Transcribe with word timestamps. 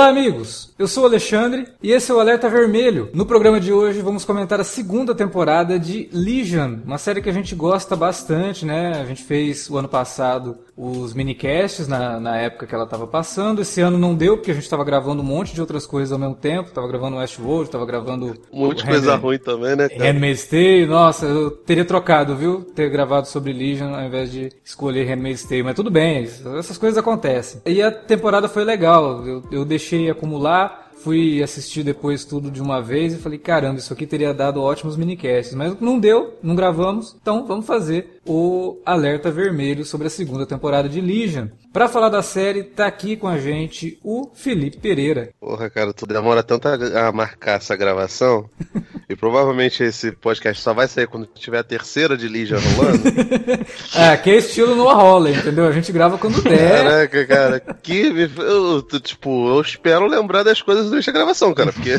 Olá, 0.00 0.08
amigos! 0.08 0.69
Eu 0.80 0.88
sou 0.88 1.02
o 1.02 1.06
Alexandre 1.06 1.66
e 1.82 1.92
esse 1.92 2.10
é 2.10 2.14
o 2.14 2.18
Alerta 2.18 2.48
Vermelho. 2.48 3.10
No 3.12 3.26
programa 3.26 3.60
de 3.60 3.70
hoje 3.70 4.00
vamos 4.00 4.24
comentar 4.24 4.58
a 4.58 4.64
segunda 4.64 5.14
temporada 5.14 5.78
de 5.78 6.08
Legion, 6.10 6.78
uma 6.86 6.96
série 6.96 7.20
que 7.20 7.28
a 7.28 7.34
gente 7.34 7.54
gosta 7.54 7.94
bastante, 7.94 8.64
né? 8.64 8.98
A 8.98 9.04
gente 9.04 9.22
fez 9.22 9.68
o 9.68 9.76
ano 9.76 9.88
passado 9.88 10.56
os 10.82 11.12
minicasts 11.12 11.86
na, 11.86 12.18
na 12.18 12.38
época 12.38 12.66
que 12.66 12.74
ela 12.74 12.84
estava 12.84 13.06
passando. 13.06 13.60
Esse 13.60 13.82
ano 13.82 13.98
não 13.98 14.14
deu 14.14 14.38
porque 14.38 14.50
a 14.50 14.54
gente 14.54 14.62
estava 14.62 14.82
gravando 14.82 15.20
um 15.20 15.24
monte 15.24 15.52
de 15.52 15.60
outras 15.60 15.84
coisas 15.86 16.10
ao 16.10 16.18
mesmo 16.18 16.34
tempo. 16.34 16.70
Tava 16.70 16.88
gravando 16.88 17.18
Westworld, 17.18 17.70
tava 17.70 17.84
gravando. 17.84 18.34
Um 18.50 18.60
monte 18.60 18.78
de 18.78 18.86
coisa 18.86 19.14
ruim 19.16 19.38
também, 19.38 19.76
né? 19.76 19.90
Cara? 19.90 20.02
Handmaid's 20.02 20.46
Tale. 20.46 20.86
Nossa, 20.86 21.26
eu 21.26 21.50
teria 21.50 21.84
trocado, 21.84 22.34
viu? 22.34 22.62
Ter 22.62 22.88
gravado 22.88 23.28
sobre 23.28 23.52
Legion 23.52 23.94
ao 23.94 24.02
invés 24.02 24.32
de 24.32 24.48
escolher 24.64 25.04
Handmaid's 25.04 25.44
Tale. 25.44 25.62
Mas 25.64 25.74
tudo 25.74 25.90
bem, 25.90 26.26
essas 26.58 26.78
coisas 26.78 26.96
acontecem. 26.96 27.60
E 27.66 27.82
a 27.82 27.90
temporada 27.90 28.48
foi 28.48 28.64
legal. 28.64 29.26
Eu, 29.26 29.42
eu 29.52 29.64
deixei 29.66 30.08
acumular 30.08 30.69
fui 31.02 31.42
assistir 31.42 31.82
depois 31.82 32.24
tudo 32.24 32.50
de 32.50 32.60
uma 32.60 32.80
vez 32.80 33.12
e 33.12 33.18
falei, 33.18 33.38
caramba, 33.38 33.78
isso 33.78 33.92
aqui 33.92 34.06
teria 34.06 34.34
dado 34.34 34.60
ótimos 34.60 34.96
minicasts, 34.96 35.54
mas 35.54 35.78
não 35.80 35.98
deu, 35.98 36.38
não 36.42 36.54
gravamos, 36.54 37.16
então 37.20 37.46
vamos 37.46 37.66
fazer 37.66 38.20
o 38.26 38.78
alerta 38.84 39.30
vermelho 39.30 39.84
sobre 39.84 40.06
a 40.06 40.10
segunda 40.10 40.46
temporada 40.46 40.88
de 40.88 41.00
Legion. 41.00 41.48
Para 41.72 41.88
falar 41.88 42.08
da 42.08 42.20
série, 42.20 42.64
tá 42.64 42.86
aqui 42.86 43.16
com 43.16 43.28
a 43.28 43.38
gente 43.38 43.96
o 44.02 44.28
Felipe 44.34 44.78
Pereira. 44.78 45.30
Porra, 45.38 45.70
cara, 45.70 45.92
tu 45.92 46.04
demora 46.04 46.42
tanto 46.42 46.66
a, 46.66 47.08
a 47.08 47.12
marcar 47.12 47.58
essa 47.58 47.76
gravação 47.76 48.50
e 49.08 49.14
provavelmente 49.14 49.84
esse 49.84 50.10
podcast 50.10 50.60
só 50.60 50.74
vai 50.74 50.88
sair 50.88 51.06
quando 51.06 51.26
tiver 51.26 51.58
a 51.58 51.64
terceira 51.64 52.16
de 52.16 52.26
Legion 52.26 52.58
rolando. 52.76 53.04
é, 53.94 54.16
que 54.16 54.30
é 54.30 54.36
estilo 54.38 54.74
no 54.74 54.92
Roller, 54.92 55.38
entendeu? 55.38 55.64
A 55.64 55.70
gente 55.70 55.92
grava 55.92 56.18
quando 56.18 56.42
der. 56.42 56.82
Caraca, 56.82 57.26
cara, 57.26 57.60
que 57.60 58.28
eu, 58.36 58.82
tipo, 59.00 59.48
eu 59.50 59.60
espero 59.60 60.06
lembrar 60.06 60.42
das 60.42 60.60
coisas 60.60 60.86
durante 60.88 61.08
a 61.08 61.12
gravação, 61.12 61.54
cara, 61.54 61.72
porque 61.72 61.92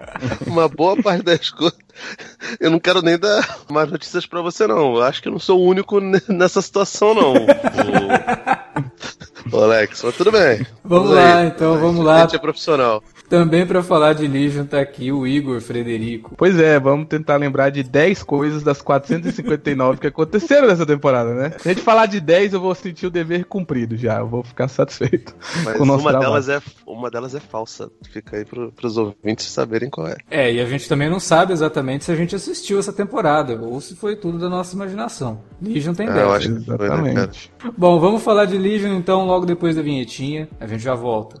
uma 0.48 0.66
boa 0.66 0.96
parte 0.96 1.24
das 1.24 1.50
coisas 1.50 1.78
eu 2.60 2.70
não 2.70 2.78
quero 2.78 3.02
nem 3.02 3.18
dar 3.18 3.46
mais 3.70 3.90
notícias 3.90 4.26
para 4.26 4.40
você, 4.40 4.66
não. 4.66 4.96
Eu 4.96 5.02
acho 5.02 5.22
que 5.22 5.28
eu 5.28 5.32
não 5.32 5.38
sou 5.38 5.60
o 5.60 5.66
único 5.66 6.00
nessa 6.28 6.62
situação, 6.62 7.14
não. 7.14 7.34
Ô, 9.52 9.64
Alex, 9.64 10.02
mas 10.04 10.16
tudo 10.16 10.30
bem. 10.30 10.64
Vamos, 10.84 11.08
vamos 11.08 11.10
lá, 11.10 11.38
aí. 11.38 11.46
então, 11.48 11.78
vamos 11.78 12.04
lá. 12.04 12.16
A 12.16 12.20
gente 12.22 12.36
é 12.36 12.38
profissional. 12.38 13.02
Também 13.30 13.64
para 13.64 13.80
falar 13.80 14.12
de 14.12 14.26
Legion 14.26 14.64
tá 14.64 14.80
aqui 14.80 15.12
o 15.12 15.24
Igor 15.24 15.60
Frederico. 15.60 16.34
Pois 16.36 16.58
é, 16.58 16.80
vamos 16.80 17.06
tentar 17.06 17.36
lembrar 17.36 17.70
de 17.70 17.84
10 17.84 18.24
coisas 18.24 18.64
das 18.64 18.82
459 18.82 20.00
que 20.00 20.08
aconteceram 20.08 20.66
nessa 20.66 20.84
temporada, 20.84 21.32
né? 21.32 21.52
Se 21.56 21.68
a 21.68 21.72
gente 21.72 21.84
falar 21.84 22.06
de 22.06 22.20
10, 22.20 22.54
eu 22.54 22.60
vou 22.60 22.74
sentir 22.74 23.06
o 23.06 23.10
dever 23.10 23.44
cumprido 23.44 23.96
já, 23.96 24.18
eu 24.18 24.26
vou 24.26 24.42
ficar 24.42 24.66
satisfeito. 24.66 25.32
Mas 25.64 25.76
com 25.76 25.84
o 25.84 25.86
nosso 25.86 26.02
uma 26.02 26.18
delas 26.18 26.48
é 26.48 26.60
uma 26.84 27.08
delas 27.08 27.32
é 27.36 27.38
falsa. 27.38 27.88
Fica 28.10 28.36
aí 28.36 28.44
pro, 28.44 28.72
pros 28.72 28.96
ouvintes 28.96 29.46
saberem 29.46 29.88
qual 29.88 30.08
é. 30.08 30.16
É, 30.28 30.52
e 30.52 30.60
a 30.60 30.64
gente 30.64 30.88
também 30.88 31.08
não 31.08 31.20
sabe 31.20 31.52
exatamente 31.52 32.06
se 32.06 32.10
a 32.10 32.16
gente 32.16 32.34
assistiu 32.34 32.80
essa 32.80 32.92
temporada 32.92 33.54
ou 33.62 33.80
se 33.80 33.94
foi 33.94 34.16
tudo 34.16 34.38
da 34.38 34.48
nossa 34.48 34.74
imaginação. 34.74 35.40
Legion 35.62 35.94
tem 35.94 36.06
10. 36.06 36.18
É, 36.18 36.22
eu 36.24 36.32
acho 36.32 36.48
que 36.48 36.56
exatamente. 36.56 37.52
Foi, 37.60 37.70
né, 37.70 37.74
Bom, 37.78 38.00
vamos 38.00 38.24
falar 38.24 38.46
de 38.46 38.58
Legion 38.58 38.92
então 38.96 39.24
logo 39.24 39.46
depois 39.46 39.76
da 39.76 39.82
vinhetinha. 39.82 40.48
A 40.58 40.66
gente 40.66 40.82
já 40.82 40.96
volta. 40.96 41.40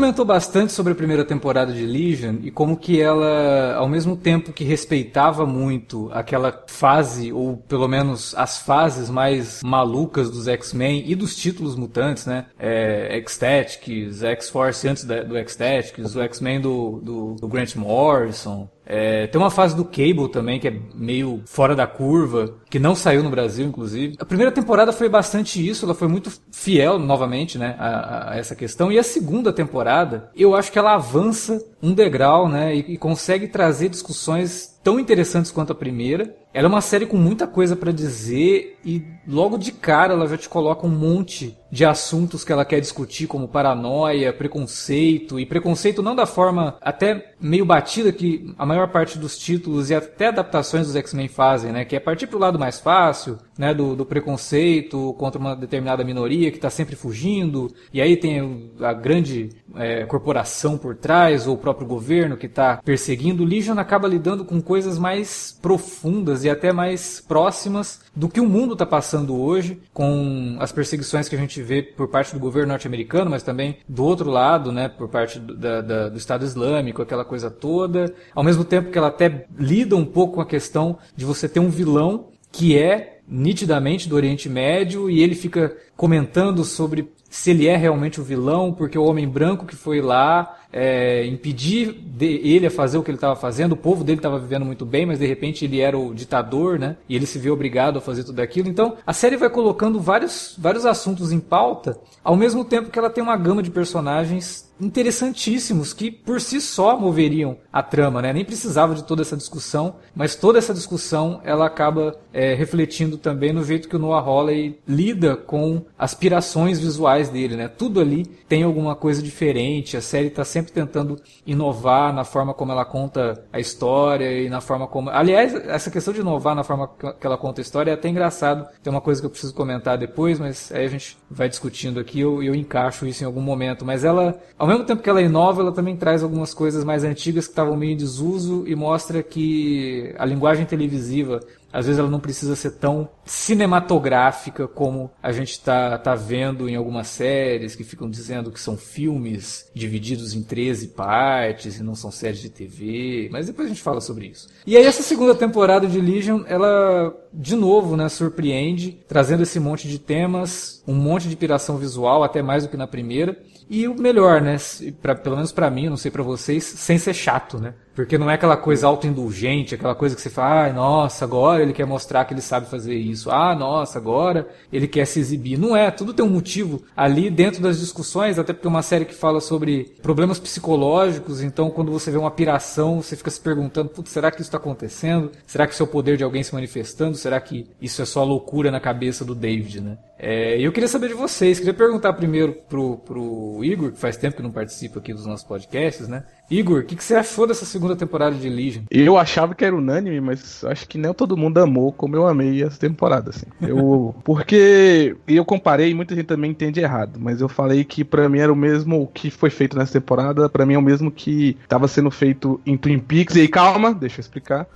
Comentou 0.00 0.24
bastante 0.24 0.72
sobre 0.72 0.94
a 0.94 0.96
primeira 0.96 1.26
temporada 1.26 1.74
de 1.74 1.84
Legion 1.84 2.36
e 2.42 2.50
como 2.50 2.74
que 2.74 2.98
ela, 2.98 3.74
ao 3.74 3.86
mesmo 3.86 4.16
tempo 4.16 4.50
que 4.50 4.64
respeitava 4.64 5.44
muito 5.44 6.08
aquela 6.10 6.64
fase, 6.68 7.30
ou 7.30 7.58
pelo 7.58 7.86
menos 7.86 8.34
as 8.34 8.62
fases 8.62 9.10
mais 9.10 9.60
malucas 9.62 10.30
dos 10.30 10.48
X-Men 10.48 11.04
e 11.06 11.14
dos 11.14 11.36
títulos 11.36 11.76
mutantes, 11.76 12.24
né? 12.24 12.46
É, 12.58 13.18
X-Tactics, 13.18 14.22
X-Force 14.22 14.88
antes 14.88 15.04
da, 15.04 15.22
do 15.22 15.36
X-Tactics, 15.36 16.16
o 16.16 16.22
X-Men 16.22 16.62
do, 16.62 17.00
do, 17.02 17.34
do 17.34 17.46
Grant 17.46 17.76
Morrison, 17.76 18.70
é, 18.92 19.28
tem 19.28 19.40
uma 19.40 19.50
fase 19.50 19.76
do 19.76 19.84
Cable 19.84 20.28
também 20.32 20.58
que 20.58 20.66
é 20.66 20.76
meio 20.94 21.42
fora 21.46 21.76
da 21.76 21.86
curva, 21.86 22.56
que 22.70 22.78
não 22.78 22.94
saiu 22.94 23.22
no 23.22 23.30
Brasil, 23.30 23.66
inclusive. 23.66 24.16
A 24.18 24.24
primeira 24.24 24.52
temporada 24.52 24.92
foi 24.92 25.08
bastante 25.08 25.66
isso, 25.66 25.84
ela 25.84 25.94
foi 25.94 26.06
muito 26.06 26.32
fiel, 26.52 26.98
novamente, 26.98 27.58
né, 27.58 27.74
a, 27.78 28.30
a 28.30 28.36
essa 28.38 28.54
questão. 28.54 28.92
E 28.92 28.98
a 28.98 29.02
segunda 29.02 29.52
temporada, 29.52 30.30
eu 30.36 30.54
acho 30.54 30.70
que 30.70 30.78
ela 30.78 30.94
avança 30.94 31.60
um 31.82 31.92
degrau, 31.92 32.48
né, 32.48 32.76
e, 32.76 32.94
e 32.94 32.96
consegue 32.96 33.48
trazer 33.48 33.88
discussões 33.88 34.78
tão 34.82 34.98
interessantes 34.98 35.50
quanto 35.50 35.72
a 35.72 35.74
primeira. 35.74 36.34
Ela 36.52 36.66
é 36.66 36.68
uma 36.68 36.80
série 36.80 37.06
com 37.06 37.16
muita 37.16 37.46
coisa 37.46 37.76
para 37.76 37.92
dizer 37.92 38.78
e 38.84 39.04
logo 39.26 39.56
de 39.56 39.70
cara 39.70 40.14
ela 40.14 40.26
já 40.26 40.36
te 40.36 40.48
coloca 40.48 40.86
um 40.86 40.90
monte 40.90 41.56
de 41.70 41.84
assuntos 41.84 42.42
que 42.42 42.52
ela 42.52 42.64
quer 42.64 42.80
discutir, 42.80 43.28
como 43.28 43.46
paranoia, 43.46 44.32
preconceito, 44.32 45.38
e 45.38 45.46
preconceito 45.46 46.02
não 46.02 46.16
da 46.16 46.26
forma 46.26 46.76
até 46.80 47.34
meio 47.40 47.64
batida 47.64 48.10
que 48.10 48.52
a 48.58 48.66
maior 48.66 48.88
parte 48.88 49.16
dos 49.16 49.38
títulos 49.38 49.90
e 49.90 49.94
até 49.94 50.28
adaptações 50.28 50.86
dos 50.86 50.96
X-Men 50.96 51.28
fazem, 51.28 51.72
né? 51.72 51.84
Que 51.84 51.94
é 51.94 52.00
partir 52.00 52.26
pro 52.26 52.38
lado 52.38 52.58
mais 52.60 52.78
fácil, 52.78 53.38
né? 53.58 53.74
Do, 53.74 53.96
do 53.96 54.06
preconceito 54.06 55.14
contra 55.14 55.40
uma 55.40 55.56
determinada 55.56 56.04
minoria 56.04 56.50
que 56.50 56.58
está 56.58 56.70
sempre 56.70 56.94
fugindo, 56.94 57.74
e 57.92 58.00
aí 58.00 58.16
tem 58.16 58.70
a 58.80 58.92
grande 58.92 59.50
é, 59.74 60.04
corporação 60.04 60.78
por 60.78 60.94
trás, 60.94 61.46
ou 61.46 61.54
o 61.54 61.58
próprio 61.58 61.86
governo 61.86 62.36
que 62.36 62.46
está 62.46 62.76
perseguindo. 62.84 63.44
Legion 63.44 63.78
acaba 63.78 64.06
lidando 64.06 64.44
com 64.44 64.60
coisas 64.60 64.98
mais 64.98 65.58
profundas 65.60 66.44
e 66.44 66.50
até 66.50 66.72
mais 66.72 67.20
próximas 67.26 68.00
do 68.14 68.28
que 68.28 68.40
o 68.40 68.48
mundo 68.48 68.74
está 68.74 68.86
passando 68.86 69.40
hoje, 69.40 69.80
com 69.92 70.56
as 70.60 70.72
perseguições 70.72 71.28
que 71.28 71.36
a 71.36 71.38
gente 71.38 71.62
vê 71.62 71.82
por 71.82 72.08
parte 72.08 72.32
do 72.32 72.40
governo 72.40 72.68
norte-americano, 72.68 73.30
mas 73.30 73.42
também 73.42 73.78
do 73.88 74.04
outro 74.04 74.30
lado, 74.30 74.72
né, 74.72 74.88
por 74.88 75.08
parte 75.08 75.38
do, 75.38 75.56
da, 75.56 75.80
da, 75.80 76.08
do 76.08 76.18
Estado 76.18 76.44
Islâmico, 76.44 77.02
aquela 77.02 77.24
coisa 77.24 77.50
toda. 77.50 78.12
Ao 78.34 78.44
mesmo 78.44 78.64
tempo 78.64 78.90
que 78.90 78.98
ela 78.98 79.08
até 79.08 79.46
lida 79.58 79.96
um 79.96 80.04
pouco 80.04 80.34
com 80.34 80.40
a 80.40 80.46
questão 80.46 80.98
de 81.16 81.24
você 81.24 81.48
ter 81.48 81.60
um 81.60 81.70
vilão 81.70 82.30
que 82.52 82.76
é 82.76 83.20
nitidamente 83.28 84.08
do 84.08 84.16
Oriente 84.16 84.48
Médio 84.48 85.08
e 85.08 85.22
ele 85.22 85.34
fica 85.34 85.76
comentando 85.96 86.64
sobre 86.64 87.12
se 87.30 87.52
ele 87.52 87.68
é 87.68 87.76
realmente 87.76 88.20
o 88.20 88.24
vilão, 88.24 88.72
porque 88.72 88.98
o 88.98 89.04
homem 89.04 89.28
branco 89.28 89.64
que 89.64 89.76
foi 89.76 90.00
lá 90.00 90.58
é, 90.72 91.24
impedir 91.26 91.96
ele 92.20 92.66
a 92.66 92.70
fazer 92.70 92.98
o 92.98 93.04
que 93.04 93.10
ele 93.10 93.16
estava 93.16 93.36
fazendo, 93.36 93.72
o 93.72 93.76
povo 93.76 94.02
dele 94.02 94.18
estava 94.18 94.38
vivendo 94.38 94.64
muito 94.64 94.84
bem, 94.84 95.06
mas 95.06 95.20
de 95.20 95.26
repente 95.26 95.64
ele 95.64 95.80
era 95.80 95.96
o 95.96 96.12
ditador, 96.12 96.78
né? 96.78 96.96
E 97.08 97.14
ele 97.14 97.26
se 97.26 97.38
viu 97.38 97.52
obrigado 97.52 97.98
a 97.98 98.00
fazer 98.00 98.24
tudo 98.24 98.40
aquilo. 98.40 98.68
Então 98.68 98.96
a 99.06 99.12
série 99.12 99.36
vai 99.36 99.48
colocando 99.48 100.00
vários, 100.00 100.56
vários 100.58 100.84
assuntos 100.84 101.30
em 101.30 101.38
pauta, 101.38 101.98
ao 102.22 102.36
mesmo 102.36 102.64
tempo 102.64 102.90
que 102.90 102.98
ela 102.98 103.10
tem 103.10 103.22
uma 103.22 103.36
gama 103.36 103.62
de 103.62 103.70
personagens 103.70 104.68
interessantíssimos 104.80 105.92
que 105.92 106.10
por 106.10 106.40
si 106.40 106.60
só 106.60 106.98
moveriam 106.98 107.56
a 107.72 107.82
trama, 107.82 108.22
né? 108.22 108.32
Nem 108.32 108.44
precisava 108.44 108.94
de 108.94 109.04
toda 109.04 109.22
essa 109.22 109.36
discussão, 109.36 109.96
mas 110.14 110.34
toda 110.34 110.58
essa 110.58 110.74
discussão 110.74 111.40
ela 111.44 111.66
acaba 111.66 112.16
é, 112.32 112.54
refletindo 112.54 113.16
também 113.18 113.52
no 113.52 113.64
jeito 113.64 113.88
que 113.88 113.96
o 113.96 113.98
Noah 113.98 114.26
Hawley 114.26 114.78
lida 114.86 115.36
com 115.36 115.84
aspirações 115.98 116.78
visuais 116.78 117.28
dele, 117.28 117.56
né? 117.56 117.68
Tudo 117.68 118.00
ali 118.00 118.24
tem 118.48 118.62
alguma 118.62 118.94
coisa 118.94 119.22
diferente, 119.22 119.96
a 119.96 120.00
série 120.00 120.28
está 120.28 120.44
sempre 120.44 120.72
tentando 120.72 121.20
inovar 121.46 122.12
na 122.12 122.24
forma 122.24 122.54
como 122.54 122.72
ela 122.72 122.84
conta 122.84 123.44
a 123.52 123.60
história 123.60 124.30
e 124.40 124.48
na 124.48 124.60
forma 124.60 124.86
como. 124.86 125.10
Aliás, 125.10 125.54
essa 125.54 125.90
questão 125.90 126.12
de 126.14 126.20
inovar 126.20 126.54
na 126.54 126.64
forma 126.64 126.88
que 126.88 127.26
ela 127.26 127.36
conta 127.36 127.60
a 127.60 127.62
história 127.62 127.90
é 127.90 127.94
até 127.94 128.08
engraçado. 128.08 128.66
Tem 128.82 128.90
uma 128.90 129.00
coisa 129.00 129.20
que 129.20 129.26
eu 129.26 129.30
preciso 129.30 129.54
comentar 129.54 129.98
depois, 129.98 130.38
mas 130.38 130.72
aí 130.72 130.84
a 130.84 130.88
gente 130.88 131.16
vai 131.30 131.48
discutindo 131.48 132.00
aqui 132.00 132.20
eu, 132.20 132.42
eu 132.42 132.54
encaixo 132.54 133.06
isso 133.06 133.22
em 133.22 133.26
algum 133.26 133.40
momento. 133.40 133.84
Mas 133.84 134.04
ela, 134.04 134.40
ao 134.58 134.66
mesmo 134.70 134.84
tempo 134.84 135.02
que 135.02 135.10
ela 135.10 135.22
inova, 135.22 135.62
ela 135.62 135.72
também 135.72 135.96
traz 135.96 136.22
algumas 136.22 136.54
coisas 136.54 136.84
mais 136.84 137.04
antigas 137.04 137.46
que 137.46 137.52
estavam 137.52 137.76
meio 137.76 137.92
em 137.92 137.96
desuso 137.96 138.64
e 138.66 138.74
mostra 138.74 139.22
que 139.22 140.14
a 140.18 140.24
linguagem 140.24 140.66
televisiva 140.66 141.40
às 141.72 141.86
vezes 141.86 141.98
ela 141.98 142.10
não 142.10 142.20
precisa 142.20 142.56
ser 142.56 142.72
tão 142.72 143.08
cinematográfica 143.24 144.66
como 144.66 145.10
a 145.22 145.30
gente 145.30 145.52
está 145.52 145.96
tá 145.98 146.14
vendo 146.14 146.68
em 146.68 146.74
algumas 146.74 147.06
séries 147.06 147.76
que 147.76 147.84
ficam 147.84 148.10
dizendo 148.10 148.50
que 148.50 148.60
são 148.60 148.76
filmes 148.76 149.70
divididos 149.74 150.34
em 150.34 150.42
13 150.42 150.88
partes 150.88 151.78
e 151.78 151.82
não 151.82 151.94
são 151.94 152.10
séries 152.10 152.40
de 152.40 152.50
TV. 152.50 153.28
Mas 153.30 153.46
depois 153.46 153.66
a 153.66 153.68
gente 153.68 153.82
fala 153.82 154.00
sobre 154.00 154.26
isso. 154.26 154.48
E 154.66 154.76
aí 154.76 154.84
essa 154.84 155.02
segunda 155.02 155.34
temporada 155.34 155.86
de 155.86 156.00
Legion, 156.00 156.42
ela 156.46 157.14
de 157.32 157.54
novo, 157.54 157.96
né, 157.96 158.08
surpreende, 158.08 158.98
trazendo 159.06 159.44
esse 159.44 159.60
monte 159.60 159.86
de 159.86 159.98
temas, 159.98 160.82
um 160.86 160.94
monte 160.94 161.28
de 161.28 161.36
piração 161.36 161.76
visual, 161.76 162.24
até 162.24 162.42
mais 162.42 162.64
do 162.64 162.68
que 162.68 162.76
na 162.76 162.86
primeira. 162.86 163.40
E 163.72 163.86
o 163.86 163.94
melhor, 163.94 164.40
né, 164.40 164.56
pra, 165.00 165.14
pelo 165.14 165.36
menos 165.36 165.52
para 165.52 165.70
mim, 165.70 165.88
não 165.88 165.96
sei 165.96 166.10
para 166.10 166.24
vocês, 166.24 166.64
sem 166.64 166.98
ser 166.98 167.14
chato, 167.14 167.56
né? 167.56 167.72
Porque 168.02 168.18
não 168.18 168.30
é 168.30 168.34
aquela 168.34 168.56
coisa 168.56 168.86
autoindulgente, 168.86 169.74
aquela 169.74 169.94
coisa 169.94 170.14
que 170.14 170.22
você 170.22 170.30
fala, 170.30 170.66
ah, 170.66 170.72
nossa, 170.72 171.24
agora 171.24 171.62
ele 171.62 171.72
quer 171.72 171.86
mostrar 171.86 172.24
que 172.24 172.32
ele 172.32 172.40
sabe 172.40 172.68
fazer 172.68 172.94
isso. 172.94 173.30
Ah, 173.30 173.54
nossa, 173.54 173.98
agora 173.98 174.48
ele 174.72 174.88
quer 174.88 175.04
se 175.04 175.20
exibir. 175.20 175.58
Não 175.58 175.76
é, 175.76 175.90
tudo 175.90 176.14
tem 176.14 176.24
um 176.24 176.30
motivo 176.30 176.82
ali 176.96 177.30
dentro 177.30 177.62
das 177.62 177.78
discussões, 177.78 178.38
até 178.38 178.52
porque 178.52 178.66
é 178.66 178.70
uma 178.70 178.82
série 178.82 179.04
que 179.04 179.14
fala 179.14 179.40
sobre 179.40 179.94
problemas 180.02 180.38
psicológicos, 180.38 181.42
então 181.42 181.70
quando 181.70 181.92
você 181.92 182.10
vê 182.10 182.18
uma 182.18 182.30
piração, 182.30 183.02
você 183.02 183.16
fica 183.16 183.30
se 183.30 183.40
perguntando, 183.40 183.90
será 184.06 184.30
que 184.30 184.40
isso 184.40 184.48
está 184.48 184.58
acontecendo? 184.58 185.30
Será 185.46 185.66
que 185.66 185.74
isso 185.74 185.82
é 185.82 185.84
o 185.84 185.88
poder 185.88 186.16
de 186.16 186.24
alguém 186.24 186.42
se 186.42 186.54
manifestando? 186.54 187.16
Será 187.16 187.40
que 187.40 187.66
isso 187.80 188.00
é 188.00 188.04
só 188.04 188.24
loucura 188.24 188.70
na 188.70 188.80
cabeça 188.80 189.24
do 189.24 189.34
David, 189.34 189.80
né? 189.80 189.98
É, 190.22 190.60
eu 190.60 190.70
queria 190.70 190.88
saber 190.88 191.08
de 191.08 191.14
vocês, 191.14 191.58
queria 191.58 191.72
perguntar 191.72 192.12
primeiro 192.12 192.52
pro, 192.68 192.98
pro 192.98 193.64
Igor, 193.64 193.92
que 193.92 193.98
faz 193.98 194.18
tempo 194.18 194.36
que 194.36 194.42
não 194.42 194.52
participa 194.52 194.98
aqui 194.98 195.14
dos 195.14 195.24
nossos 195.24 195.46
podcasts, 195.46 196.08
né? 196.08 196.24
Igor, 196.50 196.80
o 196.80 196.84
que, 196.84 196.96
que, 196.96 197.04
você 197.04 197.14
achou 197.14 197.46
dessa 197.46 197.64
segunda 197.64 197.94
temporada 197.94 198.34
de 198.34 198.48
Legion? 198.48 198.82
Eu 198.90 199.16
achava 199.16 199.54
que 199.54 199.64
era 199.64 199.74
unânime, 199.74 200.20
mas 200.20 200.64
acho 200.64 200.88
que 200.88 200.98
nem 200.98 201.12
todo 201.14 201.36
mundo 201.36 201.58
amou 201.58 201.92
como 201.92 202.16
eu 202.16 202.26
amei 202.26 202.62
essa 202.62 202.78
temporada, 202.78 203.30
assim. 203.30 203.46
Eu, 203.60 204.14
porque 204.24 205.16
eu 205.28 205.44
comparei, 205.44 205.94
muita 205.94 206.14
gente 206.14 206.26
também 206.26 206.50
entende 206.50 206.80
errado, 206.80 207.20
mas 207.20 207.40
eu 207.40 207.48
falei 207.48 207.84
que 207.84 208.02
para 208.04 208.28
mim 208.28 208.40
era 208.40 208.52
o 208.52 208.56
mesmo 208.56 209.08
que 209.14 209.30
foi 209.30 209.48
feito 209.48 209.78
nessa 209.78 209.92
temporada, 209.92 210.48
para 210.48 210.66
mim 210.66 210.74
é 210.74 210.78
o 210.78 210.82
mesmo 210.82 211.10
que 211.10 211.56
estava 211.62 211.86
sendo 211.86 212.10
feito 212.10 212.60
em 212.66 212.76
Twin 212.76 212.98
Peaks. 212.98 213.36
E 213.36 213.42
aí, 213.42 213.48
calma, 213.48 213.94
deixa 213.94 214.18
eu 214.18 214.22
explicar. 214.22 214.66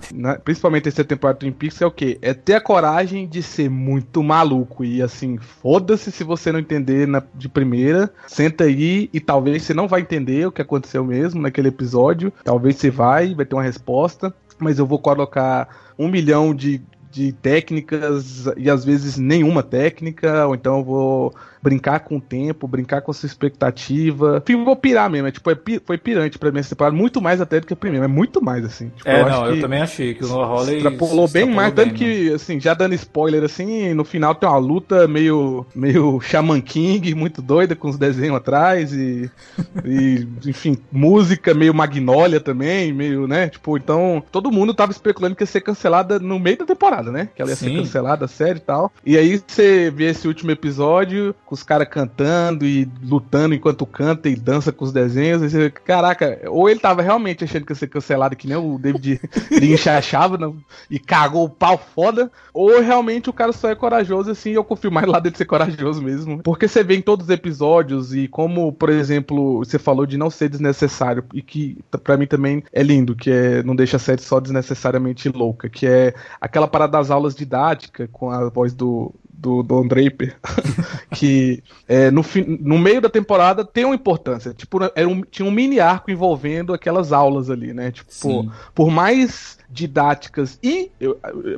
Principalmente 0.45 0.87
essa 0.87 1.03
temporada 1.03 1.39
Twin 1.39 1.51
Peaks 1.51 1.81
é 1.81 1.85
o 1.85 1.91
quê? 1.91 2.17
É 2.21 2.33
ter 2.33 2.53
a 2.53 2.61
coragem 2.61 3.27
de 3.27 3.43
ser 3.43 3.69
muito 3.69 4.23
maluco 4.23 4.85
e 4.85 5.01
assim, 5.01 5.37
foda-se 5.37 6.11
se 6.11 6.23
você 6.23 6.51
não 6.51 6.59
entender 6.59 7.05
na, 7.05 7.21
de 7.33 7.49
primeira, 7.49 8.09
senta 8.27 8.63
aí 8.63 9.09
e 9.11 9.19
talvez 9.19 9.63
você 9.63 9.73
não 9.73 9.87
vai 9.87 10.01
entender 10.01 10.47
o 10.47 10.51
que 10.51 10.61
aconteceu 10.61 11.03
mesmo 11.03 11.41
naquele 11.41 11.64
episódio. 11.67 12.31
Talvez 12.43 12.75
você 12.75 12.89
vai, 12.89 13.33
vai 13.33 13.45
ter 13.45 13.55
uma 13.55 13.63
resposta, 13.63 14.33
mas 14.59 14.79
eu 14.79 14.85
vou 14.85 14.99
colocar 14.99 15.67
um 15.97 16.07
milhão 16.07 16.53
de, 16.53 16.81
de 17.11 17.31
técnicas 17.31 18.45
e 18.57 18.69
às 18.69 18.83
vezes 18.83 19.17
nenhuma 19.17 19.63
técnica, 19.63 20.47
ou 20.47 20.55
então 20.55 20.79
eu 20.79 20.83
vou 20.83 21.35
brincar 21.65 22.01
com 22.01 22.17
o 22.17 22.21
tempo, 22.21 22.67
brincar 22.67 23.01
com 23.01 23.09
a 23.09 23.13
sua 23.13 23.25
expectativa. 23.25 24.39
Enfim, 24.43 24.63
vou 24.63 24.75
pirar 24.75 25.09
mesmo. 25.09 25.27
É, 25.27 25.31
tipo, 25.31 25.49
é, 25.49 25.57
foi 25.83 25.97
pirante 25.97 26.37
pra 26.37 26.51
mim 26.51 26.59
essa 26.59 26.69
temporada. 26.69 26.95
Muito 26.95 27.19
mais 27.19 27.41
até 27.41 27.59
do 27.59 27.65
que 27.65 27.73
a 27.73 27.75
primeira. 27.75 28.05
É 28.05 28.07
muito 28.07 28.39
mais, 28.39 28.63
assim. 28.63 28.89
Tipo, 28.95 29.09
é, 29.09 29.21
eu 29.21 29.25
não, 29.27 29.45
eu 29.47 29.59
também 29.59 29.81
achei 29.81 30.13
que 30.13 30.23
o 30.23 30.27
Noah 30.27 30.47
Hawley... 30.47 30.77
Extrapolou 30.77 31.27
bem 31.27 31.49
mais. 31.49 31.73
Bem, 31.73 31.85
tanto 31.85 31.95
que, 31.95 32.31
assim, 32.31 32.59
já 32.59 32.75
dando 32.75 32.93
spoiler, 32.93 33.43
assim, 33.43 33.95
no 33.95 34.05
final 34.05 34.35
tem 34.35 34.47
uma 34.47 34.59
luta 34.59 35.07
meio, 35.07 35.65
meio 35.73 36.21
Shaman 36.21 36.61
King, 36.61 37.15
muito 37.15 37.41
doida, 37.41 37.75
com 37.75 37.89
os 37.89 37.97
desenhos 37.97 38.37
atrás 38.37 38.93
e, 38.93 39.31
e, 39.83 40.27
enfim, 40.45 40.77
música 40.91 41.55
meio 41.55 41.73
Magnólia 41.73 42.39
também, 42.39 42.93
meio, 42.93 43.27
né? 43.27 43.49
Tipo, 43.49 43.75
então, 43.75 44.23
todo 44.31 44.51
mundo 44.51 44.71
tava 44.71 44.91
especulando 44.91 45.35
que 45.35 45.41
ia 45.41 45.47
ser 45.47 45.61
cancelada 45.61 46.19
no 46.19 46.37
meio 46.37 46.59
da 46.59 46.65
temporada, 46.65 47.11
né? 47.11 47.29
Que 47.35 47.41
ela 47.41 47.49
ia 47.49 47.55
Sim. 47.55 47.69
ser 47.69 47.77
cancelada, 47.77 48.25
a 48.25 48.27
série 48.27 48.59
e 48.59 48.61
tal. 48.61 48.91
E 49.03 49.17
aí 49.17 49.41
você 49.47 49.89
vê 49.89 50.11
esse 50.11 50.27
último 50.27 50.51
episódio 50.51 51.33
com 51.43 51.54
os 51.55 51.63
caras 51.63 51.87
cantando 51.87 52.65
e 52.65 52.87
lutando 53.01 53.55
enquanto 53.55 53.85
canta 53.85 54.29
e 54.29 54.35
dança 54.35 54.71
com 54.71 54.85
os 54.85 54.91
desenhos. 54.91 55.41
Você, 55.41 55.69
caraca, 55.69 56.41
ou 56.47 56.69
ele 56.69 56.79
tava 56.79 57.01
realmente 57.01 57.43
achando 57.43 57.65
que 57.65 57.71
ia 57.71 57.75
ser 57.75 57.87
cancelado, 57.87 58.35
que 58.35 58.47
nem 58.47 58.57
o 58.57 58.77
David 58.77 59.19
Lynch 59.49 59.89
achava, 59.89 60.37
não, 60.37 60.57
e 60.89 60.99
cagou 60.99 61.45
o 61.45 61.49
pau 61.49 61.77
foda, 61.77 62.31
ou 62.53 62.81
realmente 62.81 63.29
o 63.29 63.33
cara 63.33 63.51
só 63.51 63.69
é 63.69 63.75
corajoso 63.75 64.31
assim, 64.31 64.51
e 64.51 64.55
eu 64.55 64.63
confio 64.63 64.91
mais 64.91 65.07
lá 65.07 65.19
dele 65.19 65.37
ser 65.37 65.45
corajoso 65.45 66.01
mesmo. 66.01 66.43
Porque 66.43 66.67
você 66.67 66.83
vê 66.83 66.95
em 66.95 67.01
todos 67.01 67.25
os 67.25 67.31
episódios, 67.31 68.13
e 68.13 68.27
como, 68.27 68.71
por 68.73 68.89
exemplo, 68.89 69.59
você 69.59 69.79
falou 69.79 70.05
de 70.05 70.17
não 70.17 70.29
ser 70.29 70.49
desnecessário, 70.49 71.23
e 71.33 71.41
que 71.41 71.77
para 72.03 72.17
mim 72.17 72.27
também 72.27 72.63
é 72.71 72.83
lindo, 72.83 73.15
que 73.15 73.31
é 73.31 73.63
não 73.63 73.75
deixa 73.75 73.97
a 73.97 73.99
série 73.99 74.21
só 74.21 74.39
desnecessariamente 74.39 75.29
louca, 75.29 75.69
que 75.69 75.87
é 75.87 76.13
aquela 76.39 76.67
parada 76.67 76.97
das 76.97 77.09
aulas 77.09 77.33
didáticas 77.33 78.09
com 78.11 78.29
a 78.29 78.49
voz 78.49 78.73
do, 78.73 79.13
do 79.37 79.61
Don 79.63 79.87
Draper, 79.87 80.35
que 81.13 81.63
é, 81.87 82.09
no, 82.09 82.23
no 82.59 82.79
meio 82.79 83.01
da 83.01 83.09
temporada 83.09 83.65
tem 83.65 83.85
uma 83.85 83.95
importância. 83.95 84.53
Tipo, 84.53 84.79
era 84.95 85.07
um, 85.07 85.21
tinha 85.21 85.47
um 85.47 85.51
mini 85.51 85.79
arco 85.79 86.11
envolvendo 86.11 86.73
aquelas 86.73 87.11
aulas 87.11 87.49
ali, 87.49 87.73
né? 87.73 87.91
Tipo, 87.91 88.11
por, 88.21 88.53
por 88.73 88.91
mais 88.91 89.57
didáticas 89.69 90.57
e, 90.63 90.91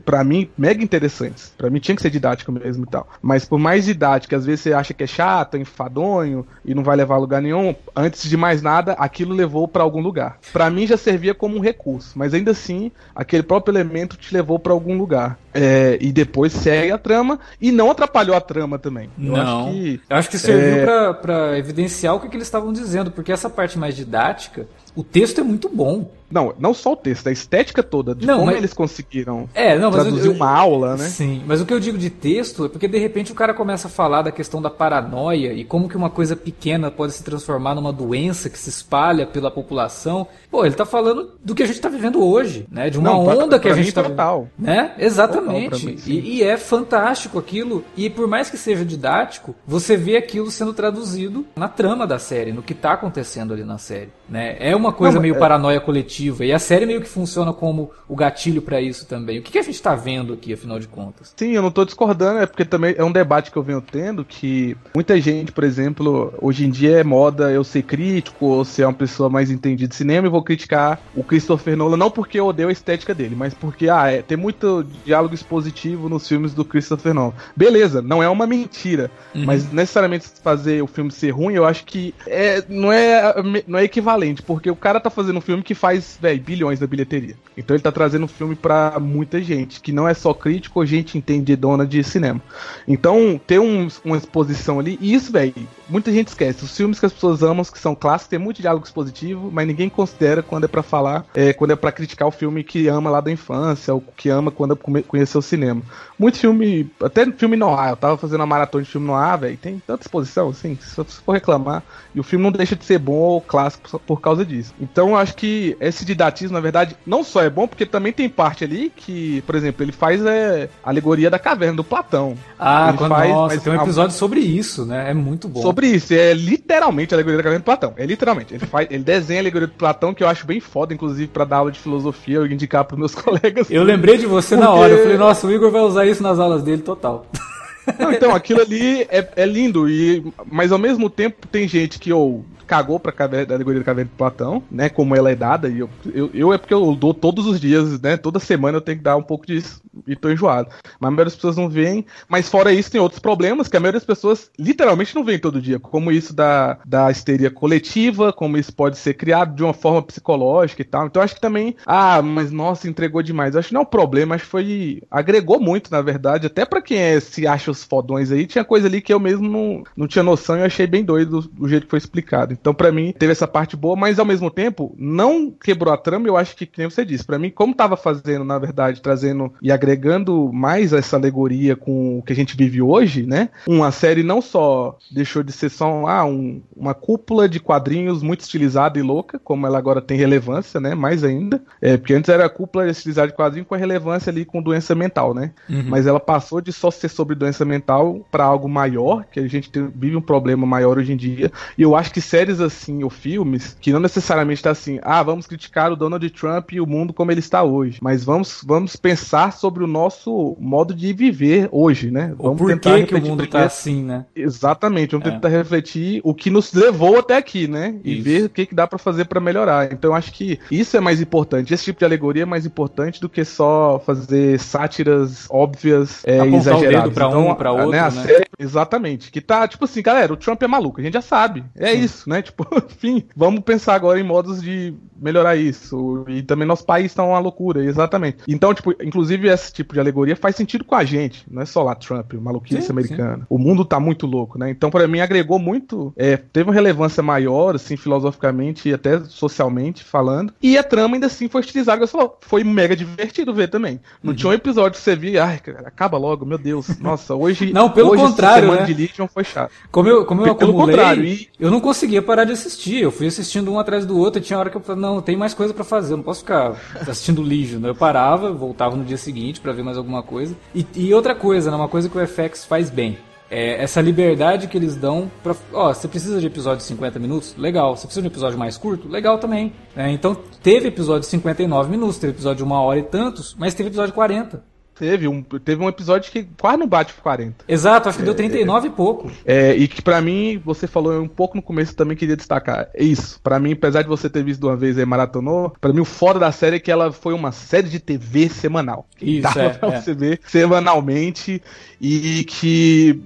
para 0.04 0.24
mim, 0.24 0.50
mega 0.58 0.84
interessantes. 0.84 1.54
para 1.58 1.70
mim 1.70 1.80
tinha 1.80 1.96
que 1.96 2.02
ser 2.02 2.10
didático 2.10 2.52
mesmo 2.52 2.84
e 2.84 2.88
tal. 2.88 3.08
Mas 3.22 3.46
por 3.46 3.60
mais 3.60 3.86
didática, 3.86 4.36
às 4.36 4.46
vezes 4.46 4.62
você 4.62 4.74
acha 4.74 4.94
que 4.94 5.04
é 5.04 5.08
chato, 5.08 5.56
é 5.56 5.60
enfadonho 5.60 6.46
e 6.66 6.74
não 6.74 6.84
vai 6.84 6.96
levar 6.96 7.16
a 7.16 7.20
lugar 7.20 7.42
nenhum. 7.42 7.76
Antes 7.96 8.28
de 8.28 8.36
mais 8.36 8.62
nada, 8.62 8.94
aquilo 8.94 9.36
levou 9.36 9.68
para 9.68 9.84
algum 9.84 10.02
lugar. 10.02 10.40
para 10.52 10.70
mim 10.70 10.88
já 10.88 10.98
servia 10.98 11.36
como 11.36 11.58
um 11.58 11.60
recurso, 11.60 12.18
mas 12.18 12.34
ainda 12.34 12.52
assim, 12.52 12.92
aquele 13.16 13.44
próprio 13.44 13.72
elemento 13.72 14.18
te 14.18 14.34
levou 14.34 14.58
para 14.58 14.74
algum 14.74 14.98
lugar. 14.98 15.38
É, 15.54 15.98
e 16.00 16.12
depois 16.12 16.54
segue 16.54 16.92
a 16.92 16.98
trama 16.98 17.40
e 17.60 17.67
não 17.72 17.92
atrapalhou 17.92 18.36
a 18.36 18.42
trama 18.42 18.78
também. 18.78 19.10
Eu 19.18 19.32
não. 19.32 19.68
Acho 19.68 19.74
que, 19.74 20.02
eu 20.10 20.18
acho 20.18 20.30
que 20.30 20.38
serviu 20.38 20.90
é... 20.90 21.14
para 21.14 21.58
evidenciar 21.58 22.16
o 22.16 22.20
que, 22.20 22.30
que 22.30 22.36
eles 22.36 22.48
estavam 22.48 22.72
dizendo, 22.72 23.12
porque 23.12 23.32
essa 23.32 23.50
parte 23.50 23.78
mais 23.78 23.96
didática 23.96 24.68
o 24.98 25.04
texto 25.04 25.40
é 25.40 25.44
muito 25.44 25.70
bom. 25.70 26.12
Não, 26.30 26.54
não 26.60 26.74
só 26.74 26.94
o 26.94 26.96
texto, 26.96 27.28
a 27.28 27.32
estética 27.32 27.84
toda, 27.84 28.16
de 28.16 28.26
não, 28.26 28.40
como 28.40 28.48
mas... 28.48 28.58
eles 28.58 28.74
conseguiram 28.74 29.48
é, 29.54 29.78
não, 29.78 29.92
traduzir 29.92 30.28
eu, 30.28 30.34
uma 30.34 30.50
aula, 30.50 30.98
né? 30.98 31.06
Sim, 31.06 31.44
mas 31.46 31.62
o 31.62 31.66
que 31.66 31.74
eu 31.74 31.80
digo 31.80 31.98
de 31.98 32.10
texto 32.10 32.66
é 32.66 32.70
porque 32.70 32.88
de 32.88 32.98
repente 32.98 33.32
o 33.32 33.36
cara 33.36 33.54
começa 33.54 33.88
a 33.88 33.92
falar 33.92 34.24
da 34.24 34.32
questão 34.32 34.62
da 34.62 34.70
paranoia 34.70 35.54
e 35.54 35.64
como 35.64 35.88
que 35.88 35.96
uma 35.96 36.10
coisa 36.10 36.36
pequena 36.36 36.90
pode 36.90 37.14
se 37.14 37.24
transformar 37.24 37.76
numa 37.76 37.94
doença 37.94 38.50
que 38.50 38.58
se 38.58 38.70
espalha 38.70 39.28
pela 39.28 39.52
população. 39.52 40.28
Pô, 40.50 40.66
ele 40.66 40.76
tá 40.76 40.86
falando 40.86 41.34
do 41.44 41.54
que 41.54 41.64
a 41.64 41.68
gente 41.68 41.80
tá 41.80 41.90
vivendo 41.90 42.24
hoje, 42.24 42.66
né? 42.72 42.90
De 42.90 42.98
uma 42.98 43.12
não, 43.12 43.26
onda 43.26 43.48
pra, 43.48 43.60
que 43.60 43.68
pra 43.68 43.74
a 43.74 43.76
gente 43.78 43.94
tá 43.94 44.04
total. 44.04 44.48
né? 44.58 44.94
Exatamente. 44.98 45.86
Mim, 45.86 45.98
e, 46.08 46.38
e 46.38 46.44
é 46.44 46.58
fantástico 46.58 47.38
aquilo. 47.38 47.84
E 47.96 48.10
por 48.10 48.28
mais 48.28 48.50
que 48.50 48.58
seja 48.58 48.84
didático, 48.84 49.56
você 49.66 49.96
vê 49.96 50.18
aquilo 50.18 50.50
sendo 50.50 50.74
traduzido 50.74 51.46
na 51.56 51.68
trama 51.68 52.08
da 52.08 52.18
série, 52.18 52.52
no 52.52 52.64
que 52.64 52.74
tá 52.74 52.94
acontecendo 52.94 53.54
ali 53.54 53.64
na 53.64 53.78
série, 53.78 54.10
né? 54.28 54.58
É 54.60 54.76
uma 54.76 54.88
uma 54.88 54.94
coisa 54.94 55.16
não, 55.16 55.22
meio 55.22 55.36
é... 55.36 55.40
paranoia 55.40 55.80
coletiva. 55.80 56.17
E 56.20 56.54
a 56.54 56.60
série 56.60 56.86
meio 56.86 57.02
que 57.02 57.10
funciona 57.10 57.52
como 57.52 57.92
o 58.08 58.16
gatilho 58.16 58.62
para 58.62 58.80
isso 58.80 59.06
também. 59.06 59.40
O 59.40 59.42
que, 59.42 59.52
que 59.52 59.58
a 59.58 59.64
gente 59.64 59.82
tá 59.82 59.96
vendo 59.96 60.34
aqui, 60.34 60.54
afinal 60.54 60.80
de 60.80 60.88
contas? 60.88 61.34
Sim, 61.36 61.52
eu 61.52 61.62
não 61.62 61.72
tô 61.72 61.84
discordando, 61.84 62.40
é 62.40 62.46
porque 62.46 62.64
também 62.66 62.94
é 62.98 63.04
um 63.04 63.12
debate 63.12 63.52
que 63.52 63.58
eu 63.58 63.64
venho 63.64 63.82
tendo 63.82 64.24
que 64.24 64.78
muita 64.94 65.20
gente, 65.20 65.52
por 65.52 65.64
exemplo, 65.64 66.34
hoje 66.42 66.66
em 66.66 66.70
dia 66.70 67.00
é 67.00 67.04
moda 67.04 67.52
eu 67.52 67.64
ser 67.64 67.84
crítico 67.84 68.46
ou 68.46 68.66
ser 68.66 68.86
uma 68.86 68.94
pessoa 68.94 69.30
mais 69.30 69.50
entendida 69.50 69.88
de 69.88 69.96
cinema 69.96 70.28
e 70.28 70.30
vou 70.30 70.44
criticar 70.44 71.00
o 71.16 71.24
Christopher 71.24 71.76
Nolan, 71.76 71.98
não 71.98 72.12
porque 72.12 72.40
eu 72.40 72.46
odeio 72.46 72.70
a 72.70 72.72
estética 72.72 73.16
dele, 73.16 73.36
mas 73.36 73.54
porque, 73.54 73.90
ah, 73.90 74.12
é, 74.12 74.22
tem 74.22 74.38
muito 74.38 74.86
diálogo 75.06 75.34
expositivo 75.34 76.10
nos 76.10 76.28
filmes 76.28 76.54
do 76.54 76.66
Christopher 76.66 77.14
Nolan. 77.14 77.34
Beleza, 77.56 78.02
não 78.02 78.22
é 78.22 78.30
uma 78.30 78.46
mentira, 78.46 79.10
uhum. 79.34 79.46
mas 79.46 79.72
necessariamente 79.72 80.28
fazer 80.44 80.82
o 80.82 80.88
filme 80.88 81.12
ser 81.12 81.32
ruim, 81.32 81.56
eu 81.56 81.66
acho 81.66 81.86
que 81.86 82.14
é, 82.28 82.64
não, 82.68 82.92
é, 82.92 83.34
não 83.68 83.80
é 83.80 83.84
equivalente, 83.84 84.42
porque 84.42 84.58
Porque 84.58 84.72
o 84.72 84.76
cara 84.76 85.00
tá 85.00 85.12
fazendo 85.12 85.38
um 85.38 85.42
filme 85.42 85.62
que 85.62 85.76
faz, 85.76 86.07
velho, 86.22 86.42
bilhões 86.42 86.80
da 86.80 86.88
bilheteria. 86.88 87.36
Então 87.58 87.76
ele 87.76 87.84
tá 87.84 87.92
trazendo 87.92 88.26
um 88.26 88.28
filme 88.28 88.56
pra 88.56 89.00
muita 89.00 89.42
gente, 89.42 89.82
que 89.82 89.92
não 89.92 90.08
é 90.08 90.14
só 90.14 90.34
crítico 90.34 90.80
ou 90.80 90.86
gente 90.86 91.18
entendidona 91.18 91.86
de 91.86 92.04
cinema. 92.04 92.42
Então, 92.88 93.40
ter 93.46 93.60
um, 93.60 93.88
uma 94.06 94.18
exposição 94.18 94.80
ali, 94.80 94.98
e 95.02 95.14
isso, 95.14 95.32
velho, 95.32 95.54
muita 95.90 96.12
gente 96.12 96.28
esquece. 96.28 96.64
Os 96.64 96.76
filmes 96.76 97.00
que 97.00 97.06
as 97.06 97.14
pessoas 97.14 97.42
amam, 97.44 97.66
que 97.66 97.80
são 97.80 97.96
clássicos, 97.96 98.30
tem 98.30 98.40
muito 98.40 98.62
diálogo 98.62 98.86
expositivo, 98.86 99.50
mas 99.52 99.68
ninguém 99.68 99.90
considera 99.90 100.44
quando 100.44 100.66
é 100.66 100.68
para 100.68 100.84
falar, 100.84 101.26
é, 101.34 101.54
quando 101.54 101.72
é 101.72 101.76
para 101.76 101.92
criticar 101.92 102.28
o 102.28 102.32
filme 102.32 102.64
que 102.64 102.88
ama 102.88 103.10
lá 103.10 103.22
da 103.22 103.32
infância, 103.32 103.94
ou 103.94 104.02
que 104.16 104.30
ama 104.30 104.52
quando 104.52 104.76
conheceu 104.76 105.40
o 105.40 105.42
cinema. 105.42 105.82
Muito 106.18 106.38
filme, 106.38 106.90
até 107.02 107.30
filme 107.32 107.56
noir, 107.58 107.90
eu 107.90 107.98
tava 107.98 108.18
fazendo 108.18 108.42
uma 108.42 108.46
maratona 108.46 108.84
de 108.84 108.90
filme 108.90 109.08
noir, 109.08 109.38
velho, 109.40 109.58
tem 109.58 109.82
tanta 109.86 110.04
exposição, 110.04 110.50
assim, 110.50 110.78
se 110.80 111.04
for 111.22 111.32
reclamar, 111.32 111.84
e 112.14 112.20
o 112.20 112.24
filme 112.24 112.44
não 112.44 112.52
deixa 112.52 112.76
de 112.76 112.86
ser 112.86 113.00
bom 113.00 113.14
ou 113.14 113.42
clássico 113.42 114.00
por 114.00 114.22
causa 114.22 114.46
disso. 114.46 114.74
Então 114.80 115.10
eu 115.10 115.16
acho 115.16 115.36
que 115.36 115.76
esse 115.80 115.97
didatismo, 116.06 116.54
na 116.54 116.60
verdade, 116.60 116.96
não 117.06 117.24
só 117.24 117.42
é 117.42 117.50
bom, 117.50 117.68
porque 117.68 117.86
também 117.86 118.12
tem 118.12 118.30
parte 118.30 118.64
ali 118.64 118.92
que, 118.96 119.42
por 119.42 119.56
exemplo, 119.56 119.84
ele 119.84 119.92
faz 119.92 120.24
é, 120.26 120.70
alegoria 120.84 121.30
da 121.30 121.40
caverna 121.40 121.76
do 121.78 121.84
Platão. 121.84 122.36
Ah, 122.60 122.90
ele 122.90 122.98
quando, 122.98 123.10
faz, 123.10 123.30
nossa, 123.30 123.60
tem 123.60 123.74
um 123.74 123.82
episódio 123.82 124.16
sobre 124.16 124.40
isso, 124.40 124.86
né? 124.86 125.12
É 125.12 125.14
muito 125.14 125.48
bom. 125.48 125.62
Sobre 125.62 125.88
isso, 125.88 126.14
é 126.14 126.34
literalmente 126.34 127.14
a 127.14 127.18
alegoria 127.18 127.38
da 127.38 127.44
caverna 127.44 127.62
do 127.62 127.66
Platão. 127.66 127.94
É 127.98 128.06
literalmente. 128.06 128.54
Ele, 128.54 128.66
faz, 128.66 128.88
ele 128.90 129.04
desenha 129.04 129.40
a 129.40 129.44
alegoria 129.44 129.68
do 129.68 129.74
Platão, 129.74 130.14
que 130.14 130.24
eu 130.24 130.28
acho 130.28 130.46
bem 130.46 130.60
foda, 130.60 130.94
inclusive, 130.94 131.28
para 131.28 131.46
dar 131.46 131.58
aula 131.58 131.72
de 131.72 131.80
filosofia, 131.80 132.38
eu 132.38 132.48
indicar 132.48 132.86
pros 132.86 133.00
meus 133.00 133.14
colegas. 133.16 133.70
Eu 133.70 133.84
lembrei 133.84 134.18
de 134.18 134.26
você 134.26 134.56
porque... 134.56 134.70
na 134.70 134.74
hora, 134.74 134.94
eu 134.94 135.04
falei, 135.04 135.18
nossa, 135.18 135.48
o 135.48 135.52
Igor 135.52 135.72
vai 135.72 135.82
usar 135.82 136.06
isso 136.06 136.24
nas 136.24 136.40
aulas 136.40 136.64
dele 136.64 136.82
total. 136.82 137.26
Não, 138.00 138.12
então, 138.12 138.36
aquilo 138.36 138.62
ali 138.62 139.04
é, 139.04 139.28
é 139.36 139.46
lindo, 139.46 139.90
e, 139.90 140.24
mas 140.52 140.72
ao 140.72 140.78
mesmo 140.78 141.10
tempo 141.10 141.48
tem 141.48 141.68
gente 141.68 142.00
que 142.00 142.12
ou 142.12 142.46
cagou 142.68 143.00
pra 143.00 143.12
caverna, 143.14 143.56
alegoria 143.56 143.80
da 143.80 143.86
caverna 143.86 144.12
de 144.12 144.18
Platão, 144.18 144.62
né? 144.70 144.90
Como 144.90 145.16
ela 145.16 145.32
é 145.32 145.36
dada, 145.36 145.70
e 145.70 145.80
eu, 145.80 145.90
eu, 146.14 146.30
eu, 146.34 146.54
é 146.54 146.58
porque 146.58 146.74
eu 146.74 146.94
dou 146.94 147.14
todos 147.14 147.48
os 147.48 147.60
dias, 147.60 148.00
né? 148.02 148.18
Toda 148.18 148.40
semana 148.40 148.78
eu 148.78 148.82
tenho 148.82 148.98
que 148.98 149.04
dar 149.04 149.16
um 149.16 149.24
pouco 149.24 149.48
disso 149.48 149.82
e 150.06 150.16
tô 150.16 150.30
enjoado. 150.30 150.70
Mas 151.00 151.08
a 151.08 151.12
maioria 151.12 151.26
das 151.26 151.36
pessoas 151.36 151.56
não 151.56 151.70
veem. 151.70 152.06
Mas 152.28 152.50
fora 152.50 152.74
isso, 152.74 152.92
tem 152.92 153.00
outros 153.00 153.20
problemas 153.20 153.68
que 153.68 153.78
a 153.78 153.80
maioria 153.80 154.00
das 154.00 154.06
pessoas 154.06 154.52
literalmente 154.60 155.16
não 155.16 155.24
veem 155.24 155.40
todo 155.40 155.62
dia. 155.62 155.80
Como 155.80 156.12
isso 156.12 156.34
da, 156.34 156.78
da 156.86 157.10
histeria 157.10 157.50
coletiva, 157.50 158.34
como 158.34 158.58
isso 158.58 158.74
pode 158.74 158.98
ser 158.98 159.14
criado 159.14 159.56
de 159.56 159.64
uma 159.64 159.74
forma 159.74 160.02
psicológica 160.02 160.82
e 160.82 160.86
tal. 160.86 161.08
Então 161.08 161.22
acho 161.22 161.36
que 161.36 161.42
também, 161.42 161.76
ah, 161.86 162.22
mas 162.22 162.52
nossa, 162.52 162.90
entregou 162.90 163.24
demais. 163.24 163.56
acho 163.56 163.70
que 163.70 163.74
não 163.74 163.82
é 163.82 163.84
um 163.84 163.88
problema, 163.88 164.36
acho 164.36 164.44
que 164.44 164.52
foi. 164.52 165.02
agregou 165.10 165.60
muito, 165.60 165.90
na 165.90 166.02
verdade. 166.02 166.48
Até 166.48 166.66
para 166.66 166.82
quem 166.82 166.98
é, 166.98 167.20
se 167.20 167.48
acha 167.48 167.72
fodões 167.84 168.32
aí, 168.32 168.46
tinha 168.46 168.64
coisa 168.64 168.88
ali 168.88 169.02
que 169.02 169.14
eu 169.14 169.20
mesmo 169.20 169.48
não, 169.48 169.84
não 169.96 170.08
tinha 170.08 170.24
noção 170.24 170.58
e 170.58 170.64
achei 170.64 170.88
bem 170.88 171.04
doido 171.04 171.42
do, 171.42 171.48
do 171.48 171.68
jeito 171.68 171.84
que 171.84 171.90
foi 171.90 172.00
explicado. 172.00 172.54
Então, 172.54 172.74
para 172.74 172.92
mim, 172.92 173.14
teve 173.18 173.32
essa 173.32 173.48
parte 173.48 173.76
boa, 173.76 173.96
mas 173.96 174.20
ao 174.20 174.26
mesmo 174.26 174.50
tempo, 174.50 174.96
não 174.98 175.52
quebrou 175.52 175.94
a 175.94 175.98
trama, 175.98 176.28
eu 176.28 176.38
acho 176.38 176.56
que, 176.56 176.70
nem 176.78 176.90
você 176.90 177.06
disse. 177.06 177.26
para 177.26 177.40
mim, 177.40 177.50
como 177.50 177.74
tava 177.74 177.98
fazendo, 177.98 178.44
na 178.44 178.58
verdade, 178.58 179.02
trazendo 179.02 179.54
e 179.62 179.72
agregando 179.72 180.52
mais 180.54 180.94
essa 180.94 181.16
alegoria 181.16 181.76
com 181.76 182.20
o 182.20 182.24
que 182.24 182.34
a 182.34 182.36
gente 182.36 182.56
vive 182.56 182.82
hoje, 182.82 183.26
né? 183.26 183.50
Uma 183.68 183.92
série 183.92 184.24
não 184.24 184.42
só 184.42 184.98
deixou 185.12 185.44
de 185.44 185.52
ser 185.52 185.70
só 185.70 186.08
ah, 186.08 186.26
um, 186.26 186.62
uma 186.76 186.94
cúpula 186.94 187.48
de 187.48 187.60
quadrinhos 187.60 188.22
muito 188.22 188.42
estilizada 188.42 189.00
e 189.00 189.02
louca, 189.02 189.40
como 189.40 189.66
ela 189.66 189.78
agora 189.78 190.02
tem 190.02 190.18
relevância, 190.18 190.80
né? 190.80 190.96
Mais 190.96 191.24
ainda. 191.24 191.62
É, 191.82 191.98
porque 191.98 192.14
antes 192.14 192.30
era 192.30 192.46
a 192.46 192.50
cúpula 192.50 192.90
estilizada 192.90 193.28
de 193.28 193.34
quadrinho 193.34 193.66
com 193.66 193.76
a 193.76 193.78
relevância 193.78 194.30
ali 194.30 194.46
com 194.46 194.62
doença 194.62 194.96
mental, 194.96 195.34
né? 195.34 195.52
Uhum. 195.70 195.86
Mas 195.88 196.08
ela 196.08 196.20
passou 196.20 196.62
de 196.62 196.72
só 196.72 196.92
ser 196.92 197.10
sobre 197.10 197.36
doença 197.36 197.66
mental 197.68 198.26
para 198.32 198.44
algo 198.44 198.68
maior, 198.68 199.26
que 199.32 199.40
a 199.40 199.48
gente 199.48 199.70
tem, 199.70 199.88
vive 199.94 200.16
um 200.16 200.22
problema 200.22 200.66
maior 200.66 200.98
hoje 200.98 201.14
em 201.14 201.18
dia. 201.18 201.52
E 201.78 201.82
eu 201.82 201.96
acho 201.96 202.12
que 202.12 202.22
séries 202.22 202.60
assim, 202.60 203.04
ou 203.04 203.10
filmes, 203.10 203.78
que 203.80 203.92
não 203.92 204.00
necessariamente 204.00 204.64
tá 204.64 204.72
assim, 204.72 205.00
ah, 205.02 205.22
vamos 205.22 205.46
criticar 205.48 205.92
o 205.92 205.96
Donald 205.96 206.28
Trump 206.32 206.72
e 206.72 206.82
o 206.82 206.88
mundo 206.88 207.14
como 207.14 207.32
ele 207.32 207.40
está 207.40 207.64
hoje, 207.64 208.00
mas 208.02 208.24
vamos, 208.24 208.62
vamos 208.66 208.96
pensar 208.96 209.54
sobre 209.54 209.84
o 209.84 209.88
nosso 209.88 210.56
modo 210.60 210.94
de 210.94 211.14
viver 211.14 211.70
hoje, 211.72 212.12
né? 212.12 212.34
Vamos 212.38 212.58
por 212.58 212.70
tentar 212.70 213.00
que, 213.00 213.06
que 213.06 213.16
o 213.16 213.22
mundo 213.22 213.46
tá 213.48 213.66
assim, 213.66 214.04
né? 214.04 214.26
Exatamente, 214.36 215.12
vamos 215.12 215.28
é. 215.28 215.32
tentar 215.32 215.50
refletir 215.50 216.22
o 216.24 216.34
que 216.34 216.50
nos 216.50 216.74
levou 216.74 217.20
até 217.20 217.38
aqui, 217.38 217.68
né? 217.68 218.00
E 218.04 218.14
isso. 218.14 218.24
ver 218.24 218.46
o 218.46 218.50
que, 218.50 218.66
que 218.66 218.76
dá 218.76 218.88
para 218.88 218.98
fazer 218.98 219.26
para 219.26 219.40
melhorar. 219.40 219.92
Então 219.92 220.12
eu 220.12 220.16
acho 220.16 220.32
que 220.32 220.60
isso 220.72 220.96
é 220.96 221.00
mais 221.00 221.22
importante, 221.22 221.74
esse 221.74 221.86
tipo 221.86 222.00
de 222.00 222.06
alegoria 222.06 222.44
é 222.44 222.46
mais 222.46 222.66
importante 222.66 223.20
do 223.20 223.30
que 223.30 223.44
só 223.44 224.02
fazer 224.06 224.60
sátiras 224.60 225.48
óbvias, 225.50 226.24
é, 226.26 226.46
exageradas. 226.46 227.14
para 227.14 227.28
então, 227.28 227.50
um, 227.50 227.56
para 227.58 227.72
outro, 227.72 227.92
né? 227.92 228.02
né? 228.02 228.10
Série, 228.12 228.46
exatamente, 228.58 229.32
que 229.32 229.42
tá 229.42 229.68
tipo 229.68 229.86
assim, 229.86 230.02
galera, 230.02 230.32
o 230.34 230.38
Trump 230.38 230.62
é 230.62 230.68
maluco, 230.68 231.02
a 231.02 231.04
gente 231.04 231.14
já 231.14 231.22
sabe, 231.22 231.64
é 231.76 231.92
Sim. 231.92 232.02
isso, 232.02 232.30
né? 232.30 232.42
Tipo, 232.48 232.66
enfim, 232.78 233.28
vamos 233.36 233.62
pensar 233.62 233.96
agora 233.96 234.20
em 234.20 234.24
modos 234.24 234.62
de 234.62 234.94
melhorar 235.20 235.56
isso. 235.56 236.26
E 236.28 236.42
também 236.42 236.68
nosso 236.68 236.86
país 236.86 237.14
tá 237.14 237.24
uma 237.24 237.40
loucura, 237.40 237.84
exatamente. 237.84 238.40
Então, 238.48 238.74
tipo, 238.74 238.92
inclusive 239.02 239.48
esse 239.48 239.72
tipo 239.74 239.94
de 239.94 240.00
alegoria 240.00 240.36
faz 240.36 240.56
sentido 240.56 240.84
com 240.84 240.96
a 240.96 241.04
gente, 241.04 241.46
não 241.50 241.62
é 241.62 241.66
só 241.66 241.84
lá 241.84 241.96
Trump, 241.96 242.34
maluquice 242.34 242.82
sim, 242.82 242.92
americana. 242.92 243.40
Sim. 243.40 243.46
O 243.50 243.58
mundo 243.58 243.86
tá 243.86 244.00
muito 244.00 244.26
louco, 244.26 244.58
né? 244.58 244.70
Então, 244.70 244.90
para 244.90 245.08
mim, 245.08 245.20
agregou 245.20 245.60
muito, 245.60 246.14
é, 246.16 246.38
teve 246.38 246.70
uma 246.70 246.74
relevância 246.74 247.22
maior, 247.24 247.76
assim, 247.76 247.98
filosoficamente 247.98 248.90
e 248.90 248.94
até 248.94 249.20
socialmente 249.22 250.04
falando. 250.04 250.54
E 250.62 250.78
a 250.78 250.84
trama 250.84 251.16
ainda 251.16 251.28
assim 251.28 251.48
foi 251.48 251.62
estilizada, 251.62 252.06
você 252.06 252.12
falou, 252.12 252.38
foi 252.42 252.64
mega 252.64 252.96
divertido 252.96 253.54
ver 253.54 253.70
também. 253.70 254.00
Não 254.22 254.32
uhum. 254.32 254.36
tinha 254.36 254.50
um 254.50 254.54
episódio 254.54 254.98
que 254.98 255.04
você 255.04 255.16
via, 255.16 255.44
ai, 255.44 255.60
cara, 255.60 255.88
acaba 255.88 256.18
logo, 256.18 256.46
meu 256.46 256.58
Deus, 256.58 257.00
nossa, 257.00 257.36
hoje. 257.36 257.72
não, 257.74 257.90
pelo 257.90 258.12
hoje, 258.12 258.24
contrário, 258.24 258.72
né? 258.74 258.86
de 258.86 258.94
Legion 258.94 259.28
foi 259.28 259.44
chato. 259.44 259.72
Como 259.92 260.08
eu, 260.08 260.26
como 260.26 260.46
eu 260.46 260.56
pelo 260.56 260.72
acumulei, 260.72 260.96
contrário, 260.96 261.24
e... 261.24 261.50
eu 261.60 261.72
não 261.72 261.80
conseguia 261.80 262.22
parar 262.22 262.44
de 262.44 262.52
assistir. 262.52 263.02
Eu 263.02 263.12
fui 263.12 263.28
assistindo 263.28 263.72
um 263.72 263.80
atrás 263.80 264.06
do 264.06 264.18
outro 264.18 264.42
e 264.42 264.44
tinha 264.44 264.58
hora 264.58 264.70
que 264.70 264.78
eu 264.78 264.82
falei, 264.82 265.02
não, 265.08 265.22
tem 265.22 265.38
mais 265.38 265.54
coisa 265.54 265.74
para 265.74 265.84
fazer, 265.84 266.14
eu 266.14 266.18
não 266.18 266.24
posso 266.24 266.42
ficar 266.42 266.76
assistindo 267.08 267.42
Legion. 267.42 267.86
Eu 267.86 267.96
parava, 267.96 268.52
voltava 268.52 268.96
no 268.96 269.06
dia 269.06 269.18
seguinte 269.18 269.62
para 269.62 269.72
ver 269.72 269.84
mais 269.84 269.98
alguma 269.98 270.22
coisa. 270.22 270.56
E, 270.76 270.86
e, 270.96 271.14
outra 271.14 271.34
coisa, 271.34 271.72
né, 271.72 271.78
uma 271.78 271.88
coisa 271.88 272.10
que 272.10 272.18
o 272.18 272.28
FX 272.28 272.66
faz 272.66 272.90
bem. 272.90 273.18
É 273.50 273.82
essa 273.82 274.02
liberdade 274.02 274.68
que 274.68 274.78
eles 274.78 274.98
dão 274.98 275.32
pra. 275.42 275.56
Ó, 275.72 275.94
você 275.94 276.06
precisa 276.06 276.42
de 276.42 276.48
episódio 276.48 276.80
de 276.80 276.84
50 276.84 277.18
minutos? 277.18 277.56
Legal. 277.58 277.96
Você 277.96 278.06
precisa 278.06 278.22
de 278.22 278.28
um 278.28 278.32
episódio 278.32 278.60
mais 278.60 278.78
curto? 278.78 279.08
Legal 279.08 279.38
também. 279.38 279.72
É, 279.96 280.12
então, 280.12 280.36
teve 280.62 280.90
episódio 280.90 281.22
de 281.22 281.28
59 281.28 281.90
minutos, 281.90 282.18
teve 282.18 282.34
episódio 282.34 282.58
de 282.58 282.64
uma 282.64 282.82
hora 282.82 283.00
e 283.00 283.04
tantos, 283.04 283.56
mas 283.58 283.74
teve 283.74 283.88
episódio 283.88 284.12
de 284.12 284.16
40. 284.16 284.77
Teve 285.00 285.28
um, 285.28 285.42
teve 285.42 285.84
um 285.84 285.88
episódio 285.88 286.32
que 286.32 286.48
quase 286.60 286.78
não 286.78 286.88
bate 286.88 287.14
por 287.14 287.22
40. 287.22 287.66
Exato, 287.68 288.10
acho 288.10 288.18
que 288.18 288.24
é, 288.24 288.26
deu 288.26 288.36
39 288.36 288.88
é, 288.88 288.90
e 288.90 288.94
pouco. 288.94 289.32
É, 289.46 289.76
e 289.76 289.88
que 289.88 290.02
para 290.02 290.22
mim, 290.22 290.62
você 290.64 290.88
falou 290.88 291.22
um 291.22 291.28
pouco 291.28 291.56
no 291.56 291.62
começo 291.62 291.96
também 291.96 292.18
queria 292.18 292.36
destacar. 292.36 292.90
É 292.94 293.04
isso. 293.04 293.40
para 293.42 293.60
mim, 293.60 293.74
apesar 293.74 294.02
de 294.02 294.08
você 294.08 294.30
ter 294.30 294.44
visto 294.44 294.66
uma 294.68 294.76
vez 294.76 294.98
aí 294.98 295.06
maratonou, 295.06 295.74
para 295.80 295.94
mim 295.94 296.02
o 296.02 296.06
foda 296.06 296.40
da 296.40 296.52
série 296.52 296.78
é 296.78 296.80
que 296.80 296.92
ela 296.92 297.12
foi 297.12 297.34
uma 297.34 297.52
série 297.52 297.90
de 297.90 298.00
TV 298.00 298.50
semanal. 298.50 299.08
Isso, 299.22 299.42
Dava 299.42 299.62
é, 299.62 299.70
pra 299.70 299.94
é. 299.94 300.02
você 300.02 300.14
ver 300.14 300.40
semanalmente 300.48 301.62
e 302.00 302.44
que, 302.44 303.20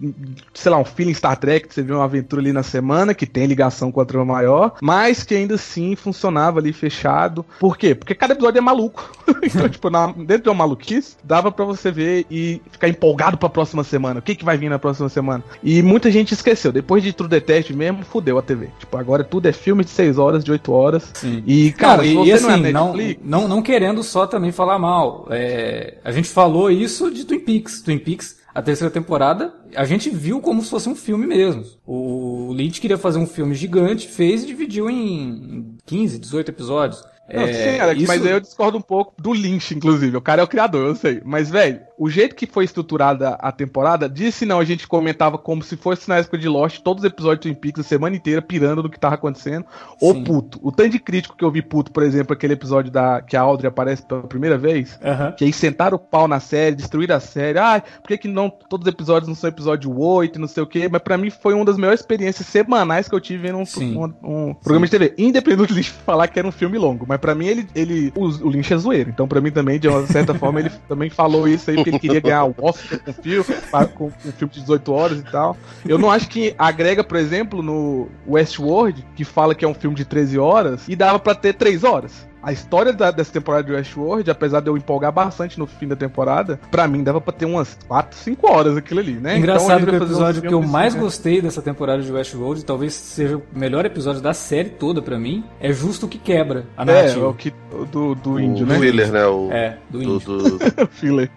sei 0.53 0.71
lá, 0.71 0.77
um 0.77 0.85
feeling 0.85 1.13
Star 1.13 1.37
Trek, 1.37 1.67
que 1.67 1.73
você 1.73 1.81
vê 1.81 1.93
uma 1.93 2.05
aventura 2.05 2.41
ali 2.41 2.53
na 2.53 2.63
semana, 2.63 3.13
que 3.13 3.25
tem 3.25 3.45
ligação 3.45 3.91
com 3.91 3.99
a 3.99 4.05
trama 4.05 4.25
maior, 4.25 4.75
mas 4.81 5.23
que 5.23 5.35
ainda 5.35 5.55
assim 5.55 5.95
funcionava 5.95 6.59
ali 6.59 6.71
fechado. 6.71 7.45
Por 7.59 7.77
quê? 7.77 7.93
Porque 7.93 8.15
cada 8.15 8.33
episódio 8.33 8.59
é 8.59 8.61
maluco. 8.61 9.11
então, 9.43 9.67
tipo, 9.67 9.89
na, 9.89 10.07
dentro 10.07 10.43
de 10.43 10.49
uma 10.49 10.55
maluquice, 10.55 11.17
dava 11.23 11.51
para 11.65 11.75
você 11.75 11.91
ver 11.91 12.25
e 12.29 12.61
ficar 12.71 12.87
empolgado 12.87 13.37
pra 13.37 13.49
próxima 13.49 13.83
semana. 13.83 14.19
O 14.19 14.23
que, 14.23 14.35
que 14.35 14.45
vai 14.45 14.57
vir 14.57 14.69
na 14.69 14.79
próxima 14.79 15.09
semana? 15.09 15.43
E 15.63 15.81
muita 15.81 16.11
gente 16.11 16.33
esqueceu. 16.33 16.71
Depois 16.71 17.03
de 17.03 17.13
True 17.13 17.29
Detective 17.29 17.77
mesmo, 17.77 18.03
fudeu 18.03 18.37
a 18.37 18.41
TV. 18.41 18.69
Tipo, 18.79 18.97
agora 18.97 19.23
tudo 19.23 19.47
é 19.47 19.51
filme 19.51 19.83
de 19.83 19.91
6 19.91 20.17
horas, 20.17 20.43
de 20.43 20.51
8 20.51 20.71
horas. 20.71 21.11
Sim. 21.13 21.43
E, 21.45 21.71
cara, 21.73 22.03
não, 22.03 22.25
e, 22.25 22.29
e 22.29 22.33
assim, 22.33 22.47
não, 22.47 22.53
é 22.53 22.57
Netflix, 22.57 23.21
não, 23.23 23.41
não, 23.41 23.47
não, 23.47 23.61
querendo 23.61 24.03
só 24.03 24.25
também 24.25 24.51
falar 24.51 24.79
mal. 24.79 25.27
É, 25.29 25.97
a 26.03 26.11
gente 26.11 26.29
falou 26.29 26.69
isso 26.69 27.11
de 27.11 27.25
Twin 27.25 27.39
Peaks. 27.39 27.81
Twin 27.81 27.99
Peaks 27.99 28.41
a 28.53 28.61
terceira 28.61 28.91
temporada, 28.91 29.53
a 29.75 29.85
gente 29.85 30.09
viu 30.09 30.41
como 30.41 30.61
se 30.61 30.69
fosse 30.69 30.89
um 30.89 30.95
filme 30.95 31.25
mesmo. 31.25 31.63
O 31.85 32.51
Lynch 32.51 32.81
queria 32.81 32.97
fazer 32.97 33.17
um 33.17 33.25
filme 33.25 33.55
gigante, 33.55 34.09
fez 34.09 34.43
e 34.43 34.47
dividiu 34.47 34.89
em 34.89 35.77
15, 35.85 36.19
18 36.19 36.49
episódios. 36.49 37.01
Não, 37.33 37.43
é, 37.43 37.53
sim, 37.53 37.79
Alex, 37.79 38.01
isso... 38.01 38.07
mas 38.07 38.25
eu 38.25 38.39
discordo 38.39 38.77
um 38.77 38.81
pouco 38.81 39.13
do 39.17 39.31
Lynch, 39.31 39.73
inclusive. 39.73 40.17
O 40.17 40.21
cara 40.21 40.41
é 40.41 40.43
o 40.43 40.47
criador, 40.47 40.87
eu 40.87 40.95
sei. 40.95 41.21
Mas, 41.23 41.49
velho, 41.49 41.81
o 42.01 42.09
jeito 42.09 42.35
que 42.35 42.47
foi 42.47 42.65
estruturada 42.65 43.35
a 43.35 43.51
temporada, 43.51 44.09
disse 44.09 44.43
não, 44.43 44.59
a 44.59 44.65
gente 44.65 44.87
comentava 44.87 45.37
como 45.37 45.61
se 45.61 45.77
fosse 45.77 46.09
na 46.09 46.17
época 46.17 46.35
de 46.35 46.49
Lost, 46.49 46.79
todos 46.79 47.03
os 47.03 47.07
episódios 47.07 47.41
de 47.41 47.51
Twin 47.51 47.53
Peaks 47.53 47.85
a 47.85 47.87
semana 47.87 48.15
inteira, 48.15 48.41
pirando 48.41 48.81
do 48.81 48.89
que 48.89 48.99
tava 48.99 49.13
acontecendo. 49.13 49.67
Ou 50.01 50.23
puto. 50.23 50.59
O 50.63 50.71
tanto 50.71 50.89
de 50.89 50.99
crítico 50.99 51.37
que 51.37 51.45
eu 51.45 51.51
vi 51.51 51.61
puto, 51.61 51.91
por 51.91 52.01
exemplo, 52.01 52.33
aquele 52.33 52.53
episódio 52.53 52.91
da 52.91 53.21
que 53.21 53.37
a 53.37 53.41
Audrey 53.41 53.67
aparece 53.67 54.01
pela 54.01 54.23
primeira 54.23 54.57
vez, 54.57 54.99
que 55.37 55.43
aí 55.43 55.53
sentaram 55.53 55.95
o 55.95 55.99
pau 55.99 56.27
na 56.27 56.39
série, 56.39 56.75
destruíram 56.75 57.17
a 57.17 57.19
série. 57.19 57.59
Ah, 57.59 57.83
por 58.01 58.07
que, 58.07 58.17
que 58.17 58.27
não 58.27 58.49
todos 58.49 58.87
os 58.87 58.91
episódios 58.91 59.27
não 59.27 59.35
são 59.35 59.47
episódio 59.47 59.95
8, 59.95 60.39
não 60.39 60.47
sei 60.47 60.63
o 60.63 60.67
quê? 60.67 60.89
Mas 60.91 61.03
pra 61.03 61.19
mim 61.19 61.29
foi 61.29 61.53
uma 61.53 61.65
das 61.65 61.77
melhores 61.77 61.99
experiências 61.99 62.47
semanais 62.47 63.07
que 63.07 63.13
eu 63.13 63.21
tive 63.21 63.43
vendo 63.43 63.59
um, 63.59 63.65
um, 63.79 64.47
um 64.47 64.53
programa 64.55 64.87
de 64.87 64.91
TV. 64.91 65.13
Independente 65.19 65.67
do 65.67 65.75
Lynch 65.75 65.91
falar 65.91 66.27
que 66.29 66.39
era 66.39 66.47
um 66.47 66.51
filme 66.51 66.79
longo, 66.79 67.05
mas 67.07 67.19
pra 67.19 67.35
mim 67.35 67.45
ele. 67.45 67.67
ele 67.75 68.11
o, 68.15 68.25
o 68.25 68.49
Lynch 68.49 68.73
é 68.73 68.77
zoeiro. 68.77 69.11
Então 69.11 69.27
pra 69.27 69.39
mim 69.39 69.51
também, 69.51 69.79
de 69.79 69.87
uma 69.87 70.07
certa 70.07 70.33
forma, 70.33 70.61
ele 70.61 70.71
também 70.89 71.07
falou 71.07 71.47
isso 71.47 71.69
aí 71.69 71.83
que 71.83 71.90
ele 71.91 71.99
queria 71.99 72.19
ganhar 72.19 72.45
o 72.45 72.55
Oscar 72.59 72.99
com 72.99 73.11
o 73.11 73.13
filme, 73.13 73.45
com 73.93 74.07
um 74.07 74.31
filme 74.31 74.53
de 74.53 74.61
18 74.61 74.93
horas 74.93 75.19
e 75.19 75.23
tal. 75.23 75.57
Eu 75.85 75.97
não 75.97 76.09
acho 76.09 76.27
que 76.27 76.55
agrega, 76.57 77.03
por 77.03 77.17
exemplo, 77.17 77.61
no 77.61 78.09
Westworld, 78.27 79.05
que 79.15 79.23
fala 79.23 79.53
que 79.53 79.65
é 79.65 79.67
um 79.67 79.73
filme 79.73 79.95
de 79.95 80.05
13 80.05 80.39
horas, 80.39 80.87
e 80.87 80.95
dava 80.95 81.19
para 81.19 81.35
ter 81.35 81.53
3 81.53 81.83
horas 81.83 82.31
a 82.43 82.51
história 82.51 82.91
da, 82.91 83.11
dessa 83.11 83.31
temporada 83.31 83.63
de 83.63 83.71
Westworld, 83.71 84.29
apesar 84.29 84.61
de 84.61 84.67
eu 84.67 84.75
empolgar 84.75 85.11
bastante 85.11 85.59
no 85.59 85.67
fim 85.67 85.87
da 85.87 85.95
temporada, 85.95 86.59
para 86.71 86.87
mim 86.87 87.03
dava 87.03 87.21
pra 87.21 87.31
ter 87.31 87.45
umas 87.45 87.77
4, 87.87 88.17
5 88.17 88.51
horas 88.51 88.77
aquilo 88.77 88.99
ali, 88.99 89.13
né? 89.13 89.37
Engraçado 89.37 89.81
então, 89.81 89.93
que 89.93 90.03
o 90.03 90.05
episódio 90.05 90.41
que 90.41 90.53
eu 90.53 90.61
mais 90.61 90.95
né? 90.95 91.01
gostei 91.01 91.41
dessa 91.41 91.61
temporada 91.61 92.01
de 92.01 92.11
Westworld, 92.11 92.65
talvez 92.65 92.93
seja 92.93 93.37
o 93.37 93.43
melhor 93.53 93.85
episódio 93.85 94.21
da 94.21 94.33
série 94.33 94.69
toda 94.69 95.01
para 95.01 95.19
mim, 95.19 95.43
é 95.59 95.71
justo 95.71 96.07
o 96.07 96.09
que 96.09 96.17
quebra 96.17 96.65
a 96.75 96.83
narrativa. 96.83 97.25
É, 97.25 97.27
o 97.27 97.33
que, 97.33 97.53
do, 97.91 98.15
do 98.15 98.39
índio, 98.39 98.65
né? 98.65 98.75
Do 98.75 98.81
Wheeler, 98.81 99.11
né? 99.11 99.25
O, 99.25 99.51
é, 99.51 99.77
do, 99.89 99.99
do 99.99 100.03
índio. 100.03 100.19
Do, 100.19 100.57
do... 100.57 100.87
Filler. 100.87 101.29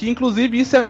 Que 0.00 0.08
inclusive 0.08 0.58
isso 0.58 0.74
é 0.76 0.88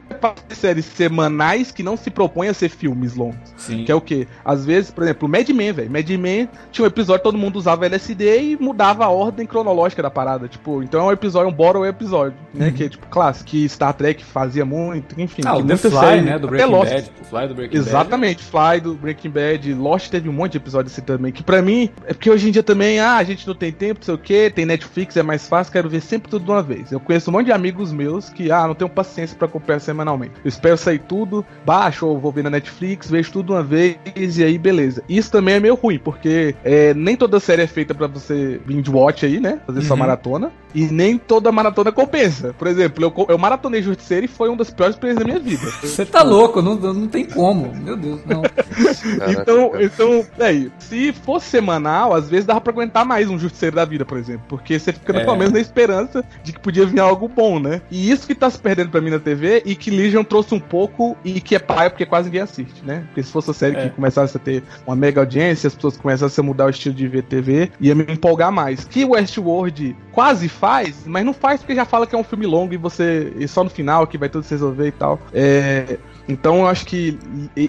de 0.48 0.54
séries 0.54 0.84
semanais 0.84 1.72
que 1.72 1.82
não 1.82 1.96
se 1.96 2.10
propõem 2.10 2.48
a 2.48 2.54
ser 2.54 2.68
filmes 2.68 3.16
longos. 3.16 3.52
Sim. 3.56 3.84
Que 3.84 3.90
é 3.90 3.94
o 3.94 4.00
quê? 4.00 4.28
Às 4.44 4.64
vezes, 4.64 4.92
por 4.92 5.02
exemplo, 5.02 5.28
Mad 5.28 5.48
Men, 5.48 5.72
velho. 5.72 5.90
Mad 5.90 6.08
Men 6.10 6.48
tinha 6.70 6.84
um 6.84 6.86
episódio 6.86 7.20
todo 7.20 7.36
mundo 7.36 7.56
usava 7.56 7.86
LSD 7.86 8.40
e 8.40 8.56
mudava 8.56 9.04
a 9.04 9.08
ordem 9.08 9.46
cronológica 9.46 10.00
da 10.00 10.12
parada. 10.12 10.46
Tipo, 10.46 10.80
então 10.80 11.00
é 11.00 11.04
um 11.06 11.10
episódio, 11.10 11.50
um 11.50 11.52
bottle 11.52 11.84
episódio, 11.84 12.38
né? 12.54 12.66
Uhum. 12.66 12.72
Que 12.72 12.84
é 12.84 12.88
tipo 12.88 13.04
clássico, 13.08 13.50
que 13.50 13.68
Star 13.68 13.92
Trek 13.94 14.24
fazia 14.24 14.64
muito, 14.64 15.20
enfim. 15.20 15.42
Ah, 15.44 15.56
o 15.56 15.66
The 15.66 15.76
Fly, 15.76 15.90
série, 15.90 16.20
né? 16.20 16.38
Do 16.38 16.46
Breaking 16.46 16.70
Bad. 16.70 17.12
O 17.20 17.24
Fly 17.24 17.48
do 17.48 17.54
Breaking 17.56 17.78
Exatamente, 17.78 18.44
Bad. 18.44 18.70
Fly 18.70 18.80
do 18.80 18.94
Breaking 18.94 19.30
Bad. 19.30 19.74
Lost 19.74 20.08
teve 20.08 20.28
um 20.28 20.32
monte 20.32 20.52
de 20.52 20.58
episódios 20.58 20.92
assim 20.92 21.02
também. 21.02 21.32
Que 21.32 21.42
pra 21.42 21.60
mim, 21.60 21.90
é 22.06 22.12
porque 22.12 22.30
hoje 22.30 22.48
em 22.48 22.52
dia 22.52 22.62
também, 22.62 23.00
ah, 23.00 23.16
a 23.16 23.24
gente 23.24 23.44
não 23.44 23.56
tem 23.56 23.72
tempo, 23.72 23.98
não 23.98 24.04
sei 24.04 24.14
o 24.14 24.18
quê, 24.18 24.52
tem 24.54 24.64
Netflix, 24.64 25.16
é 25.16 25.22
mais 25.24 25.48
fácil, 25.48 25.72
quero 25.72 25.88
ver 25.88 26.00
sempre 26.00 26.30
tudo 26.30 26.44
de 26.44 26.50
uma 26.52 26.62
vez. 26.62 26.92
Eu 26.92 27.00
conheço 27.00 27.28
um 27.28 27.32
monte 27.32 27.46
de 27.46 27.52
amigos 27.52 27.90
meus 27.90 28.30
que, 28.30 28.52
ah, 28.52 28.68
não 28.68 28.74
tenho 28.76 28.88
paciência 29.00 29.36
para 29.36 29.48
acompanhar 29.48 29.80
semanalmente. 29.80 30.32
Eu 30.44 30.48
espero 30.48 30.76
sair 30.76 30.98
tudo, 30.98 31.44
baixo 31.64 32.06
ou 32.06 32.18
vou 32.18 32.30
ver 32.30 32.44
na 32.44 32.50
Netflix, 32.50 33.10
vejo 33.10 33.32
tudo 33.32 33.54
uma 33.54 33.62
vez 33.62 33.96
e 34.38 34.44
aí 34.44 34.58
beleza. 34.58 35.02
Isso 35.08 35.30
também 35.30 35.54
é 35.54 35.60
meio 35.60 35.74
ruim, 35.74 35.98
porque 35.98 36.54
é, 36.62 36.92
nem 36.94 37.16
toda 37.16 37.40
série 37.40 37.62
é 37.62 37.66
feita 37.66 37.94
para 37.94 38.06
você 38.06 38.60
binge 38.64 38.90
watch 38.90 39.24
aí, 39.24 39.40
né? 39.40 39.60
Fazer 39.66 39.80
uhum. 39.80 39.84
sua 39.84 39.96
maratona. 39.96 40.52
E 40.72 40.86
nem 40.86 41.18
toda 41.18 41.50
maratona 41.50 41.90
compensa. 41.90 42.54
Por 42.56 42.68
exemplo, 42.68 43.04
eu, 43.04 43.26
eu 43.28 43.36
maratonei 43.36 43.82
Justiceira 43.82 44.24
e 44.24 44.28
foi 44.28 44.48
uma 44.48 44.58
das 44.58 44.70
piores 44.70 44.94
experiências 44.94 45.26
da 45.26 45.32
minha 45.32 45.42
vida. 45.42 45.68
Você 45.82 46.06
tá 46.06 46.22
louco, 46.22 46.62
não, 46.62 46.76
não 46.76 47.08
tem 47.08 47.24
como. 47.24 47.74
Meu 47.74 47.96
Deus, 47.96 48.20
não. 48.24 48.42
então, 49.28 49.72
então, 49.80 50.24
aí, 50.38 50.70
se 50.78 51.12
fosse 51.12 51.46
semanal, 51.46 52.14
às 52.14 52.28
vezes 52.28 52.46
dava 52.46 52.60
pra 52.60 52.72
aguentar 52.72 53.04
mais 53.04 53.28
um 53.28 53.38
Justiceiro 53.38 53.76
da 53.76 53.84
vida, 53.84 54.04
por 54.04 54.16
exemplo. 54.16 54.42
Porque 54.48 54.78
você 54.78 54.92
fica 54.92 55.16
é. 55.16 55.24
pelo 55.24 55.36
menos 55.36 55.52
na 55.52 55.60
esperança 55.60 56.24
de 56.44 56.52
que 56.52 56.60
podia 56.60 56.86
vir 56.86 57.00
algo 57.00 57.26
bom, 57.26 57.58
né? 57.58 57.82
E 57.90 58.10
isso 58.10 58.26
que 58.26 58.34
tá 58.34 58.48
se 58.48 58.58
perdendo 58.58 58.79
pra 58.88 59.00
mim 59.00 59.10
na 59.10 59.18
TV 59.18 59.62
e 59.66 59.74
que 59.74 59.90
Legion 59.90 60.24
trouxe 60.24 60.54
um 60.54 60.60
pouco 60.60 61.16
e 61.24 61.40
que 61.40 61.54
é 61.54 61.58
paia 61.58 61.90
porque 61.90 62.06
quase 62.06 62.28
ninguém 62.28 62.42
assiste, 62.42 62.84
né? 62.84 63.04
Porque 63.06 63.22
se 63.22 63.30
fosse 63.30 63.50
a 63.50 63.54
série 63.54 63.76
é. 63.76 63.82
que 63.82 63.90
começasse 63.90 64.36
a 64.36 64.40
ter 64.40 64.62
uma 64.86 64.96
mega 64.96 65.20
audiência, 65.20 65.68
as 65.68 65.74
pessoas 65.74 65.96
começassem 65.96 66.42
a 66.42 66.46
mudar 66.46 66.66
o 66.66 66.70
estilo 66.70 66.94
de 66.94 67.06
ver 67.08 67.22
TV, 67.24 67.70
ia 67.80 67.94
me 67.94 68.04
empolgar 68.04 68.52
mais. 68.52 68.84
Que 68.84 69.04
Westworld 69.04 69.96
quase 70.12 70.48
faz, 70.48 71.04
mas 71.06 71.24
não 71.24 71.32
faz 71.32 71.60
porque 71.60 71.74
já 71.74 71.84
fala 71.84 72.06
que 72.06 72.14
é 72.14 72.18
um 72.18 72.24
filme 72.24 72.46
longo 72.46 72.72
e 72.72 72.76
você. 72.76 73.32
E 73.36 73.46
só 73.46 73.64
no 73.64 73.70
final 73.70 74.06
que 74.06 74.18
vai 74.18 74.28
tudo 74.28 74.44
se 74.44 74.50
resolver 74.50 74.88
e 74.88 74.92
tal. 74.92 75.20
É, 75.32 75.98
então 76.30 76.60
eu 76.60 76.66
acho 76.66 76.86
que 76.86 77.18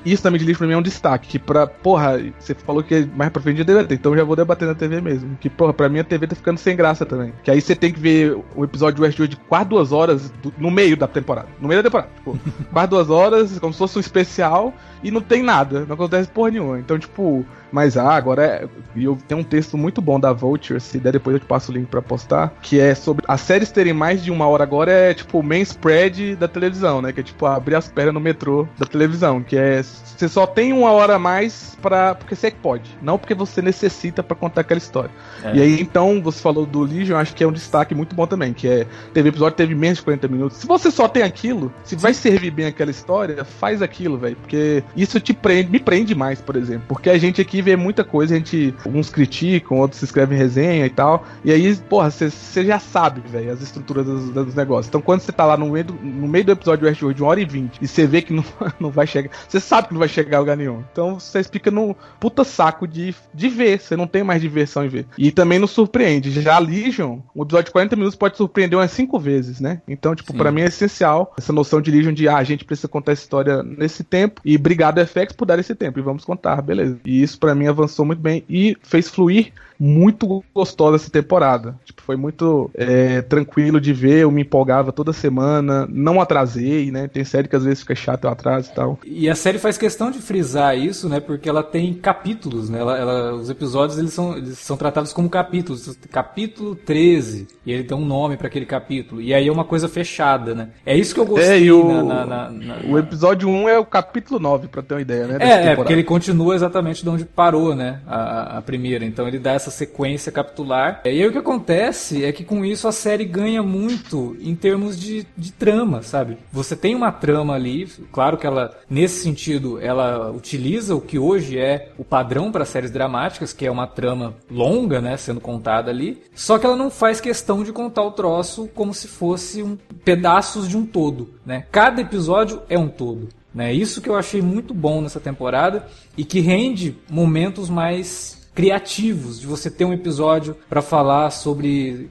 isso 0.05 0.21
também 0.21 0.39
de 0.39 0.45
livro 0.45 0.59
pra 0.59 0.67
mim 0.67 0.73
é 0.73 0.77
um 0.77 0.81
destaque. 0.81 1.27
Que 1.27 1.39
pra, 1.39 1.65
porra, 1.67 2.21
você 2.39 2.53
falou 2.53 2.83
que 2.83 3.07
mais 3.15 3.31
pra 3.31 3.41
frente 3.41 3.59
ia 3.59 3.65
debater, 3.65 3.97
então 3.97 4.11
eu 4.11 4.17
já 4.19 4.23
vou 4.23 4.35
debater 4.35 4.67
na 4.67 4.75
TV 4.75 5.01
mesmo. 5.01 5.37
Que, 5.39 5.49
porra, 5.49 5.73
pra 5.73 5.89
mim 5.89 5.99
a 5.99 6.03
TV 6.03 6.27
tá 6.27 6.35
ficando 6.35 6.57
sem 6.57 6.75
graça 6.75 7.05
também. 7.05 7.33
Que 7.43 7.51
aí 7.51 7.61
você 7.61 7.75
tem 7.75 7.91
que 7.91 7.99
ver 7.99 8.37
o 8.55 8.63
episódio 8.63 8.95
de 8.95 9.01
Westworld 9.01 9.35
de 9.35 9.41
quase 9.43 9.69
duas 9.69 9.91
horas 9.91 10.31
do, 10.41 10.53
no 10.57 10.69
meio 10.69 10.95
da 10.95 11.07
temporada. 11.07 11.47
No 11.59 11.67
meio 11.67 11.81
da 11.81 11.89
temporada. 11.89 12.09
Tipo, 12.15 12.39
quase 12.71 12.89
duas 12.89 13.09
horas, 13.09 13.59
como 13.59 13.73
se 13.73 13.79
fosse 13.79 13.97
um 13.97 14.01
especial, 14.01 14.73
e 15.03 15.11
não 15.11 15.21
tem 15.21 15.41
nada, 15.41 15.85
não 15.85 15.95
acontece 15.95 16.29
porra 16.29 16.51
nenhuma. 16.51 16.79
Então, 16.79 16.97
tipo, 16.97 17.45
mas 17.71 17.97
ah, 17.97 18.13
agora 18.13 18.43
é. 18.43 18.67
E 18.95 19.05
eu 19.05 19.17
tenho 19.27 19.41
um 19.41 19.43
texto 19.43 19.77
muito 19.77 20.01
bom 20.01 20.19
da 20.19 20.33
Vulture, 20.33 20.79
se 20.79 20.99
der 20.99 21.13
depois 21.13 21.35
eu 21.35 21.39
te 21.39 21.45
passo 21.45 21.71
o 21.71 21.75
link 21.75 21.87
pra 21.87 22.01
postar, 22.01 22.53
que 22.61 22.79
é 22.79 22.93
sobre 22.93 23.23
as 23.27 23.41
séries 23.41 23.71
terem 23.71 23.93
mais 23.93 24.23
de 24.23 24.31
uma 24.31 24.47
hora 24.47 24.63
agora, 24.63 24.91
é 24.91 25.13
tipo 25.13 25.39
o 25.39 25.43
main 25.43 25.61
spread 25.61 26.35
da 26.35 26.47
televisão, 26.47 27.01
né? 27.01 27.11
Que 27.11 27.21
é 27.21 27.23
tipo 27.23 27.45
abrir 27.45 27.75
as 27.75 27.87
pernas 27.87 28.13
no 28.13 28.19
metrô 28.19 28.67
da 28.77 28.85
televisão, 28.85 29.41
que 29.41 29.57
é 29.57 29.81
você 29.81 30.29
só 30.29 30.45
tem 30.45 30.71
uma 30.71 30.91
hora 30.91 31.15
a 31.15 31.19
mais 31.19 31.75
para 31.81 32.13
porque 32.13 32.35
você 32.35 32.51
pode, 32.51 32.95
não 33.01 33.17
porque 33.17 33.33
você 33.33 33.61
necessita 33.61 34.21
para 34.21 34.35
contar 34.35 34.61
aquela 34.61 34.77
história. 34.77 35.11
É. 35.43 35.55
E 35.55 35.61
aí 35.61 35.81
então 35.81 36.21
você 36.21 36.39
falou 36.39 36.65
do 36.65 36.81
Legion, 36.81 37.17
acho 37.17 37.33
que 37.33 37.43
é 37.43 37.47
um 37.47 37.51
destaque 37.51 37.95
muito 37.95 38.15
bom 38.15 38.27
também, 38.27 38.53
que 38.53 38.67
é 38.67 38.85
teve 39.13 39.29
episódio 39.29 39.57
teve 39.57 39.73
menos 39.73 39.97
de 39.97 40.03
40 40.03 40.27
minutos. 40.27 40.57
Se 40.57 40.67
você 40.67 40.91
só 40.91 41.07
tem 41.07 41.23
aquilo, 41.23 41.73
se 41.83 41.95
vai 41.95 42.13
servir 42.13 42.51
bem 42.51 42.65
aquela 42.67 42.91
história, 42.91 43.43
faz 43.43 43.81
aquilo, 43.81 44.17
velho, 44.17 44.35
porque 44.35 44.83
isso 44.95 45.19
te 45.19 45.33
prende, 45.33 45.71
me 45.71 45.79
prende 45.79 46.13
mais, 46.13 46.39
por 46.41 46.55
exemplo, 46.55 46.83
porque 46.87 47.09
a 47.09 47.17
gente 47.17 47.41
aqui 47.41 47.60
vê 47.61 47.75
muita 47.75 48.03
coisa, 48.03 48.33
a 48.33 48.37
gente 48.37 48.73
uns 48.85 49.09
criticam, 49.09 49.77
outros 49.77 50.01
escrevem 50.01 50.37
resenha 50.37 50.85
e 50.85 50.89
tal, 50.89 51.25
e 51.43 51.51
aí, 51.51 51.75
porra, 51.75 52.09
você 52.09 52.65
já 52.65 52.79
sabe, 52.79 53.21
velho, 53.21 53.51
as 53.51 53.61
estruturas 53.61 54.05
dos, 54.05 54.29
dos, 54.29 54.55
negócios. 54.55 54.87
Então 54.87 55.01
quando 55.01 55.21
você 55.21 55.31
tá 55.31 55.45
lá 55.45 55.57
no 55.57 55.69
meio 55.69 55.85
do, 55.85 55.93
no 55.93 56.27
meio 56.27 56.45
do 56.45 56.51
episódio 56.51 56.85
Westworld 56.87 57.17
de 57.17 57.23
1 57.23 57.25
hora 57.25 57.41
e 57.41 57.45
20 57.45 57.79
e 57.81 57.87
você 57.87 58.05
vê 58.05 58.21
que 58.21 58.33
não, 58.33 58.43
não 58.79 58.89
vai 58.89 59.07
chegar, 59.07 59.31
você 59.47 59.59
sabe 59.59 59.87
que 59.87 59.93
não 59.93 59.99
vai 59.99 60.09
chegar 60.09 60.37
a 60.37 60.39
lugar 60.39 60.57
nenhum. 60.57 60.83
Então 60.91 61.19
você 61.19 61.43
fica 61.43 61.71
no 61.71 61.95
puta 62.19 62.43
saco 62.43 62.87
de, 62.87 63.15
de 63.33 63.49
ver, 63.49 63.79
você 63.79 63.95
não 63.95 64.07
tem 64.07 64.23
mais 64.23 64.41
diversão 64.41 64.85
em 64.85 64.89
ver. 64.89 65.05
E 65.17 65.31
também 65.31 65.59
não 65.59 65.67
surpreende. 65.67 66.31
Já 66.41 66.57
Legion, 66.59 67.19
um 67.35 67.43
episódio 67.43 67.65
de 67.65 67.71
40 67.71 67.95
minutos 67.95 68.15
pode 68.15 68.37
surpreender 68.37 68.77
umas 68.77 68.91
5 68.91 69.19
vezes, 69.19 69.59
né? 69.59 69.81
Então, 69.87 70.15
tipo, 70.15 70.33
para 70.33 70.51
mim 70.51 70.61
é 70.61 70.65
essencial 70.65 71.33
essa 71.37 71.53
noção 71.53 71.81
de 71.81 71.91
Legion 71.91 72.13
de, 72.13 72.27
ah, 72.27 72.37
a 72.37 72.43
gente 72.43 72.65
precisa 72.65 72.87
contar 72.87 73.11
essa 73.11 73.21
história 73.21 73.63
nesse 73.63 74.03
tempo 74.03 74.41
e 74.43 74.55
obrigado 74.55 75.05
FX 75.05 75.33
por 75.35 75.45
dar 75.45 75.59
esse 75.59 75.75
tempo 75.75 75.99
e 75.99 76.01
vamos 76.01 76.25
contar, 76.25 76.61
beleza. 76.61 76.99
E 77.05 77.21
isso 77.21 77.39
para 77.51 77.55
mim 77.55 77.67
avançou 77.67 78.05
muito 78.05 78.21
bem 78.21 78.45
e 78.49 78.77
fez 78.81 79.09
fluir 79.09 79.51
muito 79.81 80.43
gostosa 80.53 80.97
essa 80.97 81.09
temporada. 81.09 81.75
Tipo, 81.83 82.03
foi 82.03 82.15
muito 82.15 82.69
é, 82.75 83.23
tranquilo 83.23 83.81
de 83.81 83.91
ver, 83.91 84.19
eu 84.19 84.29
me 84.29 84.43
empolgava 84.43 84.91
toda 84.91 85.11
semana, 85.11 85.87
não 85.89 86.21
atrasei, 86.21 86.91
né? 86.91 87.07
Tem 87.07 87.23
série 87.23 87.47
que 87.47 87.55
às 87.55 87.63
vezes 87.63 87.79
fica 87.79 87.95
chato, 87.95 88.25
eu 88.25 88.29
atraso 88.29 88.69
e 88.71 88.75
tal. 88.75 88.99
E 89.03 89.27
a 89.27 89.33
série 89.33 89.57
faz 89.57 89.79
questão 89.79 90.11
de 90.11 90.19
frisar 90.19 90.77
isso, 90.77 91.09
né? 91.09 91.19
Porque 91.19 91.49
ela 91.49 91.63
tem 91.63 91.95
capítulos, 91.95 92.69
né? 92.69 92.79
Ela, 92.79 92.95
ela, 92.95 93.33
os 93.33 93.49
episódios 93.49 93.97
eles 93.97 94.13
são, 94.13 94.37
eles 94.37 94.59
são 94.59 94.77
tratados 94.77 95.13
como 95.13 95.27
capítulos. 95.27 95.97
Capítulo 96.11 96.75
13, 96.75 97.47
e 97.65 97.71
ele 97.71 97.83
tem 97.83 97.97
um 97.97 98.05
nome 98.05 98.37
para 98.37 98.45
aquele 98.45 98.67
capítulo. 98.67 99.19
E 99.19 99.33
aí 99.33 99.47
é 99.47 99.51
uma 99.51 99.65
coisa 99.65 99.89
fechada, 99.89 100.53
né? 100.53 100.69
É 100.85 100.95
isso 100.95 101.15
que 101.15 101.19
eu 101.19 101.25
gostei 101.25 101.67
é, 101.67 101.71
o, 101.71 102.05
na, 102.05 102.23
na, 102.23 102.51
na, 102.51 102.77
o 102.87 102.99
episódio 102.99 103.49
1 103.49 103.69
é 103.69 103.79
o 103.79 103.85
capítulo 103.85 104.39
9, 104.39 104.67
pra 104.67 104.83
ter 104.83 104.93
uma 104.93 105.01
ideia, 105.01 105.25
né? 105.25 105.37
É, 105.39 105.71
é, 105.71 105.75
porque 105.75 105.91
ele 105.91 106.03
continua 106.03 106.53
exatamente 106.53 107.01
de 107.01 107.09
onde 107.09 107.25
parou, 107.25 107.73
né? 107.75 108.01
A, 108.05 108.59
a 108.59 108.61
primeira. 108.61 109.03
Então 109.03 109.27
ele 109.27 109.39
dá 109.39 109.53
essa 109.53 109.70
sequência 109.71 110.31
capitular. 110.31 111.01
E 111.05 111.09
aí 111.09 111.27
o 111.27 111.31
que 111.31 111.37
acontece 111.37 112.23
é 112.23 112.31
que 112.31 112.43
com 112.43 112.63
isso 112.63 112.87
a 112.87 112.91
série 112.91 113.25
ganha 113.25 113.63
muito 113.63 114.37
em 114.39 114.55
termos 114.55 114.99
de, 114.99 115.25
de 115.37 115.51
trama, 115.51 116.01
sabe? 116.01 116.37
Você 116.51 116.75
tem 116.75 116.93
uma 116.93 117.11
trama 117.11 117.55
ali, 117.55 117.87
claro 118.11 118.37
que 118.37 118.45
ela, 118.45 118.77
nesse 118.89 119.23
sentido, 119.23 119.79
ela 119.81 120.31
utiliza 120.31 120.95
o 120.95 121.01
que 121.01 121.17
hoje 121.17 121.57
é 121.57 121.91
o 121.97 122.03
padrão 122.03 122.51
para 122.51 122.65
séries 122.65 122.91
dramáticas, 122.91 123.53
que 123.53 123.65
é 123.65 123.71
uma 123.71 123.87
trama 123.87 124.35
longa, 124.49 125.01
né, 125.01 125.17
sendo 125.17 125.41
contada 125.41 125.89
ali, 125.89 126.21
só 126.35 126.59
que 126.59 126.65
ela 126.65 126.75
não 126.75 126.89
faz 126.89 127.19
questão 127.19 127.63
de 127.63 127.71
contar 127.71 128.03
o 128.03 128.11
troço 128.11 128.69
como 128.75 128.93
se 128.93 129.07
fosse 129.07 129.63
um 129.63 129.77
pedaços 130.03 130.67
de 130.67 130.77
um 130.77 130.85
todo, 130.85 131.35
né? 131.45 131.65
Cada 131.71 132.01
episódio 132.01 132.61
é 132.69 132.77
um 132.77 132.87
todo. 132.87 133.29
Né? 133.53 133.73
Isso 133.73 134.01
que 134.01 134.09
eu 134.09 134.15
achei 134.15 134.41
muito 134.41 134.73
bom 134.73 135.01
nessa 135.01 135.19
temporada 135.19 135.85
e 136.17 136.23
que 136.23 136.39
rende 136.39 136.95
momentos 137.09 137.69
mais 137.69 138.40
criativos 138.53 139.39
de 139.39 139.47
você 139.47 139.69
ter 139.69 139.85
um 139.85 139.93
episódio 139.93 140.55
para 140.69 140.81
falar 140.81 141.31
sobre 141.31 142.09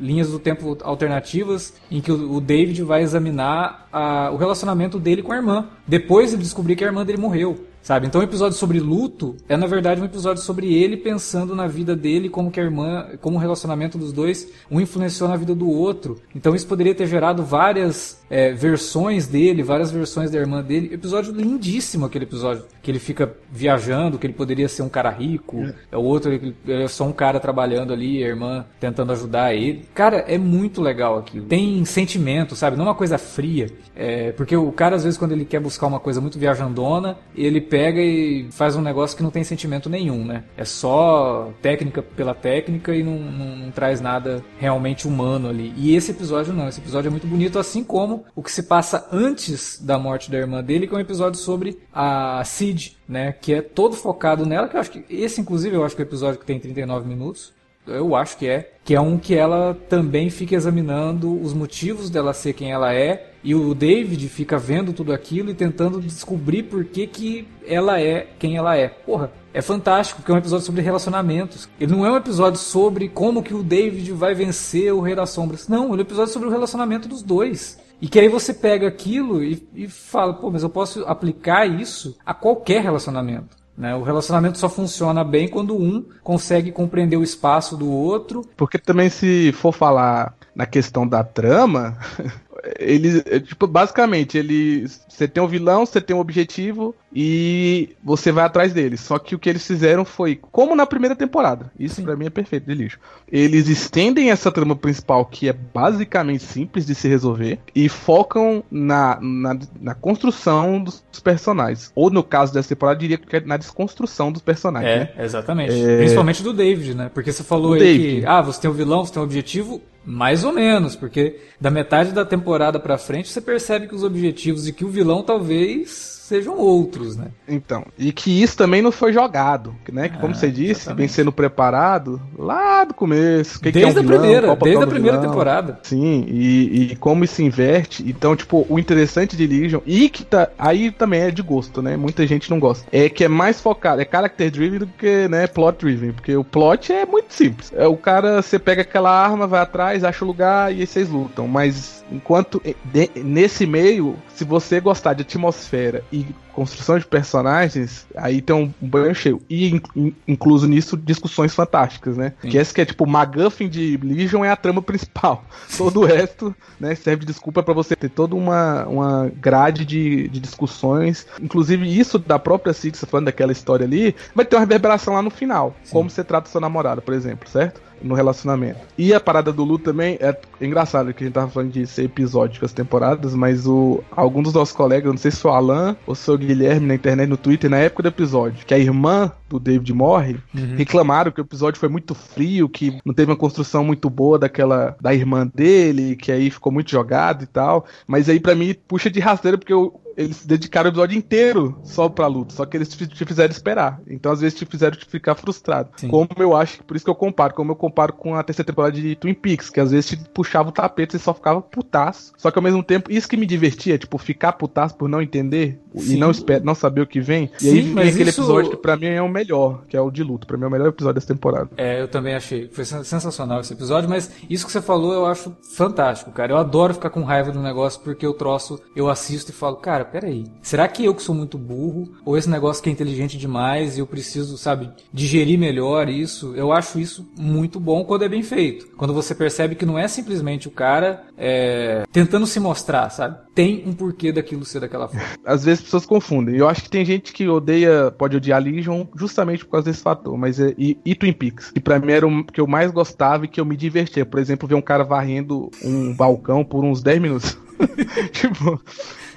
linhas 0.00 0.30
do 0.30 0.38
tempo 0.38 0.78
alternativas 0.82 1.74
em 1.90 2.00
que 2.00 2.12
o, 2.12 2.40
David 2.40 2.82
vai 2.82 3.02
examinar 3.02 3.88
a, 3.92 4.30
o 4.30 4.36
relacionamento 4.36 4.98
dele 4.98 5.22
com 5.22 5.32
a 5.32 5.36
irmã 5.36 5.68
depois 5.86 6.30
de 6.30 6.36
descobrir 6.36 6.76
que 6.76 6.84
a 6.84 6.86
irmã 6.86 7.04
dele 7.04 7.18
morreu 7.18 7.66
Sabe? 7.82 8.06
Então 8.06 8.20
o 8.20 8.24
episódio 8.24 8.58
sobre 8.58 8.78
luto 8.78 9.36
é 9.48 9.56
na 9.56 9.66
verdade 9.66 10.02
um 10.02 10.04
episódio 10.04 10.42
sobre 10.42 10.72
ele 10.74 10.98
pensando 10.98 11.54
na 11.54 11.66
vida 11.66 11.96
dele, 11.96 12.28
como 12.28 12.50
que 12.50 12.60
a 12.60 12.62
irmã, 12.62 13.08
como 13.22 13.36
o 13.36 13.40
relacionamento 13.40 13.96
dos 13.96 14.12
dois 14.12 14.52
um 14.70 14.80
influenciou 14.80 15.28
na 15.28 15.36
vida 15.36 15.54
do 15.54 15.68
outro. 15.68 16.20
Então 16.34 16.54
isso 16.54 16.66
poderia 16.66 16.94
ter 16.94 17.06
gerado 17.06 17.42
várias 17.42 18.20
é, 18.28 18.52
versões 18.52 19.26
dele, 19.26 19.62
várias 19.62 19.90
versões 19.90 20.30
da 20.30 20.38
irmã 20.38 20.62
dele. 20.62 20.92
Episódio 20.92 21.32
lindíssimo 21.32 22.04
aquele 22.04 22.24
episódio 22.24 22.64
que 22.82 22.90
ele 22.90 22.98
fica 22.98 23.32
viajando, 23.50 24.18
que 24.18 24.26
ele 24.26 24.34
poderia 24.34 24.68
ser 24.68 24.82
um 24.82 24.88
cara 24.88 25.10
rico, 25.10 25.62
é, 25.62 25.74
é 25.92 25.96
o 25.96 26.02
outro 26.02 26.32
ele 26.32 26.54
é 26.66 26.88
só 26.88 27.04
um 27.04 27.12
cara 27.12 27.38
trabalhando 27.40 27.92
ali, 27.92 28.22
a 28.22 28.28
irmã 28.28 28.64
tentando 28.78 29.12
ajudar 29.12 29.54
ele. 29.54 29.84
Cara, 29.94 30.18
é 30.26 30.38
muito 30.38 30.80
legal 30.80 31.18
aquilo. 31.18 31.46
Tem 31.46 31.84
sentimento, 31.84 32.56
sabe? 32.56 32.76
Não 32.76 32.84
é 32.84 32.88
uma 32.88 32.94
coisa 32.94 33.18
fria, 33.18 33.70
é, 33.94 34.32
porque 34.32 34.56
o 34.56 34.72
cara 34.72 34.96
às 34.96 35.04
vezes 35.04 35.18
quando 35.18 35.32
ele 35.32 35.44
quer 35.44 35.60
buscar 35.60 35.86
uma 35.86 36.00
coisa 36.00 36.20
muito 36.20 36.38
viajandona, 36.38 37.18
ele 37.34 37.60
pega 37.60 38.00
e 38.00 38.48
faz 38.50 38.76
um 38.76 38.82
negócio 38.82 39.16
que 39.16 39.22
não 39.22 39.30
tem 39.30 39.44
sentimento 39.44 39.88
nenhum, 39.88 40.24
né? 40.24 40.44
É 40.56 40.64
só 40.64 41.52
técnica 41.60 42.02
pela 42.02 42.34
técnica 42.34 42.94
e 42.94 43.02
não, 43.02 43.18
não, 43.18 43.56
não, 43.56 43.70
traz 43.70 44.00
nada 44.00 44.42
realmente 44.58 45.06
humano 45.06 45.48
ali. 45.48 45.72
E 45.76 45.94
esse 45.94 46.10
episódio 46.10 46.52
não, 46.52 46.68
esse 46.68 46.80
episódio 46.80 47.08
é 47.08 47.10
muito 47.10 47.26
bonito, 47.26 47.58
assim 47.58 47.84
como 47.84 48.24
o 48.34 48.42
que 48.42 48.50
se 48.50 48.62
passa 48.62 49.08
antes 49.12 49.80
da 49.80 49.98
morte 49.98 50.30
da 50.30 50.38
irmã 50.38 50.62
dele, 50.62 50.86
que 50.86 50.94
é 50.94 50.96
um 50.96 51.00
episódio 51.00 51.38
sobre 51.38 51.78
a 51.92 52.42
Cid, 52.70 52.96
né? 53.08 53.32
Que 53.32 53.54
é 53.54 53.62
todo 53.62 53.96
focado 53.96 54.46
nela, 54.46 54.68
que 54.68 54.76
eu 54.76 54.80
acho 54.80 54.90
que 54.90 55.04
esse, 55.08 55.40
inclusive, 55.40 55.76
eu 55.76 55.84
acho 55.84 55.94
que 55.94 56.02
é 56.02 56.04
o 56.04 56.08
episódio 56.08 56.38
que 56.38 56.46
tem 56.46 56.58
39 56.58 57.08
minutos. 57.08 57.52
Eu 57.86 58.14
acho 58.14 58.36
que 58.36 58.46
é. 58.46 58.72
Que 58.84 58.94
é 58.94 59.00
um 59.00 59.18
que 59.18 59.34
ela 59.34 59.76
também 59.88 60.30
fica 60.30 60.54
examinando 60.54 61.40
os 61.40 61.52
motivos 61.52 62.10
dela 62.10 62.32
ser 62.32 62.52
quem 62.52 62.70
ela 62.70 62.94
é. 62.94 63.32
E 63.42 63.54
o 63.54 63.74
David 63.74 64.28
fica 64.28 64.58
vendo 64.58 64.92
tudo 64.92 65.12
aquilo 65.12 65.50
e 65.50 65.54
tentando 65.54 66.00
descobrir 66.00 66.64
por 66.64 66.84
que, 66.84 67.06
que 67.06 67.48
ela 67.66 68.00
é 68.00 68.28
quem 68.38 68.56
ela 68.56 68.76
é. 68.76 68.88
Porra, 68.88 69.32
é 69.52 69.62
fantástico, 69.62 70.20
porque 70.20 70.30
é 70.30 70.34
um 70.34 70.38
episódio 70.38 70.66
sobre 70.66 70.82
relacionamentos. 70.82 71.68
Ele 71.80 71.90
não 71.90 72.04
é 72.04 72.12
um 72.12 72.16
episódio 72.16 72.60
sobre 72.60 73.08
como 73.08 73.42
que 73.42 73.54
o 73.54 73.62
David 73.62 74.12
vai 74.12 74.34
vencer 74.34 74.92
o 74.92 75.00
Rei 75.00 75.14
das 75.14 75.30
Sombras. 75.30 75.66
Não, 75.66 75.86
ele 75.86 75.94
é 75.94 75.96
um 75.96 76.00
episódio 76.00 76.32
sobre 76.32 76.48
o 76.48 76.52
relacionamento 76.52 77.08
dos 77.08 77.22
dois. 77.22 77.78
E 78.00 78.08
que 78.08 78.18
aí 78.18 78.28
você 78.28 78.54
pega 78.54 78.88
aquilo 78.88 79.44
e, 79.44 79.68
e 79.74 79.88
fala, 79.88 80.32
pô, 80.32 80.50
mas 80.50 80.62
eu 80.62 80.70
posso 80.70 81.04
aplicar 81.04 81.66
isso 81.66 82.16
a 82.24 82.32
qualquer 82.32 82.82
relacionamento. 82.82 83.60
Né? 83.76 83.94
O 83.94 84.02
relacionamento 84.02 84.58
só 84.58 84.68
funciona 84.68 85.24
bem 85.24 85.48
quando 85.48 85.76
um 85.76 86.04
consegue 86.22 86.70
compreender 86.70 87.16
o 87.16 87.22
espaço 87.22 87.76
do 87.76 87.90
outro. 87.90 88.44
Porque 88.56 88.78
também 88.78 89.08
se 89.08 89.52
for 89.52 89.72
falar 89.72 90.34
na 90.54 90.66
questão 90.66 91.06
da 91.06 91.24
trama, 91.24 91.96
ele, 92.78 93.22
é, 93.26 93.40
tipo, 93.40 93.66
basicamente, 93.66 94.36
ele, 94.36 94.86
você 95.08 95.26
tem 95.26 95.42
um 95.42 95.46
vilão, 95.46 95.86
você 95.86 96.00
tem 96.00 96.14
um 96.14 96.20
objetivo 96.20 96.94
e 97.12 97.90
você 98.02 98.30
vai 98.30 98.44
atrás 98.44 98.72
dele. 98.72 98.96
Só 98.96 99.18
que 99.18 99.34
o 99.34 99.38
que 99.38 99.48
eles 99.48 99.66
fizeram 99.66 100.04
foi, 100.04 100.38
como 100.50 100.74
na 100.74 100.86
primeira 100.86 101.16
temporada, 101.16 101.70
isso 101.78 102.02
para 102.02 102.16
mim 102.16 102.26
é 102.26 102.30
perfeito 102.30 102.66
de 102.66 102.74
lixo. 102.74 102.98
Eles 103.30 103.68
estendem 103.68 104.30
essa 104.30 104.50
trama 104.50 104.76
principal, 104.76 105.24
que 105.24 105.48
é 105.48 105.52
basicamente 105.52 106.44
simples 106.44 106.86
de 106.86 106.94
se 106.94 107.08
resolver, 107.08 107.58
e 107.74 107.88
focam 107.88 108.62
na, 108.70 109.18
na, 109.20 109.58
na 109.80 109.94
construção 109.94 110.82
dos 110.82 111.02
personagens. 111.22 111.92
Ou 111.94 112.10
no 112.10 112.22
caso 112.22 112.52
dessa 112.52 112.68
temporada, 112.68 112.98
diria 112.98 113.18
que 113.18 113.36
é 113.36 113.40
na 113.40 113.56
desconstrução 113.56 114.30
dos 114.30 114.42
personagens. 114.42 114.90
É, 114.90 114.98
né? 114.98 115.24
exatamente. 115.24 115.72
É... 115.72 115.98
Principalmente 115.98 116.42
do 116.42 116.52
David, 116.52 116.94
né? 116.94 117.10
Porque 117.12 117.32
você 117.32 117.42
falou 117.42 117.72
o 117.72 117.74
aí 117.74 117.80
David. 117.80 118.20
que, 118.20 118.26
ah, 118.26 118.40
você 118.40 118.60
tem 118.60 118.70
um 118.70 118.74
vilão, 118.74 119.04
você 119.04 119.12
tem 119.12 119.22
um 119.22 119.24
objetivo, 119.24 119.80
mais 120.04 120.44
ou 120.44 120.52
menos, 120.52 120.96
porque 120.96 121.40
da 121.60 121.70
metade 121.70 122.12
da 122.12 122.24
temporada 122.24 122.78
pra 122.78 122.96
frente 122.96 123.28
você 123.28 123.40
percebe 123.40 123.86
que 123.86 123.94
os 123.94 124.02
objetivos 124.02 124.66
e 124.66 124.72
que 124.72 124.84
o 124.84 124.88
vilão 124.88 125.22
talvez 125.22 126.19
sejam 126.30 126.56
outros, 126.56 127.16
né? 127.16 127.26
Então, 127.48 127.84
e 127.98 128.12
que 128.12 128.40
isso 128.40 128.56
também 128.56 128.80
não 128.80 128.92
foi 128.92 129.12
jogado, 129.12 129.74
né? 129.90 130.08
Que 130.08 130.16
como 130.16 130.32
ah, 130.32 130.36
você 130.36 130.48
disse, 130.48 130.82
exatamente. 130.82 130.98
vem 130.98 131.08
sendo 131.08 131.32
preparado 131.32 132.22
lá 132.38 132.84
do 132.84 132.94
começo. 132.94 133.58
Que 133.60 133.72
desde 133.72 133.80
que 133.80 133.82
é 133.82 133.86
um 133.86 133.98
a 133.98 134.02
vilão, 134.02 134.20
primeira, 134.20 134.56
desde 134.56 134.84
a 134.84 134.86
primeira 134.86 135.18
vilão. 135.18 135.32
temporada. 135.32 135.80
Sim, 135.82 136.24
e, 136.28 136.92
e, 136.92 136.96
como 136.96 137.24
isso 137.24 137.42
inverte. 137.42 138.04
Então, 138.08 138.36
tipo, 138.36 138.64
o 138.68 138.78
interessante 138.78 139.36
de 139.36 139.44
Legion, 139.44 139.80
e 139.84 140.08
que 140.08 140.24
tá, 140.24 140.48
aí 140.56 140.92
também 140.92 141.22
é 141.22 141.30
de 141.32 141.42
gosto, 141.42 141.82
né? 141.82 141.96
Muita 141.96 142.24
gente 142.28 142.48
não 142.48 142.60
gosta. 142.60 142.86
É 142.92 143.08
que 143.08 143.24
é 143.24 143.28
mais 143.28 143.60
focado, 143.60 144.00
é 144.00 144.04
character 144.08 144.52
driven 144.52 144.78
do 144.78 144.86
que, 144.86 145.26
né, 145.26 145.48
plot 145.48 145.84
driven, 145.84 146.12
porque 146.12 146.36
o 146.36 146.44
plot 146.44 146.92
é 146.92 147.04
muito 147.04 147.34
simples. 147.34 147.72
É 147.74 147.88
o 147.88 147.96
cara, 147.96 148.40
você 148.40 148.56
pega 148.56 148.82
aquela 148.82 149.10
arma, 149.10 149.48
vai 149.48 149.60
atrás, 149.60 150.04
acha 150.04 150.24
o 150.24 150.28
lugar 150.28 150.72
e 150.72 150.80
aí 150.80 150.86
vocês 150.86 151.08
lutam, 151.08 151.48
mas 151.48 152.04
enquanto 152.12 152.62
de, 152.84 153.10
nesse 153.16 153.66
meio, 153.66 154.16
se 154.34 154.44
você 154.44 154.80
gostar 154.80 155.14
de 155.14 155.22
atmosfera 155.22 156.04
e 156.12 156.19
construção 156.52 156.98
de 156.98 157.06
personagens, 157.06 158.06
aí 158.14 158.42
tem 158.42 158.54
um, 158.54 158.72
banho 158.80 159.14
cheio. 159.14 159.40
E 159.48 159.80
in, 159.96 160.12
incluso 160.26 160.66
nisso, 160.66 160.96
discussões 160.96 161.54
fantásticas, 161.54 162.16
né? 162.16 162.34
Sim. 162.42 162.48
Que 162.48 162.58
essa 162.58 162.74
que 162.74 162.80
é 162.80 162.84
tipo, 162.84 163.04
o 163.04 163.08
McGuffin 163.08 163.68
de 163.68 163.98
Legion 164.02 164.44
é 164.44 164.50
a 164.50 164.56
trama 164.56 164.82
principal. 164.82 165.44
Todo 165.76 166.00
o 166.00 166.04
resto, 166.04 166.54
né, 166.78 166.94
serve 166.94 167.20
de 167.20 167.26
desculpa 167.26 167.62
para 167.62 167.74
você 167.74 167.94
ter 167.94 168.08
toda 168.08 168.34
uma, 168.34 168.84
uma 168.86 169.32
grade 169.40 169.84
de, 169.84 170.28
de 170.28 170.40
discussões. 170.40 171.26
Inclusive, 171.40 171.98
isso 171.98 172.18
da 172.18 172.38
própria 172.38 172.72
Six, 172.72 173.04
falando 173.08 173.26
daquela 173.26 173.52
história 173.52 173.84
ali, 173.84 174.14
vai 174.34 174.44
ter 174.44 174.56
uma 174.56 174.60
reverberação 174.60 175.14
lá 175.14 175.22
no 175.22 175.30
final. 175.30 175.74
Sim. 175.84 175.92
Como 175.92 176.10
você 176.10 176.24
trata 176.24 176.50
sua 176.50 176.60
namorada, 176.60 177.00
por 177.00 177.14
exemplo, 177.14 177.48
certo? 177.48 177.80
No 178.02 178.14
relacionamento. 178.14 178.80
E 178.96 179.12
a 179.14 179.20
parada 179.20 179.52
do 179.52 179.64
Lu 179.64 179.78
também 179.78 180.18
é 180.20 180.36
engraçado 180.60 181.12
que 181.12 181.24
a 181.24 181.26
gente 181.26 181.34
tava 181.34 181.50
falando 181.50 181.72
de 181.72 181.86
ser 181.86 182.04
episódico 182.04 182.64
as 182.64 182.72
temporadas, 182.72 183.34
mas 183.34 183.66
o 183.66 184.02
algum 184.10 184.42
dos 184.42 184.54
nossos 184.54 184.74
colegas, 184.74 185.10
não 185.10 185.18
sei 185.18 185.30
se 185.30 185.38
foi 185.38 185.50
o 185.50 185.54
Alan 185.54 185.96
ou 186.06 186.14
se 186.14 186.24
foi 186.24 186.34
o 186.34 186.38
Guilherme 186.38 186.86
na 186.86 186.94
internet, 186.94 187.28
no 187.28 187.36
Twitter, 187.36 187.70
na 187.70 187.78
época 187.78 188.02
do 188.02 188.08
episódio, 188.08 188.64
que 188.66 188.74
a 188.74 188.78
irmã 188.78 189.32
do 189.50 189.60
David 189.60 189.92
morre, 189.92 190.36
uhum. 190.54 190.76
reclamaram 190.76 191.32
que 191.32 191.40
o 191.40 191.42
episódio 191.42 191.80
foi 191.80 191.88
muito 191.88 192.14
frio, 192.14 192.68
que 192.68 192.98
não 193.04 193.12
teve 193.12 193.30
uma 193.30 193.36
construção 193.36 193.84
muito 193.84 194.08
boa 194.08 194.38
daquela 194.38 194.96
da 195.00 195.14
irmã 195.14 195.50
dele, 195.52 196.16
que 196.16 196.30
aí 196.30 196.50
ficou 196.50 196.72
muito 196.72 196.90
jogado 196.90 197.42
e 197.42 197.46
tal. 197.46 197.84
Mas 198.06 198.28
aí 198.28 198.38
para 198.38 198.54
mim 198.54 198.74
puxa 198.86 199.10
de 199.10 199.20
rasteira 199.20 199.58
porque 199.58 199.72
eu 199.72 200.00
eles 200.16 200.44
dedicaram 200.44 200.88
o 200.88 200.92
episódio 200.92 201.16
inteiro 201.16 201.78
só 201.82 202.08
pra 202.08 202.26
luta, 202.26 202.54
só 202.54 202.66
que 202.66 202.76
eles 202.76 202.88
te 202.88 203.24
fizeram 203.24 203.50
esperar. 203.50 204.00
Então, 204.06 204.32
às 204.32 204.40
vezes, 204.40 204.58
te 204.58 204.66
fizeram 204.66 204.96
te 204.96 205.06
ficar 205.06 205.34
frustrado. 205.34 205.90
Sim. 205.96 206.08
Como 206.08 206.28
eu 206.38 206.54
acho, 206.54 206.82
por 206.84 206.96
isso 206.96 207.04
que 207.04 207.10
eu 207.10 207.14
comparo, 207.14 207.54
como 207.54 207.72
eu 207.72 207.76
comparo 207.76 208.12
com 208.12 208.34
a 208.34 208.42
terceira 208.42 208.66
temporada 208.66 208.92
de 209.00 209.16
Twin 209.16 209.34
Peaks, 209.34 209.70
que 209.70 209.80
às 209.80 209.90
vezes 209.90 210.10
te 210.10 210.16
puxava 210.34 210.68
o 210.68 210.72
tapete 210.72 211.16
e 211.16 211.18
só 211.18 211.32
ficava 211.32 211.62
putaço. 211.62 212.32
Só 212.36 212.50
que 212.50 212.58
ao 212.58 212.62
mesmo 212.62 212.82
tempo, 212.82 213.10
isso 213.10 213.28
que 213.28 213.36
me 213.36 213.46
divertia, 213.46 213.96
tipo, 213.96 214.18
ficar 214.18 214.52
putaço 214.52 214.94
por 214.94 215.08
não 215.08 215.22
entender 215.22 215.80
Sim. 215.96 216.16
e 216.16 216.18
não, 216.18 216.30
não 216.62 216.74
saber 216.74 217.00
o 217.00 217.06
que 217.06 217.20
vem. 217.20 217.50
Sim, 217.56 217.66
e 217.66 217.70
aí 217.70 217.80
vem 217.80 218.08
aquele 218.08 218.30
isso... 218.30 218.40
episódio 218.40 218.70
que 218.70 218.76
pra 218.76 218.96
mim 218.96 219.06
é 219.06 219.22
o 219.22 219.28
melhor, 219.28 219.39
que 219.88 219.96
é 219.96 220.00
o 220.00 220.10
de 220.10 220.22
luto. 220.22 220.46
Pra 220.46 220.56
mim 220.56 220.64
é 220.64 220.66
o 220.66 220.70
melhor 220.70 220.88
episódio 220.88 221.14
dessa 221.14 221.32
temporada. 221.32 221.70
É, 221.76 222.00
eu 222.00 222.08
também 222.08 222.34
achei. 222.34 222.68
Foi 222.68 222.84
sensacional 222.84 223.60
esse 223.60 223.72
episódio, 223.72 224.08
mas 224.08 224.30
isso 224.48 224.66
que 224.66 224.72
você 224.72 224.80
falou 224.80 225.12
eu 225.12 225.26
acho 225.26 225.56
fantástico, 225.76 226.30
cara. 226.32 226.52
Eu 226.52 226.58
adoro 226.58 226.94
ficar 226.94 227.10
com 227.10 227.22
raiva 227.22 227.50
do 227.50 227.60
negócio 227.60 228.00
porque 228.02 228.26
eu 228.26 228.34
troço, 228.34 228.80
eu 228.94 229.08
assisto 229.08 229.50
e 229.50 229.54
falo, 229.54 229.76
cara, 229.76 230.04
peraí. 230.04 230.44
Será 230.62 230.86
que 230.88 231.04
eu 231.04 231.14
que 231.14 231.22
sou 231.22 231.34
muito 231.34 231.58
burro? 231.58 232.08
Ou 232.24 232.36
esse 232.36 232.48
negócio 232.48 232.82
que 232.82 232.88
é 232.88 232.92
inteligente 232.92 233.38
demais 233.38 233.96
e 233.96 234.00
eu 234.00 234.06
preciso, 234.06 234.56
sabe, 234.56 234.90
digerir 235.12 235.58
melhor 235.58 236.08
isso? 236.08 236.54
Eu 236.54 236.72
acho 236.72 236.98
isso 236.98 237.28
muito 237.38 237.78
bom 237.80 238.04
quando 238.04 238.24
é 238.24 238.28
bem 238.28 238.42
feito. 238.42 238.88
Quando 238.96 239.14
você 239.14 239.34
percebe 239.34 239.74
que 239.74 239.86
não 239.86 239.98
é 239.98 240.08
simplesmente 240.08 240.68
o 240.68 240.70
cara 240.70 241.24
é, 241.36 242.04
tentando 242.12 242.46
se 242.46 242.60
mostrar, 242.60 243.08
sabe? 243.10 243.38
Tem 243.54 243.82
um 243.86 243.92
porquê 243.92 244.32
daquilo 244.32 244.64
ser 244.64 244.80
daquela 244.80 245.08
forma. 245.08 245.26
Às 245.44 245.64
vezes 245.64 245.80
as 245.80 245.84
pessoas 245.84 246.06
confundem. 246.06 246.56
Eu 246.56 246.68
acho 246.68 246.82
que 246.82 246.90
tem 246.90 247.04
gente 247.04 247.32
que 247.32 247.48
odeia, 247.48 248.10
pode 248.10 248.36
odiar 248.36 248.62
Legion 248.62 249.06
justamente 249.14 249.29
por 249.34 249.70
causa 249.70 249.90
desse 249.90 250.02
fator. 250.02 250.36
Mas 250.36 250.60
é, 250.60 250.74
e, 250.76 250.98
e 251.04 251.14
Twin 251.14 251.32
Peaks, 251.32 251.70
que 251.70 251.80
pra 251.80 251.98
mim 251.98 252.12
era 252.12 252.26
o 252.26 252.44
que 252.44 252.60
eu 252.60 252.66
mais 252.66 252.90
gostava 252.90 253.44
e 253.44 253.48
que 253.48 253.60
eu 253.60 253.64
me 253.64 253.76
divertia. 253.76 254.26
Por 254.26 254.40
exemplo, 254.40 254.68
ver 254.68 254.74
um 254.74 254.82
cara 254.82 255.04
varrendo 255.04 255.70
um 255.82 256.14
balcão 256.14 256.64
por 256.64 256.84
uns 256.84 257.02
10 257.02 257.20
minutos. 257.20 257.58
tipo, 258.32 258.80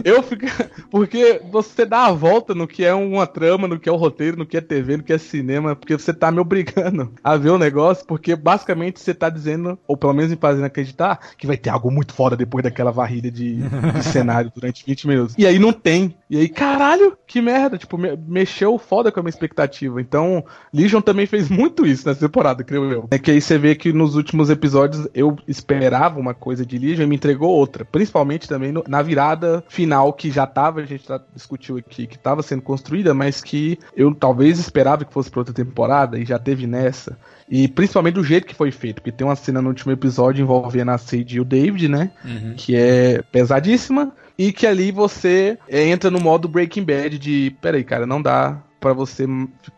eu 0.03 0.23
fico. 0.23 0.45
Porque 0.89 1.41
você 1.51 1.85
dá 1.85 2.05
a 2.05 2.11
volta 2.11 2.53
no 2.53 2.67
que 2.67 2.83
é 2.83 2.93
uma 2.93 3.27
trama, 3.27 3.67
no 3.67 3.79
que 3.79 3.89
é 3.89 3.91
o 3.91 3.97
roteiro, 3.97 4.37
no 4.37 4.45
que 4.45 4.57
é 4.57 4.61
TV, 4.61 4.97
no 4.97 5.03
que 5.03 5.13
é 5.13 5.17
cinema, 5.17 5.75
porque 5.75 5.97
você 5.97 6.13
tá 6.13 6.31
me 6.31 6.39
obrigando 6.39 7.11
a 7.23 7.35
ver 7.35 7.49
o 7.49 7.57
negócio, 7.57 8.05
porque 8.05 8.35
basicamente 8.35 8.99
você 8.99 9.13
tá 9.13 9.29
dizendo, 9.29 9.77
ou 9.87 9.97
pelo 9.97 10.13
menos 10.13 10.31
me 10.31 10.37
fazendo 10.37 10.65
acreditar, 10.65 11.19
que 11.37 11.47
vai 11.47 11.57
ter 11.57 11.69
algo 11.69 11.91
muito 11.91 12.13
foda 12.13 12.35
depois 12.35 12.63
daquela 12.63 12.91
varrida 12.91 13.29
de, 13.29 13.57
de 13.57 14.03
cenário 14.03 14.51
durante 14.53 14.85
20 14.85 15.07
minutos. 15.07 15.35
E 15.37 15.45
aí 15.45 15.59
não 15.59 15.73
tem. 15.73 16.15
E 16.29 16.37
aí, 16.37 16.49
caralho, 16.49 17.17
que 17.27 17.41
merda. 17.41 17.77
Tipo, 17.77 17.97
me, 17.97 18.15
mexeu 18.27 18.77
foda 18.77 19.11
com 19.11 19.19
a 19.19 19.23
minha 19.23 19.29
expectativa. 19.29 20.01
Então, 20.01 20.43
Legion 20.73 21.01
também 21.01 21.25
fez 21.25 21.49
muito 21.49 21.85
isso 21.85 22.07
nessa 22.07 22.21
temporada, 22.21 22.63
creio 22.63 22.91
eu. 22.91 23.07
É 23.11 23.19
que 23.19 23.31
aí 23.31 23.41
você 23.41 23.57
vê 23.57 23.75
que 23.75 23.93
nos 23.93 24.15
últimos 24.15 24.49
episódios 24.49 25.07
eu 25.13 25.35
esperava 25.47 26.19
uma 26.19 26.33
coisa 26.33 26.65
de 26.65 26.77
Legion 26.77 27.03
e 27.03 27.07
me 27.07 27.15
entregou 27.15 27.49
outra. 27.49 27.85
Principalmente 27.85 28.47
também 28.47 28.71
no, 28.71 28.83
na 28.87 29.01
virada 29.01 29.63
final 29.67 29.82
final 29.83 30.13
que 30.13 30.31
já 30.31 30.45
estava, 30.45 30.79
a 30.79 30.85
gente 30.85 31.05
já 31.07 31.19
discutiu 31.33 31.77
aqui, 31.77 32.07
que 32.07 32.15
estava 32.15 32.41
sendo 32.41 32.61
construída, 32.61 33.13
mas 33.13 33.41
que 33.41 33.77
eu 33.95 34.15
talvez 34.15 34.57
esperava 34.57 35.03
que 35.03 35.13
fosse 35.13 35.29
para 35.29 35.41
outra 35.41 35.53
temporada 35.53 36.17
e 36.17 36.25
já 36.25 36.39
teve 36.39 36.65
nessa. 36.65 37.17
E 37.49 37.67
principalmente 37.67 38.15
do 38.15 38.23
jeito 38.23 38.47
que 38.47 38.55
foi 38.55 38.71
feito, 38.71 38.95
porque 38.95 39.11
tem 39.11 39.27
uma 39.27 39.35
cena 39.35 39.61
no 39.61 39.67
último 39.67 39.91
episódio 39.91 40.41
envolvendo 40.41 40.91
a 40.91 40.97
Sadie 40.97 41.35
e 41.35 41.41
o 41.41 41.45
David, 41.45 41.89
né? 41.89 42.11
Uhum. 42.23 42.53
Que 42.55 42.75
é 42.75 43.21
pesadíssima. 43.23 44.13
E 44.37 44.51
que 44.51 44.65
ali 44.65 44.91
você 44.91 45.59
entra 45.69 46.09
no 46.09 46.19
modo 46.19 46.47
Breaking 46.47 46.83
Bad 46.83 47.19
de, 47.19 47.55
peraí, 47.61 47.83
cara, 47.83 48.07
não 48.07 48.19
dá 48.19 48.63
para 48.79 48.93
você 48.93 49.25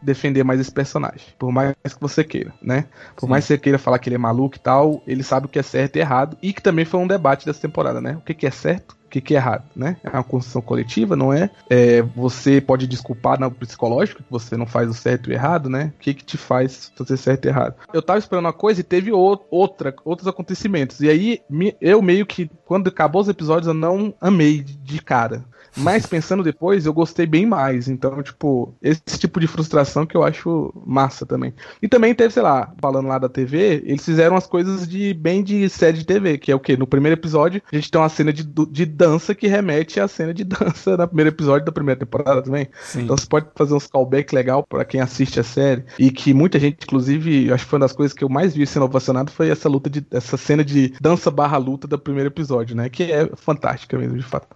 defender 0.02 0.44
mais 0.44 0.60
esse 0.60 0.72
personagem. 0.72 1.28
Por 1.38 1.52
mais 1.52 1.76
que 1.84 2.02
você 2.02 2.24
queira, 2.24 2.54
né? 2.62 2.86
Por 3.16 3.26
Sim. 3.26 3.32
mais 3.32 3.44
que 3.44 3.50
você 3.50 3.58
queira 3.58 3.78
falar 3.78 4.00
que 4.00 4.08
ele 4.10 4.16
é 4.16 4.20
maluco 4.20 4.56
e 4.56 4.60
tal, 4.60 5.04
ele 5.06 5.22
sabe 5.22 5.46
o 5.46 5.50
que 5.50 5.60
é 5.60 5.64
certo 5.64 5.98
e 5.98 6.00
errado. 6.00 6.38
E 6.42 6.54
que 6.54 6.62
também 6.62 6.86
foi 6.86 7.00
um 7.00 7.08
debate 7.08 7.46
dessa 7.46 7.62
temporada, 7.62 8.00
né? 8.00 8.18
O 8.18 8.22
que, 8.22 8.34
que 8.34 8.48
é 8.48 8.52
certo, 8.52 8.96
que, 9.16 9.22
que 9.22 9.34
é 9.34 9.38
errado, 9.38 9.64
né? 9.76 9.98
É 10.04 10.10
uma 10.10 10.24
construção 10.24 10.62
coletiva, 10.62 11.16
não 11.16 11.32
é? 11.32 11.50
é 11.70 12.02
você 12.02 12.60
pode 12.60 12.88
desculpar 12.88 13.40
no 13.40 13.50
psicológico 13.52 14.24
que 14.24 14.32
você 14.32 14.58
não 14.58 14.66
faz 14.66 14.90
o 14.90 14.94
certo 14.94 15.30
e 15.30 15.34
o 15.34 15.36
errado, 15.36 15.70
né? 15.70 15.94
O 15.96 16.00
que, 16.00 16.14
que 16.14 16.24
te 16.24 16.38
faz 16.38 16.92
fazer 16.96 17.18
certo 17.18 17.46
e 17.46 17.50
errado? 17.50 17.76
Eu 17.94 18.02
tava 18.02 18.20
esperando 18.20 18.46
uma 18.46 18.54
coisa 18.54 18.82
e 18.82 18.84
teve 18.84 19.12
outra, 19.12 19.96
outros 20.04 20.28
acontecimentos. 20.28 21.00
E 21.00 21.10
aí, 21.10 21.42
eu 21.80 22.02
meio 22.02 22.26
que, 22.26 22.50
quando 22.66 22.88
acabou 22.88 23.22
os 23.22 23.30
episódios, 23.30 23.68
eu 23.68 23.74
não 23.74 24.14
amei 24.20 24.62
de 24.62 25.02
cara. 25.02 25.44
Mas 25.78 26.06
pensando 26.06 26.44
depois, 26.44 26.86
eu 26.86 26.94
gostei 26.94 27.26
bem 27.26 27.46
mais. 27.46 27.88
Então, 27.88 28.22
tipo, 28.22 28.74
esse 28.82 29.20
tipo 29.20 29.40
de 29.40 29.48
frustração 29.48 30.06
que 30.06 30.16
eu 30.16 30.24
acho 30.24 30.74
massa 30.86 31.26
também. 31.26 31.54
E 31.82 31.88
também 31.88 32.14
teve, 32.14 32.34
sei 32.34 32.44
lá, 32.44 32.74
falando 32.80 33.08
lá 33.08 33.18
da 33.18 33.30
TV, 33.30 33.84
eles 33.86 34.06
fizeram 34.06 34.36
as 34.36 34.48
coisas 34.48 34.88
de 34.88 35.14
bem 35.14 35.44
de 35.44 35.68
série 35.70 35.98
de 35.98 36.06
TV, 36.06 36.38
que 36.38 36.52
é 36.52 36.56
o 36.56 36.60
quê? 36.60 36.78
No 36.78 36.88
primeiro 36.88 37.20
episódio, 37.20 37.62
a 37.72 37.76
gente 37.76 37.92
tem 37.92 38.00
uma 38.00 38.10
cena 38.10 38.32
de, 38.32 38.44
de 38.44 38.86
dança 38.86 39.36
que 39.36 39.48
remete 39.48 40.00
à 40.00 40.08
cena 40.08 40.34
de 40.34 40.44
dança 40.44 40.96
no 40.98 41.08
primeiro 41.08 41.30
episódio 41.30 41.66
da 41.66 41.72
primeira 41.72 42.00
temporada 42.00 42.42
também. 42.42 42.68
Sim. 42.82 43.04
Então 43.04 43.18
você 43.18 43.26
pode 43.26 43.48
fazer 43.56 43.74
uns 43.74 43.88
callback 43.88 44.34
legal 44.34 44.64
para 44.64 44.86
quem 44.86 45.02
assiste 45.02 45.40
a 45.40 45.44
série. 45.44 45.84
E 46.00 46.12
que 46.12 46.34
muita 46.34 46.60
gente, 46.60 46.84
inclusive, 46.84 47.52
acho 47.52 47.64
que 47.64 47.70
foi 47.70 47.78
uma 47.78 47.86
das 47.86 47.94
coisas 47.96 48.16
que 48.16 48.24
eu 48.24 48.30
mais 48.30 48.56
vi 48.56 48.66
sendo 48.66 48.86
ovacionado 48.86 49.32
foi 49.32 49.50
essa 49.50 49.70
luta 49.70 49.90
de 49.90 50.06
essa 50.12 50.38
cena 50.38 50.64
de 50.64 50.94
dança 51.02 51.30
barra 51.30 51.58
luta 51.58 51.88
do 51.88 51.98
primeiro 52.00 52.30
episódio, 52.30 52.76
né? 52.76 52.90
Que 52.90 53.12
é 53.12 53.30
fantástica 53.36 53.98
mesmo, 53.98 54.18
de 54.18 54.24
fato. 54.24 54.48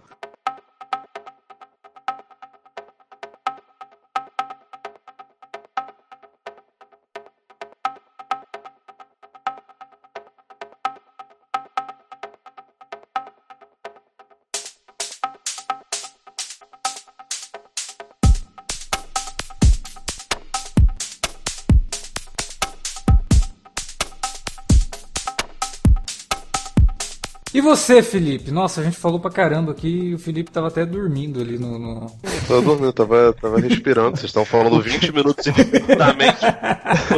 Você, 27.70 28.02
Felipe? 28.02 28.50
Nossa, 28.50 28.80
a 28.80 28.84
gente 28.84 28.96
falou 28.96 29.20
pra 29.20 29.30
caramba 29.30 29.70
aqui 29.70 29.88
e 29.88 30.14
o 30.14 30.18
Felipe 30.18 30.50
tava 30.50 30.66
até 30.66 30.84
dormindo 30.84 31.40
ali 31.40 31.56
no. 31.56 31.78
no... 31.78 32.06
Tava 32.48 32.62
dormindo, 32.62 32.92
tava, 32.92 33.32
tava 33.40 33.60
respirando. 33.60 34.16
Vocês 34.16 34.30
estão 34.30 34.44
falando 34.44 34.80
20 34.82 35.12
minutos 35.12 35.46
infinitamente. 35.46 36.40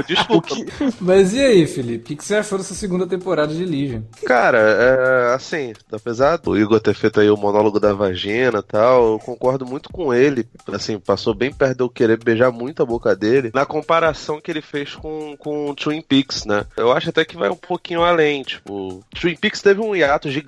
desculpa. 0.07 0.55
Mas 1.01 1.33
e 1.33 1.41
aí, 1.41 1.67
Felipe? 1.67 2.05
O 2.05 2.07
que, 2.07 2.17
que, 2.17 2.25
você 2.25 2.35
achou 2.35 2.59
dessa 2.59 2.75
segunda 2.75 3.07
temporada 3.07 3.55
de 3.55 3.65
Legion? 3.65 4.03
Cara, 4.27 4.59
é, 4.59 5.35
assim, 5.35 5.73
apesar 5.91 6.37
do 6.37 6.59
Igor 6.59 6.81
ter 6.81 6.95
feito 6.95 7.21
aí 7.21 7.31
o 7.31 7.37
monólogo 7.37 7.81
da 7.81 7.95
vagina 7.95 8.59
e 8.59 8.63
tal, 8.63 9.13
eu 9.13 9.19
concordo 9.19 9.65
muito 9.65 9.89
com 9.91 10.13
ele. 10.13 10.47
Assim, 10.71 10.99
passou 10.99 11.35
bem 11.35 11.51
perto 11.51 11.79
de 11.79 11.83
eu 11.83 11.89
querer 11.89 12.23
beijar 12.23 12.53
muito 12.53 12.83
a 12.83 12.87
boca 12.87 13.17
dele. 13.17 13.51
Na 13.55 13.65
comparação 13.65 14.39
que 14.39 14.51
ele 14.51 14.61
fez 14.61 14.95
com, 14.95 15.35
com 15.39 15.75
Twin 15.75 16.03
Peaks, 16.03 16.45
né? 16.45 16.67
Eu 16.77 16.93
acho 16.93 17.09
até 17.09 17.25
que 17.25 17.39
vai 17.39 17.49
um 17.49 17.57
pouquinho 17.57 18.03
além. 18.03 18.43
Tipo, 18.43 19.03
Twin 19.19 19.37
Peaks 19.37 19.63
teve 19.63 19.81
um 19.81 19.97
hiato 19.97 20.31
gigante, 20.31 20.42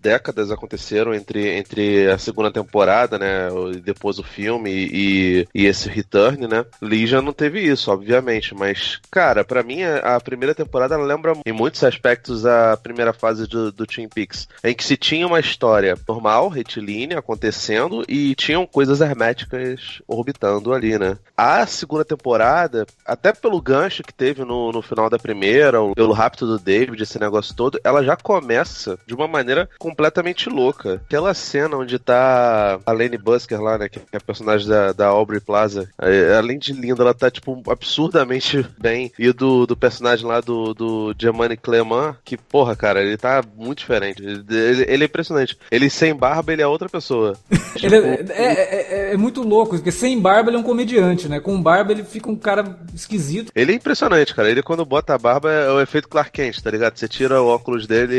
décadas 0.00 0.50
aconteceram 0.50 1.14
entre, 1.14 1.56
entre 1.56 2.10
a 2.10 2.18
segunda 2.18 2.50
temporada, 2.50 3.18
né, 3.18 3.48
depois 3.82 4.18
o 4.18 4.22
filme 4.22 4.70
e, 4.70 5.48
e 5.54 5.66
esse 5.66 5.88
return, 5.88 6.46
né. 6.46 6.64
Legion 6.80 7.22
não 7.22 7.32
teve 7.32 7.60
isso, 7.60 7.90
obviamente, 7.90 8.54
mas, 8.54 9.00
cara, 9.10 9.44
para 9.44 9.62
mim 9.62 9.82
a, 9.82 10.18
primeira 10.20 10.54
temporada 10.54 10.96
lembra 10.96 11.34
em 11.46 11.52
muitos 11.52 11.82
aspectos 11.84 12.44
a 12.44 12.76
primeira 12.76 13.12
fase 13.12 13.46
do, 13.46 13.70
do 13.72 13.86
Twin 13.86 14.08
Peaks, 14.08 14.48
em 14.64 14.74
que 14.74 14.84
se 14.84 14.96
tinha 14.96 15.26
uma 15.26 15.40
história 15.40 15.96
normal, 16.06 16.48
retilínea, 16.48 17.18
acontecendo 17.18 18.04
e 18.08 18.34
tinham 18.34 18.66
coisas 18.66 19.00
herméticas 19.00 20.02
orbitando 20.06 20.72
ali, 20.72 20.98
né. 20.98 21.16
A 21.36 21.66
segunda 21.66 22.04
temporada, 22.04 22.86
até 23.06 23.32
pelo 23.32 23.60
gancho 23.60 24.02
que 24.02 24.12
teve 24.12 24.44
no, 24.44 24.72
no 24.72 24.82
final 24.82 25.08
da 25.08 25.18
primeira, 25.18 25.78
pelo 25.94 26.12
rapto 26.12 26.46
do 26.46 26.58
David, 26.58 27.02
esse 27.02 27.18
negócio 27.18 27.54
todo, 27.54 27.78
ela 27.84 28.02
já 28.02 28.16
começa 28.16 28.98
de 29.06 29.14
uma 29.14 29.27
maneira 29.28 29.68
completamente 29.78 30.48
louca. 30.48 31.00
Aquela 31.06 31.34
cena 31.34 31.76
onde 31.76 31.98
tá 31.98 32.80
a 32.84 32.92
Lane 32.92 33.18
Busker 33.18 33.60
lá, 33.60 33.78
né? 33.78 33.88
Que 33.88 34.00
é 34.12 34.16
a 34.16 34.20
personagem 34.20 34.68
da, 34.68 34.92
da 34.92 35.06
Aubrey 35.06 35.40
Plaza. 35.40 35.88
Além 36.36 36.58
de 36.58 36.72
linda, 36.72 37.02
ela 37.02 37.14
tá, 37.14 37.30
tipo, 37.30 37.62
absurdamente 37.70 38.66
bem. 38.78 39.12
E 39.18 39.32
do, 39.32 39.66
do 39.66 39.76
personagem 39.76 40.26
lá 40.26 40.40
do, 40.40 40.74
do 40.74 41.14
Giovanni 41.18 41.56
Clement, 41.56 42.16
que, 42.24 42.36
porra, 42.36 42.74
cara, 42.74 43.02
ele 43.02 43.16
tá 43.16 43.42
muito 43.56 43.78
diferente. 43.78 44.22
Ele, 44.22 44.84
ele, 44.88 45.04
é 45.04 45.06
impressionante. 45.06 45.56
Ele 45.70 45.90
sem 45.90 46.14
barba, 46.14 46.52
ele 46.52 46.62
é 46.62 46.66
outra 46.66 46.88
pessoa. 46.88 47.36
tipo, 47.76 47.94
é, 47.94 48.24
é, 48.30 49.10
é, 49.10 49.12
é, 49.12 49.16
muito 49.16 49.42
louco, 49.42 49.76
porque 49.76 49.92
sem 49.92 50.20
barba 50.20 50.50
ele 50.50 50.56
é 50.56 50.60
um 50.60 50.64
comediante, 50.64 51.28
né? 51.28 51.40
Com 51.40 51.60
barba 51.60 51.92
ele 51.92 52.04
fica 52.04 52.30
um 52.30 52.36
cara 52.36 52.78
esquisito. 52.94 53.52
Ele 53.54 53.72
é 53.72 53.74
impressionante, 53.74 54.34
cara. 54.34 54.50
Ele 54.50 54.62
quando 54.62 54.84
bota 54.84 55.14
a 55.14 55.18
barba 55.18 55.50
é 55.50 55.70
o 55.70 55.80
efeito 55.80 56.08
Clark 56.08 56.30
Kent, 56.30 56.60
tá 56.62 56.70
ligado? 56.70 56.96
Você 56.96 57.08
tira 57.08 57.40
o 57.40 57.46
óculos 57.46 57.86
dele 57.86 58.16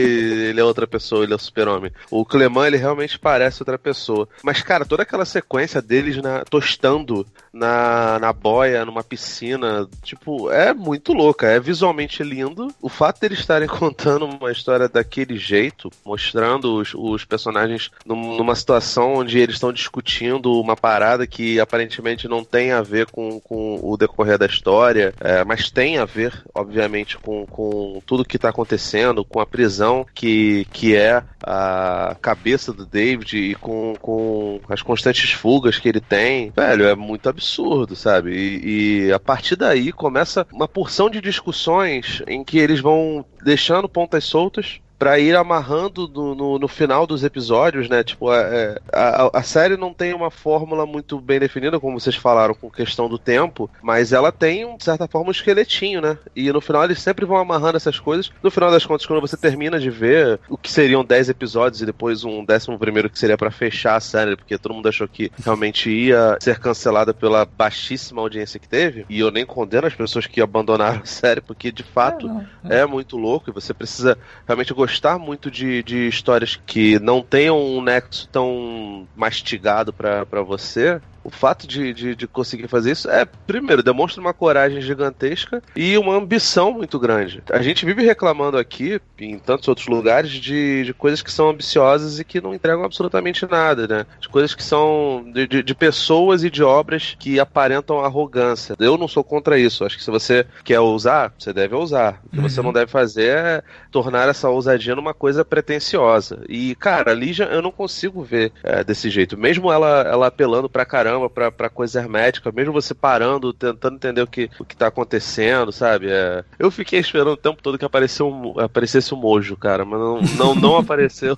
ele 0.49 0.59
é 0.59 0.63
outra 0.63 0.87
pessoa, 0.87 0.98
ele 1.23 1.33
é 1.33 1.35
o 1.35 1.39
super-homem. 1.39 1.91
O 2.09 2.25
Cleman, 2.25 2.67
ele 2.67 2.77
realmente 2.77 3.17
parece 3.17 3.61
outra 3.61 3.77
pessoa. 3.77 4.27
Mas, 4.43 4.61
cara, 4.61 4.85
toda 4.85 5.03
aquela 5.03 5.25
sequência 5.25 5.81
deles 5.81 6.17
na, 6.17 6.43
tostando 6.43 7.25
na, 7.53 8.19
na 8.19 8.33
boia, 8.33 8.85
numa 8.85 9.03
piscina, 9.03 9.87
tipo, 10.03 10.51
é 10.51 10.73
muito 10.73 11.13
louca. 11.13 11.47
É 11.47 11.59
visualmente 11.59 12.23
lindo. 12.23 12.73
O 12.81 12.89
fato 12.89 13.21
deles 13.21 13.39
estarem 13.39 13.67
contando 13.69 14.25
uma 14.25 14.51
história 14.51 14.87
daquele 14.87 15.37
jeito, 15.37 15.89
mostrando 16.05 16.75
os, 16.75 16.93
os 16.93 17.25
personagens 17.25 17.91
num, 18.05 18.37
numa 18.37 18.55
situação 18.55 19.15
onde 19.15 19.39
eles 19.39 19.55
estão 19.55 19.73
discutindo 19.73 20.59
uma 20.59 20.75
parada 20.75 21.25
que 21.25 21.59
aparentemente 21.59 22.27
não 22.27 22.43
tem 22.43 22.71
a 22.71 22.81
ver 22.81 23.07
com, 23.07 23.39
com 23.39 23.79
o 23.81 23.97
decorrer 23.97 24.37
da 24.37 24.45
história, 24.45 25.13
é, 25.19 25.43
mas 25.43 25.69
tem 25.69 25.97
a 25.97 26.05
ver, 26.05 26.43
obviamente, 26.53 27.17
com, 27.17 27.45
com 27.45 28.01
tudo 28.05 28.25
que 28.25 28.35
está 28.35 28.49
acontecendo, 28.49 29.23
com 29.23 29.39
a 29.39 29.45
prisão 29.45 30.05
que, 30.13 30.65
que 30.71 30.88
é 30.95 31.23
a 31.43 32.15
cabeça 32.21 32.73
do 32.73 32.85
David 32.85 33.37
e 33.37 33.55
com, 33.55 33.93
com 34.01 34.59
as 34.69 34.81
constantes 34.81 35.31
fugas 35.31 35.77
que 35.79 35.89
ele 35.89 35.99
tem, 35.99 36.51
velho, 36.51 36.85
é 36.85 36.95
muito 36.95 37.29
absurdo, 37.29 37.95
sabe? 37.95 38.31
E, 38.31 39.07
e 39.07 39.13
a 39.13 39.19
partir 39.19 39.55
daí 39.55 39.91
começa 39.91 40.45
uma 40.51 40.67
porção 40.67 41.09
de 41.09 41.21
discussões 41.21 42.21
em 42.27 42.43
que 42.43 42.57
eles 42.57 42.79
vão 42.79 43.25
deixando 43.43 43.89
pontas 43.89 44.23
soltas 44.23 44.79
para 44.99 45.17
ir 45.17 45.33
amarrando 45.33 46.09
no, 46.09 46.35
no, 46.35 46.59
no, 46.59 46.67
final 46.67 47.07
dos 47.07 47.23
episódios, 47.23 47.87
né? 47.87 48.03
Tipo, 48.03 48.33
é, 48.33 48.41
é, 48.41 48.81
a, 48.93 49.39
a, 49.39 49.41
série 49.41 49.77
não 49.77 49.93
tem 49.93 50.13
uma 50.13 50.29
fórmula 50.29 50.85
muito 50.85 51.19
bem 51.21 51.39
definida, 51.39 51.79
como 51.79 51.97
vocês 51.97 52.17
falaram, 52.17 52.53
com 52.53 52.69
questão 52.69 53.07
do 53.07 53.17
tempo, 53.17 53.69
mas 53.81 54.11
ela 54.11 54.29
tem, 54.29 54.75
de 54.75 54.83
certa 54.83 55.07
forma, 55.07 55.29
um 55.29 55.31
esqueletinho, 55.31 56.01
né? 56.01 56.17
E 56.35 56.51
no 56.51 56.59
final 56.59 56.83
eles 56.83 57.01
sempre 57.01 57.25
vão 57.25 57.37
amarrando 57.37 57.77
essas 57.77 57.97
coisas. 57.97 58.29
No 58.43 58.51
final 58.51 58.69
das 58.69 58.85
contas, 58.85 59.05
quando 59.05 59.21
você 59.21 59.37
termina 59.37 59.79
de 59.79 59.89
ver 59.89 60.37
o 60.49 60.57
que 60.57 60.69
seriam 60.69 61.05
10 61.05 61.29
episódios 61.29 61.81
e 61.81 61.85
depois 61.85 62.25
um 62.25 62.43
décimo 62.43 62.77
primeiro 62.77 63.09
que 63.09 63.17
seria 63.17 63.37
para 63.37 63.49
fechar 63.49 63.95
a 63.95 64.01
série, 64.01 64.35
porque 64.35 64.57
todo 64.57 64.73
mundo 64.73 64.89
achou 64.89 65.07
que 65.07 65.31
realmente 65.45 65.89
ia 65.89 66.37
ser 66.41 66.59
cancelada 66.59 67.13
pela 67.13 67.45
baixíssima 67.45 68.21
audiência 68.21 68.59
que 68.59 68.67
teve, 68.67 69.05
e 69.07 69.21
eu 69.21 69.31
nem 69.31 69.45
condeno 69.45 69.87
as 69.87 69.95
pessoas 69.95 70.27
que 70.27 70.41
abandonaram 70.41 70.99
a 71.03 71.05
série, 71.05 71.39
porque 71.39 71.71
de 71.71 71.83
fato 71.83 72.29
é, 72.65 72.79
é. 72.79 72.81
é 72.81 72.85
muito 72.85 73.15
louco 73.15 73.49
e 73.49 73.53
você 73.53 73.73
precisa 73.73 74.17
realmente 74.45 74.73
gostar 74.73 74.88
gostar 74.89 75.19
muito 75.19 75.51
de, 75.51 75.83
de 75.83 76.07
histórias 76.07 76.55
que 76.55 76.97
não 76.99 77.21
tenham 77.21 77.59
um 77.61 77.79
nexo 77.79 78.27
tão 78.31 79.07
mastigado 79.15 79.93
para 79.93 80.41
você, 80.41 80.99
o 81.23 81.29
fato 81.29 81.67
de, 81.67 81.93
de, 81.93 82.15
de, 82.15 82.27
conseguir 82.27 82.67
fazer 82.67 82.91
isso 82.91 83.09
é, 83.09 83.25
primeiro, 83.25 83.83
demonstra 83.83 84.21
uma 84.21 84.33
coragem 84.33 84.81
gigantesca 84.81 85.61
e 85.75 85.97
uma 85.97 86.15
ambição 86.15 86.71
muito 86.71 86.99
grande. 86.99 87.43
A 87.51 87.61
gente 87.61 87.85
vive 87.85 88.03
reclamando 88.03 88.57
aqui, 88.57 88.99
em 89.19 89.37
tantos 89.37 89.67
outros 89.67 89.87
lugares, 89.87 90.31
de, 90.31 90.83
de 90.83 90.93
coisas 90.93 91.21
que 91.21 91.31
são 91.31 91.49
ambiciosas 91.49 92.19
e 92.19 92.23
que 92.23 92.41
não 92.41 92.53
entregam 92.53 92.83
absolutamente 92.83 93.45
nada, 93.49 93.87
né? 93.87 94.05
De 94.19 94.29
coisas 94.29 94.55
que 94.55 94.63
são 94.63 95.25
de, 95.33 95.63
de, 95.63 95.75
pessoas 95.75 96.43
e 96.43 96.49
de 96.49 96.63
obras 96.63 97.15
que 97.19 97.39
aparentam 97.39 98.03
arrogância. 98.03 98.75
Eu 98.79 98.97
não 98.97 99.07
sou 99.07 99.23
contra 99.23 99.57
isso. 99.57 99.85
Acho 99.85 99.97
que 99.97 100.03
se 100.03 100.11
você 100.11 100.45
quer 100.63 100.79
ousar, 100.79 101.33
você 101.37 101.53
deve 101.53 101.75
ousar. 101.75 102.21
O 102.25 102.29
que 102.29 102.37
uhum. 102.37 102.49
você 102.49 102.61
não 102.61 102.73
deve 102.73 102.91
fazer 102.91 103.29
é 103.29 103.63
tornar 103.91 104.27
essa 104.29 104.49
ousadia 104.49 104.95
numa 104.95 105.13
coisa 105.13 105.43
pretensiosa. 105.43 106.41
E, 106.47 106.75
cara, 106.75 107.11
a 107.11 107.15
Lígia 107.15 107.45
eu 107.45 107.61
não 107.61 107.71
consigo 107.71 108.23
ver 108.23 108.51
é, 108.63 108.83
desse 108.83 109.09
jeito. 109.09 109.37
Mesmo 109.37 109.71
ela, 109.71 110.01
ela 110.01 110.27
apelando 110.27 110.69
pra 110.69 110.85
caramba 110.85 111.08
caramba 111.09 111.29
pra, 111.29 111.51
pra 111.51 111.69
coisa 111.69 111.99
hermética, 111.99 112.51
mesmo 112.51 112.71
você 112.71 112.93
parando, 112.93 113.51
tentando 113.51 113.95
entender 113.95 114.21
o 114.21 114.27
que, 114.27 114.49
o 114.59 114.65
que 114.65 114.75
tá 114.75 114.87
acontecendo, 114.87 115.71
sabe? 115.71 116.07
É... 116.09 116.43
Eu 116.59 116.69
fiquei 116.69 116.99
esperando 116.99 117.31
o 117.31 117.37
tempo 117.37 117.61
todo 117.61 117.77
que 117.77 117.85
aparecesse 117.85 118.21
um, 118.21 118.59
aparecesse 118.59 119.13
um 119.13 119.17
mojo, 119.17 119.57
cara, 119.57 119.83
mas 119.83 119.99
não, 119.99 120.21
não, 120.37 120.55
não 120.55 120.77
apareceu 120.79 121.35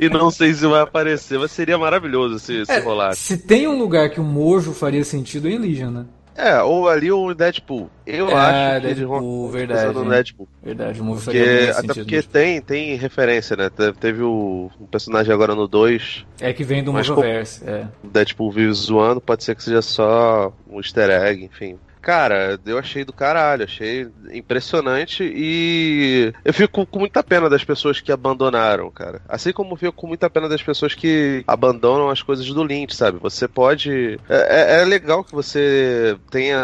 e, 0.00 0.08
não 0.08 0.30
sei 0.30 0.54
se 0.54 0.66
vai 0.66 0.80
aparecer, 0.80 1.38
mas 1.38 1.50
seria 1.50 1.76
maravilhoso 1.76 2.38
se, 2.38 2.64
se 2.64 2.72
é, 2.72 2.78
rolasse. 2.78 3.20
Se 3.20 3.36
tem 3.36 3.68
um 3.68 3.78
lugar 3.78 4.08
que 4.10 4.20
o 4.20 4.24
mojo 4.24 4.72
faria 4.72 5.04
sentido, 5.04 5.48
é 5.48 5.52
em 5.52 5.58
Legion, 5.58 5.90
né? 5.90 6.06
É, 6.36 6.60
ou 6.62 6.88
ali 6.88 7.12
o 7.12 7.32
Deadpool. 7.32 7.88
Eu 8.06 8.28
É, 8.28 8.34
acho 8.34 8.80
que 8.80 8.80
Deadpool, 8.80 8.90
eles 8.90 9.00
vão 9.00 9.48
verdade, 9.50 9.80
usando 9.90 9.96
o 9.96 10.02
hein. 10.04 10.10
Deadpool. 10.10 10.48
Verdade, 10.62 11.00
o 11.00 11.04
Porque, 11.14 11.38
até 11.38 11.72
sentido. 11.74 11.94
porque 11.94 12.22
tem, 12.22 12.60
tem 12.60 12.96
referência, 12.96 13.56
né? 13.56 13.70
Te- 13.70 13.92
Teve 13.92 14.22
o, 14.22 14.70
um 14.80 14.86
personagem 14.86 15.32
agora 15.32 15.54
no 15.54 15.68
2, 15.68 16.26
É 16.40 16.52
que 16.52 16.64
vem 16.64 16.82
do 16.82 16.92
Mas 16.92 17.08
Moviverse, 17.08 17.62
é. 17.64 17.86
o 18.02 18.08
Deadpool 18.08 18.50
vive 18.50 18.72
zoando, 18.72 19.20
pode 19.20 19.44
ser 19.44 19.54
que 19.54 19.62
seja 19.62 19.80
só 19.82 20.52
um 20.68 20.78
easter 20.78 21.08
egg, 21.10 21.44
enfim. 21.44 21.78
Cara, 22.04 22.60
eu 22.66 22.78
achei 22.78 23.02
do 23.02 23.12
caralho, 23.14 23.64
achei 23.64 24.06
impressionante 24.30 25.24
e 25.24 26.32
eu 26.44 26.52
fico 26.52 26.84
com 26.86 26.98
muita 26.98 27.22
pena 27.22 27.48
das 27.48 27.64
pessoas 27.64 27.98
que 28.00 28.12
abandonaram, 28.12 28.90
cara. 28.90 29.22
Assim 29.26 29.52
como 29.52 29.72
eu 29.72 29.76
fico 29.76 29.92
com 29.94 30.06
muita 30.06 30.28
pena 30.28 30.46
das 30.48 30.62
pessoas 30.62 30.94
que 30.94 31.42
abandonam 31.46 32.10
as 32.10 32.20
coisas 32.22 32.46
do 32.46 32.62
Lynch, 32.62 32.94
sabe? 32.94 33.18
Você 33.20 33.48
pode. 33.48 34.20
É, 34.28 34.76
é- 34.78 34.82
é 34.82 34.84
legal 34.84 35.24
que 35.24 35.32
você 35.32 36.16
tenha 36.30 36.58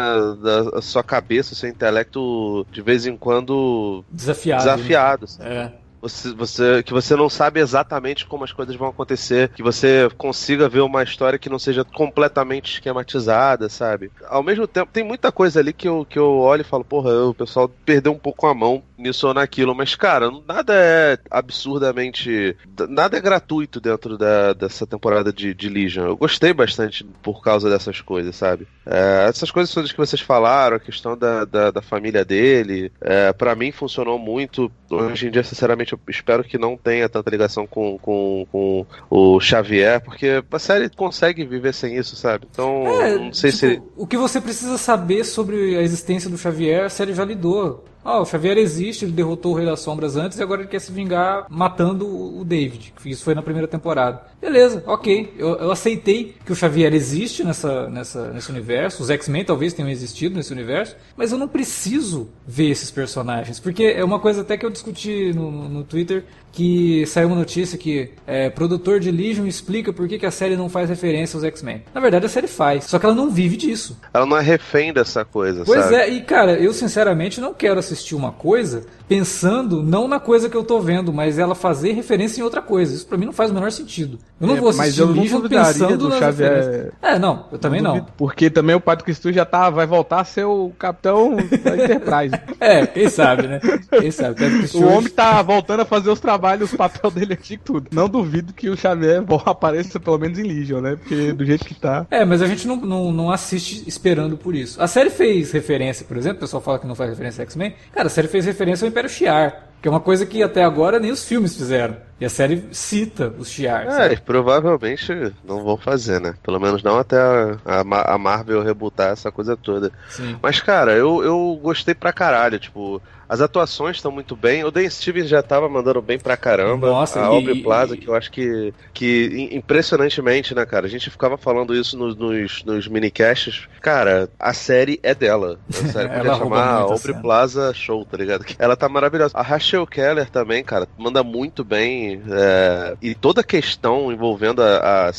a 0.75 0.81
sua 0.81 1.03
cabeça, 1.03 1.53
o 1.53 1.55
seu 1.55 1.69
intelecto 1.69 2.65
de 2.71 2.81
vez 2.81 3.07
em 3.07 3.17
quando 3.17 4.05
Desafiado. 4.11 4.63
né? 4.65 4.75
desafiado. 4.75 5.27
sabe? 5.27 5.49
É. 5.49 5.71
Você, 6.01 6.33
você, 6.33 6.83
que 6.83 6.93
você 6.93 7.15
não 7.15 7.29
sabe 7.29 7.59
exatamente 7.59 8.25
como 8.25 8.43
as 8.43 8.51
coisas 8.51 8.75
vão 8.75 8.89
acontecer, 8.89 9.49
que 9.49 9.61
você 9.61 10.09
consiga 10.17 10.67
ver 10.67 10.81
uma 10.81 11.03
história 11.03 11.37
que 11.37 11.49
não 11.49 11.59
seja 11.59 11.83
completamente 11.83 12.73
esquematizada, 12.73 13.69
sabe? 13.69 14.11
Ao 14.27 14.41
mesmo 14.41 14.67
tempo, 14.67 14.91
tem 14.91 15.03
muita 15.03 15.31
coisa 15.31 15.59
ali 15.59 15.73
que 15.73 15.87
eu, 15.87 16.05
que 16.05 16.17
eu 16.17 16.39
olho 16.39 16.61
e 16.61 16.65
falo, 16.65 16.83
porra, 16.83 17.11
o 17.25 17.33
pessoal 17.33 17.69
perdeu 17.85 18.11
um 18.11 18.17
pouco 18.19 18.47
a 18.47 18.53
mão 18.53 18.83
nisso 18.97 19.27
ou 19.27 19.33
naquilo, 19.33 19.75
mas, 19.75 19.95
cara, 19.95 20.31
nada 20.47 20.73
é 20.75 21.17
absurdamente. 21.29 22.55
Nada 22.89 23.17
é 23.17 23.21
gratuito 23.21 23.81
dentro 23.81 24.17
da, 24.17 24.53
dessa 24.53 24.85
temporada 24.85 25.33
de, 25.33 25.53
de 25.53 25.69
Legion. 25.69 26.05
Eu 26.05 26.17
gostei 26.17 26.53
bastante 26.53 27.03
por 27.21 27.41
causa 27.41 27.69
dessas 27.69 27.99
coisas, 28.01 28.35
sabe? 28.35 28.67
É, 28.91 29.29
essas 29.29 29.49
coisas 29.49 29.73
todas 29.73 29.91
que 29.91 29.97
vocês 29.97 30.21
falaram, 30.21 30.75
a 30.75 30.79
questão 30.79 31.17
da, 31.17 31.45
da, 31.45 31.71
da 31.71 31.81
família 31.81 32.25
dele, 32.25 32.91
é, 32.99 33.31
para 33.31 33.55
mim 33.55 33.71
funcionou 33.71 34.19
muito. 34.19 34.69
Hoje 34.89 35.27
em 35.27 35.31
dia, 35.31 35.43
sinceramente, 35.43 35.93
eu 35.93 35.99
espero 36.09 36.43
que 36.43 36.57
não 36.57 36.75
tenha 36.75 37.07
tanta 37.07 37.29
ligação 37.29 37.65
com, 37.65 37.97
com, 37.99 38.45
com 38.51 38.85
o 39.09 39.39
Xavier, 39.39 40.01
porque 40.01 40.43
a 40.51 40.59
série 40.59 40.89
consegue 40.89 41.45
viver 41.45 41.73
sem 41.73 41.95
isso, 41.95 42.17
sabe? 42.17 42.45
Então, 42.51 42.85
É, 43.01 43.17
não 43.17 43.33
sei 43.33 43.51
tipo, 43.51 43.59
se. 43.59 43.81
O 43.95 44.05
que 44.05 44.17
você 44.17 44.41
precisa 44.41 44.77
saber 44.77 45.23
sobre 45.23 45.77
a 45.77 45.81
existência 45.81 46.29
do 46.29 46.37
Xavier, 46.37 46.85
a 46.85 46.89
série 46.89 47.13
já 47.13 47.23
lidou. 47.23 47.85
Ah, 48.03 48.19
o 48.19 48.25
Xavier 48.25 48.57
existe, 48.57 49.05
ele 49.05 49.11
derrotou 49.11 49.51
o 49.53 49.55
Rei 49.55 49.65
das 49.65 49.79
Sombras 49.81 50.15
antes 50.15 50.37
e 50.39 50.41
agora 50.43 50.61
ele 50.61 50.69
quer 50.69 50.79
se 50.79 50.91
vingar 50.91 51.45
matando 51.49 52.07
o 52.07 52.43
David. 52.43 52.93
Isso 53.05 53.23
foi 53.23 53.35
na 53.35 53.41
primeira 53.43 53.67
temporada. 53.67 54.23
Beleza, 54.41 54.83
ok. 54.87 55.33
Eu, 55.37 55.49
eu 55.57 55.71
aceitei 55.71 56.35
que 56.43 56.51
o 56.51 56.55
Xavier 56.55 56.93
existe 56.95 57.43
nessa, 57.43 57.87
nessa, 57.89 58.31
nesse 58.31 58.49
universo. 58.49 59.03
Os 59.03 59.09
X-Men 59.11 59.45
talvez 59.45 59.73
tenham 59.73 59.89
existido 59.89 60.35
nesse 60.35 60.51
universo. 60.51 60.95
Mas 61.15 61.31
eu 61.31 61.37
não 61.37 61.47
preciso 61.47 62.27
ver 62.47 62.69
esses 62.71 62.89
personagens. 62.89 63.59
Porque 63.59 63.83
é 63.83 64.03
uma 64.03 64.19
coisa 64.19 64.41
até 64.41 64.57
que 64.57 64.65
eu 64.65 64.69
discuti 64.71 65.31
no- 65.33 65.69
no 65.69 65.83
Twitter 65.83 66.25
que 66.51 67.05
saiu 67.05 67.27
uma 67.27 67.35
notícia 67.37 67.77
que 67.77 68.11
é, 68.27 68.49
produtor 68.49 68.99
de 68.99 69.09
Legion 69.11 69.45
explica 69.45 69.93
por 69.93 70.07
que, 70.07 70.19
que 70.19 70.25
a 70.25 70.31
série 70.31 70.55
não 70.57 70.67
faz 70.69 70.89
referência 70.89 71.37
aos 71.37 71.43
X-Men. 71.43 71.83
Na 71.93 72.01
verdade, 72.01 72.25
a 72.25 72.29
série 72.29 72.47
faz, 72.47 72.85
só 72.85 72.99
que 72.99 73.05
ela 73.05 73.15
não 73.15 73.29
vive 73.29 73.55
disso. 73.57 73.97
Ela 74.13 74.25
não 74.25 74.37
é 74.37 74.41
refém 74.41 74.91
dessa 74.93 75.23
coisa, 75.23 75.63
Pois 75.65 75.81
sabe? 75.83 75.95
é, 75.95 76.09
e 76.09 76.21
cara, 76.21 76.53
eu 76.53 76.73
sinceramente 76.73 77.39
não 77.39 77.53
quero 77.53 77.79
assistir 77.79 78.15
uma 78.15 78.31
coisa 78.31 78.83
pensando 79.07 79.83
não 79.83 80.07
na 80.07 80.19
coisa 80.21 80.49
que 80.49 80.55
eu 80.55 80.63
tô 80.63 80.79
vendo, 80.79 81.11
mas 81.11 81.37
ela 81.37 81.53
fazer 81.53 81.91
referência 81.91 82.39
em 82.39 82.43
outra 82.43 82.61
coisa. 82.61 82.93
Isso 82.95 83.05
pra 83.05 83.17
mim 83.17 83.25
não 83.25 83.33
faz 83.33 83.51
o 83.51 83.53
menor 83.53 83.69
sentido. 83.71 84.17
Eu 84.39 84.47
não 84.47 84.55
É, 84.55 84.59
vou 84.59 84.69
mas 84.69 84.79
assistir 84.79 85.01
eu 85.01 85.07
não 85.07 85.13
Legion 85.21 85.41
pensando 85.47 85.97
do 85.97 86.09
nas 86.09 86.19
Xavier- 86.19 86.53
referências. 86.55 86.93
É, 87.01 87.19
não, 87.19 87.45
eu 87.51 87.57
também 87.59 87.81
não. 87.81 87.91
duvido, 87.95 88.11
Porque 88.17 88.49
também 88.49 88.75
o 88.75 88.79
Patrick 88.79 89.13
Stu 89.13 89.33
já 89.33 89.43
tá, 89.45 89.69
vai 89.69 89.85
voltar 89.85 90.21
a 90.21 90.23
ser 90.23 90.45
o 90.45 90.71
capitão 90.79 91.35
da 91.35 91.75
Enterprise. 91.75 92.35
É, 92.61 92.85
quem 92.85 93.09
sabe, 93.09 93.47
né? 93.47 93.59
Quem 93.99 94.11
sabe. 94.11 94.43
O 94.45 94.67
Stewart- 94.67 94.93
homem 94.97 95.09
tá 95.11 95.41
voltando 95.41 95.81
a 95.81 95.85
fazer 95.85 96.09
os 96.09 96.19
trabalhos, 96.19 96.40
o 96.61 96.77
papel 96.77 97.09
dele 97.11 97.33
aqui 97.33 97.53
e 97.53 97.57
tudo. 97.57 97.87
Não 97.91 98.09
duvido 98.09 98.53
que 98.53 98.69
o 98.69 98.77
Xavier 98.77 99.23
apareça 99.45 99.99
pelo 99.99 100.17
menos 100.17 100.37
em 100.37 100.43
Legion, 100.43 100.81
né? 100.81 100.95
Porque 100.95 101.33
do 101.33 101.45
jeito 101.45 101.65
que 101.65 101.75
tá. 101.75 102.05
É, 102.09 102.25
mas 102.25 102.41
a 102.41 102.47
gente 102.47 102.67
não, 102.67 102.75
não, 102.75 103.11
não 103.11 103.31
assiste 103.31 103.87
esperando 103.87 104.37
por 104.37 104.55
isso. 104.55 104.81
A 104.81 104.87
série 104.87 105.09
fez 105.09 105.51
referência, 105.51 106.05
por 106.05 106.17
exemplo, 106.17 106.37
o 106.37 106.41
pessoal 106.41 106.61
fala 106.61 106.79
que 106.79 106.87
não 106.87 106.95
faz 106.95 107.09
referência 107.09 107.41
a 107.41 107.45
X-Men. 107.45 107.73
Cara, 107.91 108.07
a 108.07 108.09
série 108.09 108.27
fez 108.27 108.45
referência 108.45 108.85
ao 108.85 108.89
Império 108.89 109.09
Shi'ar, 109.09 109.67
que 109.81 109.87
é 109.87 109.91
uma 109.91 109.99
coisa 109.99 110.25
que 110.25 110.43
até 110.43 110.63
agora 110.63 110.99
nem 110.99 111.11
os 111.11 111.25
filmes 111.25 111.55
fizeram. 111.55 111.97
E 112.19 112.25
a 112.25 112.29
série 112.29 112.63
cita 112.71 113.33
os 113.39 113.49
Shi'ar. 113.49 113.87
É, 113.87 113.91
sabe? 113.91 114.13
e 114.13 114.17
provavelmente 114.17 115.33
não 115.43 115.63
vão 115.63 115.75
fazer, 115.75 116.21
né? 116.21 116.35
Pelo 116.43 116.59
menos 116.59 116.83
não 116.83 116.99
até 116.99 117.17
a, 117.17 117.57
a 117.65 118.13
a 118.13 118.17
Marvel 118.17 118.61
rebutar 118.63 119.11
essa 119.11 119.31
coisa 119.31 119.57
toda. 119.57 119.91
Sim. 120.09 120.37
Mas, 120.41 120.61
cara, 120.61 120.93
eu, 120.93 121.23
eu 121.23 121.59
gostei 121.61 121.95
pra 121.95 122.13
caralho, 122.13 122.59
tipo, 122.59 123.01
as 123.31 123.39
atuações 123.39 123.95
estão 123.95 124.11
muito 124.11 124.35
bem. 124.35 124.63
O 124.65 124.69
Dan 124.71 124.89
Stevens 124.89 125.29
já 125.29 125.41
tava 125.41 125.69
mandando 125.69 126.01
bem 126.01 126.19
pra 126.19 126.35
caramba. 126.35 126.89
Nossa, 126.89 127.19
a 127.19 127.23
e- 127.23 127.25
Aubrey 127.27 127.63
Plaza, 127.63 127.95
que 127.95 128.05
eu 128.07 128.13
acho 128.13 128.29
que, 128.29 128.73
que 128.93 129.29
im- 129.33 129.55
impressionantemente, 129.57 130.53
né, 130.53 130.65
cara? 130.65 130.85
A 130.85 130.89
gente 130.89 131.09
ficava 131.09 131.37
falando 131.37 131.73
isso 131.73 131.97
nos, 131.97 132.15
nos, 132.17 132.63
nos 132.65 132.87
minicasts. 132.89 133.67
Cara, 133.79 134.29
a 134.37 134.51
série 134.53 134.99
é 135.01 135.15
dela. 135.15 135.57
A 135.69 135.73
série 135.87 136.09
Ela 136.09 136.17
podia 136.17 136.35
chamar 136.35 136.67
Aubrey. 136.81 137.21
Plaza 137.21 137.73
Show, 137.73 138.03
tá 138.05 138.17
ligado? 138.17 138.43
Ela 138.59 138.75
tá 138.75 138.89
maravilhosa. 138.89 139.37
A 139.37 139.41
Rachel 139.41 139.87
Keller 139.87 140.29
também, 140.29 140.61
cara, 140.63 140.85
manda 140.97 141.23
muito 141.23 141.63
bem. 141.63 142.21
é, 142.29 142.95
e 143.01 143.15
toda 143.15 143.39
a 143.39 143.43
questão 143.45 144.11
envolvendo 144.11 144.61
a, 144.61 145.07
a 145.07 145.11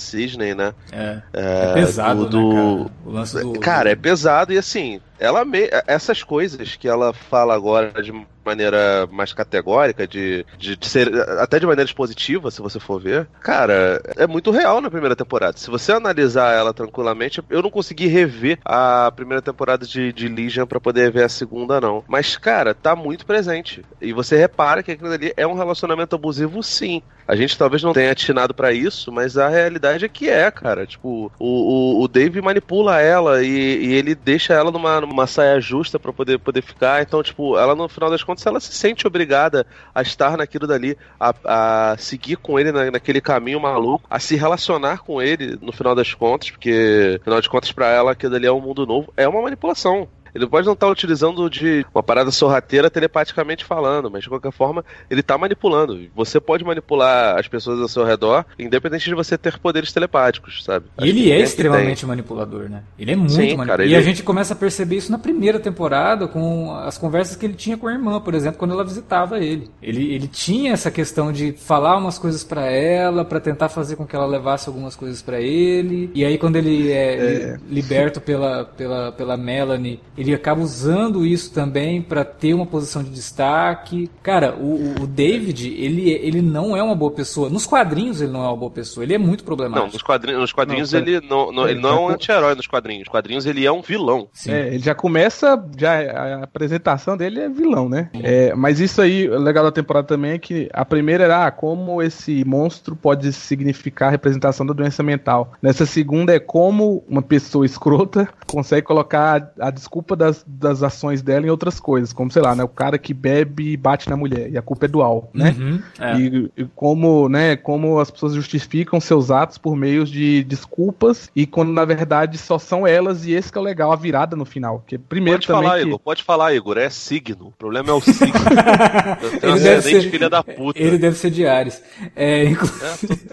né? 0.54 0.74
É, 0.92 1.22
É, 1.32 1.70
é 1.70 1.72
pesado, 1.72 2.28
do- 2.28 2.52
né, 2.52 2.54
cara? 2.54 2.90
O 3.06 3.10
lance 3.10 3.40
do... 3.42 3.52
Cara, 3.60 3.90
é 3.90 3.96
pesado 3.96 4.52
e 4.52 4.58
assim, 4.58 5.00
ela 5.22 5.44
me... 5.44 5.68
essas 5.86 6.22
coisas 6.22 6.74
que 6.74 6.88
ela 6.88 7.12
fala 7.12 7.54
agora 7.54 8.02
de 8.02 8.12
maneira 8.44 9.08
mais 9.10 9.32
categórica, 9.32 10.06
de, 10.06 10.44
de, 10.58 10.76
de 10.76 10.86
ser 10.88 11.12
até 11.38 11.58
de 11.58 11.66
maneira 11.66 11.88
expositiva, 11.88 12.50
se 12.50 12.60
você 12.60 12.78
for 12.80 13.00
ver, 13.00 13.28
cara, 13.40 14.00
é 14.16 14.26
muito 14.26 14.50
real 14.50 14.80
na 14.80 14.90
primeira 14.90 15.16
temporada. 15.16 15.56
Se 15.56 15.70
você 15.70 15.92
analisar 15.92 16.54
ela 16.54 16.72
tranquilamente, 16.72 17.42
eu 17.50 17.62
não 17.62 17.70
consegui 17.70 18.06
rever 18.06 18.58
a 18.64 19.12
primeira 19.14 19.42
temporada 19.42 19.86
de, 19.86 20.12
de 20.12 20.28
Legion 20.28 20.66
pra 20.66 20.80
poder 20.80 21.10
ver 21.10 21.24
a 21.24 21.28
segunda, 21.28 21.80
não. 21.80 22.04
Mas, 22.08 22.36
cara, 22.36 22.74
tá 22.74 22.94
muito 22.96 23.26
presente. 23.26 23.84
E 24.00 24.12
você 24.12 24.36
repara 24.36 24.82
que 24.82 24.92
aquilo 24.92 25.12
ali 25.12 25.32
é 25.36 25.46
um 25.46 25.54
relacionamento 25.54 26.14
abusivo, 26.16 26.62
sim. 26.62 27.02
A 27.26 27.36
gente 27.36 27.56
talvez 27.56 27.82
não 27.82 27.92
tenha 27.92 28.10
atinado 28.10 28.52
pra 28.52 28.72
isso, 28.72 29.12
mas 29.12 29.38
a 29.38 29.48
realidade 29.48 30.04
é 30.04 30.08
que 30.08 30.28
é, 30.28 30.50
cara. 30.50 30.86
Tipo, 30.86 31.30
o, 31.38 32.00
o, 32.00 32.02
o 32.02 32.08
Dave 32.08 32.42
manipula 32.42 33.00
ela 33.00 33.42
e, 33.42 33.48
e 33.48 33.94
ele 33.94 34.14
deixa 34.14 34.54
ela 34.54 34.70
numa, 34.70 35.00
numa 35.00 35.26
saia 35.26 35.60
justa 35.60 35.98
pra 35.98 36.12
poder, 36.12 36.38
poder 36.38 36.62
ficar. 36.62 37.02
Então, 37.02 37.22
tipo, 37.22 37.56
ela 37.56 37.74
no 37.74 37.88
final 37.88 38.10
das 38.10 38.24
contas, 38.24 38.31
ela 38.44 38.60
se 38.60 38.72
sente 38.72 39.06
obrigada 39.06 39.66
a 39.94 40.02
estar 40.02 40.36
naquilo 40.36 40.66
dali, 40.66 40.96
a, 41.18 41.92
a 41.92 41.96
seguir 41.98 42.36
com 42.36 42.58
ele 42.58 42.72
na, 42.72 42.90
naquele 42.90 43.20
caminho 43.20 43.60
maluco, 43.60 44.06
a 44.08 44.18
se 44.18 44.36
relacionar 44.36 44.98
com 44.98 45.20
ele 45.20 45.58
no 45.60 45.72
final 45.72 45.94
das 45.94 46.14
contas, 46.14 46.50
porque, 46.50 47.16
no 47.18 47.24
final 47.24 47.40
de 47.40 47.48
contas, 47.48 47.72
pra 47.72 47.88
ela 47.88 48.12
aquilo 48.12 48.32
dali 48.32 48.46
é 48.46 48.52
um 48.52 48.60
mundo 48.60 48.86
novo. 48.86 49.12
É 49.16 49.28
uma 49.28 49.42
manipulação. 49.42 50.08
Ele 50.34 50.46
pode 50.46 50.66
não 50.66 50.72
estar 50.74 50.88
utilizando 50.88 51.48
de 51.50 51.84
uma 51.94 52.02
parada 52.02 52.30
sorrateira 52.30 52.90
telepaticamente 52.90 53.64
falando, 53.64 54.10
mas 54.10 54.22
de 54.22 54.28
qualquer 54.28 54.52
forma, 54.52 54.84
ele 55.10 55.20
está 55.20 55.36
manipulando. 55.36 56.00
Você 56.14 56.40
pode 56.40 56.64
manipular 56.64 57.38
as 57.38 57.46
pessoas 57.48 57.80
ao 57.80 57.88
seu 57.88 58.04
redor, 58.04 58.44
independente 58.58 59.04
de 59.04 59.14
você 59.14 59.36
ter 59.36 59.58
poderes 59.58 59.92
telepáticos, 59.92 60.64
sabe? 60.64 60.86
E 61.00 61.08
ele 61.08 61.30
é 61.30 61.34
tem- 61.36 61.44
extremamente 61.44 62.06
manipulador, 62.06 62.68
né? 62.68 62.82
Ele 62.98 63.12
é 63.12 63.16
muito 63.16 63.32
Sim, 63.32 63.38
manipulador. 63.38 63.66
cara, 63.68 63.82
E 63.84 63.88
ele- 63.88 63.96
a 63.96 64.00
gente 64.02 64.22
começa 64.22 64.54
a 64.54 64.56
perceber 64.56 64.96
isso 64.96 65.12
na 65.12 65.18
primeira 65.18 65.58
temporada, 65.60 66.26
com 66.28 66.74
as 66.76 66.96
conversas 66.96 67.36
que 67.36 67.44
ele 67.46 67.54
tinha 67.54 67.76
com 67.76 67.86
a 67.88 67.92
irmã, 67.92 68.20
por 68.20 68.34
exemplo, 68.34 68.58
quando 68.58 68.72
ela 68.72 68.84
visitava 68.84 69.38
ele. 69.38 69.70
Ele, 69.82 70.14
ele 70.14 70.26
tinha 70.28 70.72
essa 70.72 70.90
questão 70.90 71.32
de 71.32 71.52
falar 71.52 71.96
umas 71.96 72.18
coisas 72.18 72.42
pra 72.44 72.66
ela, 72.70 73.24
pra 73.24 73.40
tentar 73.40 73.68
fazer 73.68 73.96
com 73.96 74.06
que 74.06 74.16
ela 74.16 74.26
levasse 74.26 74.68
algumas 74.68 74.96
coisas 74.96 75.20
pra 75.22 75.40
ele. 75.40 76.10
E 76.14 76.24
aí, 76.24 76.38
quando 76.38 76.56
ele 76.56 76.90
é, 76.90 77.58
li- 77.68 77.74
liberto 77.82 78.20
pela, 78.20 78.64
pela, 78.64 79.12
pela 79.12 79.36
Melanie, 79.36 80.00
ele 80.22 80.34
acaba 80.34 80.60
usando 80.60 81.24
isso 81.26 81.52
também 81.52 82.00
pra 82.02 82.24
ter 82.24 82.54
uma 82.54 82.66
posição 82.66 83.02
de 83.02 83.10
destaque. 83.10 84.10
Cara, 84.22 84.54
o, 84.54 85.02
o- 85.02 85.06
David, 85.06 85.68
ele, 85.68 86.10
ele 86.10 86.40
não 86.40 86.76
é 86.76 86.82
uma 86.82 86.94
boa 86.94 87.10
pessoa. 87.10 87.50
Nos 87.50 87.66
quadrinhos, 87.66 88.20
ele 88.20 88.32
não 88.32 88.44
é 88.44 88.48
uma 88.48 88.56
boa 88.56 88.70
pessoa. 88.70 89.04
Ele 89.04 89.14
é 89.14 89.18
muito 89.18 89.40
Não, 89.40 89.46
problemático. 89.46 89.92
nos 89.92 90.02
quadrinhos, 90.02 90.40
nos 90.40 90.52
quadrinhos 90.52 90.92
Não, 90.92 91.00
ele, 91.00 91.20
não, 91.20 91.52
não- 91.52 91.68
ele 91.68 91.80
não 91.80 91.90
é 91.90 92.00
um 92.00 92.08
anti-herói 92.08 92.54
nos 92.54 92.66
quadrinhos. 92.66 93.00
Nos 93.00 93.08
quadrinhos 93.08 93.46
ele 93.46 93.66
é 93.66 93.72
um 93.72 93.82
vilão. 93.82 94.28
Sim. 94.32 94.52
É, 94.52 94.68
ele 94.68 94.78
já 94.78 94.94
começa, 94.94 95.62
já 95.76 96.00
a 96.12 96.44
apresentação 96.44 97.16
dele 97.16 97.40
é 97.40 97.48
vilão, 97.48 97.88
né? 97.88 98.10
É, 98.22 98.54
mas 98.54 98.80
isso 98.80 99.00
aí, 99.02 99.28
o 99.28 99.38
legal 99.38 99.64
da 99.64 99.72
temporada 99.72 100.06
também 100.06 100.32
é 100.32 100.38
que 100.38 100.68
a 100.72 100.84
primeira 100.84 101.24
era 101.24 101.46
ah, 101.46 101.50
como 101.50 102.00
esse 102.02 102.44
monstro 102.44 102.94
pode 102.96 103.32
significar 103.32 104.08
a 104.08 104.10
representação 104.12 104.64
da 104.64 104.72
doença 104.72 105.02
mental. 105.02 105.52
Nessa 105.60 105.84
segunda 105.86 106.34
é 106.34 106.38
como 106.40 107.04
uma 107.08 107.22
pessoa 107.22 107.66
escrota 107.66 108.28
consegue 108.46 108.86
colocar 108.86 109.52
a, 109.58 109.68
a 109.68 109.70
desculpa 109.70 110.11
culpa 110.12 110.16
das, 110.16 110.44
das 110.46 110.82
ações 110.82 111.22
dela 111.22 111.46
em 111.46 111.50
outras 111.50 111.80
coisas, 111.80 112.12
como, 112.12 112.30
sei 112.30 112.42
lá, 112.42 112.54
né, 112.54 112.62
o 112.62 112.68
cara 112.68 112.98
que 112.98 113.14
bebe 113.14 113.72
e 113.72 113.76
bate 113.76 114.08
na 114.08 114.16
mulher, 114.16 114.50
e 114.50 114.58
a 114.58 114.62
culpa 114.62 114.84
é 114.84 114.88
do 114.88 115.02
Al, 115.02 115.30
né? 115.32 115.54
Uhum, 115.58 115.82
é. 115.98 116.18
e, 116.18 116.50
e, 116.56 116.64
como, 116.74 117.28
né, 117.28 117.56
como 117.56 117.98
as 117.98 118.10
pessoas 118.10 118.34
justificam 118.34 119.00
seus 119.00 119.30
atos 119.30 119.58
por 119.58 119.76
meio 119.76 120.04
de 120.04 120.44
desculpas, 120.44 121.30
e 121.34 121.46
quando 121.46 121.72
na 121.72 121.84
verdade 121.84 122.38
só 122.38 122.58
são 122.58 122.86
elas, 122.86 123.26
e 123.26 123.32
esse 123.32 123.50
que 123.50 123.58
é 123.58 123.60
o 123.60 123.64
legal, 123.64 123.92
a 123.92 123.96
virada 123.96 124.36
no 124.36 124.44
final. 124.44 124.82
Que 124.86 124.98
primeiro 124.98 125.38
pode 125.38 125.46
também 125.46 125.62
falar, 125.62 125.80
que... 125.80 125.86
Igor, 125.86 125.98
pode 125.98 126.22
falar, 126.22 126.54
Igor, 126.54 126.78
é 126.78 126.90
signo. 126.90 127.48
O 127.48 127.52
problema 127.52 127.90
é 127.90 127.92
o 127.92 128.00
signo. 128.00 128.32
Ele 129.42 129.60
deve 129.60 129.82
ser, 129.82 130.10
filha 130.10 130.28
da 130.28 130.42
puta. 130.42 130.80
Ele 130.80 130.98
deve 130.98 131.16
ser 131.16 131.30
de 131.30 131.46
Ares. 131.46 131.82
É, 132.14 132.44
inclu... 132.44 132.68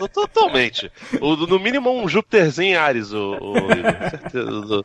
é 0.02 0.08
totalmente. 0.08 0.92
O, 1.22 1.36
no 1.36 1.60
mínimo 1.60 1.92
um 1.92 2.08
Júpiterzinho 2.08 2.70
em 2.70 2.76
Ares, 2.76 3.12
o, 3.12 3.36
o 3.40 3.58
Igor. 3.58 4.84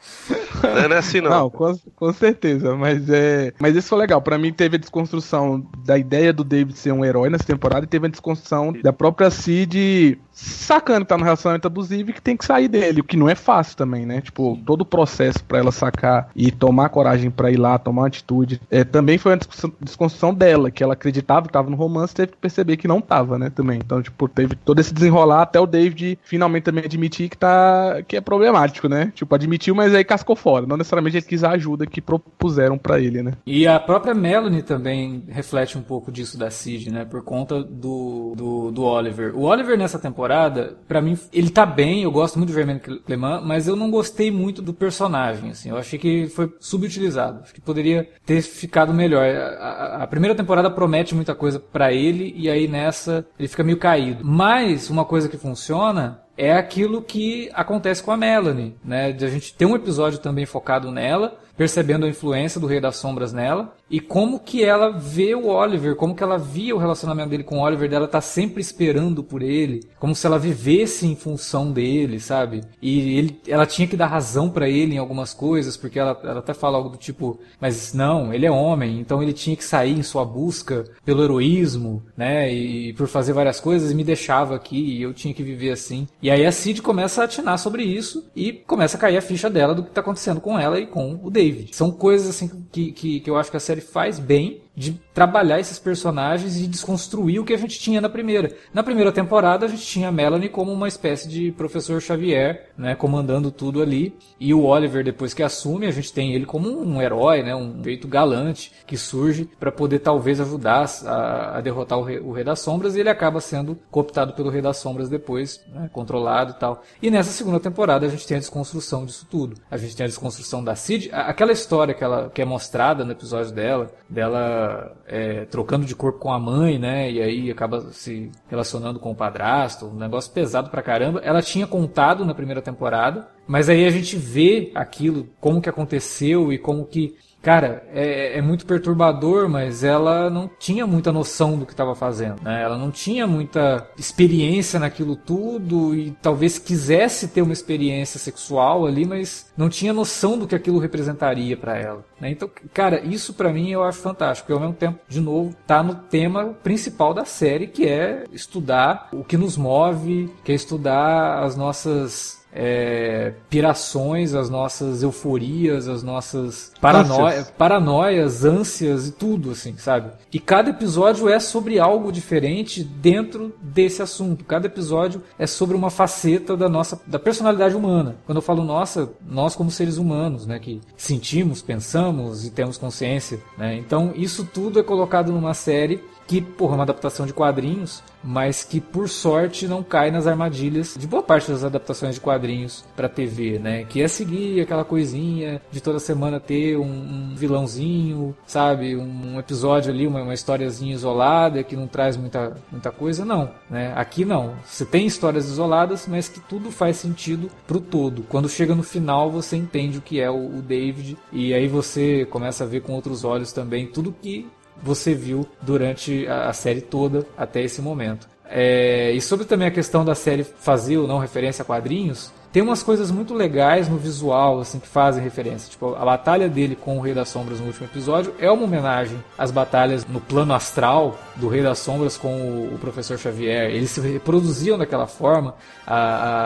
Não 0.88 0.96
é 0.96 0.98
assim, 0.98 1.20
não. 1.20 1.30
Não, 1.30 1.50
com, 1.50 1.78
com 1.94 2.12
certeza. 2.12 2.74
Mas 2.76 3.08
é. 3.08 3.52
Mas 3.58 3.76
isso 3.76 3.88
foi 3.88 3.98
legal. 3.98 4.20
Pra 4.20 4.38
mim, 4.38 4.52
teve 4.52 4.76
a 4.76 4.80
desconstrução 4.80 5.66
da 5.84 5.98
ideia 5.98 6.32
do 6.32 6.44
David 6.44 6.78
ser 6.78 6.92
um 6.92 7.04
herói 7.04 7.30
nessa 7.30 7.44
temporada 7.44 7.84
e 7.84 7.88
teve 7.88 8.06
a 8.06 8.10
desconstrução 8.10 8.72
da 8.72 8.92
própria 8.92 9.30
Cid 9.30 10.18
sacando 10.34 11.04
que 11.04 11.08
tá 11.08 11.16
no 11.16 11.24
relacionamento 11.24 11.66
abusivo 11.66 12.10
e 12.10 12.12
que 12.12 12.20
tem 12.20 12.36
que 12.36 12.44
sair 12.44 12.66
dele, 12.66 13.00
o 13.00 13.04
que 13.04 13.16
não 13.16 13.28
é 13.28 13.36
fácil 13.36 13.76
também, 13.76 14.04
né? 14.04 14.20
Tipo, 14.20 14.58
todo 14.66 14.80
o 14.80 14.84
processo 14.84 15.42
para 15.44 15.58
ela 15.58 15.70
sacar 15.70 16.28
e 16.34 16.50
tomar 16.50 16.88
coragem 16.88 17.30
para 17.30 17.50
ir 17.50 17.56
lá, 17.56 17.78
tomar 17.78 18.06
atitude, 18.06 18.60
é, 18.70 18.82
também 18.82 19.16
foi 19.16 19.32
uma 19.32 19.40
desconstrução 19.80 20.34
dela, 20.34 20.70
que 20.70 20.82
ela 20.82 20.94
acreditava 20.94 21.46
que 21.46 21.52
tava 21.52 21.70
no 21.70 21.76
romance, 21.76 22.14
teve 22.14 22.32
que 22.32 22.38
perceber 22.38 22.76
que 22.76 22.88
não 22.88 23.00
tava, 23.00 23.38
né, 23.38 23.48
também. 23.48 23.78
Então, 23.78 24.02
tipo, 24.02 24.28
teve 24.28 24.56
todo 24.56 24.80
esse 24.80 24.92
desenrolar 24.92 25.42
até 25.42 25.60
o 25.60 25.66
David 25.66 26.18
finalmente 26.24 26.64
também 26.64 26.84
admitir 26.84 27.28
que 27.28 27.38
tá 27.38 28.02
que 28.08 28.16
é 28.16 28.20
problemático, 28.20 28.88
né? 28.88 29.12
Tipo, 29.14 29.34
admitiu, 29.34 29.74
mas 29.74 29.94
aí 29.94 30.04
cascou 30.04 30.34
fora. 30.34 30.66
Não 30.66 30.76
necessariamente 30.76 31.18
ele 31.18 31.26
quis 31.26 31.44
a 31.44 31.50
ajuda 31.50 31.86
que 31.86 32.00
propuseram 32.00 32.76
para 32.76 32.98
ele, 32.98 33.22
né? 33.22 33.32
E 33.46 33.66
a 33.66 33.78
própria 33.78 34.14
Melanie 34.14 34.62
também 34.62 35.22
reflete 35.28 35.78
um 35.78 35.82
pouco 35.82 36.10
disso 36.10 36.36
da 36.36 36.50
Cid, 36.50 36.90
né? 36.90 37.04
Por 37.04 37.22
conta 37.22 37.62
do, 37.62 38.34
do, 38.36 38.70
do 38.72 38.82
Oliver. 38.82 39.36
O 39.36 39.42
Oliver 39.42 39.78
nessa 39.78 39.98
temporada 39.98 40.23
temporada, 40.24 40.76
para 40.88 41.02
mim, 41.02 41.18
ele 41.32 41.50
tá 41.50 41.66
bem, 41.66 42.02
eu 42.02 42.10
gosto 42.10 42.38
muito 42.38 42.48
de 42.48 42.54
Vermelho 42.54 42.80
Clemã, 42.80 43.42
mas 43.44 43.68
eu 43.68 43.76
não 43.76 43.90
gostei 43.90 44.30
muito 44.30 44.62
do 44.62 44.72
personagem, 44.72 45.50
assim. 45.50 45.68
Eu 45.68 45.76
achei 45.76 45.98
que 45.98 46.28
foi 46.28 46.50
subutilizado. 46.58 47.40
Acho 47.42 47.52
que 47.52 47.60
poderia 47.60 48.08
ter 48.24 48.40
ficado 48.40 48.94
melhor. 48.94 49.24
A, 49.24 49.48
a, 49.48 50.02
a 50.04 50.06
primeira 50.06 50.34
temporada 50.34 50.70
promete 50.70 51.14
muita 51.14 51.34
coisa 51.34 51.60
para 51.60 51.92
ele 51.92 52.32
e 52.36 52.48
aí 52.48 52.66
nessa 52.66 53.26
ele 53.38 53.48
fica 53.48 53.62
meio 53.62 53.76
caído. 53.76 54.24
Mas 54.24 54.88
uma 54.88 55.04
coisa 55.04 55.28
que 55.28 55.36
funciona 55.36 56.22
é 56.36 56.52
aquilo 56.52 57.02
que 57.02 57.50
acontece 57.52 58.02
com 58.02 58.10
a 58.10 58.16
Melanie, 58.16 58.74
né? 58.82 59.12
De 59.12 59.24
a 59.24 59.28
gente 59.28 59.54
ter 59.54 59.66
um 59.66 59.76
episódio 59.76 60.18
também 60.18 60.46
focado 60.46 60.90
nela, 60.90 61.38
percebendo 61.56 62.06
a 62.06 62.08
influência 62.08 62.60
do 62.60 62.66
Rei 62.66 62.80
das 62.80 62.96
Sombras 62.96 63.32
nela 63.32 63.74
e 63.90 64.00
como 64.00 64.40
que 64.40 64.64
ela 64.64 64.90
vê 64.90 65.34
o 65.34 65.46
Oliver, 65.46 65.94
como 65.94 66.14
que 66.14 66.22
ela 66.22 66.38
via 66.38 66.74
o 66.74 66.78
relacionamento 66.78 67.28
dele 67.28 67.44
com 67.44 67.58
o 67.58 67.62
Oliver, 67.62 67.88
dela 67.88 68.08
tá 68.08 68.20
sempre 68.20 68.60
esperando 68.60 69.22
por 69.22 69.42
ele, 69.42 69.84
como 70.00 70.14
se 70.14 70.26
ela 70.26 70.38
vivesse 70.38 71.06
em 71.06 71.14
função 71.14 71.70
dele, 71.70 72.18
sabe? 72.18 72.62
E 72.80 73.16
ele, 73.18 73.40
ela 73.46 73.66
tinha 73.66 73.86
que 73.86 73.96
dar 73.96 74.06
razão 74.06 74.50
para 74.50 74.68
ele 74.68 74.94
em 74.94 74.98
algumas 74.98 75.34
coisas, 75.34 75.76
porque 75.76 75.98
ela, 75.98 76.18
ela 76.24 76.38
até 76.38 76.54
fala 76.54 76.76
algo 76.76 76.88
do 76.88 76.96
tipo, 76.96 77.38
mas 77.60 77.92
não, 77.92 78.32
ele 78.32 78.46
é 78.46 78.50
homem, 78.50 78.98
então 78.98 79.22
ele 79.22 79.32
tinha 79.32 79.54
que 79.54 79.64
sair 79.64 79.96
em 79.96 80.02
sua 80.02 80.24
busca 80.24 80.84
pelo 81.04 81.22
heroísmo, 81.22 82.02
né? 82.16 82.52
E, 82.52 82.88
e 82.88 82.92
por 82.94 83.06
fazer 83.06 83.32
várias 83.32 83.60
coisas 83.60 83.90
e 83.90 83.94
me 83.94 84.02
deixava 84.02 84.56
aqui 84.56 84.78
e 84.78 85.02
eu 85.02 85.12
tinha 85.12 85.34
que 85.34 85.42
viver 85.42 85.70
assim. 85.70 86.08
E 86.22 86.30
aí 86.30 86.44
a 86.44 86.50
Cid 86.50 86.82
começa 86.82 87.20
a 87.20 87.26
atinar 87.26 87.58
sobre 87.58 87.84
isso 87.84 88.28
e 88.34 88.52
começa 88.52 88.96
a 88.96 89.00
cair 89.00 89.18
a 89.18 89.22
ficha 89.22 89.50
dela 89.50 89.74
do 89.74 89.84
que 89.84 89.90
tá 89.90 90.00
acontecendo 90.00 90.40
com 90.40 90.58
ela 90.58 90.80
e 90.80 90.86
com 90.86 91.20
o 91.22 91.30
David. 91.30 91.43
David. 91.44 91.76
São 91.76 91.90
coisas 91.90 92.28
assim 92.28 92.48
que, 92.72 92.92
que, 92.92 93.20
que 93.20 93.30
eu 93.30 93.36
acho 93.36 93.50
que 93.50 93.56
a 93.56 93.60
série 93.60 93.80
faz 93.80 94.18
bem 94.18 94.63
de 94.76 94.92
trabalhar 95.12 95.60
esses 95.60 95.78
personagens 95.78 96.60
e 96.60 96.66
desconstruir 96.66 97.38
o 97.38 97.44
que 97.44 97.54
a 97.54 97.58
gente 97.58 97.78
tinha 97.78 98.00
na 98.00 98.08
primeira. 98.08 98.52
Na 98.72 98.82
primeira 98.82 99.12
temporada 99.12 99.66
a 99.66 99.68
gente 99.68 99.86
tinha 99.86 100.08
a 100.08 100.12
Melanie 100.12 100.48
como 100.48 100.72
uma 100.72 100.88
espécie 100.88 101.28
de 101.28 101.52
professor 101.52 102.00
Xavier, 102.00 102.70
né, 102.76 102.94
comandando 102.94 103.50
tudo 103.50 103.80
ali, 103.80 104.16
e 104.38 104.52
o 104.52 104.64
Oliver 104.64 105.04
depois 105.04 105.32
que 105.32 105.42
assume, 105.42 105.86
a 105.86 105.92
gente 105.92 106.12
tem 106.12 106.34
ele 106.34 106.44
como 106.44 106.68
um 106.68 107.00
herói, 107.00 107.42
né, 107.42 107.54
um 107.54 107.82
jeito 107.84 108.08
galante 108.08 108.72
que 108.86 108.96
surge 108.96 109.48
para 109.60 109.70
poder 109.70 110.00
talvez 110.00 110.40
ajudar 110.40 110.86
a, 111.06 111.58
a 111.58 111.60
derrotar 111.60 111.98
o 111.98 112.02
rei, 112.02 112.18
o 112.18 112.32
rei, 112.32 112.44
das 112.44 112.60
Sombras 112.60 112.96
e 112.96 113.00
ele 113.00 113.08
acaba 113.08 113.40
sendo 113.40 113.78
cooptado 113.90 114.34
pelo 114.34 114.50
Rei 114.50 114.60
das 114.60 114.78
Sombras 114.78 115.08
depois, 115.08 115.64
né, 115.72 115.88
controlado 115.92 116.52
e 116.52 116.54
tal. 116.54 116.82
E 117.00 117.10
nessa 117.10 117.30
segunda 117.30 117.60
temporada 117.60 118.06
a 118.06 118.08
gente 118.08 118.26
tem 118.26 118.36
a 118.36 118.40
desconstrução 118.40 119.06
disso 119.06 119.26
tudo. 119.30 119.56
A 119.70 119.76
gente 119.76 119.94
tem 119.94 120.04
a 120.04 120.08
desconstrução 120.08 120.62
da 120.62 120.74
Cid, 120.74 121.10
aquela 121.12 121.52
história 121.52 121.94
que 121.94 122.02
ela 122.02 122.30
que 122.32 122.42
é 122.42 122.44
mostrada 122.44 123.04
no 123.04 123.12
episódio 123.12 123.52
dela, 123.52 123.90
dela 124.08 124.63
é, 125.06 125.44
trocando 125.46 125.84
de 125.84 125.94
corpo 125.94 126.18
com 126.18 126.32
a 126.32 126.38
mãe, 126.38 126.78
né? 126.78 127.10
E 127.10 127.22
aí 127.22 127.50
acaba 127.50 127.92
se 127.92 128.30
relacionando 128.48 128.98
com 128.98 129.10
o 129.10 129.14
padrasto, 129.14 129.86
um 129.86 129.96
negócio 129.96 130.32
pesado 130.32 130.70
pra 130.70 130.82
caramba. 130.82 131.20
Ela 131.22 131.42
tinha 131.42 131.66
contado 131.66 132.24
na 132.24 132.34
primeira 132.34 132.62
temporada, 132.62 133.28
mas 133.46 133.68
aí 133.68 133.86
a 133.86 133.90
gente 133.90 134.16
vê 134.16 134.70
aquilo, 134.74 135.28
como 135.40 135.60
que 135.60 135.68
aconteceu 135.68 136.52
e 136.52 136.58
como 136.58 136.86
que 136.86 137.16
Cara, 137.44 137.86
é, 137.92 138.38
é, 138.38 138.42
muito 138.42 138.64
perturbador, 138.64 139.50
mas 139.50 139.84
ela 139.84 140.30
não 140.30 140.50
tinha 140.58 140.86
muita 140.86 141.12
noção 141.12 141.58
do 141.58 141.66
que 141.66 141.72
estava 141.72 141.94
fazendo, 141.94 142.42
né? 142.42 142.62
Ela 142.62 142.78
não 142.78 142.90
tinha 142.90 143.26
muita 143.26 143.86
experiência 143.98 144.80
naquilo 144.80 145.14
tudo 145.14 145.94
e 145.94 146.12
talvez 146.22 146.58
quisesse 146.58 147.28
ter 147.28 147.42
uma 147.42 147.52
experiência 147.52 148.18
sexual 148.18 148.86
ali, 148.86 149.04
mas 149.04 149.52
não 149.58 149.68
tinha 149.68 149.92
noção 149.92 150.38
do 150.38 150.46
que 150.46 150.54
aquilo 150.54 150.78
representaria 150.78 151.54
para 151.54 151.76
ela. 151.76 152.02
Né? 152.18 152.30
Então, 152.30 152.50
cara, 152.72 153.04
isso 153.04 153.34
para 153.34 153.52
mim 153.52 153.70
eu 153.70 153.84
acho 153.84 153.98
fantástico. 153.98 154.50
E 154.50 154.54
ao 154.54 154.60
mesmo 154.60 154.74
tempo, 154.74 154.98
de 155.06 155.20
novo, 155.20 155.54
tá 155.66 155.82
no 155.82 155.96
tema 155.96 156.54
principal 156.62 157.12
da 157.12 157.26
série, 157.26 157.66
que 157.66 157.86
é 157.86 158.24
estudar 158.32 159.10
o 159.12 159.22
que 159.22 159.36
nos 159.36 159.58
move, 159.58 160.32
que 160.42 160.50
é 160.50 160.54
estudar 160.54 161.44
as 161.44 161.56
nossas 161.56 162.42
é, 162.54 163.32
pirações, 163.50 164.32
as 164.32 164.48
nossas 164.48 165.02
euforias, 165.02 165.88
as 165.88 166.02
nossas 166.02 166.72
paranoia, 166.80 167.44
paranoias, 167.58 168.44
ânsias 168.44 169.08
e 169.08 169.12
tudo, 169.12 169.50
assim, 169.50 169.76
sabe? 169.76 170.12
E 170.32 170.38
cada 170.38 170.70
episódio 170.70 171.28
é 171.28 171.40
sobre 171.40 171.80
algo 171.80 172.12
diferente 172.12 172.84
dentro 172.84 173.52
desse 173.60 174.00
assunto. 174.00 174.44
Cada 174.44 174.66
episódio 174.66 175.22
é 175.36 175.46
sobre 175.46 175.76
uma 175.76 175.90
faceta 175.90 176.56
da 176.56 176.68
nossa, 176.68 177.00
da 177.06 177.18
personalidade 177.18 177.74
humana. 177.74 178.16
Quando 178.24 178.36
eu 178.36 178.42
falo 178.42 178.62
nossa, 178.62 179.10
nós 179.26 179.56
como 179.56 179.70
seres 179.70 179.98
humanos, 179.98 180.46
né, 180.46 180.58
que 180.60 180.80
sentimos, 180.96 181.60
pensamos 181.60 182.46
e 182.46 182.50
temos 182.50 182.78
consciência, 182.78 183.40
né? 183.58 183.76
Então 183.76 184.12
isso 184.14 184.44
tudo 184.44 184.78
é 184.78 184.82
colocado 184.82 185.32
numa 185.32 185.54
série 185.54 186.00
que, 186.26 186.40
porra, 186.40 186.72
é 186.72 186.76
uma 186.76 186.82
adaptação 186.84 187.26
de 187.26 187.32
quadrinhos, 187.32 188.02
mas 188.22 188.64
que 188.64 188.80
por 188.80 189.08
sorte 189.08 189.68
não 189.68 189.82
cai 189.82 190.10
nas 190.10 190.26
armadilhas 190.26 190.96
de 190.98 191.06
boa 191.06 191.22
parte 191.22 191.50
das 191.50 191.62
adaptações 191.62 192.14
de 192.14 192.20
quadrinhos 192.20 192.84
para 192.96 193.08
TV, 193.08 193.58
né? 193.58 193.84
Que 193.84 194.00
é 194.02 194.08
seguir 194.08 194.60
aquela 194.60 194.84
coisinha 194.84 195.60
de 195.70 195.80
toda 195.80 195.98
semana 195.98 196.40
ter 196.40 196.78
um, 196.78 196.84
um 196.84 197.34
vilãozinho, 197.34 198.34
sabe? 198.46 198.96
Um, 198.96 199.38
episódio 199.38 199.92
ali, 199.92 200.06
uma, 200.06 200.22
uma 200.22 200.34
historiazinha 200.34 200.94
isolada 200.94 201.62
que 201.62 201.76
não 201.76 201.86
traz 201.86 202.16
muita, 202.16 202.56
muita 202.70 202.90
coisa, 202.90 203.24
não, 203.24 203.50
né? 203.68 203.92
Aqui 203.94 204.24
não. 204.24 204.54
Você 204.64 204.86
tem 204.86 205.06
histórias 205.06 205.46
isoladas, 205.46 206.06
mas 206.08 206.28
que 206.28 206.40
tudo 206.40 206.70
faz 206.70 206.96
sentido 206.96 207.50
pro 207.66 207.80
todo. 207.80 208.22
Quando 208.28 208.48
chega 208.48 208.74
no 208.74 208.82
final, 208.82 209.30
você 209.30 209.56
entende 209.56 209.98
o 209.98 210.02
que 210.02 210.20
é 210.20 210.30
o, 210.30 210.58
o 210.58 210.62
David 210.62 211.18
e 211.30 211.52
aí 211.52 211.68
você 211.68 212.26
começa 212.30 212.64
a 212.64 212.66
ver 212.66 212.80
com 212.80 212.92
outros 212.92 213.24
olhos 213.24 213.52
também 213.52 213.86
tudo 213.86 214.14
que 214.22 214.46
você 214.84 215.14
viu 215.14 215.48
durante 215.62 216.26
a, 216.28 216.52
série 216.52 216.82
toda 216.82 217.26
até 217.36 217.62
esse 217.62 217.80
momento. 217.80 218.28
É, 218.44 219.10
e 219.12 219.20
sobre 219.20 219.46
também 219.46 219.66
a 219.66 219.70
questão 219.70 220.04
da 220.04 220.14
série 220.14 220.44
fazer 220.44 220.98
ou 220.98 221.08
não 221.08 221.18
referência 221.18 221.62
a 221.62 221.64
quadrinhos, 221.64 222.30
tem 222.54 222.62
umas 222.62 222.84
coisas 222.84 223.10
muito 223.10 223.34
legais 223.34 223.88
no 223.88 223.96
visual, 223.96 224.60
assim, 224.60 224.78
que 224.78 224.86
fazem 224.86 225.20
referência. 225.20 225.68
Tipo, 225.68 225.96
a 225.96 226.04
batalha 226.04 226.48
dele 226.48 226.76
com 226.76 226.96
o 226.96 227.00
Rei 227.00 227.12
das 227.12 227.28
Sombras 227.28 227.58
no 227.58 227.66
último 227.66 227.84
episódio 227.84 228.32
é 228.38 228.48
uma 228.48 228.62
homenagem 228.62 229.18
às 229.36 229.50
batalhas 229.50 230.06
no 230.06 230.20
plano 230.20 230.54
astral 230.54 231.18
do 231.34 231.48
Rei 231.48 231.64
das 231.64 231.80
Sombras 231.80 232.16
com 232.16 232.32
o, 232.32 232.74
o 232.76 232.78
Professor 232.78 233.18
Xavier. 233.18 233.72
Eles 233.72 233.90
se 233.90 234.00
reproduziam 234.00 234.78
daquela 234.78 235.08
forma. 235.08 235.56
A, 235.84 235.96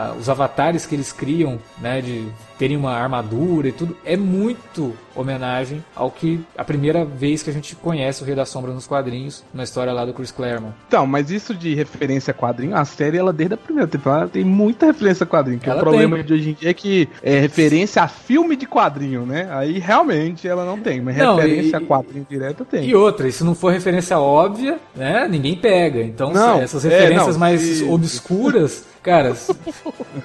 a, 0.09 0.13
os 0.15 0.31
avatares 0.31 0.87
que 0.87 0.95
eles 0.95 1.13
criam, 1.13 1.59
né, 1.79 2.01
de 2.01 2.27
terem 2.59 2.77
uma 2.77 2.93
armadura 2.93 3.69
e 3.69 3.73
tudo, 3.73 3.95
é 4.03 4.17
muito 4.17 4.95
homenagem 5.15 5.85
ao 5.95 6.11
que 6.11 6.45
a 6.57 6.65
primeira 6.65 7.05
vez 7.05 7.43
que 7.43 7.51
a 7.51 7.53
gente 7.53 7.77
conhece 7.77 8.23
o 8.23 8.27
Rei 8.27 8.35
das 8.35 8.49
Sombras 8.49 8.75
nos 8.75 8.87
quadrinhos, 8.87 9.45
na 9.53 9.63
história 9.63 9.93
lá 9.93 10.05
do 10.05 10.15
Chris 10.15 10.33
Claremont. 10.33 10.75
Então, 10.89 11.07
mas 11.07 11.31
isso 11.31 11.55
de 11.55 11.75
referência 11.75 12.31
a 12.31 12.35
quadrinho, 12.35 12.77
a 12.77 12.85
série, 12.85 13.19
ela 13.19 13.33
desde 13.33 13.55
a 13.55 13.59
primeira 13.59 13.89
temporada 13.89 14.29
tem 14.29 14.45
muita 14.45 14.87
referência 14.87 15.25
a 15.25 15.27
quadrinho, 15.27 15.61
que 15.61 15.69
ela 15.69 15.81
o 15.81 15.85
problema 16.01 16.25
de 16.25 16.33
hoje 16.33 16.51
em 16.51 16.53
dia 16.55 16.71
é 16.71 16.75
que 16.75 17.09
é 17.23 17.39
referência 17.41 18.03
a 18.03 18.09
filme 18.09 18.57
de 18.57 18.67
quadrinho, 18.67 19.25
né? 19.25 19.49
Aí 19.51 19.79
realmente 19.79 20.47
ela 20.47 20.65
não 20.65 20.79
tem, 20.79 21.01
mas 21.01 21.17
não, 21.17 21.37
referência 21.37 21.77
e, 21.77 21.77
a 21.77 21.81
quadrinho 21.81 22.27
direto 22.29 22.65
tem. 22.65 22.85
E 22.85 22.95
outra, 22.95 23.29
e 23.29 23.33
se 23.33 23.45
não 23.45 23.55
for 23.55 23.73
referência 23.73 24.19
óbvia, 24.19 24.79
né, 24.95 25.27
ninguém 25.29 25.57
pega. 25.57 26.01
Então, 26.01 26.33
não, 26.33 26.61
essas 26.61 26.85
referências 26.85 27.29
é, 27.29 27.33
não, 27.33 27.39
mais 27.39 27.61
se... 27.79 27.85
obscuras 27.85 28.87
Cara, 29.03 29.35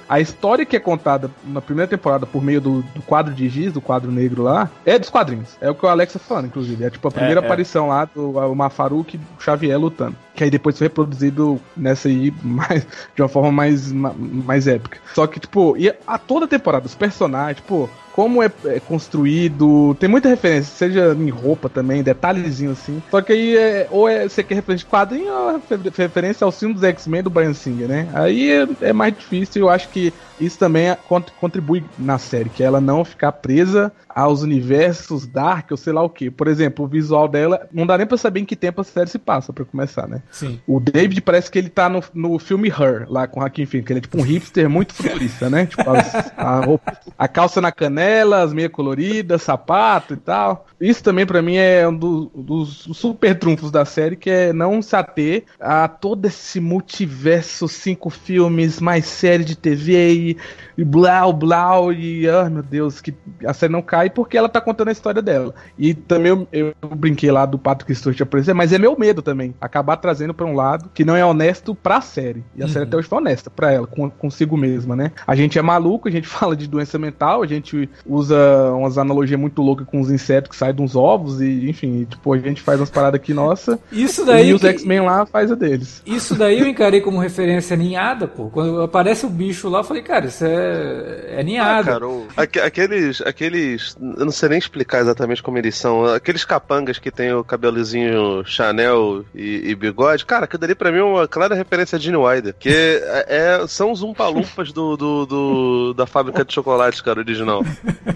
a 0.08 0.20
história 0.20 0.66
que 0.66 0.76
é 0.76 0.80
contada 0.80 1.30
na 1.44 1.60
primeira 1.60 1.88
temporada 1.88 2.26
por 2.26 2.42
meio 2.42 2.60
do, 2.60 2.82
do 2.82 3.02
quadro 3.02 3.32
de 3.32 3.48
giz, 3.48 3.72
do 3.72 3.80
quadro 3.80 4.10
negro 4.10 4.42
lá, 4.42 4.70
é 4.84 4.98
dos 4.98 5.08
quadrinhos. 5.08 5.56
É 5.60 5.70
o 5.70 5.74
que 5.74 5.86
o 5.86 5.88
Alex 5.88 6.12
tá 6.12 6.18
falando, 6.18 6.46
inclusive. 6.46 6.84
É 6.84 6.90
tipo 6.90 7.06
a 7.08 7.10
primeira 7.10 7.40
é, 7.40 7.42
é. 7.42 7.46
aparição 7.46 7.86
é. 7.86 7.88
lá 7.88 8.04
do 8.04 8.32
o 8.32 8.54
Mafaruk 8.54 9.16
e 9.16 9.18
o 9.18 9.42
Xavier 9.42 9.78
lutando. 9.78 10.16
Que 10.34 10.44
aí 10.44 10.50
depois 10.50 10.76
foi 10.76 10.86
reproduzido 10.86 11.60
nessa 11.76 12.08
aí 12.08 12.32
mais, 12.42 12.86
de 13.14 13.22
uma 13.22 13.28
forma 13.28 13.52
mais, 13.52 13.92
mais 13.92 14.66
épica. 14.66 14.98
Só 15.14 15.26
que, 15.26 15.38
tipo, 15.38 15.76
e 15.76 15.94
a 16.06 16.18
toda 16.18 16.48
temporada, 16.48 16.86
os 16.86 16.94
personagens, 16.94 17.56
tipo, 17.56 17.88
como 18.14 18.40
é, 18.40 18.50
é, 18.66 18.78
construído, 18.78 19.96
tem 19.98 20.08
muita 20.08 20.28
referência, 20.28 20.72
seja 20.72 21.16
em 21.18 21.30
roupa 21.30 21.68
também, 21.68 22.00
detalhezinho 22.00 22.70
assim. 22.70 23.02
Só 23.10 23.20
que 23.20 23.32
aí 23.32 23.56
é, 23.56 23.88
ou 23.90 24.08
é, 24.08 24.28
você 24.28 24.44
quer 24.44 24.54
referência 24.54 24.86
de 24.86 24.90
quadrinho 24.90 25.32
ou 25.32 25.60
referência 25.96 26.44
ao 26.44 26.52
filme 26.52 26.74
dos 26.74 26.84
X-Men 26.84 27.24
do 27.24 27.30
Brian 27.30 27.52
Singer, 27.52 27.88
né? 27.88 28.08
Aí 28.14 28.52
é, 28.52 28.68
é 28.82 28.92
mais 28.92 29.16
difícil, 29.16 29.62
eu 29.62 29.68
acho 29.68 29.88
que 29.88 30.14
isso 30.40 30.56
também 30.56 30.96
contribui 31.40 31.84
na 31.98 32.16
série, 32.16 32.48
que 32.48 32.62
ela 32.62 32.80
não 32.80 33.04
ficar 33.04 33.32
presa 33.32 33.92
aos 34.14 34.42
universos 34.42 35.26
dark 35.26 35.70
ou 35.72 35.76
sei 35.76 35.92
lá 35.92 36.02
o 36.02 36.08
que. 36.08 36.30
Por 36.30 36.46
exemplo, 36.46 36.84
o 36.84 36.88
visual 36.88 37.26
dela, 37.26 37.68
não 37.72 37.86
dá 37.86 37.98
nem 37.98 38.06
pra 38.06 38.16
saber 38.16 38.40
em 38.40 38.44
que 38.44 38.54
tempo 38.54 38.80
a 38.80 38.84
série 38.84 39.10
se 39.10 39.18
passa, 39.18 39.52
para 39.52 39.64
começar, 39.64 40.06
né? 40.06 40.22
Sim. 40.30 40.60
O 40.66 40.78
David 40.78 41.20
parece 41.22 41.50
que 41.50 41.58
ele 41.58 41.68
tá 41.68 41.88
no, 41.88 42.02
no 42.14 42.38
filme 42.38 42.68
Her, 42.68 43.06
lá 43.08 43.26
com 43.26 43.40
o 43.40 43.42
Joaquin 43.42 43.66
Phoenix, 43.66 43.86
que 43.86 43.92
ele 43.92 43.98
é 43.98 44.02
tipo 44.02 44.18
um 44.18 44.22
hipster 44.22 44.70
muito 44.70 44.94
futurista, 44.94 45.50
né? 45.50 45.66
Tipo, 45.66 45.90
as, 45.90 46.14
a, 46.36 46.60
roupa, 46.60 46.96
a 47.18 47.26
calça 47.26 47.60
na 47.60 47.72
canela, 47.72 48.42
as 48.42 48.52
meias 48.52 48.70
coloridas, 48.70 49.42
sapato 49.42 50.14
e 50.14 50.16
tal. 50.16 50.66
Isso 50.80 51.02
também 51.02 51.26
para 51.26 51.42
mim 51.42 51.56
é 51.56 51.86
um 51.88 51.96
do, 51.96 52.30
dos 52.34 52.88
super 52.92 53.38
trunfos 53.38 53.70
da 53.70 53.84
série, 53.84 54.16
que 54.16 54.30
é 54.30 54.52
não 54.52 54.82
se 54.82 54.94
ater 54.94 55.44
a 55.58 55.88
todo 55.88 56.26
esse 56.26 56.60
multiverso, 56.60 57.66
cinco 57.66 58.10
filmes, 58.10 58.80
mais 58.80 59.06
série 59.06 59.44
de 59.44 59.56
TV 59.56 60.12
e, 60.12 60.36
e 60.76 60.84
blau, 60.84 61.32
blau, 61.32 61.92
e 61.92 62.28
ah, 62.28 62.48
meu 62.50 62.62
Deus, 62.62 63.00
que 63.00 63.14
a 63.46 63.52
série 63.52 63.72
não 63.72 63.82
cai 63.82 64.03
porque 64.10 64.36
ela 64.36 64.48
tá 64.48 64.60
contando 64.60 64.88
a 64.88 64.92
história 64.92 65.22
dela. 65.22 65.54
E 65.78 65.94
também 65.94 66.46
eu, 66.52 66.74
eu 66.80 66.88
brinquei 66.88 67.30
lá 67.30 67.46
do 67.46 67.58
Patrick 67.58 67.94
Stewart 67.94 68.20
aparecer, 68.20 68.54
mas 68.54 68.72
é 68.72 68.78
meu 68.78 68.98
medo 68.98 69.22
também, 69.22 69.54
acabar 69.60 69.96
trazendo 69.96 70.34
para 70.34 70.46
um 70.46 70.54
lado 70.54 70.90
que 70.92 71.04
não 71.04 71.16
é 71.16 71.24
honesto 71.24 71.74
pra 71.74 72.00
série. 72.00 72.44
E 72.56 72.62
a 72.62 72.66
uhum. 72.66 72.72
série 72.72 72.84
até 72.84 72.96
hoje 72.96 73.08
foi 73.08 73.18
honesta 73.18 73.50
pra 73.50 73.72
ela, 73.72 73.86
com, 73.86 74.10
consigo 74.10 74.56
mesma, 74.56 74.94
né? 74.96 75.12
A 75.26 75.34
gente 75.34 75.58
é 75.58 75.62
maluco, 75.62 76.08
a 76.08 76.10
gente 76.10 76.26
fala 76.28 76.56
de 76.56 76.66
doença 76.66 76.98
mental, 76.98 77.42
a 77.42 77.46
gente 77.46 77.88
usa 78.06 78.72
umas 78.72 78.98
analogias 78.98 79.38
muito 79.38 79.62
loucas 79.62 79.86
com 79.86 80.00
os 80.00 80.10
insetos 80.10 80.50
que 80.50 80.56
saem 80.56 80.74
de 80.74 80.82
uns 80.82 80.96
ovos 80.96 81.40
e, 81.40 81.68
enfim, 81.68 82.04
tipo, 82.04 82.32
a 82.32 82.38
gente 82.38 82.62
faz 82.62 82.80
umas 82.80 82.90
paradas 82.90 83.20
aqui, 83.20 83.34
nossa. 83.34 83.78
Isso 83.92 84.24
daí. 84.24 84.50
E 84.50 84.54
os 84.54 84.62
X-Men 84.62 85.00
lá 85.00 85.26
faz 85.26 85.50
a 85.50 85.54
deles. 85.54 86.02
Isso 86.06 86.34
daí 86.34 86.60
eu 86.60 86.66
encarei 86.66 87.00
como 87.00 87.18
referência 87.18 87.76
ninhada, 87.76 88.26
pô. 88.26 88.48
Quando 88.48 88.82
aparece 88.82 89.26
o 89.26 89.30
bicho 89.30 89.68
lá, 89.68 89.80
eu 89.80 89.84
falei, 89.84 90.02
cara, 90.02 90.26
isso 90.26 90.44
é, 90.44 91.38
é 91.38 91.42
ninhada. 91.42 91.80
Ah, 91.80 91.84
cara, 91.84 92.08
o... 92.08 92.26
aqueles, 92.36 93.20
aqueles. 93.22 93.93
Eu 94.00 94.24
não 94.24 94.32
sei 94.32 94.48
nem 94.48 94.58
explicar 94.58 95.00
exatamente 95.00 95.42
como 95.42 95.58
eles 95.58 95.76
são. 95.76 96.04
Aqueles 96.04 96.44
capangas 96.44 96.98
que 96.98 97.10
tem 97.10 97.32
o 97.32 97.44
cabelezinho 97.44 98.44
Chanel 98.44 99.24
e, 99.34 99.70
e 99.70 99.74
bigode, 99.74 100.24
cara, 100.26 100.44
aquilo 100.44 100.60
dali 100.60 100.74
pra 100.74 100.90
mim 100.90 100.98
é 100.98 101.04
uma 101.04 101.28
clara 101.28 101.54
referência 101.54 101.96
a 101.96 101.98
Gene 101.98 102.16
Wilder. 102.16 102.54
Que 102.58 102.70
é, 102.70 103.26
é, 103.62 103.66
são 103.66 103.92
os 103.92 104.02
umpalumpas 104.02 104.72
do, 104.72 104.96
do, 104.96 105.26
do, 105.26 105.94
da 105.94 106.06
fábrica 106.06 106.44
de 106.44 106.52
chocolate, 106.52 107.02
cara, 107.02 107.20
original. 107.20 107.62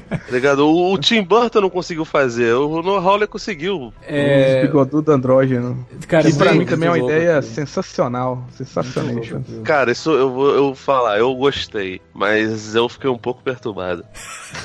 Tá 0.09 0.33
ligado? 0.33 0.67
O, 0.67 0.93
o 0.93 0.99
Tim 0.99 1.23
Burton 1.23 1.61
não 1.61 1.71
conseguiu 1.71 2.05
fazer, 2.05 2.53
o 2.55 2.83
Noah 2.83 3.05
Hawley 3.05 3.27
conseguiu. 3.27 3.93
É... 4.03 4.57
Os 4.57 4.67
bigodudo 4.67 5.13
andrógeno. 5.13 5.87
Cara, 6.07 6.31
que 6.31 6.37
pra 6.37 6.53
mim 6.53 6.67
também 6.67 6.89
é 6.89 6.93
uma 6.93 6.99
ideia 6.99 7.41
sensacional. 7.43 8.45
Sensacional. 8.53 9.23
Cara, 9.65 9.91
isso 9.93 10.11
eu 10.11 10.31
vou, 10.31 10.51
eu 10.51 10.65
vou 10.65 10.75
falar, 10.75 11.19
eu 11.19 11.35
gostei, 11.35 12.01
mas 12.13 12.75
eu 12.75 12.89
fiquei 12.89 13.09
um 13.09 13.19
pouco 13.19 13.43
perturbado. 13.43 14.05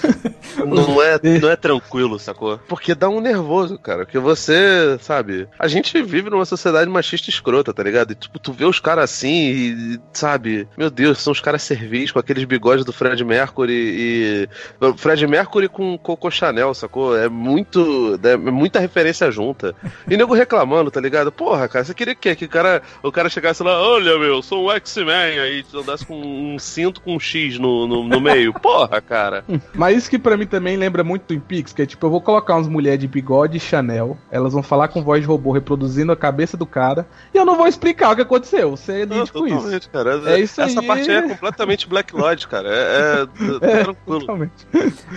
não, 0.66 1.02
é, 1.04 1.40
não 1.40 1.50
é 1.50 1.56
tranquilo, 1.56 2.20
sacou? 2.20 2.58
Porque 2.68 2.96
dá 2.96 3.10
um 3.10 3.22
nervoso, 3.22 3.78
cara. 3.78 4.06
Porque 4.06 4.20
você, 4.20 4.98
sabe, 5.00 5.48
a 5.58 5.68
gente 5.68 6.02
vive 6.02 6.30
numa 6.30 6.46
sociedade 6.46 6.90
machista 6.90 7.30
escrota, 7.30 7.74
tá 7.74 7.84
ligado? 7.84 8.12
E 8.12 8.16
tipo, 8.16 8.40
tu 8.40 8.52
vê 8.52 8.66
os 8.66 8.80
caras 8.80 9.06
assim 9.06 9.34
e, 9.34 10.00
sabe, 10.12 10.68
meu 10.78 10.90
Deus, 10.90 11.20
são 11.20 11.32
os 11.32 11.40
caras 11.40 11.64
servis 11.64 12.12
com 12.12 12.20
aqueles 12.20 12.44
bigodes 12.44 12.86
do 12.86 12.94
Fred 12.94 13.24
Mercury 13.24 13.74
e. 13.74 14.50
Fred 14.98 15.26
Mercury 15.28 15.68
com 15.68 15.98
Coco 15.98 16.30
Chanel, 16.30 16.74
sacou? 16.74 17.18
É 17.18 17.28
muito. 17.28 18.20
É 18.24 18.38
muita 18.38 18.80
referência 18.80 19.32
junta. 19.32 19.76
E 20.10 20.16
nego 20.16 20.34
reclamando, 20.34 20.92
tá 20.92 21.00
ligado? 21.00 21.32
Porra, 21.32 21.68
cara, 21.68 21.86
você 21.86 21.94
queria 21.94 22.14
o 22.14 22.18
quê? 22.18 22.36
Que 22.36 22.46
o 22.46 22.50
cara, 22.50 22.82
o 23.02 23.12
cara 23.12 23.30
chegasse 23.30 23.64
lá, 23.64 23.82
olha, 23.82 24.18
meu, 24.20 24.42
sou 24.42 24.68
um 24.68 24.72
X-Men, 24.72 25.40
aí 25.40 25.66
andasse 25.74 26.06
com 26.06 26.16
um 26.16 26.60
cinto 26.60 27.02
com 27.02 27.16
um 27.16 27.20
X 27.20 27.58
no, 27.58 27.88
no, 27.88 28.04
no 28.08 28.22
meio. 28.22 28.54
Porra, 28.54 29.02
cara. 29.02 29.44
Mas 29.74 29.98
isso 29.98 30.10
que 30.10 30.20
pra 30.20 30.38
mim 30.38 30.46
também 30.46 30.78
lembra 30.78 30.93
muito 31.02 31.24
Twin 31.24 31.40
Peaks, 31.40 31.72
que 31.72 31.82
é 31.82 31.86
tipo, 31.86 32.06
eu 32.06 32.12
vou 32.12 32.20
colocar 32.20 32.56
umas 32.56 32.68
mulheres 32.68 33.00
de 33.00 33.08
bigode 33.08 33.56
e 33.56 33.60
Chanel, 33.60 34.18
elas 34.30 34.52
vão 34.52 34.62
falar 34.62 34.90
com 34.90 35.02
voz 35.02 35.22
de 35.22 35.28
robô 35.28 35.54
reproduzindo 35.54 36.12
a 36.12 36.18
cabeça 36.18 36.58
do 36.58 36.66
cara, 36.66 37.08
e 37.34 37.38
eu 37.38 37.46
não 37.46 37.56
vou 37.56 37.68
explicar 37.68 38.12
o 38.12 38.16
que 38.16 38.22
aconteceu. 38.22 38.72
Você 38.72 39.06
lide 39.06 39.32
com 39.32 39.48
isso. 39.48 39.90
Cara. 39.90 40.22
É 40.32 40.40
isso 40.40 40.62
Essa 40.62 40.82
aí... 40.82 40.88
parte 40.88 41.10
é 41.10 41.22
completamente 41.22 41.88
Black 41.88 42.14
Lodge, 42.16 42.48
cara. 42.48 42.68
É, 42.70 43.22
é, 43.22 43.22
é 43.80 43.84
tranquilo. 43.84 44.20
Totalmente. 44.20 44.68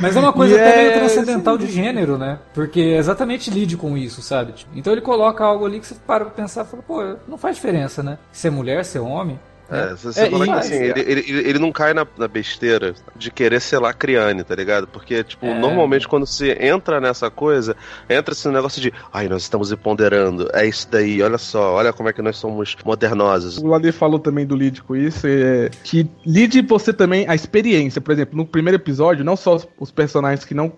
Mas 0.00 0.16
é 0.16 0.20
uma 0.20 0.32
coisa 0.32 0.54
e 0.54 0.60
até 0.60 0.72
é... 0.72 0.76
meio 0.76 0.98
transcendental 1.00 1.58
de 1.58 1.66
gênero, 1.66 2.16
né? 2.16 2.38
Porque 2.54 2.80
exatamente 2.80 3.50
lide 3.50 3.76
com 3.76 3.96
isso, 3.96 4.22
sabe? 4.22 4.54
Então 4.74 4.92
ele 4.92 5.02
coloca 5.02 5.44
algo 5.44 5.66
ali 5.66 5.80
que 5.80 5.86
você 5.86 5.96
para 6.06 6.24
pra 6.24 6.34
pensar 6.34 6.64
e 6.64 6.68
fala, 6.68 6.82
pô, 6.82 7.16
não 7.26 7.36
faz 7.36 7.56
diferença, 7.56 8.02
né? 8.02 8.18
Ser 8.30 8.50
mulher, 8.50 8.84
ser 8.84 9.00
homem. 9.00 9.38
É, 9.70 9.94
você 9.94 10.20
é, 10.20 10.30
fala 10.30 10.44
que 10.44 10.52
assim, 10.52 10.74
ele, 10.74 11.00
ele, 11.00 11.48
ele 11.48 11.58
não 11.58 11.72
cai 11.72 11.92
na, 11.92 12.06
na, 12.16 12.28
besteira 12.28 12.94
de 13.16 13.30
querer 13.30 13.60
ser 13.60 13.78
lacriane, 13.78 14.44
tá 14.44 14.54
ligado? 14.54 14.86
Porque, 14.86 15.24
tipo, 15.24 15.46
é. 15.46 15.58
normalmente 15.58 16.06
quando 16.06 16.26
você 16.26 16.56
entra 16.60 17.00
nessa 17.00 17.30
coisa, 17.30 17.76
entra 18.08 18.32
esse 18.32 18.48
negócio 18.48 18.80
de 18.80 18.92
ai, 19.12 19.28
nós 19.28 19.42
estamos 19.42 19.74
ponderando, 19.74 20.48
é 20.52 20.66
isso 20.66 20.88
daí, 20.90 21.20
olha 21.22 21.38
só, 21.38 21.74
olha 21.74 21.92
como 21.92 22.08
é 22.08 22.12
que 22.12 22.22
nós 22.22 22.36
somos 22.36 22.76
modernosos. 22.84 23.58
O 23.58 23.66
Ladir 23.66 23.92
falou 23.92 24.18
também 24.18 24.46
do 24.46 24.54
Lid 24.54 24.82
com 24.82 24.94
isso, 24.94 25.26
é, 25.26 25.70
que 25.82 26.08
lide 26.24 26.62
você 26.62 26.92
também 26.92 27.28
a 27.28 27.34
experiência, 27.34 28.00
por 28.00 28.12
exemplo, 28.12 28.36
no 28.36 28.46
primeiro 28.46 28.76
episódio, 28.76 29.24
não 29.24 29.36
só 29.36 29.60
os 29.78 29.90
personagens 29.90 30.44
que 30.44 30.54
não. 30.54 30.72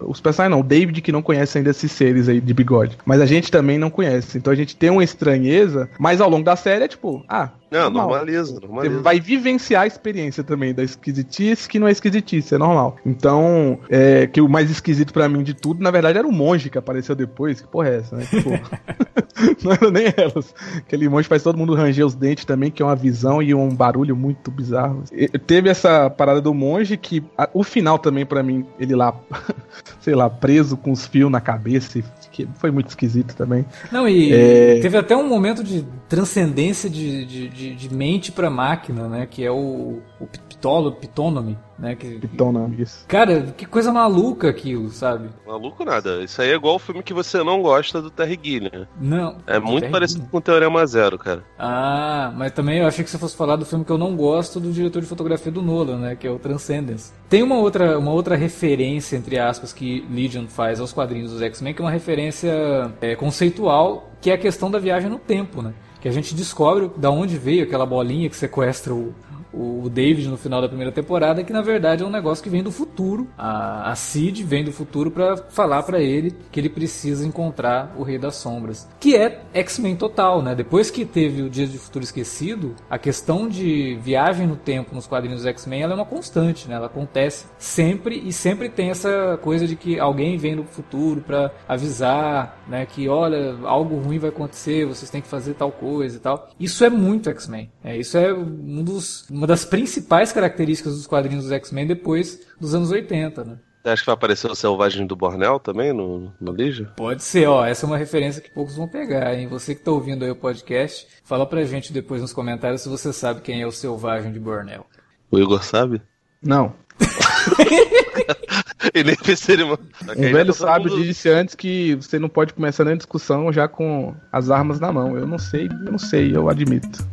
Os 0.00 0.20
personagens 0.20 0.56
não, 0.56 0.60
o 0.60 0.66
David 0.66 1.00
que 1.00 1.12
não 1.12 1.22
conhece 1.22 1.58
ainda 1.58 1.70
esses 1.70 1.92
seres 1.92 2.28
aí 2.28 2.40
de 2.40 2.54
bigode, 2.54 2.96
mas 3.04 3.20
a 3.20 3.26
gente 3.26 3.50
também 3.50 3.78
não 3.78 3.90
conhece. 3.90 4.38
Então 4.38 4.52
a 4.52 4.56
gente 4.56 4.76
tem 4.76 4.90
uma 4.90 5.04
estranheza, 5.04 5.88
mas 5.98 6.20
ao 6.20 6.30
longo 6.30 6.44
da 6.44 6.56
série 6.56 6.84
é 6.84 6.88
tipo, 6.88 7.24
ah, 7.28 7.50
não, 7.70 7.82
normal. 7.82 8.08
normaliza, 8.08 8.60
normaliza. 8.60 8.94
Você 8.96 9.02
vai 9.02 9.20
vivenciar 9.20 9.82
a 9.82 9.86
experiência 9.86 10.42
também 10.42 10.74
da 10.74 10.82
esquisitice, 10.82 11.68
que 11.68 11.78
não 11.78 11.86
é 11.86 11.92
esquisitice, 11.92 12.54
é 12.54 12.58
normal. 12.58 12.96
Então, 13.06 13.78
é, 13.88 14.26
que 14.26 14.40
o 14.40 14.48
mais 14.48 14.70
esquisito 14.70 15.12
para 15.12 15.28
mim 15.28 15.42
de 15.42 15.54
tudo, 15.54 15.82
na 15.82 15.90
verdade, 15.90 16.18
era 16.18 16.26
o 16.26 16.32
monge 16.32 16.68
que 16.68 16.78
apareceu 16.78 17.14
depois. 17.14 17.60
Que 17.60 17.68
porra 17.68 17.88
é 17.88 17.96
essa, 17.98 18.16
né? 18.16 18.26
Tipo, 18.28 18.50
não 19.62 19.72
era 19.72 19.90
nem 19.90 20.06
elas. 20.16 20.54
Aquele 20.78 21.08
monge 21.08 21.28
faz 21.28 21.42
todo 21.42 21.56
mundo 21.56 21.74
ranger 21.74 22.04
os 22.04 22.14
dentes 22.14 22.44
também, 22.44 22.70
que 22.70 22.82
é 22.82 22.84
uma 22.84 22.96
visão 22.96 23.40
e 23.42 23.54
um 23.54 23.68
barulho 23.68 24.16
muito 24.16 24.50
bizarro. 24.50 25.04
E, 25.12 25.28
teve 25.38 25.68
essa 25.68 26.10
parada 26.10 26.40
do 26.40 26.52
monge 26.52 26.96
que 26.96 27.22
a, 27.38 27.48
o 27.54 27.62
final 27.62 27.98
também, 27.98 28.26
para 28.26 28.42
mim, 28.42 28.66
ele 28.78 28.96
lá, 28.96 29.14
sei 30.00 30.14
lá, 30.14 30.28
preso 30.28 30.76
com 30.76 30.90
os 30.90 31.06
fios 31.06 31.30
na 31.30 31.40
cabeça 31.40 32.02
que 32.30 32.48
foi 32.54 32.70
muito 32.70 32.88
esquisito 32.88 33.34
também. 33.34 33.64
Não, 33.90 34.08
e 34.08 34.32
é... 34.32 34.80
teve 34.80 34.96
até 34.96 35.16
um 35.16 35.28
momento 35.28 35.62
de 35.62 35.84
transcendência 36.08 36.88
de, 36.88 37.24
de, 37.26 37.48
de, 37.48 37.74
de 37.74 37.94
mente 37.94 38.32
para 38.32 38.48
máquina, 38.48 39.08
né? 39.08 39.26
Que 39.26 39.44
é 39.44 39.50
o, 39.50 40.00
o 40.18 40.26
Pitolo, 40.26 40.92
Pitonome, 40.92 41.58
né? 41.80 41.96
Que, 41.96 42.18
Pitonome, 42.18 42.82
isso. 42.82 43.04
Cara, 43.08 43.54
que 43.56 43.64
coisa 43.64 43.92
maluca 43.92 44.48
aquilo, 44.48 44.90
sabe? 44.90 45.30
Maluco 45.46 45.84
nada. 45.84 46.22
Isso 46.22 46.40
aí 46.42 46.50
é 46.50 46.54
igual 46.54 46.76
o 46.76 46.78
filme 46.78 47.02
que 47.02 47.14
você 47.14 47.42
não 47.42 47.62
gosta 47.62 48.02
do 48.02 48.10
Terry 48.10 48.38
Gilliam. 48.42 48.86
Não. 49.00 49.38
É 49.46 49.58
muito 49.58 49.80
Terry 49.80 49.92
parecido 49.92 50.20
Gilliam. 50.20 50.30
com 50.30 50.36
o 50.36 50.40
Teorema 50.40 50.86
Zero, 50.86 51.18
cara. 51.18 51.42
Ah, 51.58 52.32
mas 52.36 52.52
também 52.52 52.78
eu 52.78 52.86
achei 52.86 53.02
que 53.02 53.10
você 53.10 53.18
fosse 53.18 53.36
falar 53.36 53.56
do 53.56 53.64
filme 53.64 53.84
que 53.84 53.90
eu 53.90 53.98
não 53.98 54.14
gosto 54.14 54.60
do 54.60 54.70
diretor 54.70 55.00
de 55.00 55.08
fotografia 55.08 55.50
do 55.50 55.62
Nolan, 55.62 55.98
né? 55.98 56.16
Que 56.16 56.26
é 56.26 56.30
o 56.30 56.38
Transcendence. 56.38 57.12
Tem 57.28 57.42
uma 57.42 57.56
outra, 57.56 57.98
uma 57.98 58.12
outra 58.12 58.36
referência, 58.36 59.16
entre 59.16 59.38
aspas, 59.38 59.72
que 59.72 60.04
Legion 60.10 60.46
faz 60.46 60.80
aos 60.80 60.92
quadrinhos 60.92 61.32
dos 61.32 61.40
X-Men, 61.40 61.72
que 61.72 61.80
é 61.80 61.84
uma 61.84 61.90
referência 61.90 62.92
é, 63.00 63.16
conceitual, 63.16 64.10
que 64.20 64.30
é 64.30 64.34
a 64.34 64.38
questão 64.38 64.70
da 64.70 64.78
viagem 64.78 65.08
no 65.08 65.18
tempo, 65.18 65.62
né? 65.62 65.72
Que 66.00 66.08
a 66.08 66.12
gente 66.12 66.34
descobre 66.34 66.90
da 66.96 67.10
onde 67.10 67.36
veio 67.36 67.64
aquela 67.64 67.84
bolinha 67.84 68.28
que 68.28 68.36
sequestra 68.36 68.92
o, 68.94 69.14
o 69.52 69.88
David 69.88 70.28
no 70.28 70.36
final 70.36 70.60
da 70.60 70.68
primeira 70.68 70.92
temporada, 70.92 71.42
que 71.42 71.52
na 71.52 71.62
verdade 71.62 72.02
é 72.02 72.06
um 72.06 72.10
negócio 72.10 72.42
que 72.42 72.50
vem 72.50 72.62
do 72.62 72.70
futuro. 72.70 73.28
A, 73.36 73.90
a 73.90 73.94
Cid 73.94 74.42
vem 74.44 74.64
do 74.64 74.72
futuro 74.72 75.10
para 75.10 75.36
falar 75.36 75.82
para 75.82 76.00
ele 76.00 76.34
que 76.50 76.60
ele 76.60 76.68
precisa 76.68 77.26
encontrar 77.26 77.94
o 77.96 78.02
Rei 78.02 78.18
das 78.18 78.36
Sombras. 78.36 78.88
Que 78.98 79.16
é 79.16 79.42
X-Men 79.52 79.96
total, 79.96 80.42
né? 80.42 80.54
Depois 80.54 80.90
que 80.90 81.04
teve 81.04 81.42
o 81.42 81.50
Dias 81.50 81.70
de 81.70 81.78
Futuro 81.78 82.04
Esquecido, 82.04 82.74
a 82.88 82.98
questão 82.98 83.48
de 83.48 83.98
viagem 84.02 84.46
no 84.46 84.56
tempo 84.56 84.94
nos 84.94 85.06
quadrinhos 85.06 85.46
X-Men 85.46 85.82
é 85.82 85.86
uma 85.86 86.04
constante, 86.04 86.68
né? 86.68 86.76
Ela 86.76 86.86
acontece 86.86 87.46
sempre 87.58 88.20
e 88.24 88.32
sempre 88.32 88.68
tem 88.68 88.90
essa 88.90 89.38
coisa 89.42 89.66
de 89.66 89.76
que 89.76 89.98
alguém 89.98 90.36
vem 90.36 90.56
do 90.56 90.64
futuro 90.64 91.20
para 91.20 91.52
avisar, 91.68 92.59
né? 92.70 92.86
Que 92.86 93.08
olha, 93.08 93.58
algo 93.64 93.96
ruim 93.96 94.18
vai 94.18 94.30
acontecer, 94.30 94.86
vocês 94.86 95.10
têm 95.10 95.20
que 95.20 95.28
fazer 95.28 95.54
tal 95.54 95.72
coisa 95.72 96.16
e 96.16 96.20
tal. 96.20 96.48
Isso 96.58 96.84
é 96.84 96.88
muito 96.88 97.28
X-Men. 97.28 97.70
É, 97.82 97.96
isso 97.96 98.16
é 98.16 98.32
um 98.32 98.82
dos, 98.82 99.28
uma 99.28 99.46
das 99.46 99.64
principais 99.64 100.32
características 100.32 100.94
dos 100.94 101.06
quadrinhos 101.06 101.44
dos 101.44 101.52
X-Men 101.52 101.86
depois 101.86 102.40
dos 102.58 102.74
anos 102.74 102.90
80, 102.90 103.44
né? 103.44 103.58
Você 103.82 103.88
acha 103.88 104.02
que 104.02 104.06
vai 104.06 104.14
aparecer 104.14 104.50
o 104.50 104.54
Selvagem 104.54 105.06
do 105.06 105.16
Bornel 105.16 105.58
também 105.58 105.90
no, 105.92 106.30
no 106.38 106.52
Legion? 106.52 106.86
Pode 106.96 107.22
ser, 107.22 107.48
ó. 107.48 107.64
Essa 107.64 107.86
é 107.86 107.88
uma 107.88 107.96
referência 107.96 108.42
que 108.42 108.50
poucos 108.50 108.76
vão 108.76 108.86
pegar, 108.86 109.34
hein? 109.34 109.48
Você 109.48 109.74
que 109.74 109.82
tá 109.82 109.90
ouvindo 109.90 110.22
aí 110.22 110.30
o 110.30 110.36
podcast, 110.36 111.08
fala 111.24 111.46
pra 111.46 111.64
gente 111.64 111.92
depois 111.92 112.20
nos 112.20 112.32
comentários 112.32 112.82
se 112.82 112.88
você 112.90 113.10
sabe 113.10 113.40
quem 113.40 113.62
é 113.62 113.66
o 113.66 113.72
Selvagem 113.72 114.32
de 114.32 114.38
Bornel. 114.38 114.86
O 115.30 115.38
Igor 115.38 115.64
sabe? 115.64 116.02
Não. 116.42 116.74
e 118.94 119.04
nem 119.04 119.16
pensei, 119.16 119.56
mano. 119.56 119.78
Um 120.16 120.32
velho 120.32 120.52
sábio 120.52 120.90
mundo... 120.90 121.02
disse 121.02 121.28
antes 121.28 121.54
que 121.54 121.94
você 121.96 122.18
não 122.18 122.28
pode 122.28 122.52
começar 122.54 122.84
nem 122.84 122.96
discussão 122.96 123.52
já 123.52 123.68
com 123.68 124.14
as 124.32 124.50
armas 124.50 124.80
na 124.80 124.92
mão. 124.92 125.16
Eu 125.16 125.26
não 125.26 125.38
sei, 125.38 125.66
eu 125.66 125.92
não 125.92 125.98
sei, 125.98 126.34
eu 126.34 126.48
admito. 126.48 127.04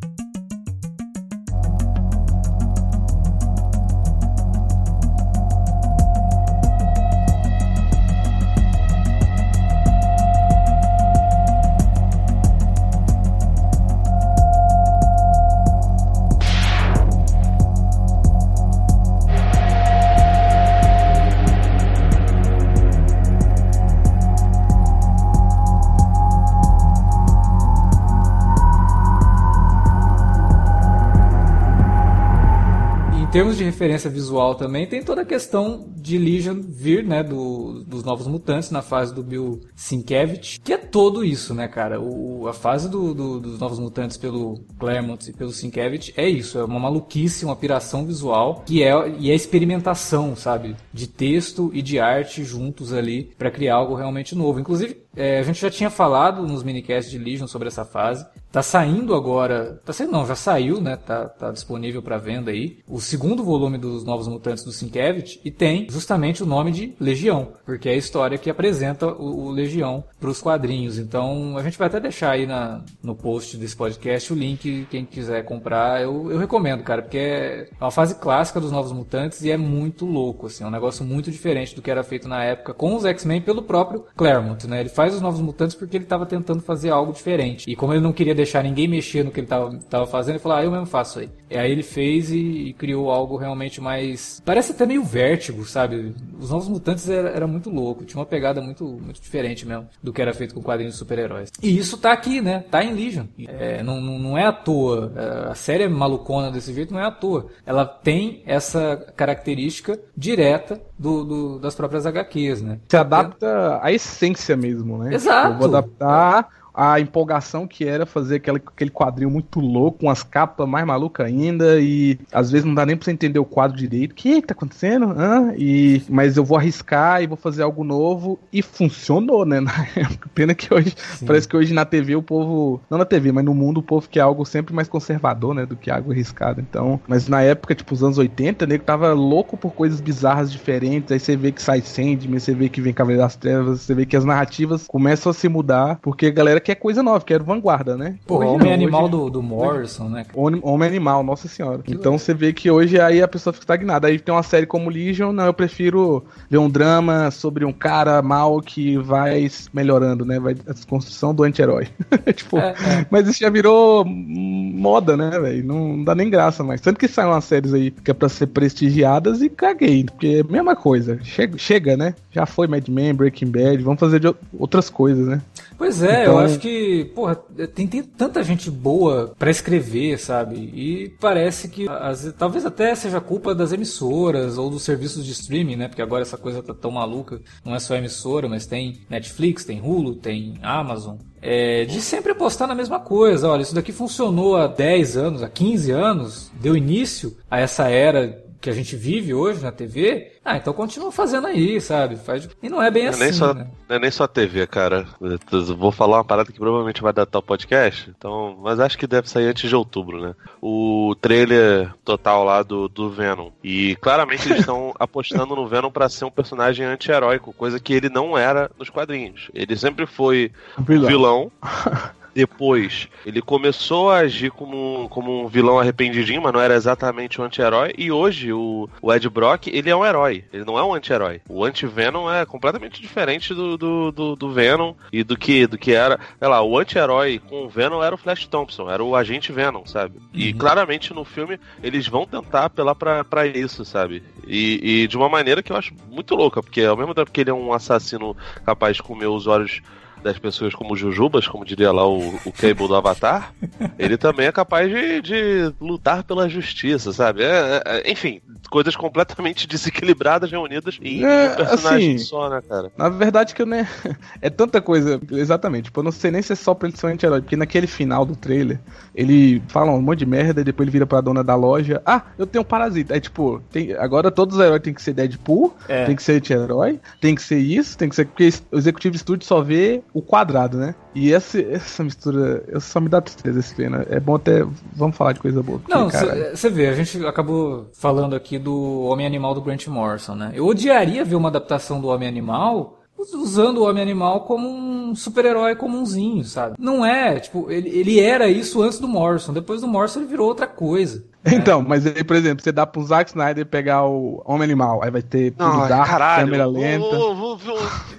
De 33.58 33.64
referência 33.64 34.10
visual 34.10 34.55
também, 34.55 34.88
tem 34.88 35.03
toda 35.03 35.22
a 35.22 35.26
questão 35.26 35.88
de 35.95 36.18
Legion 36.18 36.62
vir, 36.62 37.03
né, 37.03 37.24
do, 37.24 37.84
dos 37.86 38.03
Novos 38.03 38.28
Mutantes 38.28 38.72
na 38.72 38.82
fase 38.82 39.14
do 39.14 39.24
Bill 39.24 39.62
Sienkiewicz, 39.76 40.60
que 40.64 40.74
é 40.74 40.78
todo 40.78 41.24
isso, 41.24 41.53
né, 41.53 41.68
cara? 41.68 41.99
O, 41.99 42.47
a 42.47 42.53
fase 42.53 42.89
do, 42.89 43.14
do, 43.14 43.39
dos 43.39 43.60
Novos 43.60 43.80
Mutantes 43.80 44.18
pelo 44.18 44.60
Claremont 44.80 45.30
e 45.30 45.34
pelo 45.34 45.51
Sienkiewicz 45.51 46.14
é 46.16 46.28
isso, 46.28 46.58
é 46.60 46.64
uma 46.64 46.80
maluquice, 46.80 47.45
uma 47.45 47.55
piração 47.55 48.05
visual, 48.05 48.64
que 48.66 48.84
é, 48.84 48.91
e 49.20 49.32
é 49.32 49.36
experimentação, 49.36 50.36
sabe? 50.36 50.76
De 50.93 51.08
texto 51.08 51.72
e 51.74 51.82
de 51.82 51.99
arte 51.99 52.43
juntos 52.43 52.93
ali 52.93 53.32
para 53.38 53.51
criar 53.51 53.76
algo 53.76 53.95
realmente 53.95 54.36
novo. 54.36 54.60
Inclusive, 54.60 55.01
é, 55.16 55.39
a 55.39 55.43
gente 55.43 55.60
já 55.60 55.72
tinha 55.72 55.89
falado 55.89 56.45
nos 56.45 56.64
minicasts 56.64 57.12
de 57.12 57.18
Legion 57.18 57.47
sobre 57.47 57.68
essa 57.68 57.84
fase. 57.84 58.26
Tá 58.51 58.61
saindo 58.61 59.15
agora. 59.15 59.79
Tá 59.83 59.91
saindo, 59.91 60.11
não, 60.11 60.25
já 60.25 60.35
saiu, 60.35 60.79
né? 60.79 60.95
Tá, 60.95 61.25
tá 61.25 61.51
disponível 61.51 62.01
para 62.01 62.17
venda 62.17 62.51
aí. 62.51 62.77
O 62.87 62.99
segundo 62.99 63.43
volume 63.43 63.77
dos 63.77 64.03
Novos 64.03 64.27
Mutantes 64.27 64.63
do 64.63 64.71
Sienkiewicz 64.71 65.39
e 65.43 65.49
tem 65.49 65.87
justamente 65.89 66.43
o 66.43 66.45
nome 66.45 66.71
de 66.71 66.93
Legião, 66.99 67.49
porque 67.65 67.89
é 67.89 67.93
a 67.93 67.97
história 67.97 68.37
que 68.37 68.49
apresenta 68.49 69.07
o, 69.07 69.47
o 69.47 69.51
Legião 69.51 70.03
para 70.19 70.29
os 70.29 70.41
quadrinhos. 70.41 70.99
Então 70.99 71.57
a 71.57 71.63
gente 71.63 71.77
vai 71.77 71.87
até 71.87 71.99
deixar 71.99 72.31
aí 72.31 72.45
na, 72.45 72.83
no 73.01 73.15
post 73.15 73.57
desse 73.57 73.75
podcast 73.75 74.31
o 74.31 74.35
link, 74.35 74.87
quem 74.89 75.05
quiser 75.05 75.43
comprar. 75.43 76.01
Eu, 76.01 76.31
eu 76.31 76.37
recomendo, 76.37 76.83
cara, 76.83 77.01
porque 77.01 77.17
é 77.17 77.69
uma 77.81 77.91
fase 77.91 78.15
clássica 78.15 78.59
dos 78.59 78.71
Novos 78.71 78.91
Mutantes 78.91 79.41
e 79.41 79.49
é 79.49 79.57
muito 79.57 80.05
louco, 80.05 80.45
assim. 80.45 80.63
É 80.63 80.67
um 80.67 80.71
negócio 80.71 81.03
muito 81.03 81.31
diferente 81.31 81.75
do 81.75 81.81
que 81.81 81.89
era 81.89 82.03
feito 82.03 82.27
na 82.27 82.43
época 82.43 82.73
com 82.73 82.95
os 82.95 83.05
X-Men 83.05 83.41
pelo 83.41 83.63
próprio 83.63 84.05
Claremont, 84.15 84.67
né? 84.67 84.79
Ele 84.79 84.89
faz 84.89 85.07
faz 85.07 85.15
os 85.15 85.21
Novos 85.21 85.39
Mutantes 85.39 85.75
porque 85.75 85.95
ele 85.95 86.03
estava 86.03 86.25
tentando 86.25 86.61
fazer 86.61 86.89
algo 86.89 87.13
diferente. 87.13 87.69
E 87.69 87.75
como 87.75 87.93
ele 87.93 88.01
não 88.01 88.11
queria 88.11 88.35
deixar 88.38 88.63
ninguém 88.63 88.88
mexer 88.88 89.23
no 89.23 89.31
que 89.31 89.39
ele 89.39 89.47
estava 89.47 90.07
fazendo, 90.07 90.35
ele 90.35 90.39
falou, 90.39 90.57
ah, 90.57 90.63
eu 90.63 90.71
mesmo 90.71 90.85
faço 90.85 91.19
aí. 91.19 91.29
E 91.49 91.57
aí 91.57 91.71
ele 91.71 91.83
fez 91.83 92.29
e, 92.29 92.38
e, 92.38 92.73
criou 92.73 93.09
algo 93.09 93.35
realmente 93.35 93.81
mais... 93.81 94.41
Parece 94.45 94.71
até 94.71 94.85
meio 94.85 95.03
vértigo, 95.03 95.65
sabe? 95.65 96.13
Os 96.39 96.49
Novos 96.49 96.67
Mutantes 96.67 97.09
era, 97.09 97.29
era, 97.29 97.47
muito 97.47 97.69
louco, 97.69 98.05
tinha 98.05 98.19
uma 98.19 98.25
pegada 98.25 98.61
muito, 98.61 98.85
muito 98.85 99.21
diferente 99.21 99.65
mesmo 99.65 99.88
do 100.03 100.13
que 100.13 100.21
era 100.21 100.33
feito 100.33 100.53
com 100.53 100.61
quadrinhos 100.61 100.93
de 100.93 100.99
super-heróis. 100.99 101.51
E 101.61 101.77
isso 101.77 101.97
tá 101.97 102.11
aqui, 102.11 102.41
né? 102.41 102.63
Tá 102.69 102.83
em 102.83 102.93
Legion. 102.93 103.25
É, 103.47 103.81
não, 103.81 103.99
não 103.99 104.38
é 104.38 104.45
à 104.45 104.51
toa. 104.51 105.11
É, 105.15 105.51
a 105.51 105.55
série 105.55 105.83
é 105.83 105.89
malucona 105.89 106.51
desse 106.51 106.73
jeito, 106.73 106.93
não 106.93 106.99
é 106.99 107.05
à 107.05 107.11
toa. 107.11 107.47
Ela 107.65 107.85
tem 107.85 108.43
essa 108.45 108.95
característica 109.15 109.99
direta 110.15 110.79
do, 110.97 111.23
do, 111.23 111.59
das 111.59 111.75
próprias 111.75 112.05
HQs, 112.05 112.61
né? 112.61 112.79
Se 112.89 112.97
adapta 112.97 113.79
à 113.81 113.91
essência 113.91 114.55
mesmo, 114.55 114.97
né? 114.97 115.13
Exato. 115.13 115.53
Eu 115.53 115.57
vou 115.57 115.67
adaptar 115.67 116.49
a 116.78 116.99
empolgação 116.99 117.67
que 117.67 117.84
era 117.86 118.05
fazer 118.05 118.36
aquele, 118.36 118.57
aquele 118.57 118.91
quadrinho 118.91 119.32
muito 119.32 119.59
louco, 119.59 120.01
com 120.01 120.11
as 120.11 120.21
capas 120.21 120.69
mais 120.69 120.86
malucas 120.86 121.25
ainda, 121.25 121.82
e 121.82 122.19
às 122.32 122.51
vezes 122.51 122.65
não 122.65 122.75
dá 122.75 122.86
nem 122.86 122.95
pra 122.95 123.03
você 123.03 123.11
entender 123.11 123.39
o 123.39 123.45
quadro 123.45 123.75
direito. 123.75 124.11
O 124.11 124.15
que 124.15 124.43
tá 124.43 124.53
acontecendo? 124.53 125.05
Hã? 125.17 125.55
E, 125.57 126.03
mas 126.07 126.38
eu 126.38 126.45
vou 126.45 126.55
arriscar 126.55 127.23
e 127.23 127.28
vou 127.28 127.36
fazer 127.36 127.63
algo 127.63 127.84
novo, 127.84 128.39
e 128.53 128.61
funcionou, 128.61 129.43
né? 129.43 129.59
Na 129.67 129.73
época. 129.95 130.30
Pena 130.36 130.53
que 130.53 130.71
hoje, 130.71 130.93
Sim. 131.15 131.25
parece 131.25 131.47
que 131.47 131.57
hoje 131.57 131.73
na 131.73 131.84
TV 131.84 132.15
o 132.15 132.21
povo, 132.21 132.80
não 132.91 132.99
na 132.99 133.05
TV, 133.05 133.32
mas 133.32 133.43
no 133.43 133.55
mundo 133.55 133.80
o 133.80 133.84
povo 133.84 134.07
quer 134.07 134.19
algo 134.19 134.45
sempre 134.45 134.71
mais 134.71 134.88
conservador, 134.88 135.55
né? 135.55 135.65
Do 135.65 135.75
que 135.75 135.89
algo 135.89 136.11
arriscado. 136.11 136.61
Então, 136.61 136.99
mas 137.07 137.28
na 137.28 137.41
época, 137.41 137.73
tipo, 137.73 137.91
os 137.91 138.03
anos 138.03 138.19
80, 138.19 138.67
nego 138.67 138.84
tava 138.84 139.13
louco 139.13 139.57
por 139.57 139.71
coisas 139.73 139.99
bizarras 139.99 140.51
diferentes, 140.51 141.11
aí 141.11 141.19
você 141.19 141.36
vê 141.36 141.51
que 141.51 141.61
sai 141.61 141.82
Sandman, 141.82 142.39
você 142.39 142.53
vê 142.53 142.69
que 142.69 142.80
vem 142.80 142.93
Cavaleiro 142.93 143.23
das 143.23 143.36
Trevas, 143.36 143.82
você 143.82 143.95
vê 143.95 144.05
que 144.05 144.15
as 144.15 144.23
narrativas 144.23 144.86
começam 144.88 145.32
a 145.32 145.34
se 145.34 145.49
mudar, 145.49 145.97
porque 146.01 146.28
a 146.28 146.32
galera 146.32 146.59
que 146.68 146.72
é 146.74 146.76
coisa 146.76 147.01
nova, 147.01 147.24
que 147.24 147.34
era 147.34 147.41
vanguarda, 147.41 147.95
né? 147.95 148.15
Pô, 148.28 148.39
hoje 148.39 148.47
Homem 148.49 148.68
não, 148.68 148.74
Animal 148.74 149.03
hoje... 149.03 149.11
do, 149.11 149.30
do 149.30 149.41
Morrison, 149.41 150.09
né? 150.09 150.26
Homem 150.36 150.89
Animal, 150.89 151.24
nossa 151.24 151.47
senhora. 151.47 151.82
Que 151.82 151.93
então 151.93 152.18
você 152.18 152.34
vê 152.34 152.51
que 152.51 152.70
hoje 152.70 152.99
aí 152.99 153.22
a 153.22 153.28
pessoa 153.28 153.53
fica 153.53 153.63
estagnada. 153.63 154.09
Aí 154.09 154.20
tem 154.20 154.36
uma 154.36 154.43
série 154.43 154.65
como 154.65 154.89
Legion, 154.89 155.32
não, 155.32 155.45
eu 155.45 155.53
prefiro 155.53 156.26
ver 156.49 156.57
um 156.57 156.70
drama 156.70 157.32
sobre 157.32 157.63
um 157.63 157.72
cara 157.72 158.22
mal 158.22 158.59
que 158.59 158.97
vai 158.97 159.49
melhorando, 159.72 160.26
né? 160.26 160.41
Vai 160.41 160.57
a 160.68 160.74
desconstrução 160.74 161.34
do 161.34 161.43
anti-herói. 161.43 161.88
tipo, 162.36 162.57
é, 162.57 162.72
é. 162.72 163.05
mas 163.09 163.30
isso 163.30 163.39
já 163.39 163.49
virou 163.49 164.03
moda, 164.03 165.15
né, 165.15 165.39
velho? 165.39 165.65
Não 165.65 166.03
dá 166.03 166.13
nem 166.13 166.30
graça 166.30 166.65
mais. 166.65 166.82
Tanto 166.82 166.99
que 166.99 167.07
saem 167.07 167.30
umas 167.30 167.45
séries 167.45 167.74
aí 167.74 167.91
que 167.91 168.11
é 168.11 168.13
pra 168.13 168.28
ser 168.28 168.47
prestigiadas 168.47 169.41
e 169.41 169.47
caguei, 169.47 170.03
porque 170.03 170.28
é 170.28 170.41
a 170.41 170.51
mesma 170.51 170.76
coisa. 170.76 171.18
Chega, 171.24 171.57
chega 171.57 171.95
né? 171.95 172.13
Já 172.30 172.45
foi 172.45 172.68
Mad 172.68 172.86
Men, 172.89 173.13
Breaking 173.13 173.51
Bad, 173.51 173.78
vamos 173.78 174.01
fazer 174.01 174.20
de 174.20 174.36
outras 174.59 174.89
coisas, 174.89 175.26
né? 175.28 175.41
Pois 175.78 176.01
é, 176.01 176.23
então... 176.23 176.34
eu 176.34 176.39
acho 176.39 176.59
que, 176.59 177.05
porra, 177.13 177.36
tem, 177.36 177.88
tem 177.88 178.01
tanta 178.01 178.43
gente 178.43 178.71
boa 178.71 179.34
para 179.38 179.51
escrever, 179.51 180.17
sabe? 180.17 180.55
E 180.55 181.09
parece 181.19 181.69
que 181.69 181.88
as, 181.88 182.34
talvez 182.38 182.65
até 182.65 182.95
seja 182.95 183.21
culpa 183.21 183.53
das 183.53 183.71
emissoras 183.71 184.57
ou 184.57 184.69
dos 184.69 184.84
serviços 184.84 185.23
de 185.23 185.32
streaming, 185.32 185.75
né? 185.75 185.88
Porque 185.88 186.01
agora 186.01 186.23
essa 186.23 186.38
coisa 186.38 186.63
tá 186.63 186.73
tão 186.73 186.91
maluca. 186.91 187.39
Não 187.63 187.75
é 187.75 187.80
só 187.80 187.95
emissora, 187.95 188.49
mas 188.49 188.65
tem 188.65 189.01
Netflix, 189.09 189.65
tem 189.65 189.80
Hulu, 189.80 190.15
tem 190.15 190.55
Amazon. 190.63 191.17
É, 191.41 191.86
de 191.86 192.01
sempre 192.01 192.32
apostar 192.32 192.67
na 192.67 192.75
mesma 192.75 192.99
coisa. 192.99 193.47
Olha, 193.47 193.61
isso 193.61 193.75
daqui 193.75 193.91
funcionou 193.91 194.57
há 194.57 194.67
10 194.67 195.17
anos, 195.17 195.43
há 195.43 195.49
15 195.49 195.93
aanos, 195.93 196.51
deu 196.59 196.75
início 196.75 197.38
a 197.49 197.59
essa 197.59 197.88
era 197.89 198.46
que 198.60 198.70
a 198.70 198.74
gente 198.74 198.95
vive 198.95 199.34
hoje 199.34 199.62
na 199.62 199.72
TV, 199.72 200.32
ah, 200.43 200.58
então 200.58 200.74
continua 200.74 201.12
fazendo 201.12 201.47
aí, 201.47 201.80
sabe? 201.80 202.16
Faz... 202.16 202.49
E 202.62 202.70
não 202.70 202.82
é 202.82 202.89
bem 202.89 203.03
não 203.03 203.10
é 203.10 203.14
assim. 203.14 203.24
Nem 203.24 203.34
só, 203.34 203.53
né? 203.53 203.68
Não 203.88 203.95
é 203.95 203.99
nem 203.99 204.12
só 204.12 204.24
a 204.24 204.28
TV, 204.28 204.66
cara. 204.68 205.08
Eu 205.22 205.76
vou 205.76 205.91
falar 205.91 206.18
uma 206.18 206.26
parada 206.26 206.51
que 206.51 206.58
provavelmente 206.60 207.01
vai 207.01 207.14
datar 207.14 207.39
o 207.39 207.43
podcast, 207.43 208.10
então, 208.10 208.58
mas 208.62 208.80
acho 208.80 208.97
que 208.97 209.05
deve 209.05 209.30
sair 209.30 209.47
antes 209.47 209.70
de 209.70 209.76
outubro, 209.76 210.22
né? 210.22 210.36
O 210.62 211.16
trailer 211.20 211.93
total 212.03 212.43
lá 212.43 212.64
do, 212.64 212.88
do 212.88 213.10
Venom. 213.10 213.51
E 213.64 213.95
claramente 213.97 214.47
eles 214.47 214.60
estão 214.60 214.93
apostando 214.99 215.55
no 215.55 215.68
Venom 215.68 215.91
para 215.91 216.10
ser 216.10 216.26
um 216.26 216.32
personagem 216.32 216.86
anti-heróico, 216.86 217.53
coisa 217.53 217.80
que 217.80 217.93
ele 217.93 218.10
não 218.10 218.38
era 218.38 218.72
nos 218.78 218.89
quadrinhos. 218.89 219.49
Ele 219.53 219.76
sempre 219.76 220.05
foi 220.05 220.51
vilão. 220.80 221.08
vilão 221.08 221.51
depois. 222.38 223.09
Ele 223.25 223.41
começou 223.41 224.11
a 224.11 224.17
agir 224.17 224.51
como 224.51 225.05
um, 225.05 225.07
como 225.07 225.43
um 225.43 225.47
vilão 225.47 225.79
arrependidinho, 225.79 226.39
mas 226.39 226.53
não 226.53 226.61
era 226.61 226.75
exatamente 226.75 227.41
um 227.41 227.43
anti-herói. 227.43 227.95
E 227.97 228.11
hoje 228.11 228.53
o, 228.53 228.88
o 229.01 229.11
Ed 229.11 229.27
Brock, 229.27 229.65
ele 229.65 229.89
é 229.89 229.95
um 229.95 230.05
herói. 230.05 230.45
Ele 230.53 230.63
não 230.63 230.77
é 230.77 230.83
um 230.83 230.93
anti-herói. 230.93 231.41
O 231.49 231.65
anti-Venom 231.65 232.31
é 232.31 232.45
completamente 232.45 233.01
diferente 233.01 233.55
do, 233.55 233.75
do, 233.75 234.11
do, 234.11 234.35
do, 234.35 234.51
Venom 234.51 234.93
e 235.11 235.23
do 235.23 235.35
que, 235.35 235.65
do 235.65 235.79
que 235.79 235.93
era. 235.93 236.19
Sei 236.38 236.47
lá, 236.47 236.61
o 236.61 236.77
anti-herói 236.77 237.39
com 237.39 237.65
o 237.65 237.69
Venom 237.69 238.03
era 238.03 238.13
o 238.13 238.19
Flash 238.19 238.45
Thompson, 238.45 238.88
era 238.88 239.03
o 239.03 239.15
agente 239.15 239.51
Venom, 239.51 239.88
sabe? 239.88 240.19
E 240.31 240.51
uhum. 240.51 240.59
claramente 240.59 241.15
no 241.15 241.25
filme 241.25 241.59
eles 241.81 242.07
vão 242.07 242.27
tentar 242.27 242.65
apelar 242.65 242.93
pra, 242.93 243.23
pra 243.23 243.47
isso, 243.47 243.83
sabe? 243.83 244.21
E, 244.45 245.01
e 245.01 245.07
de 245.07 245.17
uma 245.17 245.27
maneira 245.27 245.63
que 245.63 245.71
eu 245.71 245.75
acho 245.75 245.91
muito 246.07 246.35
louca, 246.35 246.61
porque 246.61 246.83
ao 246.83 246.95
mesmo 246.95 247.15
tempo 247.15 247.31
que 247.31 247.41
ele 247.41 247.49
é 247.49 247.53
um 247.53 247.73
assassino 247.73 248.38
capaz 248.63 248.97
de 248.97 249.01
comer 249.01 249.25
os 249.25 249.47
olhos 249.47 249.81
das 250.24 250.38
pessoas 250.38 250.74
como 250.74 250.95
Jujubas, 250.95 251.47
como 251.47 251.65
diria 251.65 251.91
lá 251.91 252.07
o, 252.07 252.36
o 252.45 252.51
Cable 252.51 252.88
do 252.88 252.95
Avatar, 252.95 253.53
ele 253.97 254.18
também 254.18 254.47
é 254.47 254.51
capaz 254.51 254.89
de, 254.89 255.22
de 255.22 255.74
lutar 255.80 256.24
pela 256.24 256.49
justiça, 256.49 257.13
sabe? 257.13 257.43
É, 257.43 257.82
é, 257.86 258.11
enfim, 258.11 258.41
coisas 258.68 258.95
completamente 258.95 259.65
desequilibradas 259.68 260.51
reunidas 260.51 260.97
em 261.01 261.24
é, 261.24 261.51
um 261.51 261.55
personagem 261.55 262.15
assim, 262.15 262.26
só, 262.26 262.49
né, 262.49 262.61
cara? 262.68 262.91
Na 262.97 263.09
verdade 263.09 263.55
que 263.55 263.61
eu 263.61 263.65
nem... 263.65 263.86
É 264.41 264.49
tanta 264.49 264.82
coisa, 264.82 265.20
exatamente. 265.32 265.86
Tipo, 265.86 265.99
eu 265.99 266.03
não 266.03 266.11
sei 266.11 266.32
nem 266.32 266.41
se 266.41 266.53
é 266.53 266.55
só 266.55 266.74
pra 266.74 266.88
ele 266.88 266.97
ser 266.97 267.07
um 267.07 267.09
anti-herói, 267.09 267.41
porque 267.41 267.55
naquele 267.55 267.88
final 267.88 268.26
do 268.26 268.36
trailer, 268.36 268.80
ele 269.15 269.61
fala 269.68 269.91
um 269.91 270.01
monte 270.01 270.20
de 270.20 270.26
merda 270.26 270.61
e 270.61 270.63
depois 270.63 270.86
ele 270.86 270.91
vira 270.91 271.07
pra 271.07 271.22
dona 271.22 271.43
da 271.43 271.55
loja, 271.55 272.01
ah, 272.05 272.22
eu 272.38 272.45
tenho 272.45 272.61
um 272.61 272.65
parasita. 272.65 273.13
Aí, 273.13 273.22
tipo, 273.22 273.61
tem... 273.72 273.93
agora 273.93 274.30
todos 274.30 274.57
os 274.57 274.63
heróis 274.63 274.82
tem 274.82 274.93
que 274.93 275.01
ser 275.01 275.13
Deadpool, 275.13 275.76
é. 275.88 276.05
tem 276.05 276.15
que 276.15 276.24
ser 276.24 276.34
anti-herói, 276.34 276.99
tem 277.20 277.36
que 277.36 277.41
ser 277.41 277.57
isso, 277.57 277.97
tem 277.97 278.09
que 278.09 278.15
ser... 278.15 278.26
Porque 278.26 278.49
o 278.72 278.78
Executivo 278.78 279.18
Studio 279.18 279.45
só 279.45 279.61
vê 279.61 280.03
o 280.13 280.22
quadrado, 280.22 280.78
né? 280.78 280.95
E 281.15 281.34
essa, 281.34 281.59
essa 281.74 282.03
mistura, 282.03 282.63
eu 282.68 282.80
só 282.80 282.99
me 282.99 283.09
dá 283.09 283.20
tristeza 283.20 283.59
esse 283.59 283.74
pena. 283.74 284.05
É 284.09 284.20
bom 284.20 284.36
até. 284.36 284.65
Vamos 284.95 285.18
falar 285.18 285.34
de 285.34 285.39
coisa 285.39 285.63
boa. 285.63 285.82
Não, 285.88 286.09
você 286.09 286.70
vê, 286.70 286.88
a 286.88 286.93
gente 286.93 287.26
acabou 287.26 287.89
falando 287.93 288.36
aqui 288.36 288.57
do 288.60 289.01
Homem-Animal 289.03 289.53
do 289.53 289.62
Grant 289.62 289.88
Morrison, 289.88 290.36
né? 290.36 290.51
Eu 290.53 290.66
odiaria 290.66 291.24
ver 291.24 291.36
uma 291.36 291.49
adaptação 291.49 291.99
do 292.01 292.08
Homem-Animal 292.08 292.97
usando 293.34 293.80
o 293.80 293.89
Homem-Animal 293.89 294.41
como 294.41 294.70
um 294.70 295.16
super-herói 295.16 295.76
comunzinho, 295.76 296.43
sabe? 296.43 296.76
Não 296.80 297.05
é, 297.05 297.39
tipo, 297.39 297.70
ele, 297.72 297.89
ele 297.89 298.20
era 298.20 298.47
isso 298.47 298.82
antes 298.82 298.99
do 298.99 299.08
Morrison. 299.08 299.53
Depois 299.53 299.82
do 299.82 299.88
Morrison 299.88 300.20
ele 300.20 300.30
virou 300.30 300.47
outra 300.47 300.68
coisa. 300.68 301.26
Então, 301.45 301.81
mas 301.81 302.05
aí, 302.05 302.23
por 302.23 302.35
exemplo, 302.35 302.63
você 302.63 302.71
dá 302.71 302.85
pro 302.85 303.03
Zack 303.03 303.29
Snyder 303.29 303.65
pegar 303.65 304.05
o 304.05 304.41
Homem 304.45 304.63
Animal, 304.63 305.03
aí 305.03 305.11
vai 305.11 305.21
ter 305.21 305.53
não, 305.57 305.88
dark, 305.88 306.09
caralho, 306.09 306.45
câmera 306.45 306.65
lenta. 306.65 307.05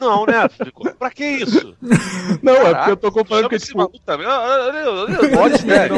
não, 0.00 0.26
né? 0.26 0.48
pra 0.98 1.10
que 1.10 1.24
isso? 1.24 1.74
Não, 2.42 2.54
Caraca, 2.54 2.70
é 2.70 2.74
porque 2.74 2.90
eu 2.90 2.96
tô 2.96 3.12
comparando 3.12 3.48
que, 3.48 3.58
tipo... 3.58 3.78
Watchmen 3.78 5.76
era, 5.76 5.94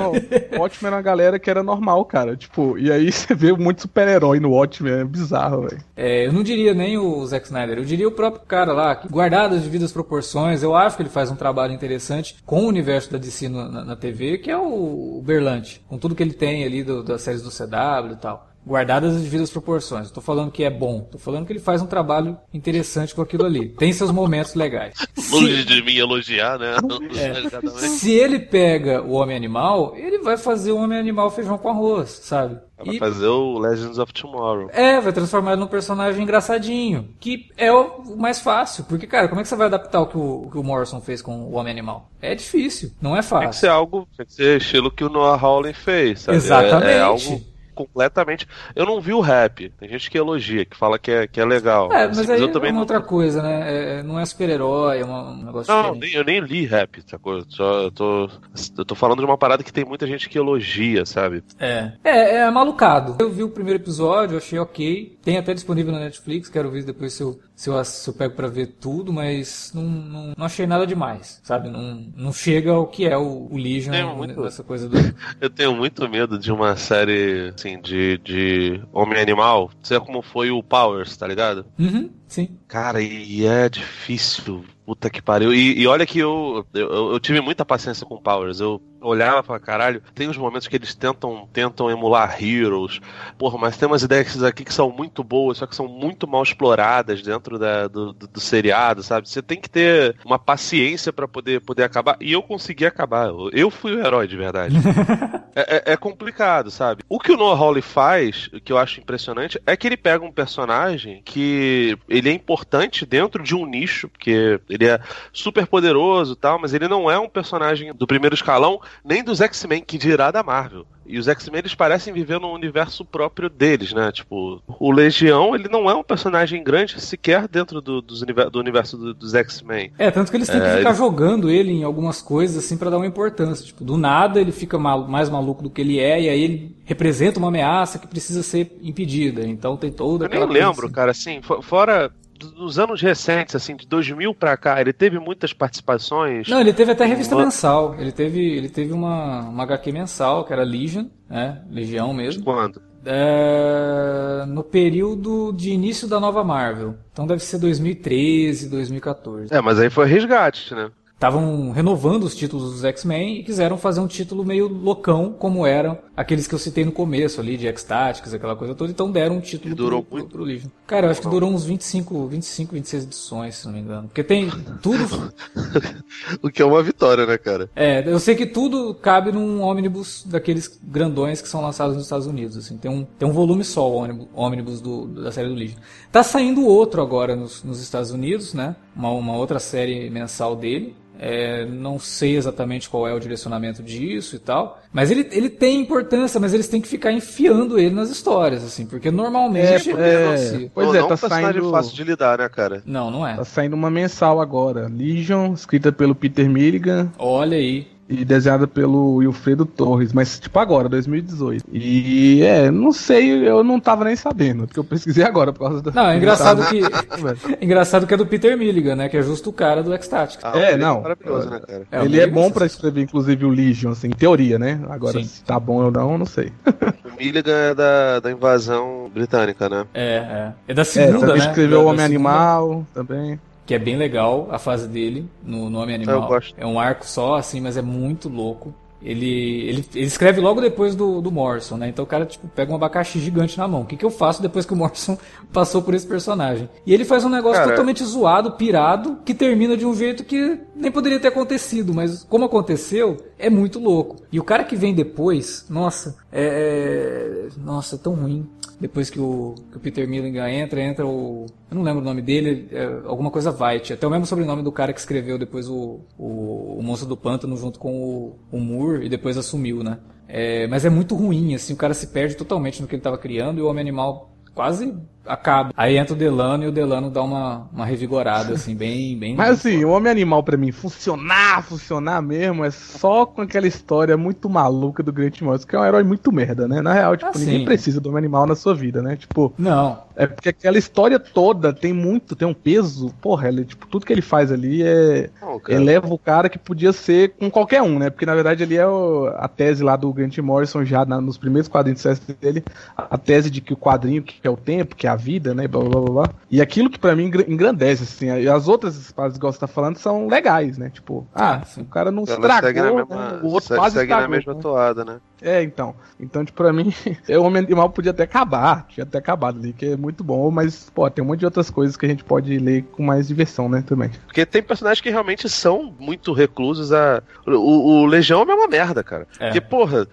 Watchmen 0.59 0.87
era 0.87 0.97
uma 0.97 1.03
galera 1.03 1.39
que 1.39 1.51
era 1.51 1.63
normal, 1.63 2.05
cara. 2.05 2.37
Tipo, 2.37 2.79
e 2.79 2.91
aí 2.91 3.11
você 3.13 3.35
vê 3.35 3.53
muito 3.53 3.83
super-herói 3.83 4.41
no 4.41 4.51
Watchmen, 4.51 4.93
é 5.01 5.05
bizarro, 5.05 5.63
velho. 5.63 5.83
É, 5.97 6.27
eu 6.27 6.33
não 6.33 6.43
diria 6.43 6.73
nem 6.73 6.97
o 6.97 7.25
Zack 7.27 7.47
Snyder, 7.47 7.79
eu 7.79 7.85
diria 7.85 8.09
o 8.09 8.13
próprio 8.13 8.43
cara 8.47 8.73
lá, 8.73 8.97
que 8.97 9.09
guardado 9.09 9.55
as 9.55 9.63
devidas 9.63 9.93
proporções, 9.93 10.63
eu 10.63 10.75
acho 10.75 10.97
que 10.97 11.03
ele 11.03 11.11
faz 11.11 11.31
um 11.31 11.37
trabalho 11.37 11.73
interessante 11.73 12.37
com 12.47 12.65
o 12.65 12.69
universo 12.69 13.13
da 13.13 13.19
DC 13.19 13.49
na, 13.49 13.85
na 13.85 13.97
TV, 13.97 14.39
que 14.39 14.51
é 14.51 14.57
o, 14.57 15.19
o 15.19 15.23
Berlante, 15.25 15.83
com 15.89 15.99
tudo 15.99 16.15
que 16.15 16.23
ele 16.23 16.33
tem 16.33 16.65
ali 16.65 16.83
do, 16.83 17.03
das 17.11 17.23
séries 17.23 17.43
do 17.43 17.51
CW 17.51 18.13
e 18.13 18.17
tal. 18.17 18.50
Guardadas 18.67 19.17
as 19.17 19.23
devidas 19.23 19.51
proporções. 19.51 20.07
Estou 20.07 20.23
falando 20.23 20.51
que 20.51 20.63
é 20.63 20.71
bom. 20.71 21.03
Estou 21.05 21.21
falando 21.21 21.47
que 21.47 21.53
ele 21.53 21.61
faz 21.61 21.81
um 21.81 21.87
trabalho 21.87 22.39
interessante 22.53 23.15
com 23.15 23.23
aquilo 23.23 23.45
ali. 23.45 23.71
Tem 23.71 23.93
seus 23.93 24.11
momentos 24.11 24.55
legais. 24.55 24.95
Longe 25.31 25.65
de 25.65 25.83
mim 25.83 25.97
elogiar, 25.97 26.59
né? 26.59 26.77
É. 27.17 27.71
Se 27.89 28.13
ele 28.13 28.39
pega 28.39 29.03
o 29.03 29.13
Homem-Animal, 29.13 29.95
ele 29.97 30.19
vai 30.19 30.37
fazer 30.37 30.73
o 30.73 30.79
Homem-Animal 30.79 31.31
feijão 31.31 31.57
com 31.57 31.69
arroz, 31.69 32.11
sabe? 32.11 32.59
Vai 32.85 32.97
e... 32.97 32.99
fazer 32.99 33.27
o 33.27 33.59
Legends 33.59 33.99
of 33.99 34.13
Tomorrow. 34.13 34.71
É, 34.73 35.01
vai 35.01 35.13
transformar 35.13 35.53
ele 35.53 35.61
num 35.61 35.67
personagem 35.67 36.23
engraçadinho. 36.23 37.09
Que 37.19 37.51
é 37.57 37.73
o 37.73 38.17
mais 38.17 38.41
fácil. 38.41 38.85
Porque, 38.85 39.07
cara, 39.07 39.29
como 39.29 39.41
é 39.41 39.43
que 39.43 39.49
você 39.49 39.57
vai 39.57 39.67
adaptar 39.67 40.01
o 40.01 40.07
que 40.07 40.17
o, 40.17 40.43
o 40.43 40.51
que 40.51 40.59
o 40.59 40.63
Morrison 40.63 41.01
fez 41.01 41.23
com 41.23 41.33
o 41.43 41.55
Homem-Animal? 41.55 42.11
É 42.21 42.35
difícil, 42.35 42.93
não 43.01 43.17
é 43.17 43.23
fácil. 43.23 43.41
Tem 43.41 43.51
que 43.51 43.57
ser 43.57 43.69
algo, 43.69 44.09
tem 44.17 44.27
que 44.27 44.33
ser 44.33 44.59
estilo 44.59 44.91
que 44.91 45.05
o 45.05 45.09
Noah 45.09 45.41
Hawley 45.41 45.73
fez, 45.73 46.21
sabe? 46.21 46.37
Exatamente. 46.37 46.91
É, 46.91 46.97
é 46.97 47.01
algo 47.01 47.51
completamente. 47.87 48.47
Eu 48.75 48.87
não 48.87 49.01
vi 49.01 49.13
o 49.13 49.21
rap. 49.21 49.71
Tem 49.79 49.89
gente 49.89 50.11
que 50.11 50.19
elogia, 50.19 50.65
que 50.65 50.77
fala 50.77 50.99
que 50.99 51.11
é, 51.11 51.27
que 51.27 51.41
é 51.41 51.45
legal. 51.45 51.93
É, 51.93 52.07
mas 52.07 52.19
assim, 52.19 52.33
aí 52.33 52.41
eu 52.41 52.53
também 52.53 52.71
é 52.71 52.73
uma 52.73 52.77
não... 52.77 52.81
outra 52.81 53.01
coisa, 53.01 53.43
né? 53.43 53.71
É, 53.71 53.99
é, 53.99 54.03
não 54.03 54.19
é 54.19 54.25
super-herói, 54.25 55.01
é 55.01 55.05
um 55.05 55.45
negócio 55.45 55.73
Não, 55.73 55.95
nem, 55.95 56.13
eu 56.13 56.25
nem 56.25 56.41
li 56.41 56.67
rap, 56.67 57.03
sacou? 57.07 57.43
Só, 57.49 57.83
eu, 57.83 57.91
tô, 57.91 58.29
eu 58.77 58.85
tô 58.85 58.95
falando 58.95 59.19
de 59.21 59.25
uma 59.25 59.39
parada 59.39 59.63
que 59.63 59.73
tem 59.73 59.85
muita 59.85 60.07
gente 60.07 60.29
que 60.29 60.39
elogia, 60.39 61.05
sabe? 61.07 61.43
É. 61.59 61.93
É, 62.05 62.37
é 62.37 62.51
malucado. 62.51 63.17
Eu 63.19 63.31
vi 63.31 63.43
o 63.43 63.51
primeiro 63.51 63.81
episódio, 63.81 64.37
achei 64.37 64.59
ok. 64.59 65.19
Tem 65.23 65.39
até 65.39 65.55
disponível 65.55 65.93
na 65.93 66.01
Netflix, 66.01 66.49
quero 66.49 66.71
ver 66.71 66.85
depois 66.85 67.13
se 67.13 67.23
eu, 67.23 67.39
se 67.55 67.69
eu, 67.69 67.85
se 67.85 68.09
eu 68.09 68.15
pego 68.15 68.35
pra 68.35 68.49
ver 68.49 68.67
tudo, 68.81 69.13
mas 69.13 69.73
não, 69.75 69.83
não, 69.83 70.35
não, 70.37 70.47
achei 70.47 70.67
nada 70.67 70.87
demais, 70.87 71.41
sabe? 71.43 71.69
Não, 71.69 72.07
não 72.17 72.33
chega 72.33 72.73
ao 72.73 72.87
que 72.87 73.07
é 73.07 73.17
o, 73.17 73.49
o 73.51 73.57
Legion, 73.57 74.17
muito, 74.17 74.45
essa 74.47 74.63
coisa 74.63 74.89
do... 74.89 74.97
eu 75.41 75.51
tenho 75.51 75.75
muito 75.75 76.09
medo 76.09 76.39
de 76.39 76.51
uma 76.51 76.77
série, 76.77 77.53
assim, 77.55 77.70
de, 77.79 78.19
de 78.19 78.83
Homem-Animal, 78.93 79.71
ser 79.83 80.01
como 80.01 80.23
foi 80.23 80.51
o 80.51 80.63
Powers, 80.63 81.17
tá 81.17 81.27
ligado? 81.27 81.67
Uhum, 81.79 82.11
sim. 82.27 82.57
Cara, 82.67 83.03
e 83.03 83.45
é 83.45 83.69
difícil 83.69 84.65
Puta 84.91 85.09
que 85.09 85.23
pariu. 85.23 85.55
E, 85.55 85.81
e 85.81 85.87
olha 85.87 86.05
que 86.05 86.19
eu, 86.19 86.67
eu, 86.75 87.13
eu, 87.13 87.21
tive 87.21 87.41
muita 87.41 87.65
paciência 87.65 88.05
com 88.05 88.21
Powers. 88.21 88.59
Eu 88.59 88.83
olhava 89.01 89.41
pra 89.41 89.61
caralho. 89.61 90.03
Tem 90.17 90.29
uns 90.29 90.37
momentos 90.37 90.67
que 90.67 90.75
eles 90.75 90.97
tentam, 90.97 91.49
tentam 91.53 91.89
emular 91.89 92.43
Heroes. 92.43 93.01
Porra, 93.39 93.57
mas 93.57 93.77
tem 93.77 93.87
umas 93.87 94.03
ideias 94.03 94.43
aqui 94.43 94.65
que 94.65 94.75
são 94.75 94.91
muito 94.91 95.23
boas, 95.23 95.59
só 95.59 95.67
que 95.67 95.77
são 95.77 95.87
muito 95.87 96.27
mal 96.27 96.43
exploradas 96.43 97.23
dentro 97.23 97.57
da, 97.57 97.87
do, 97.87 98.13
do, 98.13 98.27
do, 98.27 98.41
seriado, 98.41 99.01
sabe? 99.01 99.29
Você 99.29 99.41
tem 99.41 99.61
que 99.61 99.71
ter 99.71 100.17
uma 100.25 100.41
paciência 100.41 101.13
para 101.13 101.29
poder, 101.29 101.61
poder 101.61 101.85
acabar. 101.85 102.17
E 102.21 102.33
eu 102.33 102.43
consegui 102.43 102.85
acabar. 102.85 103.31
Eu 103.53 103.71
fui 103.71 103.95
o 103.95 104.05
herói 104.05 104.27
de 104.27 104.37
verdade. 104.37 104.75
é, 105.55 105.77
é, 105.77 105.93
é, 105.93 105.97
complicado, 105.97 106.69
sabe? 106.69 107.05
O 107.09 107.21
que 107.21 107.31
o 107.31 107.37
Noah 107.37 107.59
Hawley 107.59 107.83
faz, 107.83 108.51
que 108.65 108.73
eu 108.73 108.79
acho 108.79 109.01
impressionante, 109.01 109.61
é 109.65 109.77
que 109.77 109.87
ele 109.87 109.97
pega 109.97 110.25
um 110.25 110.33
personagem 110.33 111.23
que 111.25 111.97
ele 112.09 112.29
é 112.29 112.33
importante 112.33 113.07
dentro 113.07 113.43
de 113.43 113.55
um 113.55 113.65
nicho, 113.65 114.09
porque 114.09 114.61
ele 114.69 114.80
é 114.87 115.01
super 115.33 115.67
poderoso 115.67 116.33
e 116.33 116.37
tal, 116.37 116.59
mas 116.59 116.75
ele 116.75 116.89
não 116.89 117.11
é 117.11 117.19
um 117.19 117.29
personagem 117.29 117.93
do 117.93 118.07
primeiro 118.07 118.35
escalão, 118.35 118.81
nem 119.05 119.23
dos 119.23 119.41
X-Men, 119.41 119.83
que 119.83 119.99
dirá 119.99 120.31
da 120.31 120.43
Marvel. 120.43 120.87
E 121.11 121.19
os 121.19 121.27
X-Men 121.27 121.59
eles 121.59 121.75
parecem 121.75 122.13
viver 122.13 122.39
num 122.39 122.53
universo 122.53 123.05
próprio 123.05 123.51
deles, 123.51 123.93
né? 123.93 124.13
Tipo, 124.13 124.63
o 124.79 124.93
Legião, 124.93 125.57
ele 125.57 125.69
não 125.69 125.91
é 125.91 125.95
um 125.95 126.05
personagem 126.05 126.63
grande 126.63 127.01
sequer 127.01 127.49
dentro 127.49 127.81
do, 127.81 128.01
dos, 128.01 128.21
do 128.21 128.59
universo 128.61 128.97
do, 128.97 129.13
dos 129.13 129.35
X-Men. 129.35 129.91
É, 129.99 130.09
tanto 130.13 130.31
que 130.31 130.37
eles 130.37 130.47
têm 130.47 130.61
é, 130.61 130.63
que 130.63 130.77
ficar 130.79 130.91
ele... 130.91 130.99
jogando 130.99 131.51
ele 131.51 131.73
em 131.73 131.83
algumas 131.83 132.23
coisas, 132.23 132.65
assim, 132.65 132.77
para 132.77 132.91
dar 132.91 132.99
uma 132.99 133.07
importância. 133.07 133.67
Tipo, 133.67 133.83
do 133.83 133.97
nada 133.97 134.41
ele 134.41 134.53
fica 134.53 134.79
mal, 134.79 135.09
mais 135.09 135.29
maluco 135.29 135.65
do 135.65 135.69
que 135.69 135.81
ele 135.81 135.99
é, 135.99 136.23
e 136.23 136.29
aí 136.29 136.41
ele 136.41 136.77
representa 136.85 137.41
uma 137.41 137.49
ameaça 137.49 137.99
que 137.99 138.07
precisa 138.07 138.45
ser 138.45 138.79
impedida. 138.81 139.43
Então 139.43 139.77
tem 139.77 139.91
toda 139.91 140.27
aquela. 140.27 140.45
Eu 140.45 140.49
nem 140.49 140.63
lembro, 140.63 140.87
assim. 140.87 140.95
cara, 140.95 141.11
assim, 141.11 141.41
fora 141.63 142.13
dos 142.49 142.79
anos 142.79 143.01
recentes, 143.01 143.55
assim, 143.55 143.77
de 143.77 143.87
2000 143.87 144.35
pra 144.35 144.57
cá, 144.57 144.81
ele 144.81 144.93
teve 144.93 145.19
muitas 145.19 145.53
participações. 145.53 146.49
Não, 146.49 146.61
ele 146.61 146.73
teve 146.73 146.93
até 146.93 147.05
revista 147.05 147.35
uma... 147.35 147.45
mensal. 147.45 147.95
Ele 147.99 148.13
teve, 148.13 148.41
ele 148.41 148.69
teve 148.69 148.93
uma, 148.93 149.43
uma 149.43 149.63
HQ 149.65 149.93
mensal, 149.93 150.45
que 150.45 150.53
era 150.53 150.63
Legion, 150.63 151.07
né? 151.29 151.63
Legião 151.71 152.13
mesmo. 152.13 152.43
Quando? 152.45 152.81
É, 153.05 154.45
no 154.47 154.63
período 154.63 155.53
de 155.53 155.71
início 155.71 156.07
da 156.07 156.21
nova 156.21 156.45
Marvel. 156.45 156.97
Então 157.13 157.27
deve 157.27 157.43
ser 157.43 157.59
2013, 157.59 158.69
2014. 158.69 159.55
É, 159.55 159.61
mas 159.61 159.79
aí 159.79 159.89
foi 159.89 160.07
resgate, 160.07 160.75
né? 160.75 160.91
Estavam 161.21 161.71
renovando 161.71 162.25
os 162.25 162.35
títulos 162.35 162.73
dos 162.73 162.83
X-Men 162.83 163.41
e 163.41 163.43
quiseram 163.45 163.77
fazer 163.77 164.01
um 164.01 164.07
título 164.07 164.43
meio 164.43 164.67
loucão, 164.67 165.35
como 165.39 165.67
eram 165.67 165.99
aqueles 166.17 166.47
que 166.47 166.55
eu 166.55 166.59
citei 166.59 166.83
no 166.83 166.91
começo 166.91 167.43
ali, 167.43 167.59
de 167.59 167.69
X-Tactics, 167.69 168.33
aquela 168.33 168.57
coisa 168.57 168.75
toda, 168.75 168.91
então 168.91 169.13
deram 169.13 169.37
um 169.37 169.41
título 169.41 169.75
durou 169.75 170.03
pro, 170.03 170.21
pro, 170.21 170.29
pro 170.29 170.45
Legion. 170.45 170.71
Cara, 170.87 171.07
eu 171.07 171.11
acho 171.11 171.21
que 171.21 171.29
durou 171.29 171.51
uns 171.51 171.63
25, 171.63 172.27
25, 172.27 172.75
26 172.75 173.05
edições, 173.05 173.57
se 173.57 173.67
não 173.67 173.75
me 173.75 173.81
engano. 173.81 174.09
Porque 174.09 174.25
tem 174.25 174.51
tudo. 174.81 175.31
o 176.43 176.51
que 176.51 176.63
é 176.63 176.65
uma 176.65 176.83
vitória, 176.83 177.27
né, 177.27 177.37
cara? 177.37 177.69
É, 177.77 178.03
eu 178.11 178.19
sei 178.19 178.35
que 178.35 178.47
tudo 178.47 178.95
cabe 178.95 179.31
num 179.31 179.61
ônibus 179.61 180.25
daqueles 180.27 180.81
grandões 180.83 181.43
que 181.43 181.49
são 181.49 181.61
lançados 181.61 181.97
nos 181.97 182.05
Estados 182.05 182.27
Unidos, 182.27 182.57
assim. 182.57 182.79
Tem 182.79 182.91
um, 182.91 183.05
tem 183.05 183.29
um 183.29 183.33
volume 183.33 183.63
só, 183.63 183.87
o 183.87 184.27
ônibus, 184.35 184.81
do, 184.81 185.07
da 185.07 185.31
série 185.31 185.49
do 185.49 185.55
Legion. 185.55 185.79
Tá 186.11 186.23
saindo 186.23 186.65
outro 186.65 187.03
agora 187.03 187.37
nos, 187.37 187.63
nos 187.63 187.83
Estados 187.83 188.11
Unidos, 188.11 188.55
né? 188.55 188.75
Uma, 188.97 189.11
uma 189.11 189.37
outra 189.37 189.59
série 189.59 190.09
mensal 190.09 190.57
dele. 190.57 190.97
É, 191.23 191.67
não 191.67 191.99
sei 191.99 192.35
exatamente 192.35 192.89
qual 192.89 193.07
é 193.07 193.13
o 193.13 193.21
direcionamento 193.21 193.83
disso 193.83 194.37
e 194.37 194.39
tal. 194.39 194.81
Mas 194.91 195.11
ele, 195.11 195.29
ele 195.33 195.51
tem 195.51 195.79
importância, 195.79 196.41
mas 196.41 196.55
eles 196.55 196.67
têm 196.67 196.81
que 196.81 196.89
ficar 196.89 197.13
enfiando 197.13 197.79
ele 197.79 197.95
nas 197.95 198.09
histórias, 198.09 198.65
assim, 198.65 198.87
porque 198.87 199.11
normalmente. 199.11 199.91
É, 199.91 200.65
é, 200.65 200.71
pois 200.73 200.95
é, 200.95 201.03
tá 201.03 201.17
saindo. 201.19 201.71
fácil 201.71 201.95
de 201.95 202.05
lidar, 202.05 202.39
né, 202.39 202.49
cara? 202.49 202.83
Não, 202.87 203.11
não 203.11 203.27
é. 203.27 203.37
Tá 203.37 203.45
saindo 203.45 203.75
uma 203.75 203.91
mensal 203.91 204.41
agora. 204.41 204.89
Legion, 204.89 205.53
escrita 205.53 205.93
pelo 205.93 206.15
Peter 206.15 206.49
Milligan. 206.49 207.13
Olha 207.19 207.59
aí. 207.59 207.87
E 208.11 208.25
desenhada 208.25 208.67
pelo 208.67 209.17
Wilfredo 209.17 209.65
Torres, 209.65 210.13
mas 210.13 210.41
tipo 210.41 210.59
agora, 210.59 210.89
2018. 210.89 211.65
E 211.73 212.43
é, 212.43 212.69
não 212.69 212.93
sei, 212.93 213.49
eu 213.49 213.63
não 213.63 213.79
tava 213.79 214.05
nem 214.05 214.17
sabendo, 214.17 214.67
porque 214.67 214.81
eu 214.81 214.85
pesquisei 214.85 215.23
agora 215.23 215.53
por 215.53 215.61
causa 215.61 215.81
da. 215.81 215.93
Não, 215.93 216.11
é 216.11 216.17
engraçado 216.17 216.67
que. 216.67 216.81
é 216.83 217.63
engraçado 217.65 218.09
que 218.09 218.13
é 218.13 218.17
do 218.17 218.27
Peter 218.27 218.59
Milligan, 218.59 218.97
né? 218.97 219.09
Que 219.09 219.17
é 219.17 219.23
justo 219.23 219.51
o 219.51 219.53
cara 219.53 219.81
do 219.81 219.93
X-Tactics. 219.95 220.45
Ah, 220.45 220.59
é, 220.59 220.77
não. 220.77 220.99
É 220.99 221.03
maravilhoso, 221.03 221.51
né, 221.51 221.61
cara? 221.61 221.87
É, 221.93 222.05
ele 222.05 222.19
é 222.19 222.27
bom 222.27 222.51
para 222.51 222.67
escrever, 222.67 223.03
inclusive, 223.03 223.45
o 223.45 223.49
Legion, 223.49 223.93
assim, 223.93 224.09
em 224.09 224.11
teoria, 224.11 224.59
né? 224.59 224.81
Agora, 224.91 225.19
Sim. 225.19 225.25
se 225.25 225.45
tá 225.45 225.61
bom 225.61 225.85
ou 225.85 225.91
não, 225.93 226.19
não 226.19 226.27
sei. 226.27 226.53
o 226.67 227.17
Milligan 227.17 227.57
é 227.57 227.75
da, 227.75 228.21
da 228.21 228.33
invasão 228.33 229.09
britânica, 229.15 229.69
né? 229.69 229.87
É, 229.95 230.17
é. 230.17 230.53
É 230.67 230.75
da 230.75 230.85
segunda, 230.85 231.35
é, 231.35 231.39
né? 231.39 231.47
escreveu 231.47 231.83
o 231.83 231.87
Homem-Animal 231.87 232.85
também 232.93 233.39
que 233.71 233.75
é 233.77 233.79
bem 233.79 233.97
legal 233.97 234.49
a 234.51 234.59
fase 234.59 234.89
dele 234.89 235.31
no 235.45 235.71
Nome 235.71 235.95
Animal. 235.95 236.23
É 236.57 236.67
um 236.67 236.81
arco 236.81 237.07
só, 237.07 237.37
assim, 237.37 237.61
mas 237.61 237.77
é 237.77 237.83
muito 237.83 238.29
louco. 238.29 238.75
Ele, 239.03 239.69
ele, 239.69 239.85
ele 239.95 240.07
escreve 240.07 240.41
logo 240.41 240.61
depois 240.61 240.95
do, 240.95 241.21
do 241.21 241.31
Morrison, 241.31 241.77
né? 241.77 241.89
Então 241.89 242.05
o 242.05 242.09
cara, 242.09 242.27
tipo, 242.27 242.47
pega 242.49 242.71
um 242.71 242.75
abacaxi 242.75 243.19
gigante 243.19 243.57
na 243.57 243.67
mão. 243.67 243.83
O 243.83 243.87
que, 243.87 243.97
que 243.97 244.05
eu 244.05 244.11
faço 244.11 244.43
depois 244.43 244.67
que 244.67 244.73
o 244.73 244.77
Morrison 244.77 245.17
passou 245.53 245.83
por 245.83 245.95
esse 245.95 246.07
personagem? 246.07 246.69
E 246.87 246.93
ele 246.93 247.05
faz 247.05 247.25
um 247.25 247.29
negócio 247.29 247.61
cara... 247.61 247.71
totalmente 247.71 248.05
zoado, 248.05 248.53
pirado, 248.53 249.19
que 249.25 249.35
termina 249.35 249.77
de 249.77 249.87
um 249.87 249.95
jeito 249.95 250.25
que 250.25 250.61
nem 250.75 250.91
poderia 250.91 251.19
ter 251.19 251.29
acontecido, 251.29 251.95
mas 251.95 252.25
como 252.25 252.45
aconteceu, 252.45 253.17
é 253.39 253.49
muito 253.49 253.79
louco. 253.79 254.17
E 254.31 254.39
o 254.39 254.45
cara 254.45 254.65
que 254.65 254.77
vem 254.77 254.95
depois, 254.95 255.65
nossa, 255.69 256.17
é. 256.31 257.49
é 257.57 257.61
nossa, 257.61 257.97
é 257.97 257.99
tão 257.99 258.15
ruim 258.15 258.49
depois 258.81 259.11
que 259.11 259.21
o, 259.21 259.55
que 259.71 259.77
o 259.77 259.81
Peter 259.81 260.09
Milligan 260.09 260.49
entra, 260.49 260.81
entra 260.81 261.07
o. 261.07 261.45
Eu 261.71 261.77
não 261.77 261.83
lembro 261.83 262.01
o 262.01 262.05
nome 262.05 262.23
dele, 262.23 262.67
é 262.73 262.85
alguma 263.05 263.31
coisa 263.31 263.51
White. 263.51 263.93
Até 263.93 264.07
o 264.07 264.11
mesmo 264.11 264.25
sobrenome 264.25 264.63
do 264.63 264.73
cara 264.73 264.93
que 264.95 264.99
escreveu 264.99 265.39
depois 265.39 265.69
o, 265.69 266.01
o, 266.19 266.79
o 266.79 266.83
Monstro 266.83 267.07
do 267.07 267.17
Pântano 267.17 267.57
junto 267.59 267.79
com 267.79 267.93
o, 267.93 268.39
o 268.51 268.59
Moore 268.59 268.90
e 268.97 269.09
depois 269.09 269.37
assumiu, 269.37 269.83
né? 269.83 269.99
É, 270.29 270.67
mas 270.69 270.85
é 270.85 270.91
muito 270.91 271.15
ruim, 271.15 271.55
assim, 271.55 271.73
o 271.73 271.77
cara 271.77 271.93
se 271.93 272.07
perde 272.09 272.37
totalmente 272.37 272.81
no 272.81 272.87
que 272.87 272.95
ele 272.95 273.01
estava 273.01 273.19
criando 273.19 273.59
e 273.59 273.63
o 273.63 273.67
Homem 273.67 273.81
Animal 273.81 274.31
quase 274.55 274.95
acaba. 275.27 275.73
Aí 275.77 275.97
entra 275.97 276.15
o 276.15 276.17
Delano 276.17 276.65
e 276.65 276.67
o 276.67 276.73
Delano 276.73 277.11
dá 277.11 277.23
uma, 277.23 277.69
uma 277.73 277.85
revigorada, 277.85 278.55
assim, 278.55 278.75
bem. 278.75 279.17
bem 279.19 279.35
Mas 279.35 279.61
assim, 279.61 279.85
o 279.85 279.91
Homem 279.91 280.11
Animal 280.11 280.43
para 280.43 280.57
mim 280.57 280.73
funcionar, 280.73 281.63
funcionar 281.63 282.23
mesmo, 282.23 282.65
é 282.65 282.71
só 282.71 283.27
com 283.27 283.43
aquela 283.43 283.67
história 283.67 284.17
muito 284.17 284.49
maluca 284.49 285.03
do 285.03 285.13
Grant 285.13 285.41
Morrison, 285.41 285.67
que 285.67 285.77
é 285.77 285.79
um 285.79 285.85
herói 285.85 286.03
muito 286.03 286.33
merda, 286.33 286.67
né? 286.67 286.81
Na 286.81 286.93
real, 286.93 287.17
tipo, 287.17 287.39
ninguém 287.39 287.65
precisa 287.65 288.01
do 288.01 288.09
Homem 288.09 288.19
Animal 288.19 288.47
na 288.47 288.55
sua 288.55 288.75
vida, 288.75 289.03
né? 289.03 289.17
Tipo. 289.17 289.53
Não. 289.59 289.99
É 290.17 290.27
porque 290.27 290.51
aquela 290.51 290.77
história 290.77 291.19
toda 291.19 291.73
tem 291.73 291.93
muito, 291.93 292.37
tem 292.37 292.47
um 292.47 292.55
peso. 292.55 293.11
Porra, 293.21 293.49
ele, 293.49 293.65
tipo, 293.65 293.87
tudo 293.87 294.05
que 294.05 294.13
ele 294.13 294.23
faz 294.23 294.53
ali 294.53 294.83
é. 294.83 295.31
Oh, 295.41 295.61
eleva 295.69 296.13
o 296.13 296.19
cara 296.19 296.49
que 296.49 296.59
podia 296.59 296.93
ser 296.93 297.35
com 297.39 297.51
qualquer 297.51 297.83
um, 297.83 297.99
né? 297.99 298.11
Porque 298.11 298.27
na 298.27 298.35
verdade 298.35 298.63
ali 298.63 298.77
é 298.77 298.87
o, 298.87 299.33
a 299.37 299.49
tese 299.49 299.83
lá 299.83 299.97
do 299.97 300.13
Grant 300.13 300.37
Morrison, 300.39 300.85
já 300.85 301.05
na, 301.05 301.21
nos 301.21 301.39
primeiros 301.39 301.69
quadrinhos 301.69 302.03
dele, 302.41 302.63
a, 302.97 303.15
a 303.15 303.19
tese 303.19 303.51
de 303.51 303.61
que 303.61 303.73
o 303.73 303.77
quadrinho, 303.77 304.23
que 304.23 304.47
é 304.47 304.51
o 304.51 304.57
tempo, 304.57 304.95
que 304.95 305.07
é 305.07 305.10
a 305.11 305.17
vida, 305.17 305.55
né? 305.55 305.69
Blá, 305.69 305.83
blá, 305.83 306.01
blá, 306.01 306.11
blá. 306.11 306.31
E 306.51 306.61
aquilo 306.61 306.91
que 306.91 306.99
para 306.99 307.15
mim 307.15 307.31
engrandece, 307.49 308.03
assim. 308.05 308.31
As 308.49 308.69
outras 308.69 308.97
espadas, 308.97 309.37
igual 309.37 309.53
você 309.53 309.59
tá 309.59 309.67
falando, 309.67 309.97
são 309.97 310.27
legais, 310.27 310.79
né? 310.79 310.91
Tipo, 310.91 311.27
ah, 311.35 311.63
o 311.77 311.85
cara 311.85 312.11
não 312.11 312.25
estragou, 312.25 312.49
né? 312.73 312.93
mesma, 312.95 313.41
o 313.43 313.49
outro 313.49 313.77
quase 313.77 313.95
segue 313.95 314.13
estragou, 314.13 314.23
na 314.23 314.37
mesma 314.37 314.55
né? 314.55 314.61
toada, 314.61 315.05
né? 315.05 315.21
É, 315.43 315.63
então. 315.63 315.95
Então, 316.19 316.45
tipo, 316.45 316.63
pra 316.63 316.73
mim, 316.73 316.93
o 317.29 317.43
Homem 317.43 317.65
Animal 317.65 317.91
podia 317.91 318.11
até 318.11 318.25
acabar. 318.25 318.87
Tinha 318.89 319.05
até 319.05 319.19
acabado 319.19 319.59
ali, 319.59 319.73
que 319.73 319.87
é 319.87 319.97
muito 319.97 320.23
bom, 320.23 320.51
mas, 320.51 320.91
pô, 320.91 321.09
tem 321.11 321.25
um 321.25 321.29
monte 321.29 321.41
de 321.41 321.45
outras 321.47 321.71
coisas 321.71 321.97
que 321.97 322.05
a 322.07 322.09
gente 322.09 322.25
pode 322.25 322.59
ler 322.59 322.85
com 322.93 323.03
mais 323.03 323.29
diversão, 323.29 323.69
né, 323.69 323.83
também. 323.87 324.11
Porque 324.27 324.45
tem 324.45 324.63
personagens 324.63 325.01
que 325.01 325.11
realmente 325.11 325.49
são 325.49 325.95
muito 325.99 326.33
reclusos 326.33 326.93
a. 326.93 327.23
O, 327.47 328.03
o 328.03 328.07
Legião 328.07 328.43
é 328.43 328.55
uma 328.55 328.69
merda, 328.69 329.03
cara. 329.03 329.27
É. 329.39 329.47
Porque, 329.47 329.61
porra, 329.61 330.07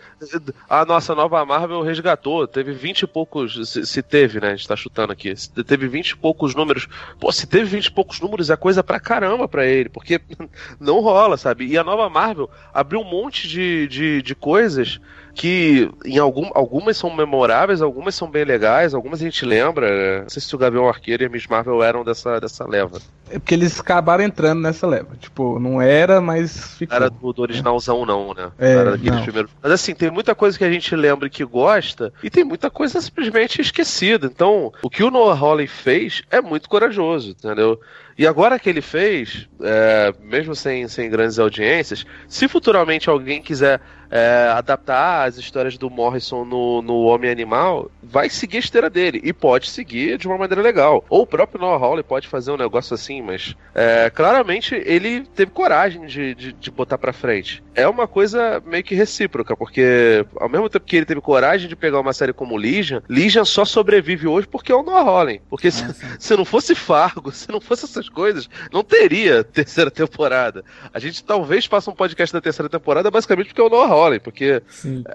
a 0.70 0.86
nossa 0.86 1.14
nova 1.14 1.44
Marvel 1.46 1.82
resgatou, 1.82 2.48
teve 2.48 2.72
20 2.72 3.02
e 3.02 3.08
poucos. 3.08 3.70
Se, 3.70 3.86
se, 3.86 4.02
teve, 4.02 4.40
né? 4.40 4.50
A 4.50 4.56
gente 4.56 4.68
tá 4.68 4.76
chutando 4.76 5.12
aqui. 5.12 5.34
Teve 5.66 5.88
20 5.88 6.12
e 6.12 6.18
poucos 6.18 6.56
números. 6.56 6.88
Pô, 7.20 7.32
se 7.32 7.46
teve 7.46 7.66
20 7.66 7.86
e 7.88 7.92
poucos 7.92 8.20
números, 8.22 8.50
é 8.50 8.56
coisa 8.56 8.84
pra 8.84 9.00
caramba 9.00 9.48
pra 9.48 9.66
ele. 9.66 9.90
Porque 9.90 10.22
não 10.80 11.02
rola, 11.02 11.38
sabe? 11.38 11.66
E 11.68 11.78
a 11.78 11.84
nova 11.84 12.10
Marvel 12.10 12.50
abriu 12.74 13.02
um 13.02 13.10
monte 13.10 13.48
de, 13.48 13.88
de, 13.88 14.22
de 14.22 14.36
coisas 14.36 15.00
que 15.38 15.88
em 16.04 16.18
algum, 16.18 16.50
algumas 16.56 16.98
são 16.98 17.16
memoráveis, 17.16 17.80
algumas 17.80 18.16
são 18.16 18.28
bem 18.28 18.44
legais, 18.44 18.96
algumas 18.96 19.22
a 19.22 19.24
gente 19.24 19.46
lembra. 19.46 19.88
Né? 19.88 20.22
Não 20.24 20.30
sei 20.30 20.42
se 20.42 20.56
o 20.56 20.58
Gavião 20.58 20.90
Arqueiro 20.90 21.22
e 21.22 21.28
a 21.28 21.30
Miss 21.30 21.46
Marvel 21.46 21.84
eram 21.84 22.04
dessa, 22.04 22.40
dessa 22.40 22.68
leva. 22.68 23.00
É 23.30 23.38
porque 23.38 23.54
eles 23.54 23.80
acabaram 23.80 24.24
entrando 24.24 24.62
nessa 24.62 24.88
leva. 24.88 25.16
Tipo, 25.20 25.60
não 25.60 25.80
era, 25.80 26.20
mas 26.20 26.74
ficou. 26.76 26.96
Era 26.96 27.08
do, 27.08 27.32
do 27.32 27.42
originalzão, 27.44 28.04
não, 28.04 28.34
né? 28.34 28.52
É, 28.58 28.72
era 28.72 28.92
daqueles 28.92 29.22
primeiros. 29.22 29.52
Mas 29.62 29.72
assim, 29.74 29.94
tem 29.94 30.10
muita 30.10 30.34
coisa 30.34 30.58
que 30.58 30.64
a 30.64 30.72
gente 30.72 30.96
lembra 30.96 31.28
e 31.28 31.30
que 31.30 31.46
gosta, 31.46 32.12
e 32.24 32.32
tem 32.32 32.44
muita 32.44 32.72
coisa 32.72 33.00
simplesmente 33.00 33.62
esquecida. 33.62 34.26
Então, 34.26 34.74
o 34.82 34.90
que 34.90 35.04
o 35.04 35.12
Noah 35.12 35.38
Hawley 35.38 35.68
fez 35.68 36.24
é 36.32 36.42
muito 36.42 36.68
corajoso, 36.68 37.32
entendeu? 37.32 37.80
E 38.18 38.26
agora 38.26 38.58
que 38.58 38.68
ele 38.68 38.82
fez, 38.82 39.48
é, 39.62 40.12
mesmo 40.24 40.56
sem, 40.56 40.88
sem 40.88 41.08
grandes 41.08 41.38
audiências, 41.38 42.04
se 42.28 42.48
futuramente 42.48 43.08
alguém 43.08 43.40
quiser 43.40 43.80
é, 44.10 44.50
adaptar 44.54 45.28
as 45.28 45.38
histórias 45.38 45.78
do 45.78 45.90
Morrison 45.90 46.46
no, 46.46 46.82
no 46.82 47.04
Homem 47.04 47.30
Animal, 47.30 47.92
vai 48.02 48.30
seguir 48.30 48.58
a 48.58 48.60
esteira 48.60 48.90
dele. 48.90 49.22
E 49.24 49.34
pode 49.34 49.70
seguir 49.70 50.18
de 50.18 50.28
uma 50.28 50.38
maneira 50.38 50.62
legal. 50.62 51.04
Ou 51.10 51.22
o 51.22 51.28
próprio 51.28 51.62
Noah 51.62 51.84
Hawley 51.84 52.04
pode 52.04 52.28
fazer 52.28 52.52
um 52.52 52.58
negócio 52.58 52.94
assim, 52.94 53.22
mas 53.22 53.56
é, 53.76 54.10
claramente 54.10 54.76
ele 54.76 55.22
teve 55.36 55.52
coragem 55.52 56.06
de, 56.06 56.34
de, 56.36 56.54
de, 56.54 56.72
botar 56.72 56.98
pra 56.98 57.14
frente. 57.14 57.64
É 57.78 57.88
uma 57.88 58.08
coisa 58.08 58.60
meio 58.66 58.84
que 58.84 58.96
recíproca, 58.96 59.56
porque 59.56 60.26
ao 60.38 60.50
mesmo 60.50 60.68
tempo 60.68 60.84
que 60.84 60.96
ele 60.96 61.06
teve 61.06 61.22
coragem 61.22 61.70
de 61.70 61.76
pegar 61.76 62.00
uma 62.00 62.12
série 62.12 62.34
como 62.34 62.58
Legion, 62.58 63.02
Legion 63.08 63.46
só 63.46 63.64
sobrevive 63.64 64.26
hoje 64.26 64.48
porque 64.48 64.72
é 64.72 64.76
o 64.76 64.82
Noah 64.82 65.08
Hawley. 65.08 65.42
Porque 65.48 65.70
se, 65.70 65.86
se 66.18 66.36
não 66.36 66.44
fosse 66.44 66.74
Fargo, 66.74 67.30
se 67.32 67.52
não 67.52 67.62
fosse 67.62 67.86
essas 67.86 68.10
coisas, 68.10 68.50
não 68.74 68.84
teria 68.84 69.44
terceira 69.46 69.92
temporada. 69.92 70.66
A 70.92 70.98
gente 70.98 71.24
talvez 71.24 71.68
faça 71.68 71.92
um 71.92 71.96
podcast 71.96 72.34
da 72.34 72.42
terceira 72.42 72.68
temporada 72.68 73.12
basicamente 73.12 73.50
porque 73.50 73.62
é 73.62 73.64
o 73.64 73.70
Noah 73.70 73.94
Hawley, 73.94 74.20
porque 74.20 74.60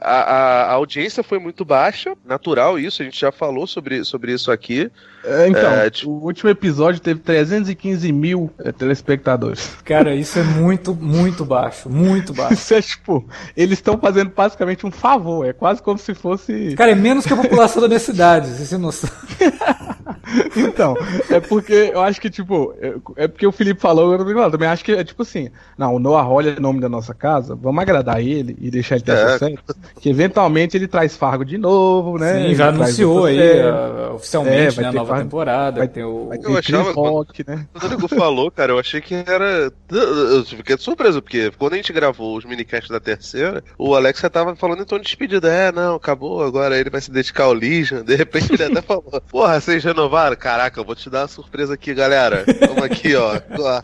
a, 0.01 0.21
a, 0.21 0.63
a, 0.67 0.73
audiência 0.75 1.25
foi 1.25 1.41
muito 1.41 1.65
baixa, 1.65 2.17
natural 2.25 2.79
isso, 2.79 3.03
a 3.03 3.05
gente 3.05 3.19
já 3.19 3.33
falou 3.33 3.67
sobre, 3.67 4.05
sobre 4.05 4.33
isso 4.33 4.53
aqui. 4.53 4.89
É, 5.25 5.49
então, 5.49 5.73
é, 5.73 5.91
tipo... 5.91 6.11
o 6.11 6.25
último 6.25 6.51
episódio 6.51 7.01
teve 7.01 7.21
315 7.21 8.13
mil 8.13 8.51
é, 8.59 8.73
telespectadores. 8.73 9.77
Cara, 9.85 10.15
isso 10.15 10.39
é 10.39 10.43
muito, 10.43 10.95
muito 10.95 11.45
baixo, 11.45 11.89
muito 11.89 12.33
baixo. 12.35 12.55
isso 12.55 12.75
é 12.75 12.83
tipo, 12.83 13.25
eles 13.57 13.79
estão 13.79 13.99
fazendo 13.99 14.33
basicamente 14.35 14.87
um 14.87 14.91
favor, 14.91 15.47
é 15.47 15.53
quase 15.53 15.83
como 15.83 15.99
se 15.99 16.15
fosse... 16.15 16.75
Cara, 16.77 16.91
é 16.91 16.95
menos 16.95 17.25
que 17.27 17.33
a 17.33 17.37
população 17.37 17.81
da 17.81 17.89
minha 17.89 18.01
cidade, 18.01 18.49
você 18.49 18.77
noção. 18.77 19.11
então, 20.57 20.97
é 21.31 21.41
porque 21.41 21.91
eu 21.93 22.01
acho 22.01 22.21
que, 22.21 22.31
tipo, 22.31 22.75
é, 22.81 23.25
é 23.25 23.29
porque 23.29 23.47
o 23.47 23.53
Felipe 23.53 23.81
falou, 23.81 24.13
eu 24.13 24.51
também 24.51 24.69
acho 24.69 24.85
que 24.85 24.93
é 24.93 25.05
tipo 25.05 25.23
assim, 25.23 25.51
não, 25.77 25.95
o 25.95 25.99
Noah 25.99 26.25
Hawley 26.25 26.55
é 26.55 26.59
o 26.59 26.63
nome 26.63 26.81
da 26.81 26.89
nossa 26.89 27.15
casa, 27.15 27.55
vamos 27.55 27.81
agradar 27.81 28.21
ele 28.21 28.57
e 28.61 28.71
deixar 28.71 28.97
ele 28.97 29.05
ter 29.05 29.13
é. 29.13 29.33
sucesso, 29.33 29.57
que 30.01 30.09
eventualmente 30.09 30.77
ele 30.77 30.89
traz 30.89 31.17
Fargo 31.17 31.45
de 31.45 31.59
novo, 31.59 32.19
né? 32.19 32.49
Sim, 32.49 32.55
já 32.55 32.69
anunciou 32.69 33.27
aí 33.27 33.39
uh, 33.39 34.15
oficialmente, 34.15 34.79
é, 34.79 34.83
né, 34.83 34.89
a 34.89 34.93
nova 34.93 35.12
Fargo, 35.15 35.25
temporada, 35.25 35.79
vai 35.79 35.89
ter 35.89 36.05
o... 36.05 36.29
Vai 36.29 36.39
ter 36.39 36.47
eu 36.47 36.57
achava, 36.57 36.93
Rock, 36.93 37.45
né? 37.47 37.67
Quando 37.73 37.85
o 37.85 37.89
Nego 37.97 38.09
falou, 38.09 38.51
cara, 38.51 38.73
eu 38.73 38.79
achei 38.79 39.01
que 39.01 39.15
era... 39.15 39.73
Eu 39.91 40.45
fiquei 40.45 40.77
surpreso, 40.79 41.21
porque 41.21 41.51
quando 41.59 41.75
a 41.75 41.77
gente 41.77 41.93
gravou 41.93 42.37
os 42.37 42.45
minicasts 42.45 42.91
da 42.91 42.99
terceira, 42.99 43.63
o 43.79 43.95
Alex 43.95 44.21
já 44.21 44.31
tava 44.31 44.57
falando 44.57 44.83
em 44.83 44.87
tom 44.87 44.97
de 44.99 45.05
despedida, 45.05 45.53
é, 45.53 45.71
não, 45.71 45.97
acabou, 45.97 46.43
agora 46.43 46.79
ele 46.79 46.91
vai 46.91 47.01
se 47.01 47.11
dedicar 47.11 47.45
ao 47.45 47.53
Legion, 47.53 48.03
de 48.03 48.17
repente 48.17 48.53
ele 48.53 48.65
até 48.65 48.81
falou, 48.81 49.05
porra, 49.31 49.61
vocês 49.61 49.85
renovaram? 49.85 50.37
Caraca, 50.37 50.81
eu 50.81 50.85
vou 50.85 50.95
te 50.95 51.11
dar 51.11 51.23
uma 51.23 51.29
surpresa 51.29 51.75
aqui, 51.75 51.95
galera. 51.95 52.45
Vamos 52.67 52.85
aqui, 52.85 53.15
ó. 53.15 53.41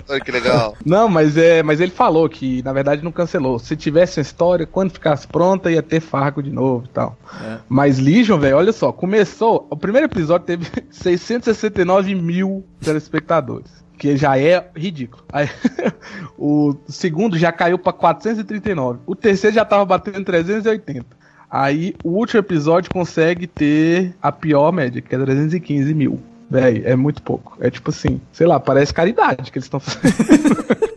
Olha 0.09 0.21
que 0.21 0.31
legal. 0.31 0.77
Não, 0.85 1.09
mas 1.09 1.37
é, 1.37 1.63
mas 1.63 1.81
ele 1.81 1.91
falou 1.91 2.29
que 2.29 2.63
na 2.63 2.73
verdade 2.73 3.03
não 3.03 3.13
cancelou. 3.13 3.59
Se 3.59 3.77
tivesse 3.77 4.19
uma 4.19 4.23
história, 4.23 4.67
quando 4.67 4.93
ficasse 4.93 5.27
pronta, 5.27 5.71
ia 5.71 5.83
ter 5.83 6.01
Fargo 6.01 6.43
de 6.43 6.51
novo 6.51 6.87
e 6.87 6.89
tal. 6.89 7.17
É. 7.45 7.59
Mas 7.69 7.99
Legion, 7.99 8.39
velho, 8.39 8.57
olha 8.57 8.73
só, 8.73 8.93
começou. 8.93 9.67
O 9.71 9.77
primeiro 9.77 10.07
episódio 10.07 10.47
teve 10.47 10.67
669 11.19 12.15
mil 12.15 12.65
telespectadores 12.81 13.79
que 13.99 14.17
já 14.17 14.39
é 14.39 14.65
ridículo. 14.75 15.25
Aí, 15.33 15.49
o 16.39 16.75
segundo 16.89 17.37
já 17.37 17.51
caiu 17.51 17.79
para 17.79 17.93
439. 17.93 19.01
O 19.05 19.17
terceiro 19.17 19.57
já 19.57 19.65
tava 19.65 19.85
batendo 19.85 20.25
380. 20.25 21.05
Aí 21.51 21.95
o 22.05 22.11
último 22.11 22.41
episódio 22.41 22.91
consegue 22.91 23.47
ter 23.47 24.15
a 24.23 24.31
pior 24.31 24.71
média, 24.71 25.03
que 25.03 25.15
é 25.15 25.19
315 25.19 25.93
mil. 25.95 26.21
Véi, 26.51 26.83
é 26.85 26.95
muito 26.95 27.21
pouco. 27.23 27.57
É 27.61 27.71
tipo 27.71 27.91
assim, 27.91 28.21
sei 28.33 28.47
lá, 28.47 28.61
parece 28.61 28.95
caridade 28.95 29.51
que 29.51 29.59
eles 29.59 29.67
estão 29.67 29.81
fazendo. 29.81 30.88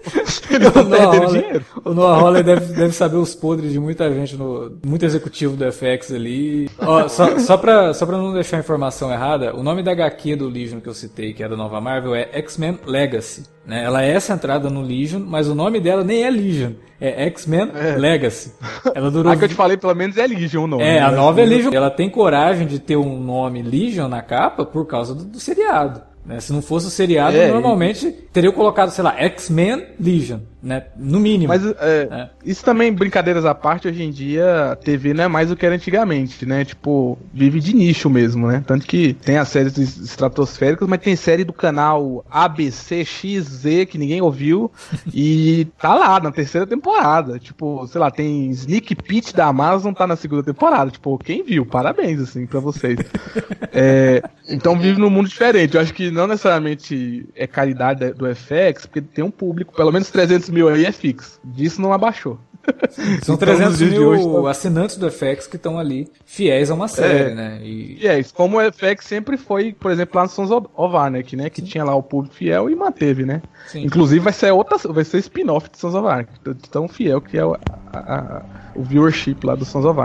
Eles 0.49 0.71
o 0.75 0.83
Noah 0.83 1.25
dinheiro. 1.27 1.65
O 1.83 1.93
Noah 1.93 2.19
Hawley 2.19 2.43
deve, 2.43 2.73
deve 2.73 2.93
saber 2.93 3.17
os 3.17 3.35
podres 3.35 3.71
de 3.71 3.79
muita 3.79 4.11
gente, 4.13 4.37
no, 4.37 4.77
muito 4.85 5.05
executivo 5.05 5.55
do 5.55 5.71
FX 5.71 6.11
ali. 6.13 6.69
Ó, 6.79 7.07
só, 7.07 7.37
só, 7.39 7.57
pra, 7.57 7.93
só 7.93 8.05
pra 8.05 8.17
não 8.17 8.33
deixar 8.33 8.57
a 8.57 8.59
informação 8.59 9.11
errada, 9.11 9.55
o 9.55 9.63
nome 9.63 9.83
da 9.83 9.91
HQ 9.91 10.35
do 10.35 10.47
Legion 10.47 10.79
que 10.79 10.87
eu 10.87 10.93
citei, 10.93 11.33
que 11.33 11.43
é 11.43 11.49
da 11.49 11.57
Nova 11.57 11.81
Marvel, 11.81 12.15
é 12.15 12.29
X-Men 12.33 12.79
Legacy. 12.85 13.43
Né? 13.65 13.83
Ela 13.83 14.01
é 14.01 14.19
centrada 14.19 14.69
no 14.69 14.81
Legion, 14.81 15.21
mas 15.25 15.47
o 15.47 15.55
nome 15.55 15.79
dela 15.79 16.03
nem 16.03 16.23
é 16.23 16.29
Legion. 16.29 16.71
É 16.99 17.25
X-Men 17.25 17.71
é. 17.73 17.95
Legacy. 17.97 18.53
Ela 18.93 19.09
durou. 19.11 19.31
A 19.31 19.35
que 19.35 19.45
eu 19.45 19.49
te 19.49 19.55
falei, 19.55 19.77
pelo 19.77 19.95
menos 19.95 20.17
é 20.17 20.27
Legion 20.27 20.63
o 20.63 20.67
nome. 20.67 20.83
É, 20.83 20.99
a 20.99 21.09
né? 21.09 21.17
nova 21.17 21.41
é 21.41 21.45
Legion. 21.45 21.71
Ela 21.73 21.89
tem 21.89 22.09
coragem 22.09 22.67
de 22.67 22.79
ter 22.79 22.95
um 22.95 23.19
nome 23.19 23.61
Legion 23.61 24.07
na 24.07 24.21
capa 24.21 24.65
por 24.65 24.85
causa 24.85 25.15
do, 25.15 25.23
do 25.23 25.39
seriado. 25.39 26.10
Né? 26.25 26.39
Se 26.39 26.53
não 26.53 26.61
fosse 26.61 26.87
o 26.87 26.89
seriado, 26.89 27.35
é, 27.35 27.51
normalmente 27.51 28.11
teria 28.31 28.51
colocado, 28.51 28.89
sei 28.91 29.03
lá, 29.03 29.15
X-Men 29.17 29.87
Legion 29.99 30.39
né? 30.61 30.83
No 30.95 31.19
mínimo. 31.19 31.47
Mas 31.47 31.65
é, 31.65 32.07
é. 32.11 32.29
isso 32.45 32.63
também, 32.63 32.93
brincadeiras 32.93 33.45
à 33.45 33.55
parte, 33.55 33.87
hoje 33.87 34.03
em 34.03 34.11
dia 34.11 34.71
a 34.71 34.75
TV 34.75 35.13
não 35.13 35.23
é 35.23 35.27
mais 35.27 35.51
o 35.51 35.55
que 35.55 35.65
era 35.65 35.75
antigamente, 35.75 36.45
né? 36.45 36.63
Tipo, 36.63 37.17
vive 37.33 37.59
de 37.59 37.75
nicho 37.75 38.09
mesmo, 38.09 38.47
né? 38.47 38.63
Tanto 38.65 38.85
que 38.85 39.13
tem 39.13 39.37
as 39.37 39.47
séries 39.47 39.77
estratosféricas, 39.77 40.87
mas 40.87 41.01
tem 41.01 41.15
série 41.15 41.43
do 41.43 41.53
canal 41.53 42.23
ABCXZ 42.29 43.63
que 43.89 43.97
ninguém 43.97 44.21
ouviu 44.21 44.71
e 45.13 45.67
tá 45.79 45.95
lá 45.95 46.19
na 46.19 46.31
terceira 46.31 46.67
temporada. 46.67 47.39
Tipo, 47.39 47.87
sei 47.87 47.99
lá, 47.99 48.11
tem 48.11 48.51
Sneak 48.51 48.95
Peek 48.95 49.33
da 49.33 49.47
Amazon 49.47 49.93
tá 49.93 50.05
na 50.05 50.15
segunda 50.15 50.43
temporada. 50.43 50.91
Tipo, 50.91 51.17
quem 51.17 51.43
viu? 51.43 51.65
Parabéns, 51.65 52.19
assim, 52.19 52.45
pra 52.45 52.59
vocês. 52.59 52.99
é, 53.73 54.21
então 54.47 54.77
vive 54.77 54.99
num 54.99 55.09
mundo 55.09 55.27
diferente. 55.27 55.75
Eu 55.75 55.81
acho 55.81 55.93
que 55.93 56.11
não 56.11 56.27
necessariamente 56.27 57.27
é 57.35 57.47
caridade 57.47 58.13
do 58.13 58.25
FX, 58.35 58.85
porque 58.85 59.01
tem 59.01 59.23
um 59.23 59.31
público, 59.31 59.73
pelo 59.75 59.91
menos 59.91 60.09
300 60.11 60.50
mil 60.51 60.69
aí 60.69 60.85
é 60.85 60.91
fixo. 60.91 61.39
Disso 61.43 61.81
não 61.81 61.93
abaixou. 61.93 62.39
São 63.23 63.37
300 63.37 63.81
então, 63.81 63.97
mil 63.97 64.07
hoje, 64.09 64.43
tá... 64.43 64.51
assinantes 64.51 64.97
do 64.97 65.09
FX 65.09 65.47
que 65.47 65.55
estão 65.55 65.79
ali 65.79 66.07
fiéis 66.25 66.69
a 66.69 66.73
uma 66.73 66.87
série, 66.87 67.31
é, 67.31 67.35
né? 67.35 67.59
E... 67.63 67.97
Fiéis. 67.99 68.31
Como 68.31 68.59
o 68.59 68.71
FX 68.71 69.05
sempre 69.05 69.37
foi, 69.37 69.73
por 69.73 69.91
exemplo, 69.91 70.17
lá 70.17 70.23
no 70.23 70.29
Sons 70.29 70.51
of 70.51 70.95
Anarchy, 70.95 71.35
né? 71.35 71.49
Que 71.49 71.61
Sim. 71.61 71.67
tinha 71.67 71.83
lá 71.83 71.95
o 71.95 72.03
público 72.03 72.35
fiel 72.35 72.69
e 72.69 72.75
manteve, 72.75 73.25
né? 73.25 73.41
Sim. 73.67 73.83
Inclusive 73.83 74.19
vai 74.19 74.33
ser 74.33 74.51
outra, 74.51 74.77
vai 74.91 75.03
ser 75.03 75.17
spin-off 75.19 75.69
de 75.69 75.77
Sons 75.77 75.95
of 75.95 76.07
Anarchy. 76.07 76.33
Tão 76.69 76.87
fiel 76.87 77.21
que 77.21 77.37
é 77.37 77.45
o, 77.45 77.53
a, 77.53 77.59
a, 77.93 78.41
o 78.75 78.83
viewership 78.83 79.43
lá 79.43 79.55
do 79.55 79.65
Sons 79.65 79.85
of 79.85 79.99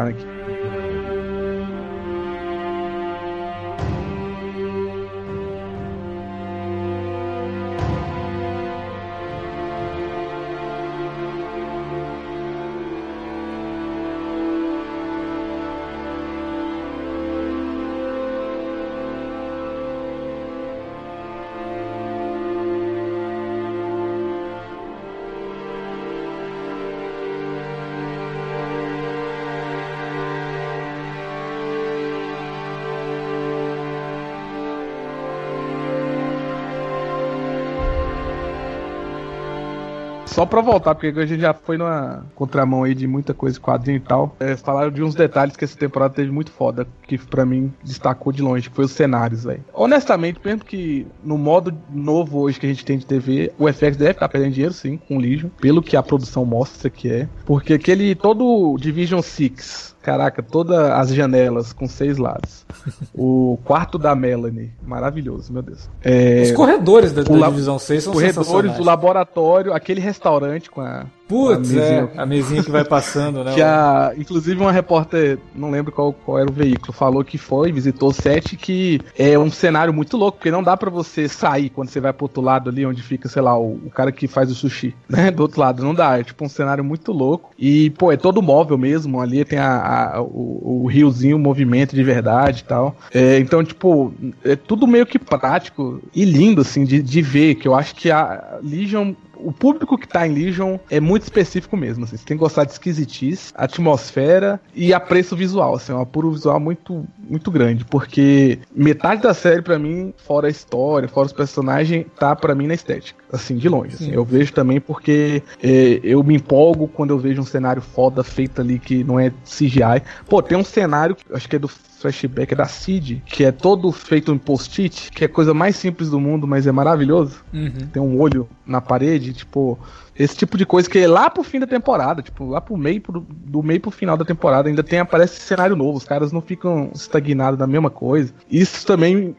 Só 40.36 40.44
pra 40.44 40.60
voltar, 40.60 40.94
porque 40.94 41.18
a 41.18 41.24
gente 41.24 41.40
já 41.40 41.54
foi 41.54 41.78
numa 41.78 42.26
contramão 42.34 42.84
aí 42.84 42.94
de 42.94 43.06
muita 43.06 43.32
coisa, 43.32 43.58
quadrinho 43.58 43.96
e 43.96 44.00
tal. 44.00 44.36
É, 44.38 44.54
falaram 44.54 44.90
de 44.90 45.02
uns 45.02 45.14
detalhes 45.14 45.56
que 45.56 45.64
essa 45.64 45.78
temporada 45.78 46.12
teve 46.12 46.30
muito 46.30 46.50
foda, 46.50 46.86
que 47.08 47.16
pra 47.16 47.46
mim 47.46 47.72
destacou 47.82 48.30
de 48.30 48.42
longe, 48.42 48.68
que 48.68 48.76
foi 48.76 48.84
os 48.84 48.92
cenários, 48.92 49.44
velho. 49.44 49.64
Honestamente, 49.72 50.38
mesmo 50.44 50.62
que 50.62 51.06
no 51.24 51.38
modo 51.38 51.74
novo 51.90 52.40
hoje 52.40 52.60
que 52.60 52.66
a 52.66 52.68
gente 52.68 52.84
tem 52.84 52.98
de 52.98 53.06
TV, 53.06 53.50
o 53.58 53.66
FX 53.66 53.96
deve 53.96 54.10
estar 54.10 54.28
perdendo 54.28 54.52
dinheiro 54.52 54.74
sim, 54.74 54.98
com 55.08 55.16
o 55.16 55.18
Legion, 55.18 55.48
pelo 55.58 55.80
que 55.80 55.96
a 55.96 56.02
produção 56.02 56.44
mostra 56.44 56.90
que 56.90 57.10
é. 57.10 57.26
Porque 57.46 57.72
aquele 57.72 58.14
todo 58.14 58.76
Division 58.78 59.22
6 59.22 59.96
Caraca, 60.06 60.40
todas 60.40 60.78
as 60.78 61.12
janelas 61.12 61.72
com 61.72 61.88
seis 61.88 62.16
lados. 62.16 62.65
O 63.14 63.58
quarto 63.64 63.98
da 63.98 64.14
Melanie, 64.14 64.72
maravilhoso, 64.82 65.52
meu 65.52 65.62
Deus. 65.62 65.88
É, 66.02 66.42
Os 66.42 66.52
corredores 66.52 67.12
da, 67.12 67.22
da 67.22 67.48
Divisão 67.48 67.78
6 67.78 68.04
são 68.04 68.12
Corredores, 68.12 68.78
o 68.78 68.84
laboratório, 68.84 69.72
aquele 69.72 70.00
restaurante 70.00 70.70
com 70.70 70.80
a 70.80 71.06
Putz, 71.28 71.56
a 71.56 71.58
mesinha, 71.58 72.10
é, 72.14 72.20
a 72.20 72.26
mesinha 72.26 72.62
que 72.62 72.70
vai 72.70 72.84
passando, 72.84 73.42
né? 73.42 73.54
que 73.54 73.62
a, 73.62 74.12
inclusive 74.16 74.60
uma 74.60 74.70
repórter, 74.70 75.38
não 75.54 75.70
lembro 75.70 75.90
qual, 75.90 76.12
qual 76.12 76.38
era 76.38 76.48
o 76.48 76.52
veículo, 76.52 76.92
falou 76.92 77.24
que 77.24 77.36
foi, 77.36 77.72
visitou 77.72 78.10
o 78.10 78.12
set, 78.12 78.56
que 78.56 79.00
é 79.18 79.36
um 79.36 79.50
cenário 79.50 79.92
muito 79.92 80.16
louco, 80.16 80.38
porque 80.38 80.52
não 80.52 80.62
dá 80.62 80.76
para 80.76 80.88
você 80.88 81.28
sair 81.28 81.68
quando 81.70 81.88
você 81.88 82.00
vai 82.00 82.12
pro 82.12 82.26
outro 82.26 82.40
lado 82.40 82.70
ali, 82.70 82.86
onde 82.86 83.02
fica, 83.02 83.28
sei 83.28 83.42
lá, 83.42 83.58
o, 83.58 83.72
o, 83.74 83.90
cara 83.90 84.12
que 84.12 84.28
faz 84.28 84.50
o 84.52 84.54
sushi, 84.54 84.94
né? 85.08 85.30
Do 85.32 85.42
outro 85.42 85.60
lado, 85.60 85.82
não 85.82 85.94
dá, 85.94 86.18
é 86.18 86.22
tipo 86.22 86.44
um 86.44 86.48
cenário 86.48 86.84
muito 86.84 87.10
louco. 87.12 87.50
E, 87.58 87.90
pô, 87.90 88.12
é 88.12 88.16
todo 88.16 88.40
móvel 88.40 88.78
mesmo, 88.78 89.20
ali 89.20 89.44
tem 89.44 89.58
a, 89.58 90.14
a 90.14 90.22
o, 90.22 90.84
o, 90.84 90.86
riozinho, 90.86 91.36
o 91.36 91.40
movimento 91.40 91.96
de 91.96 92.04
verdade 92.04 92.55
e 92.60 92.64
tal. 92.64 92.96
É, 93.12 93.38
então, 93.38 93.64
tipo, 93.64 94.14
é 94.44 94.56
tudo 94.56 94.86
meio 94.86 95.06
que 95.06 95.18
prático 95.18 96.00
e 96.14 96.24
lindo, 96.24 96.60
assim, 96.60 96.84
de, 96.84 97.02
de 97.02 97.22
ver, 97.22 97.56
que 97.56 97.68
eu 97.68 97.74
acho 97.74 97.94
que 97.94 98.10
a 98.10 98.58
Legion 98.62 99.14
o 99.38 99.52
público 99.52 99.98
que 99.98 100.08
tá 100.08 100.26
em 100.26 100.32
Legion 100.32 100.78
é 100.90 101.00
muito 101.00 101.22
específico 101.22 101.76
mesmo. 101.76 102.04
Assim. 102.04 102.16
Você 102.16 102.24
tem 102.24 102.36
que 102.36 102.42
gostar 102.42 102.64
de 102.64 102.72
esquisitice, 102.72 103.52
atmosfera 103.54 104.60
e 104.74 104.92
apreço 104.92 105.36
visual. 105.36 105.74
Assim, 105.74 105.92
é 105.92 105.94
um 105.94 106.00
apuro 106.00 106.30
visual 106.30 106.58
muito, 106.58 107.06
muito 107.18 107.50
grande. 107.50 107.84
Porque 107.84 108.58
metade 108.74 109.22
da 109.22 109.34
série, 109.34 109.62
para 109.62 109.78
mim, 109.78 110.12
fora 110.16 110.46
a 110.46 110.50
história, 110.50 111.08
fora 111.08 111.26
os 111.26 111.32
personagens, 111.32 112.06
tá 112.18 112.34
para 112.34 112.54
mim 112.54 112.66
na 112.66 112.74
estética. 112.74 113.24
Assim, 113.32 113.56
de 113.56 113.68
longe. 113.68 113.94
Assim. 113.94 114.12
Eu 114.12 114.24
vejo 114.24 114.52
também 114.52 114.80
porque 114.80 115.42
é, 115.62 116.00
eu 116.02 116.22
me 116.22 116.34
empolgo 116.36 116.88
quando 116.88 117.10
eu 117.10 117.18
vejo 117.18 117.40
um 117.40 117.46
cenário 117.46 117.82
foda 117.82 118.22
feito 118.22 118.60
ali 118.60 118.78
que 118.78 119.04
não 119.04 119.18
é 119.18 119.30
CGI. 119.44 120.02
Pô, 120.28 120.42
tem 120.42 120.56
um 120.56 120.64
cenário, 120.64 121.16
acho 121.32 121.48
que 121.48 121.56
é 121.56 121.58
do 121.58 121.70
flashback 121.98 122.54
da 122.54 122.66
Cid, 122.66 123.22
que 123.26 123.44
é 123.44 123.50
todo 123.50 123.90
feito 123.90 124.32
em 124.32 124.38
post-it, 124.38 125.10
que 125.10 125.24
é 125.24 125.26
a 125.26 125.30
coisa 125.30 125.54
mais 125.54 125.76
simples 125.76 126.10
do 126.10 126.20
mundo, 126.20 126.46
mas 126.46 126.66
é 126.66 126.72
maravilhoso. 126.72 127.44
Uhum. 127.52 127.88
Tem 127.92 128.02
um 128.02 128.20
olho 128.20 128.48
na 128.66 128.80
parede, 128.80 129.32
tipo, 129.32 129.78
esse 130.18 130.36
tipo 130.36 130.56
de 130.56 130.64
coisa 130.64 130.88
que 130.88 130.98
é 130.98 131.06
lá 131.06 131.28
pro 131.28 131.42
fim 131.42 131.58
da 131.58 131.66
temporada, 131.66 132.22
tipo, 132.22 132.46
lá 132.46 132.60
pro 132.60 132.76
meio, 132.76 133.00
pro, 133.00 133.26
do 133.28 133.62
meio 133.62 133.80
pro 133.80 133.90
final 133.90 134.16
da 134.16 134.24
temporada, 134.24 134.68
ainda 134.68 134.82
tem, 134.82 134.98
aparece 134.98 135.40
cenário 135.40 135.76
novo, 135.76 135.98
os 135.98 136.04
caras 136.04 136.32
não 136.32 136.40
ficam 136.40 136.90
estagnados 136.94 137.58
na 137.58 137.66
mesma 137.66 137.90
coisa. 137.90 138.32
Isso 138.50 138.86
também 138.86 139.36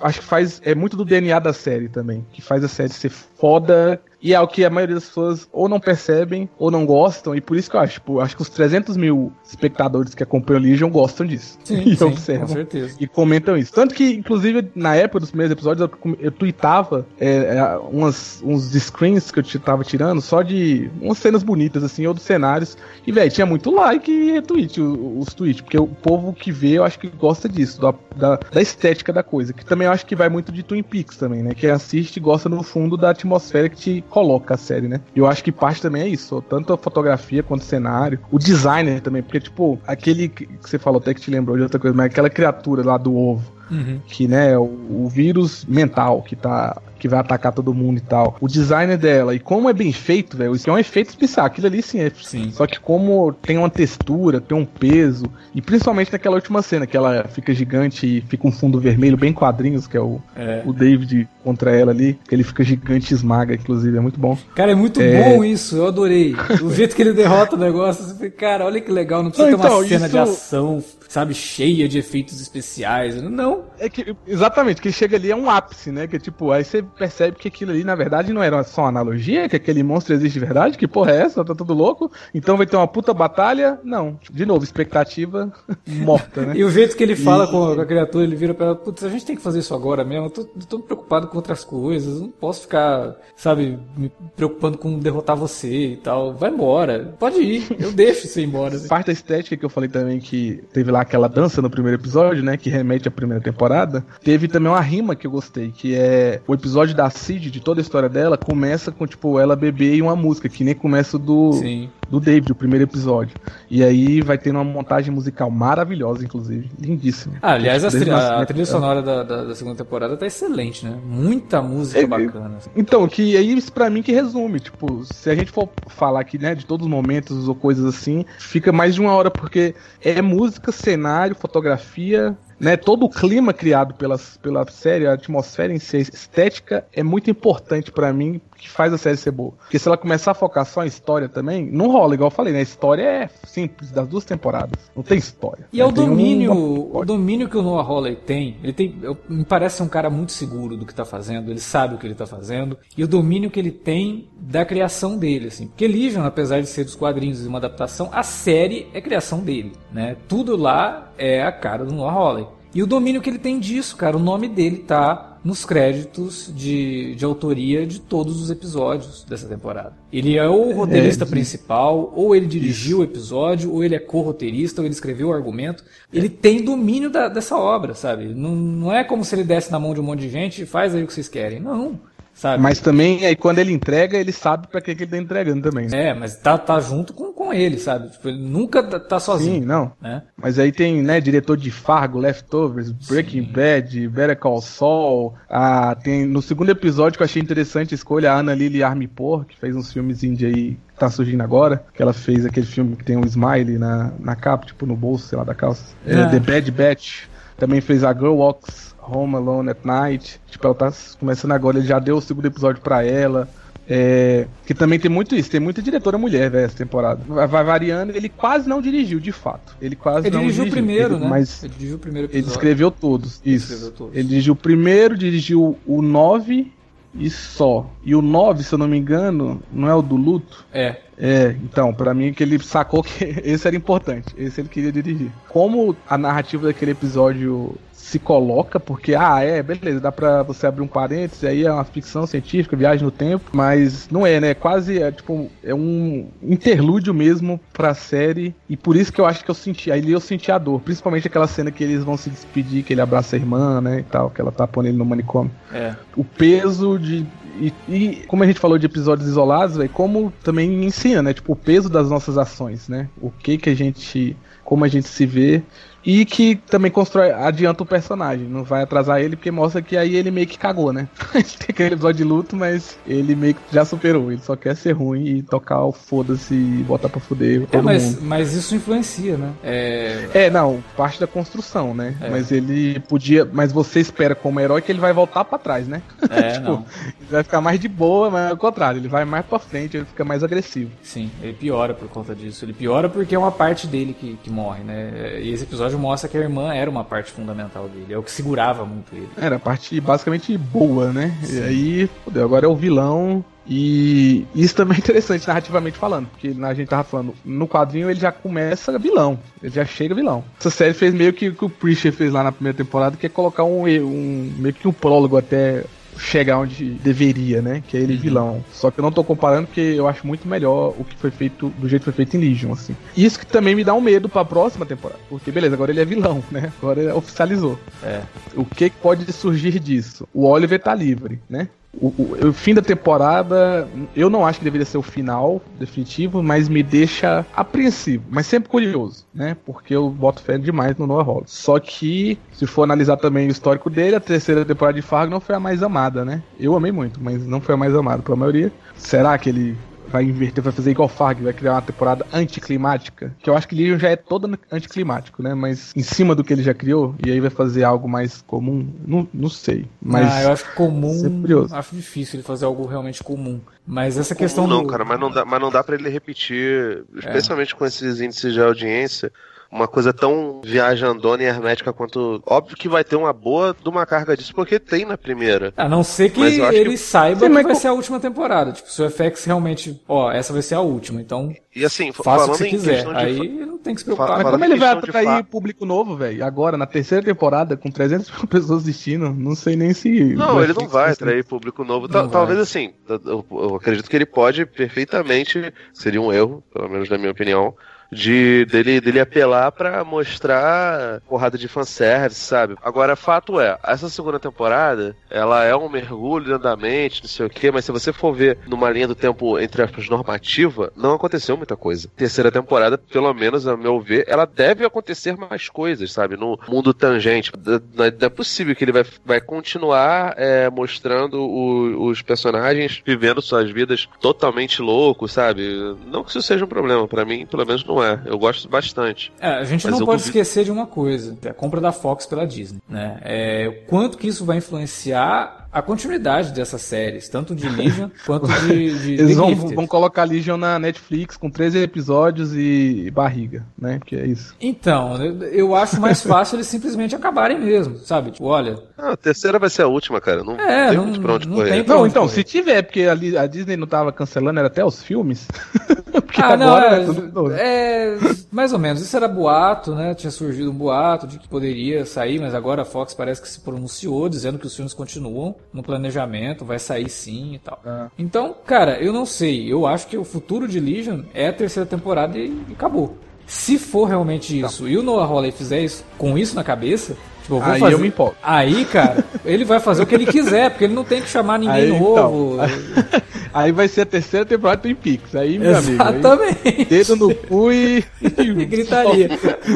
acho 0.00 0.20
que 0.20 0.26
faz, 0.26 0.60
é 0.64 0.74
muito 0.74 0.96
do 0.96 1.04
DNA 1.04 1.38
da 1.38 1.52
série 1.52 1.88
também, 1.88 2.26
que 2.32 2.42
faz 2.42 2.64
a 2.64 2.68
série 2.68 2.92
ser 2.92 3.10
foda 3.10 4.00
e 4.22 4.32
é 4.32 4.40
o 4.40 4.46
que 4.46 4.64
a 4.64 4.70
maioria 4.70 4.94
das 4.94 5.06
pessoas 5.06 5.48
ou 5.52 5.68
não 5.68 5.80
percebem 5.80 6.48
ou 6.56 6.70
não 6.70 6.86
gostam. 6.86 7.34
E 7.34 7.40
por 7.40 7.56
isso 7.56 7.68
que 7.68 7.76
eu 7.76 7.80
acho, 7.80 7.94
tipo, 7.94 8.20
acho 8.20 8.36
que 8.36 8.42
os 8.42 8.48
300 8.48 8.96
mil 8.96 9.32
espectadores 9.44 10.14
que 10.14 10.22
acompanham 10.22 10.60
o 10.60 10.64
Legion 10.64 10.90
gostam 10.90 11.26
disso. 11.26 11.58
Sim, 11.64 11.82
e 11.90 11.96
sim, 11.96 12.04
observam. 12.04 12.46
Com 12.46 12.52
certeza. 12.52 12.96
E 13.00 13.06
comentam 13.08 13.56
isso. 13.56 13.72
Tanto 13.72 13.94
que, 13.94 14.12
inclusive, 14.12 14.70
na 14.76 14.94
época 14.94 15.20
dos 15.20 15.30
primeiros 15.30 15.52
episódios, 15.52 15.88
eu, 15.90 16.16
eu 16.20 16.30
tweetava 16.30 17.04
é, 17.18 17.56
é, 17.56 17.76
umas, 17.78 18.40
uns 18.44 18.70
screens 18.70 19.32
que 19.32 19.40
eu 19.40 19.60
tava 19.60 19.82
tirando 19.82 20.11
só 20.20 20.42
de 20.42 20.90
umas 21.00 21.18
cenas 21.18 21.42
bonitas, 21.42 21.82
assim, 21.82 22.06
ou 22.06 22.14
dos 22.14 22.22
cenários. 22.22 22.76
E, 23.06 23.12
velho, 23.12 23.30
tinha 23.30 23.46
muito 23.46 23.70
like 23.70 24.10
e 24.10 24.32
retweet 24.32 24.80
os, 24.80 25.28
os 25.28 25.34
tweets. 25.34 25.60
Porque 25.60 25.78
o 25.78 25.86
povo 25.86 26.32
que 26.32 26.52
vê, 26.52 26.72
eu 26.78 26.84
acho 26.84 26.98
que 26.98 27.08
gosta 27.08 27.48
disso, 27.48 27.80
da, 27.80 27.94
da, 28.16 28.36
da 28.52 28.60
estética 28.60 29.12
da 29.12 29.22
coisa. 29.22 29.52
Que 29.52 29.64
também 29.64 29.86
eu 29.86 29.92
acho 29.92 30.06
que 30.06 30.16
vai 30.16 30.28
muito 30.28 30.52
de 30.52 30.62
Twin 30.62 30.82
Peaks 30.82 31.16
também, 31.16 31.42
né? 31.42 31.54
Quem 31.54 31.70
assiste 31.70 32.20
gosta, 32.20 32.48
no 32.48 32.62
fundo, 32.62 32.96
da 32.96 33.10
atmosfera 33.10 33.68
que 33.68 33.76
te 33.76 34.04
coloca 34.08 34.54
a 34.54 34.56
série, 34.56 34.88
né? 34.88 35.00
E 35.14 35.18
eu 35.18 35.26
acho 35.26 35.42
que 35.42 35.52
parte 35.52 35.80
também 35.80 36.02
é 36.02 36.08
isso, 36.08 36.42
tanto 36.42 36.72
a 36.72 36.78
fotografia 36.78 37.42
quanto 37.42 37.62
o 37.62 37.64
cenário, 37.64 38.18
o 38.30 38.38
designer 38.38 39.00
também, 39.00 39.22
porque, 39.22 39.40
tipo, 39.40 39.78
aquele 39.86 40.28
que 40.28 40.48
você 40.60 40.78
falou 40.78 41.00
até 41.00 41.14
que 41.14 41.20
te 41.20 41.30
lembrou 41.30 41.56
de 41.56 41.62
outra 41.62 41.78
coisa, 41.78 41.96
mas 41.96 42.06
aquela 42.06 42.30
criatura 42.30 42.84
lá 42.84 42.96
do 42.96 43.16
ovo, 43.16 43.52
uhum. 43.70 44.00
que, 44.06 44.26
né, 44.28 44.56
o, 44.58 44.62
o 44.62 45.08
vírus 45.08 45.64
mental 45.64 46.22
que 46.22 46.36
tá 46.36 46.80
que 47.02 47.08
vai 47.08 47.18
atacar 47.18 47.52
todo 47.52 47.74
mundo 47.74 47.98
e 47.98 48.00
tal. 48.00 48.36
O 48.40 48.46
design 48.46 48.96
dela 48.96 49.34
e 49.34 49.40
como 49.40 49.68
é 49.68 49.72
bem 49.72 49.92
feito, 49.92 50.36
velho, 50.36 50.54
isso 50.54 50.70
é 50.70 50.72
um 50.72 50.78
efeito 50.78 51.08
especial. 51.08 51.46
Aquilo 51.46 51.66
ali 51.66 51.82
sim 51.82 51.98
é. 51.98 52.12
Sim. 52.22 52.52
Só 52.52 52.64
que 52.64 52.78
como 52.78 53.32
tem 53.32 53.58
uma 53.58 53.68
textura, 53.68 54.40
tem 54.40 54.56
um 54.56 54.64
peso, 54.64 55.26
e 55.52 55.60
principalmente 55.60 56.12
naquela 56.12 56.36
última 56.36 56.62
cena, 56.62 56.86
que 56.86 56.96
ela 56.96 57.24
fica 57.24 57.52
gigante 57.52 58.06
e 58.06 58.20
fica 58.20 58.46
um 58.46 58.52
fundo 58.52 58.78
vermelho, 58.78 59.16
bem 59.16 59.32
quadrinhos, 59.32 59.88
que 59.88 59.96
é 59.96 60.00
o, 60.00 60.20
é. 60.36 60.62
o 60.64 60.72
David 60.72 61.28
contra 61.42 61.76
ela 61.76 61.90
ali, 61.90 62.16
que 62.28 62.32
ele 62.32 62.44
fica 62.44 62.62
gigante 62.62 63.12
e 63.12 63.16
esmaga, 63.16 63.52
inclusive, 63.52 63.96
é 63.96 64.00
muito 64.00 64.20
bom. 64.20 64.38
Cara, 64.54 64.70
é 64.70 64.76
muito 64.76 65.02
é... 65.02 65.24
bom 65.24 65.44
isso, 65.44 65.76
eu 65.76 65.88
adorei. 65.88 66.36
O 66.62 66.72
jeito 66.72 66.94
que 66.94 67.02
ele 67.02 67.12
derrota 67.12 67.56
o 67.56 67.58
negócio, 67.58 68.04
você 68.04 68.14
fica, 68.14 68.36
cara, 68.36 68.64
olha 68.64 68.80
que 68.80 68.92
legal, 68.92 69.24
não 69.24 69.30
precisa 69.30 69.50
não, 69.50 69.58
ter 69.58 69.66
uma 69.66 69.74
então, 69.74 69.88
cena 69.88 70.06
isso... 70.06 70.12
de 70.12 70.18
ação, 70.18 70.84
sabe, 71.08 71.34
cheia 71.34 71.88
de 71.88 71.98
efeitos 71.98 72.40
especiais. 72.40 73.20
Não. 73.20 73.64
É 73.78 73.88
que, 73.88 74.14
exatamente, 74.24 74.80
que 74.80 74.92
chega 74.92 75.16
ali 75.16 75.32
é 75.32 75.36
um 75.36 75.50
ápice, 75.50 75.90
né? 75.90 76.06
Que 76.06 76.18
tipo, 76.18 76.52
aí 76.52 76.64
você 76.64 76.84
percebe 76.96 77.36
que 77.36 77.48
aquilo 77.48 77.72
ali, 77.72 77.84
na 77.84 77.94
verdade, 77.94 78.32
não 78.32 78.42
era 78.42 78.62
só 78.62 78.82
uma 78.82 78.88
analogia, 78.88 79.48
que 79.48 79.56
aquele 79.56 79.82
monstro 79.82 80.14
existe 80.14 80.34
de 80.34 80.44
verdade, 80.44 80.78
que 80.78 80.88
porra 80.88 81.12
é 81.12 81.22
essa? 81.22 81.44
Tá 81.44 81.54
tudo 81.54 81.74
louco? 81.74 82.10
Então 82.34 82.56
vai 82.56 82.66
ter 82.66 82.76
uma 82.76 82.86
puta 82.86 83.12
batalha? 83.12 83.78
Não. 83.82 84.18
De 84.30 84.46
novo, 84.46 84.64
expectativa 84.64 85.52
morta, 85.86 86.42
né? 86.42 86.54
e 86.56 86.64
o 86.64 86.70
jeito 86.70 86.96
que 86.96 87.02
ele 87.02 87.16
fala 87.16 87.44
e... 87.44 87.48
com, 87.48 87.80
a, 87.80 87.86
criatura, 87.86 88.24
ele 88.24 88.36
vira 88.36 88.54
pra 88.54 88.66
ela, 88.66 88.76
putz, 88.76 89.02
a 89.04 89.08
gente 89.08 89.24
tem 89.24 89.36
que 89.36 89.42
fazer 89.42 89.60
isso 89.60 89.74
agora 89.74 90.04
mesmo, 90.04 90.26
eu 90.26 90.30
tô, 90.30 90.44
tô 90.44 90.80
preocupado 90.80 91.26
com 91.28 91.36
outras 91.36 91.64
coisas, 91.64 92.20
não 92.20 92.28
posso 92.28 92.62
ficar, 92.62 93.16
sabe, 93.36 93.78
me 93.96 94.10
preocupando 94.36 94.78
com 94.78 94.98
derrotar 94.98 95.36
você 95.36 95.92
e 95.92 95.96
tal. 95.96 96.34
Vai 96.34 96.50
embora, 96.50 97.14
pode 97.18 97.40
ir, 97.40 97.66
eu 97.78 97.92
deixo 97.92 98.26
você 98.26 98.40
ir 98.40 98.44
embora. 98.44 98.78
Parte 98.88 99.06
da 99.06 99.12
estética 99.12 99.56
que 99.56 99.64
eu 99.64 99.70
falei 99.70 99.88
também 99.88 100.18
que 100.18 100.62
teve 100.72 100.90
lá 100.90 101.02
aquela 101.02 101.28
dança 101.28 101.62
no 101.62 101.70
primeiro 101.70 102.00
episódio, 102.00 102.42
né, 102.42 102.56
que 102.56 102.70
remete 102.70 103.08
à 103.08 103.10
primeira 103.10 103.42
temporada, 103.42 104.04
teve 104.22 104.48
também 104.48 104.70
uma 104.70 104.80
rima 104.80 105.14
que 105.14 105.26
eu 105.26 105.30
gostei, 105.30 105.70
que 105.70 105.94
é 105.94 106.40
o 106.46 106.54
episódio 106.54 106.81
da 106.90 107.08
Cid, 107.08 107.50
de 107.50 107.60
toda 107.60 107.80
a 107.80 107.82
história 107.82 108.08
dela, 108.08 108.36
começa 108.36 108.90
com, 108.90 109.06
tipo, 109.06 109.38
ela 109.38 109.54
beber 109.54 109.94
e 109.94 110.02
uma 110.02 110.16
música, 110.16 110.48
que 110.48 110.64
nem 110.64 110.74
começa 110.74 111.18
do, 111.18 111.52
Sim. 111.52 111.88
do 112.10 112.18
David, 112.18 112.50
o 112.50 112.54
primeiro 112.54 112.84
episódio. 112.84 113.36
E 113.70 113.84
aí 113.84 114.20
vai 114.20 114.36
ter 114.36 114.50
uma 114.50 114.64
montagem 114.64 115.14
musical 115.14 115.50
maravilhosa, 115.50 116.24
inclusive, 116.24 116.68
lindíssima. 116.78 117.36
Ah, 117.40 117.52
aliás, 117.52 117.84
a, 117.84 117.88
a, 118.16 118.42
a 118.42 118.46
trilha 118.46 118.66
sonora 118.66 119.00
da, 119.00 119.22
da, 119.22 119.44
da, 119.44 119.54
segunda 119.54 119.76
temporada 119.76 120.16
tá 120.16 120.26
excelente, 120.26 120.84
né? 120.84 120.98
Muita 121.04 121.62
música 121.62 122.00
é, 122.00 122.06
bacana. 122.06 122.58
Então, 122.74 123.06
que 123.06 123.36
aí 123.36 123.56
isso 123.56 123.72
pra 123.72 123.88
mim 123.88 124.02
que 124.02 124.12
resume, 124.12 124.58
tipo, 124.58 125.04
se 125.04 125.30
a 125.30 125.34
gente 125.34 125.52
for 125.52 125.68
falar 125.86 126.20
aqui, 126.20 126.38
né, 126.38 126.54
de 126.54 126.66
todos 126.66 126.86
os 126.86 126.90
momentos 126.90 127.46
ou 127.46 127.54
coisas 127.54 127.84
assim, 127.84 128.24
fica 128.38 128.72
mais 128.72 128.94
de 128.94 129.00
uma 129.00 129.12
hora, 129.12 129.30
porque 129.30 129.74
é 130.00 130.20
música, 130.20 130.72
cenário, 130.72 131.36
fotografia, 131.36 132.36
né, 132.62 132.76
todo 132.76 133.06
o 133.06 133.10
clima 133.10 133.52
criado 133.52 133.92
pelas, 133.94 134.36
pela 134.36 134.64
série, 134.70 135.04
a 135.04 135.14
atmosfera 135.14 135.72
em 135.72 135.80
si, 135.80 135.96
a 135.96 136.00
estética 136.00 136.86
é 136.92 137.02
muito 137.02 137.28
importante 137.28 137.90
para 137.90 138.12
mim 138.12 138.40
que 138.62 138.70
faz 138.70 138.92
a 138.92 138.98
série 138.98 139.16
ser 139.16 139.32
boa. 139.32 139.52
Porque 139.58 139.78
se 139.78 139.88
ela 139.88 139.96
começar 139.96 140.30
a 140.30 140.34
focar 140.34 140.64
só 140.64 140.84
em 140.84 140.86
história 140.86 141.28
também, 141.28 141.68
não 141.70 141.90
rola, 141.90 142.14
igual 142.14 142.28
eu 142.28 142.34
falei, 142.34 142.52
né? 142.52 142.60
A 142.60 142.62
história 142.62 143.02
é 143.02 143.28
simples, 143.44 143.90
das 143.90 144.06
duas 144.06 144.24
temporadas. 144.24 144.78
Não 144.94 145.02
tem 145.02 145.18
história. 145.18 145.66
E 145.72 145.80
é 145.80 145.84
o 145.84 145.90
domínio, 145.90 146.52
um... 146.52 146.96
o 146.96 147.04
domínio 147.04 147.48
que 147.48 147.56
o 147.56 147.62
Noah 147.62 147.84
Hawley 147.84 148.14
tem. 148.14 148.56
Ele 148.62 148.72
tem, 148.72 148.94
me 149.28 149.44
parece 149.44 149.82
um 149.82 149.88
cara 149.88 150.08
muito 150.08 150.30
seguro 150.30 150.76
do 150.76 150.86
que 150.86 150.94
tá 150.94 151.04
fazendo, 151.04 151.50
ele 151.50 151.60
sabe 151.60 151.96
o 151.96 151.98
que 151.98 152.06
ele 152.06 152.14
tá 152.14 152.26
fazendo, 152.26 152.78
e 152.96 153.02
o 153.02 153.08
domínio 153.08 153.50
que 153.50 153.58
ele 153.58 153.72
tem 153.72 154.28
da 154.36 154.64
criação 154.64 155.18
dele, 155.18 155.48
assim. 155.48 155.66
Porque 155.66 155.88
Legion, 155.88 156.24
apesar 156.24 156.60
de 156.60 156.68
ser 156.68 156.84
dos 156.84 156.94
quadrinhos 156.94 157.44
e 157.44 157.48
uma 157.48 157.58
adaptação, 157.58 158.10
a 158.12 158.22
série 158.22 158.88
é 158.94 159.00
criação 159.00 159.40
dele, 159.40 159.72
né? 159.92 160.16
Tudo 160.28 160.56
lá 160.56 161.10
é 161.18 161.42
a 161.42 161.50
cara 161.50 161.84
do 161.84 161.92
Noah 161.92 162.14
Hawley. 162.14 162.46
E 162.74 162.82
o 162.82 162.86
domínio 162.86 163.20
que 163.20 163.28
ele 163.28 163.38
tem 163.38 163.58
disso, 163.58 163.96
cara, 163.96 164.16
o 164.16 164.20
nome 164.20 164.48
dele 164.48 164.78
tá 164.78 165.32
nos 165.44 165.64
créditos 165.64 166.52
de, 166.54 167.14
de 167.16 167.24
autoria 167.24 167.84
de 167.84 168.00
todos 168.00 168.40
os 168.40 168.50
episódios 168.50 169.24
dessa 169.24 169.48
temporada. 169.48 169.92
Ele 170.12 170.36
é 170.36 170.48
o 170.48 170.72
roteirista 170.72 171.24
é, 171.24 171.28
principal, 171.28 172.12
ou 172.14 172.34
ele 172.34 172.46
dirigiu 172.46 172.98
isso. 172.98 173.00
o 173.00 173.04
episódio, 173.04 173.72
ou 173.72 173.82
ele 173.82 173.94
é 173.94 173.98
co-roteirista, 173.98 174.80
ou 174.80 174.86
ele 174.86 174.94
escreveu 174.94 175.28
o 175.28 175.32
argumento. 175.32 175.84
Ele 176.12 176.28
tem 176.28 176.62
domínio 176.62 177.10
da, 177.10 177.28
dessa 177.28 177.56
obra, 177.56 177.94
sabe? 177.94 178.26
Não, 178.26 178.54
não 178.54 178.92
é 178.92 179.02
como 179.02 179.24
se 179.24 179.34
ele 179.34 179.44
desse 179.44 179.72
na 179.72 179.80
mão 179.80 179.94
de 179.94 180.00
um 180.00 180.04
monte 180.04 180.20
de 180.20 180.30
gente 180.30 180.62
e 180.62 180.66
faz 180.66 180.94
aí 180.94 181.02
o 181.02 181.06
que 181.06 181.12
vocês 181.12 181.28
querem. 181.28 181.58
Não. 181.58 181.98
Sabe? 182.42 182.60
Mas 182.60 182.80
também, 182.80 183.24
aí 183.24 183.36
quando 183.36 183.60
ele 183.60 183.72
entrega, 183.72 184.18
ele 184.18 184.32
sabe 184.32 184.66
para 184.66 184.80
que, 184.80 184.96
que 184.96 185.04
ele 185.04 185.10
tá 185.12 185.16
entregando 185.16 185.62
também. 185.62 185.86
Né? 185.88 186.08
É, 186.08 186.12
mas 186.12 186.34
tá, 186.34 186.58
tá 186.58 186.80
junto 186.80 187.12
com, 187.12 187.32
com 187.32 187.54
ele, 187.54 187.78
sabe? 187.78 188.10
Tipo, 188.10 188.30
ele 188.30 188.42
nunca 188.42 188.82
tá, 188.82 188.98
tá 188.98 189.20
sozinho. 189.20 189.60
Sim, 189.60 189.64
não. 189.64 189.92
Né? 190.00 190.24
Mas 190.36 190.58
aí 190.58 190.72
tem, 190.72 191.02
né, 191.02 191.20
diretor 191.20 191.56
de 191.56 191.70
Fargo, 191.70 192.18
Leftovers, 192.18 192.90
Breaking 192.90 193.44
Sim. 193.44 193.52
Bad, 193.52 194.08
Better 194.08 194.36
Call 194.36 194.60
Saul. 194.60 195.34
Ah, 195.48 195.94
tem 195.94 196.26
no 196.26 196.42
segundo 196.42 196.70
episódio 196.70 197.16
que 197.16 197.22
eu 197.22 197.26
achei 197.26 197.40
interessante 197.40 197.94
a 197.94 197.96
escolha, 197.96 198.32
a 198.32 198.38
Ana 198.40 198.56
Lily 198.56 198.82
Armipor, 198.82 199.44
que 199.44 199.56
fez 199.56 199.76
uns 199.76 199.92
filmes 199.92 200.24
indie 200.24 200.46
aí 200.46 200.70
que 200.72 200.98
tá 200.98 201.08
surgindo 201.08 201.44
agora, 201.44 201.84
que 201.94 202.02
ela 202.02 202.12
fez 202.12 202.44
aquele 202.44 202.66
filme 202.66 202.96
que 202.96 203.04
tem 203.04 203.16
um 203.16 203.24
smile 203.24 203.78
na, 203.78 204.10
na 204.18 204.34
capa, 204.34 204.66
tipo 204.66 204.84
no 204.84 204.96
bolso, 204.96 205.28
sei 205.28 205.38
lá, 205.38 205.44
da 205.44 205.54
calça. 205.54 205.94
É. 206.04 206.14
É, 206.14 206.26
The 206.26 206.40
Bad 206.40 206.72
Batch. 206.72 207.30
Também 207.56 207.80
fez 207.80 208.04
a 208.04 208.12
Girl 208.12 208.34
Walks 208.34 208.94
Home 209.00 209.36
Alone 209.36 209.70
at 209.70 209.84
Night. 209.84 210.40
Tipo, 210.48 210.66
ela 210.66 210.74
tá 210.74 210.92
começando 211.18 211.52
agora, 211.52 211.78
ele 211.78 211.86
já 211.86 211.98
deu 211.98 212.16
o 212.16 212.20
segundo 212.20 212.46
episódio 212.46 212.80
para 212.80 213.04
ela. 213.04 213.48
É, 213.88 214.46
que 214.64 214.74
também 214.74 214.98
tem 214.98 215.10
muito 215.10 215.34
isso, 215.34 215.50
tem 215.50 215.60
muita 215.60 215.82
diretora 215.82 216.16
mulher, 216.16 216.48
velho, 216.48 216.64
essa 216.64 216.76
temporada. 216.76 217.20
Vai 217.26 217.64
variando, 217.64 218.16
ele 218.16 218.28
quase 218.28 218.68
não 218.68 218.80
dirigiu, 218.80 219.18
de 219.18 219.32
fato. 219.32 219.76
Ele 219.82 219.96
quase 219.96 220.28
ele 220.28 220.36
não 220.36 220.42
dirigiu. 220.42 220.62
Ele 220.62 220.70
dirigiu 220.70 220.82
o 220.82 220.86
primeiro, 220.86 221.18
né? 221.18 221.28
Mas 221.28 221.64
ele 221.64 221.74
dirigiu 221.74 221.96
o 221.96 221.98
primeiro 221.98 222.26
episódio. 222.26 222.46
Ele 222.46 222.50
escreveu 222.52 222.90
todos, 222.90 223.40
isso. 223.44 223.72
Escreveu 223.72 223.90
todos. 223.90 224.16
Ele 224.16 224.28
dirigiu 224.28 224.52
o 224.52 224.56
primeiro, 224.56 225.18
dirigiu 225.18 225.78
o 225.84 226.00
9 226.00 226.72
e 227.14 227.28
só. 227.30 227.86
E 228.02 228.14
o 228.14 228.22
9, 228.22 228.62
se 228.62 228.74
eu 228.74 228.78
não 228.78 228.88
me 228.88 228.98
engano, 228.98 229.62
não 229.70 229.88
é 229.88 229.94
o 229.94 230.02
do 230.02 230.16
luto? 230.16 230.64
É. 230.72 230.96
É, 231.18 231.54
então, 231.62 231.92
para 231.92 232.12
mim 232.12 232.32
que 232.32 232.42
ele 232.42 232.58
sacou 232.58 233.02
que 233.02 233.24
esse 233.44 233.66
era 233.66 233.76
importante, 233.76 234.34
esse 234.36 234.60
ele 234.60 234.68
queria 234.68 234.90
dirigir. 234.90 235.30
Como 235.48 235.94
a 236.08 236.18
narrativa 236.18 236.66
daquele 236.66 236.92
episódio 236.92 237.76
se 238.02 238.18
coloca, 238.18 238.80
porque, 238.80 239.14
ah, 239.14 239.40
é, 239.44 239.62
beleza, 239.62 240.00
dá 240.00 240.10
pra 240.10 240.42
você 240.42 240.66
abrir 240.66 240.82
um 240.82 240.88
parênteses, 240.88 241.44
aí 241.44 241.64
é 241.64 241.72
uma 241.72 241.84
ficção 241.84 242.26
científica, 242.26 242.76
viagem 242.76 243.04
no 243.04 243.12
tempo, 243.12 243.50
mas 243.52 244.08
não 244.10 244.26
é, 244.26 244.40
né? 244.40 244.54
Quase 244.54 245.00
é 245.00 245.12
tipo, 245.12 245.48
é 245.62 245.72
um 245.72 246.28
interlúdio 246.42 247.14
mesmo 247.14 247.60
pra 247.72 247.94
série, 247.94 248.52
e 248.68 248.76
por 248.76 248.96
isso 248.96 249.12
que 249.12 249.20
eu 249.20 249.24
acho 249.24 249.44
que 249.44 249.50
eu 249.50 249.54
senti, 249.54 249.92
aí 249.92 250.10
eu 250.10 250.18
senti 250.18 250.50
a 250.50 250.58
dor, 250.58 250.80
principalmente 250.80 251.28
aquela 251.28 251.46
cena 251.46 251.70
que 251.70 251.84
eles 251.84 252.02
vão 252.02 252.16
se 252.16 252.28
despedir, 252.28 252.82
que 252.82 252.92
ele 252.92 253.00
abraça 253.00 253.36
a 253.36 253.38
irmã, 253.38 253.80
né, 253.80 254.00
e 254.00 254.02
tal, 254.02 254.30
que 254.30 254.40
ela 254.40 254.50
tá 254.50 254.66
pondo 254.66 254.88
ele 254.88 254.98
no 254.98 255.04
manicômio. 255.04 255.52
É. 255.72 255.94
O 256.16 256.24
peso 256.24 256.98
de 256.98 257.24
e, 257.60 257.72
e, 257.88 258.24
como 258.26 258.42
a 258.42 258.46
gente 258.46 258.58
falou 258.58 258.78
de 258.78 258.86
episódios 258.86 259.28
isolados, 259.28 259.76
véio, 259.76 259.90
como 259.90 260.32
também 260.42 260.84
ensina, 260.84 261.22
né? 261.22 261.34
Tipo, 261.34 261.52
o 261.52 261.56
peso 261.56 261.88
das 261.88 262.08
nossas 262.08 262.36
ações, 262.38 262.88
né? 262.88 263.08
O 263.20 263.30
que 263.30 263.58
que 263.58 263.70
a 263.70 263.74
gente. 263.74 264.36
Como 264.64 264.84
a 264.84 264.88
gente 264.88 265.06
se 265.06 265.26
vê 265.26 265.62
e 266.04 266.24
que 266.24 266.56
também 266.56 266.90
constrói, 266.90 267.30
adianta 267.30 267.82
o 267.82 267.86
personagem, 267.86 268.46
não 268.46 268.64
vai 268.64 268.82
atrasar 268.82 269.20
ele, 269.20 269.36
porque 269.36 269.50
mostra 269.50 269.80
que 269.80 269.96
aí 269.96 270.16
ele 270.16 270.30
meio 270.30 270.46
que 270.46 270.58
cagou, 270.58 270.92
né? 270.92 271.08
tem 271.32 271.66
aquele 271.68 271.94
episódio 271.94 272.18
de 272.18 272.24
luto, 272.24 272.56
mas 272.56 272.98
ele 273.06 273.34
meio 273.34 273.54
que 273.54 273.60
já 273.72 273.84
superou, 273.84 274.32
ele 274.32 274.40
só 274.40 274.56
quer 274.56 274.76
ser 274.76 274.92
ruim 274.92 275.24
e 275.24 275.42
tocar 275.42 275.84
o 275.84 275.92
foda-se 275.92 276.54
e 276.54 276.84
botar 276.86 277.08
pra 277.08 277.20
fuder. 277.20 277.66
É, 277.70 277.80
mas, 277.80 278.16
mundo. 278.16 278.18
mas 278.22 278.52
isso 278.54 278.74
influencia, 278.74 279.36
né? 279.36 279.52
É... 279.62 280.28
é, 280.34 280.50
não, 280.50 280.82
parte 280.96 281.20
da 281.20 281.26
construção, 281.26 281.94
né? 281.94 282.16
É. 282.20 282.30
Mas 282.30 282.50
ele 282.50 283.00
podia. 283.00 283.48
Mas 283.50 283.72
você 283.72 284.00
espera 284.00 284.34
como 284.34 284.60
herói 284.60 284.82
que 284.82 284.90
ele 284.90 285.00
vai 285.00 285.12
voltar 285.12 285.44
pra 285.44 285.58
trás, 285.58 285.86
né? 285.86 286.02
É, 286.30 286.52
tipo, 286.58 286.66
não. 286.66 286.84
Ele 287.20 287.30
vai 287.30 287.42
ficar 287.42 287.60
mais 287.60 287.78
de 287.78 287.88
boa, 287.88 288.30
mas 288.30 288.50
ao 288.50 288.56
contrário, 288.56 288.98
ele 288.98 289.08
vai 289.08 289.24
mais 289.24 289.44
pra 289.46 289.58
frente, 289.58 289.96
ele 289.96 290.06
fica 290.06 290.24
mais 290.24 290.42
agressivo. 290.42 290.90
Sim, 291.02 291.30
ele 291.42 291.52
piora 291.52 291.94
por 291.94 292.08
conta 292.08 292.34
disso. 292.34 292.64
Ele 292.64 292.72
piora 292.72 293.08
porque 293.08 293.34
é 293.34 293.38
uma 293.38 293.52
parte 293.52 293.86
dele 293.86 294.14
que, 294.18 294.36
que 294.42 294.50
morre, 294.50 294.82
né? 294.82 295.40
E 295.40 295.52
esse 295.52 295.64
episódio 295.64 295.91
episódio 295.92 295.98
mostra 295.98 296.28
que 296.28 296.36
a 296.36 296.40
irmã 296.40 296.72
era 296.72 296.90
uma 296.90 297.04
parte 297.04 297.30
fundamental 297.30 297.88
dele, 297.88 298.12
é 298.12 298.18
o 298.18 298.22
que 298.22 298.30
segurava 298.30 298.84
muito 298.84 299.14
ele. 299.14 299.28
Era 299.36 299.56
a 299.56 299.58
parte 299.58 300.00
basicamente 300.00 300.56
boa, 300.56 301.12
né? 301.12 301.36
Sim. 301.42 301.58
E 301.58 301.62
aí, 301.62 302.10
fodeu, 302.24 302.44
agora 302.44 302.66
é 302.66 302.68
o 302.68 302.76
vilão. 302.76 303.44
E 303.64 304.44
isso 304.56 304.74
também 304.74 304.96
é 304.96 304.98
interessante 304.98 305.46
narrativamente 305.46 305.96
falando, 305.96 306.26
porque 306.26 306.48
a 306.48 306.74
gente 306.74 306.88
tava 306.88 307.04
falando, 307.04 307.32
no 307.44 307.68
quadrinho 307.68 308.10
ele 308.10 308.18
já 308.18 308.32
começa 308.32 308.98
vilão, 308.98 309.38
ele 309.62 309.72
já 309.72 309.84
chega 309.84 310.16
vilão. 310.16 310.42
Essa 310.58 310.68
série 310.68 310.94
fez 310.94 311.14
meio 311.14 311.32
que 311.32 311.48
o 311.48 311.54
que 311.54 311.64
o 311.64 311.70
Preacher 311.70 312.12
fez 312.12 312.32
lá 312.32 312.42
na 312.42 312.50
primeira 312.50 312.76
temporada, 312.76 313.16
que 313.16 313.26
é 313.26 313.28
colocar 313.28 313.62
um, 313.62 313.84
um 313.84 314.52
meio 314.58 314.74
que 314.74 314.88
um 314.88 314.92
prólogo 314.92 315.36
até 315.36 315.84
chegar 316.22 316.58
onde 316.58 316.84
deveria, 316.94 317.60
né? 317.60 317.82
Que 317.86 317.96
é 317.96 318.00
ele 318.00 318.14
uhum. 318.14 318.20
vilão. 318.20 318.64
Só 318.72 318.90
que 318.90 319.00
eu 319.00 319.02
não 319.02 319.12
tô 319.12 319.24
comparando 319.24 319.66
porque 319.66 319.80
eu 319.80 320.06
acho 320.06 320.26
muito 320.26 320.46
melhor 320.46 320.94
o 320.98 321.04
que 321.04 321.16
foi 321.16 321.30
feito 321.30 321.68
do 321.70 321.88
jeito 321.88 322.02
que 322.02 322.04
foi 322.06 322.12
feito 322.12 322.36
em 322.36 322.40
Legion, 322.40 322.72
assim. 322.72 322.96
Isso 323.16 323.38
que 323.38 323.46
também 323.46 323.74
me 323.74 323.84
dá 323.84 323.92
um 323.92 324.00
medo 324.00 324.28
pra 324.28 324.44
próxima 324.44 324.86
temporada. 324.86 325.20
Porque, 325.28 325.50
beleza, 325.50 325.74
agora 325.74 325.90
ele 325.90 326.00
é 326.00 326.04
vilão, 326.04 326.42
né? 326.50 326.72
Agora 326.80 327.00
ele 327.00 327.12
oficializou. 327.12 327.78
É. 328.02 328.22
O 328.54 328.64
que 328.64 328.90
pode 328.90 329.30
surgir 329.32 329.78
disso? 329.78 330.26
O 330.32 330.46
Oliver 330.46 330.80
tá 330.80 330.94
livre, 330.94 331.40
né? 331.48 331.68
O, 332.00 332.08
o, 332.48 332.52
fim 332.52 332.74
da 332.74 332.80
temporada, 332.80 333.86
eu 334.16 334.30
não 334.30 334.46
acho 334.46 334.58
que 334.58 334.64
deveria 334.64 334.86
ser 334.86 334.96
o 334.96 335.02
final 335.02 335.60
definitivo, 335.78 336.42
mas 336.42 336.68
me 336.68 336.82
deixa 336.82 337.44
apreensivo, 337.54 338.24
mas 338.30 338.46
sempre 338.46 338.70
curioso, 338.70 339.26
né? 339.34 339.56
Porque 339.66 339.94
eu 339.94 340.08
boto 340.08 340.42
fé 340.42 340.56
demais 340.56 340.96
no 340.96 341.06
Noah 341.06 341.22
Hall. 341.22 341.42
Só 341.46 341.78
que, 341.78 342.38
se 342.52 342.66
for 342.66 342.84
analisar 342.84 343.18
também 343.18 343.46
o 343.46 343.50
histórico 343.50 343.90
dele, 343.90 344.16
a 344.16 344.20
terceira 344.20 344.64
temporada 344.64 344.96
de 344.96 345.02
Fargo 345.02 345.30
não 345.30 345.40
foi 345.40 345.54
a 345.54 345.60
mais 345.60 345.82
amada, 345.82 346.24
né? 346.24 346.42
Eu 346.58 346.74
amei 346.74 346.92
muito, 346.92 347.22
mas 347.22 347.46
não 347.46 347.60
foi 347.60 347.74
a 347.74 347.78
mais 347.78 347.94
amada 347.94 348.22
pela 348.22 348.36
maioria. 348.36 348.72
Será 348.96 349.36
que 349.36 349.50
ele 349.50 349.76
vai 350.08 350.24
inverter, 350.24 350.62
vai 350.62 350.72
fazer 350.72 350.90
igual 350.90 351.08
Farg, 351.08 351.42
vai 351.42 351.52
criar 351.52 351.72
uma 351.72 351.82
temporada 351.82 352.26
anticlimática, 352.32 353.34
que 353.42 353.48
eu 353.48 353.56
acho 353.56 353.68
que 353.68 353.74
Legion 353.74 353.98
já 353.98 354.10
é 354.10 354.16
todo 354.16 354.58
anticlimático, 354.70 355.42
né? 355.42 355.54
Mas 355.54 355.92
em 355.96 356.02
cima 356.02 356.34
do 356.34 356.44
que 356.44 356.52
ele 356.52 356.62
já 356.62 356.74
criou, 356.74 357.14
e 357.24 357.30
aí 357.30 357.40
vai 357.40 357.50
fazer 357.50 357.84
algo 357.84 358.08
mais 358.08 358.42
comum, 358.42 358.88
não, 359.06 359.28
não 359.32 359.48
sei. 359.48 359.86
Mas 360.00 360.32
ah, 360.32 360.42
eu 360.42 360.52
acho 360.52 360.64
que 360.64 360.74
comum, 360.74 361.44
acho 361.72 361.94
difícil 361.94 362.36
ele 362.38 362.46
fazer 362.46 362.64
algo 362.64 362.86
realmente 362.86 363.22
comum. 363.22 363.60
Mas 363.86 364.16
essa 364.16 364.34
questão 364.34 364.66
não, 364.66 364.82
do... 364.82 364.88
cara, 364.88 365.04
mas 365.04 365.18
não 365.18 365.30
dá, 365.30 365.44
mas 365.44 365.60
não 365.60 365.70
dá 365.70 365.82
para 365.82 365.96
ele 365.96 366.08
repetir, 366.08 367.04
especialmente 367.16 367.74
é. 367.74 367.76
com 367.76 367.84
esses 367.84 368.20
índices 368.20 368.52
de 368.52 368.60
audiência, 368.60 369.32
uma 369.72 369.88
coisa 369.88 370.12
tão 370.12 370.60
viajandona 370.62 371.42
e 371.42 371.46
hermética 371.46 371.92
quanto. 371.94 372.42
Óbvio 372.46 372.76
que 372.76 372.88
vai 372.88 373.02
ter 373.02 373.16
uma 373.16 373.32
boa 373.32 373.74
de 373.80 373.88
uma 373.88 374.04
carga 374.04 374.36
disso, 374.36 374.54
porque 374.54 374.78
tem 374.78 375.06
na 375.06 375.16
primeira. 375.16 375.72
A 375.78 375.88
não 375.88 376.04
ser 376.04 376.30
que 376.30 376.42
ele 376.42 376.90
que... 376.90 376.96
saiba 376.98 377.40
Sim, 377.40 377.54
que 377.54 377.62
vai 377.62 377.74
ser 377.74 377.88
a 377.88 377.94
última 377.94 378.20
temporada. 378.20 378.72
Tipo, 378.72 378.90
se 378.90 379.02
o 379.02 379.10
FX 379.10 379.46
realmente. 379.46 379.98
Ó, 380.06 380.30
essa 380.30 380.52
vai 380.52 380.60
ser 380.60 380.74
a 380.74 380.80
última, 380.80 381.22
então. 381.22 381.54
E 381.74 381.86
assim, 381.86 382.12
faça 382.12 382.44
o 382.44 382.52
que 382.52 382.58
você 382.58 382.68
quiser. 382.68 383.06
Aí 383.16 383.48
não 383.48 383.78
tem 383.78 383.94
que 383.94 384.00
se 384.00 384.04
preocupar. 384.04 384.42
Mas 384.42 384.50
como 384.50 384.64
ele 384.64 384.76
vai 384.76 384.90
atrair 384.90 385.44
público 385.44 385.86
novo, 385.86 386.16
velho? 386.16 386.44
Agora, 386.44 386.76
na 386.76 386.86
terceira 386.86 387.24
temporada, 387.24 387.74
com 387.74 387.90
300 387.90 388.30
mil 388.30 388.44
pessoas 388.46 388.82
assistindo, 388.82 389.30
não 389.30 389.54
sei 389.54 389.74
nem 389.74 389.94
se. 389.94 390.34
Não, 390.34 390.62
ele 390.62 390.74
não 390.74 390.86
vai 390.86 391.12
atrair 391.12 391.44
público 391.44 391.82
novo. 391.82 392.08
Talvez 392.08 392.58
assim, 392.58 392.92
eu 393.08 393.76
acredito 393.76 394.10
que 394.10 394.16
ele 394.16 394.26
pode 394.26 394.66
perfeitamente. 394.66 395.72
Seria 395.94 396.20
um 396.20 396.30
erro, 396.30 396.62
pelo 396.72 396.90
menos 396.90 397.08
na 397.08 397.16
minha 397.16 397.30
opinião 397.30 397.74
de 398.12 398.66
dele, 398.66 399.00
dele 399.00 399.20
apelar 399.20 399.72
para 399.72 400.04
mostrar 400.04 401.20
porrada 401.22 401.56
de 401.56 401.66
fanservice, 401.66 402.40
sabe? 402.40 402.76
Agora, 402.82 403.16
fato 403.16 403.58
é, 403.58 403.78
essa 403.82 404.08
segunda 404.08 404.38
temporada, 404.38 405.16
ela 405.30 405.64
é 405.64 405.74
um 405.74 405.88
mergulho 405.88 406.44
dentro 406.44 406.62
da 406.62 406.76
mente, 406.76 407.22
não 407.22 407.28
sei 407.28 407.46
o 407.46 407.50
quê, 407.50 407.70
mas 407.70 407.84
se 407.84 407.92
você 407.92 408.12
for 408.12 408.34
ver 408.34 408.58
numa 408.66 408.90
linha 408.90 409.08
do 409.08 409.14
tempo, 409.14 409.58
entre 409.58 409.82
aspas, 409.82 410.08
normativa, 410.08 410.92
não 410.94 411.14
aconteceu 411.14 411.56
muita 411.56 411.76
coisa. 411.76 412.10
Terceira 412.14 412.52
temporada, 412.52 412.98
pelo 412.98 413.32
menos, 413.32 413.66
a 413.66 413.76
meu 413.76 414.00
ver, 414.00 414.24
ela 414.28 414.44
deve 414.44 414.84
acontecer 414.84 415.36
mais 415.36 415.68
coisas, 415.68 416.12
sabe? 416.12 416.36
No 416.36 416.58
mundo 416.68 416.92
tangente. 416.92 417.50
Não 417.94 418.04
é 418.04 418.28
possível 418.28 418.76
que 418.76 418.84
ele 418.84 418.92
vai, 418.92 419.04
vai 419.24 419.40
continuar 419.40 420.34
é, 420.36 420.68
mostrando 420.68 421.40
o, 421.40 422.08
os 422.08 422.20
personagens 422.20 423.02
vivendo 423.04 423.40
suas 423.40 423.70
vidas 423.70 424.08
totalmente 424.20 424.82
loucos, 424.82 425.32
sabe? 425.32 425.96
Não 426.06 426.22
que 426.22 426.30
isso 426.30 426.42
seja 426.42 426.64
um 426.64 426.68
problema, 426.68 427.08
para 427.08 427.24
mim, 427.24 427.46
pelo 427.46 427.64
menos 427.64 427.84
não 427.84 428.01
é. 428.01 428.01
Eu 428.24 428.38
gosto 428.38 428.68
bastante. 428.68 429.32
É, 429.40 429.48
a 429.48 429.64
gente 429.64 429.86
não 429.86 429.98
pode 429.98 430.22
duvido... 430.22 430.26
esquecer 430.26 430.64
de 430.64 430.70
uma 430.70 430.86
coisa: 430.86 431.36
é 431.44 431.48
a 431.48 431.54
compra 431.54 431.80
da 431.80 431.92
Fox 431.92 432.26
pela 432.26 432.46
Disney. 432.46 432.80
Né? 432.88 433.18
É, 433.22 433.70
quanto 433.88 434.18
que 434.18 434.26
isso 434.26 434.44
vai 434.44 434.58
influenciar 434.58 435.61
a 435.72 435.80
continuidade 435.80 436.52
dessas 436.52 436.82
séries, 436.82 437.30
tanto 437.30 437.54
de 437.54 437.66
Legion 437.66 438.10
quanto 438.26 438.46
de, 438.46 438.98
de 438.98 439.12
Eles 439.14 439.36
vão, 439.36 439.54
vão, 439.54 439.86
colocar 439.86 440.24
Legion 440.24 440.58
na 440.58 440.78
Netflix 440.78 441.34
com 441.34 441.50
13 441.50 441.78
episódios 441.78 442.54
e 442.54 443.10
barriga, 443.10 443.64
né? 443.78 443.98
Porque 443.98 444.14
é 444.14 444.26
isso. 444.26 444.54
Então, 444.60 445.16
eu 445.50 445.74
acho 445.74 445.98
mais 445.98 446.20
fácil 446.22 446.56
eles 446.56 446.66
simplesmente 446.66 447.16
acabarem 447.16 447.58
mesmo, 447.58 447.96
sabe? 447.96 448.32
Tipo, 448.32 448.44
olha. 448.44 448.78
Ah, 448.98 449.12
a 449.12 449.16
terceira 449.16 449.58
vai 449.58 449.70
ser 449.70 449.82
a 449.82 449.88
última, 449.88 450.20
cara. 450.20 450.44
Não 450.44 450.54
é, 450.60 450.88
tem 450.88 450.98
não, 450.98 451.06
muito 451.06 451.20
pra 451.22 451.34
onde 451.34 451.48
não 451.48 451.56
correr. 451.56 451.70
Não, 451.86 452.06
então, 452.06 452.22
correr. 452.24 452.34
se 452.34 452.44
tiver, 452.44 452.82
porque 452.82 453.04
a, 453.04 453.12
a, 453.12 453.46
Disney 453.46 453.76
não 453.78 453.86
tava 453.86 454.12
cancelando, 454.12 454.58
era 454.58 454.68
até 454.68 454.84
os 454.84 455.02
filmes. 455.02 455.48
porque 456.12 456.42
ah, 456.42 456.48
agora 456.48 456.90
não, 456.90 457.02
é, 457.02 457.04
tudo 457.06 457.52
é, 457.52 458.18
mais 458.50 458.74
ou 458.74 458.78
menos. 458.78 459.00
Isso 459.00 459.16
era 459.16 459.26
boato, 459.26 459.94
né? 459.94 460.14
Tinha 460.14 460.30
surgido 460.30 460.70
um 460.70 460.74
boato 460.74 461.26
de 461.26 461.38
que 461.38 461.48
poderia 461.48 462.04
sair, 462.04 462.38
mas 462.38 462.54
agora 462.54 462.82
a 462.82 462.84
Fox 462.84 463.14
parece 463.14 463.40
que 463.40 463.48
se 463.48 463.60
pronunciou 463.60 464.28
dizendo 464.28 464.58
que 464.58 464.66
os 464.66 464.76
filmes 464.76 464.92
continuam 464.92 465.56
no 465.72 465.82
planejamento, 465.82 466.64
vai 466.64 466.78
sair 466.78 467.08
sim 467.08 467.54
e 467.54 467.58
tal. 467.58 467.80
É. 467.84 468.06
Então, 468.18 468.54
cara, 468.66 468.98
eu 468.98 469.12
não 469.12 469.26
sei. 469.26 469.72
Eu 469.72 469.86
acho 469.86 470.06
que 470.06 470.16
o 470.16 470.24
futuro 470.24 470.68
de 470.68 470.78
Legion 470.78 471.22
é 471.34 471.48
a 471.48 471.52
terceira 471.52 471.86
temporada 471.86 472.38
e, 472.38 472.48
e 472.68 472.72
acabou. 472.72 473.16
Se 473.46 473.78
for 473.78 474.04
realmente 474.04 474.60
tá. 474.60 474.66
isso, 474.66 474.88
e 474.88 474.96
o 474.96 475.02
Noah 475.02 475.26
Hawley 475.26 475.52
fizer 475.52 475.80
isso 475.80 476.04
com 476.16 476.38
isso 476.38 476.54
na 476.54 476.64
cabeça, 476.64 477.16
Tipo, 477.42 477.60
aí 477.60 477.80
fazer... 477.80 477.94
eu 477.94 477.98
me 477.98 478.08
empolgo. 478.08 478.36
Aí, 478.42 478.84
cara, 478.84 479.24
ele 479.44 479.64
vai 479.64 479.80
fazer 479.80 480.02
o 480.02 480.06
que 480.06 480.14
ele 480.14 480.26
quiser, 480.26 480.70
porque 480.70 480.84
ele 480.84 480.94
não 480.94 481.04
tem 481.04 481.20
que 481.20 481.28
chamar 481.28 481.58
ninguém 481.58 481.74
aí, 481.74 481.98
novo. 481.98 482.54
Então, 482.54 483.22
aí 483.52 483.72
vai 483.72 483.88
ser 483.88 484.02
a 484.02 484.06
terceira 484.06 484.46
temporada 484.46 484.78
do 484.78 484.82
Twin 484.82 484.94
Peaks. 484.94 485.34
Aí, 485.34 485.58
meu 485.58 485.70
Exatamente. 485.70 486.26
amigo. 486.26 486.60
Aí, 486.64 486.84
dedo 486.84 487.16
no 487.16 487.34
cu 487.34 487.72
e. 487.72 488.04
e 488.38 488.64
gritaria. 488.64 489.28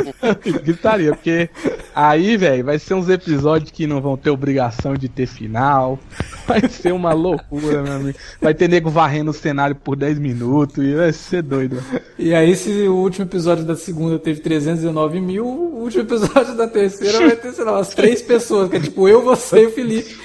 gritaria, 0.63 1.15
porque 1.15 1.49
aí, 1.95 2.37
velho, 2.37 2.65
vai 2.65 2.79
ser 2.79 2.95
uns 2.95 3.09
episódios 3.09 3.71
que 3.71 3.87
não 3.87 4.01
vão 4.01 4.17
ter 4.17 4.31
obrigação 4.31 4.95
de 4.95 5.09
ter 5.09 5.27
final. 5.27 5.99
Vai 6.47 6.69
ser 6.69 6.93
uma 6.93 7.13
loucura, 7.13 7.83
meu 7.83 7.93
amigo. 7.93 8.19
Vai 8.41 8.55
ter 8.55 8.69
nego 8.69 8.91
varrendo 8.91 9.31
o 9.31 9.35
cenário 9.35 9.75
por 9.75 9.97
10 9.97 10.19
minutos 10.19 10.79
e 10.79 10.95
vai 10.95 11.13
ser 11.13 11.43
doido. 11.43 11.83
E 12.19 12.35
aí, 12.35 12.55
se 12.55 12.71
o 12.89 12.95
último 12.95 13.27
episódio 13.27 13.65
da 13.65 13.77
segunda 13.77 14.19
teve 14.19 14.41
319 14.41 15.21
mil, 15.21 15.45
o 15.47 15.83
último 15.83 16.03
episódio 16.03 16.55
da 16.57 16.67
terceira 16.69 17.19
vai 17.19 17.37
ter 17.37 17.53
sei 17.53 17.65
lá, 17.65 17.73
umas 17.73 17.95
três 17.95 18.23
pessoas, 18.23 18.71
que 18.71 18.77
é 18.77 18.81
tipo 18.81 19.09
eu, 19.09 19.23
você 19.23 19.63
e 19.63 19.67
o 19.67 19.71
Felipe 19.71 20.17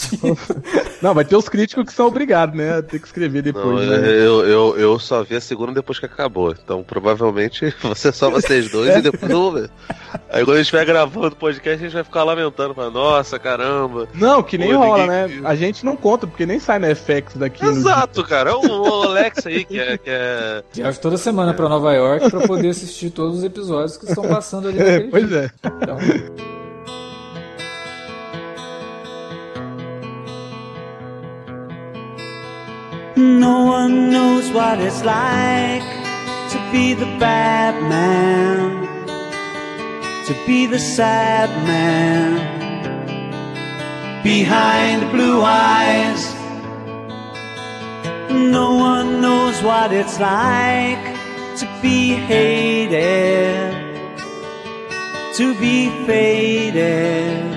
assistindo. 0.00 0.38
Não, 1.02 1.14
vai 1.14 1.24
ter 1.24 1.36
os 1.36 1.48
críticos 1.48 1.84
que 1.84 1.92
são 1.92 2.06
obrigados, 2.06 2.56
né? 2.56 2.78
A 2.78 2.82
ter 2.82 2.98
que 2.98 3.06
escrever 3.06 3.42
depois. 3.42 3.86
Não, 3.86 3.98
né? 3.98 4.08
eu, 4.08 4.46
eu, 4.46 4.78
eu 4.78 4.98
só 4.98 5.22
vi 5.22 5.36
a 5.36 5.40
segunda 5.40 5.72
depois 5.72 5.98
que 5.98 6.06
acabou. 6.06 6.52
Então 6.52 6.82
provavelmente 6.82 7.74
você 7.82 8.12
só 8.12 8.30
vocês 8.30 8.70
dois 8.70 8.96
e 8.96 9.02
depois 9.02 9.30
eu 9.30 9.38
vou 9.38 9.52
ver. 9.52 9.70
Aí 10.30 10.44
quando 10.44 10.54
a 10.54 10.56
gente 10.56 10.66
estiver 10.66 10.84
gravando 10.84 11.28
o 11.28 11.36
podcast, 11.36 11.78
a 11.78 11.86
gente 11.86 11.94
vai 11.94 12.04
ficar 12.04 12.24
lamentando, 12.24 12.74
falando, 12.74 12.94
nossa, 12.94 13.38
caramba. 13.38 14.08
Não, 14.14 14.42
que 14.42 14.58
nem 14.58 14.72
Pô, 14.72 14.78
rola, 14.78 15.06
né? 15.06 15.26
Viu. 15.26 15.46
A 15.46 15.54
gente 15.54 15.84
não 15.84 15.96
conta, 15.96 16.26
porque 16.26 16.46
nem 16.46 16.58
sai 16.58 16.78
na 16.78 16.94
FX 16.94 17.36
daqui. 17.36 17.64
Exato, 17.64 18.24
cara. 18.24 18.50
É 18.50 18.54
o 18.54 19.02
Alex 19.04 19.46
aí 19.46 19.64
que 19.64 19.78
é. 19.78 19.98
Que 19.98 20.10
é... 20.10 20.62
Viajo 20.72 21.00
toda 21.00 21.16
semana 21.16 21.52
é. 21.52 21.54
pra 21.54 21.68
Nova 21.68 21.92
York 21.92 22.30
pra 22.30 22.46
poder 22.46 22.68
assistir 22.68 23.10
todos 23.10 23.38
os 23.38 23.44
episódios 23.44 23.96
que 23.96 24.06
estão 24.06 24.24
passando 24.24 24.68
ali. 24.68 24.80
É, 24.80 25.00
pois 25.00 25.28
dia. 25.28 25.52
é. 25.62 25.66
Então... 25.66 26.59
No 33.20 33.64
one 33.64 34.10
knows 34.10 34.50
what 34.50 34.80
it's 34.80 35.04
like 35.04 35.82
to 36.52 36.58
be 36.72 36.94
the 36.94 37.04
bad 37.18 37.74
man, 37.82 38.86
to 40.24 40.32
be 40.46 40.64
the 40.64 40.78
sad 40.78 41.50
man 41.66 42.30
behind 44.22 45.12
blue 45.12 45.42
eyes. 45.42 46.34
No 48.30 48.74
one 48.76 49.20
knows 49.20 49.62
what 49.62 49.92
it's 49.92 50.18
like 50.18 51.04
to 51.58 51.66
be 51.82 52.14
hated, 52.14 53.74
to 55.36 55.54
be 55.60 55.90
faded, 56.06 57.52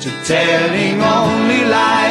to 0.00 0.10
telling 0.24 1.02
only 1.02 1.62
lies. 1.66 2.05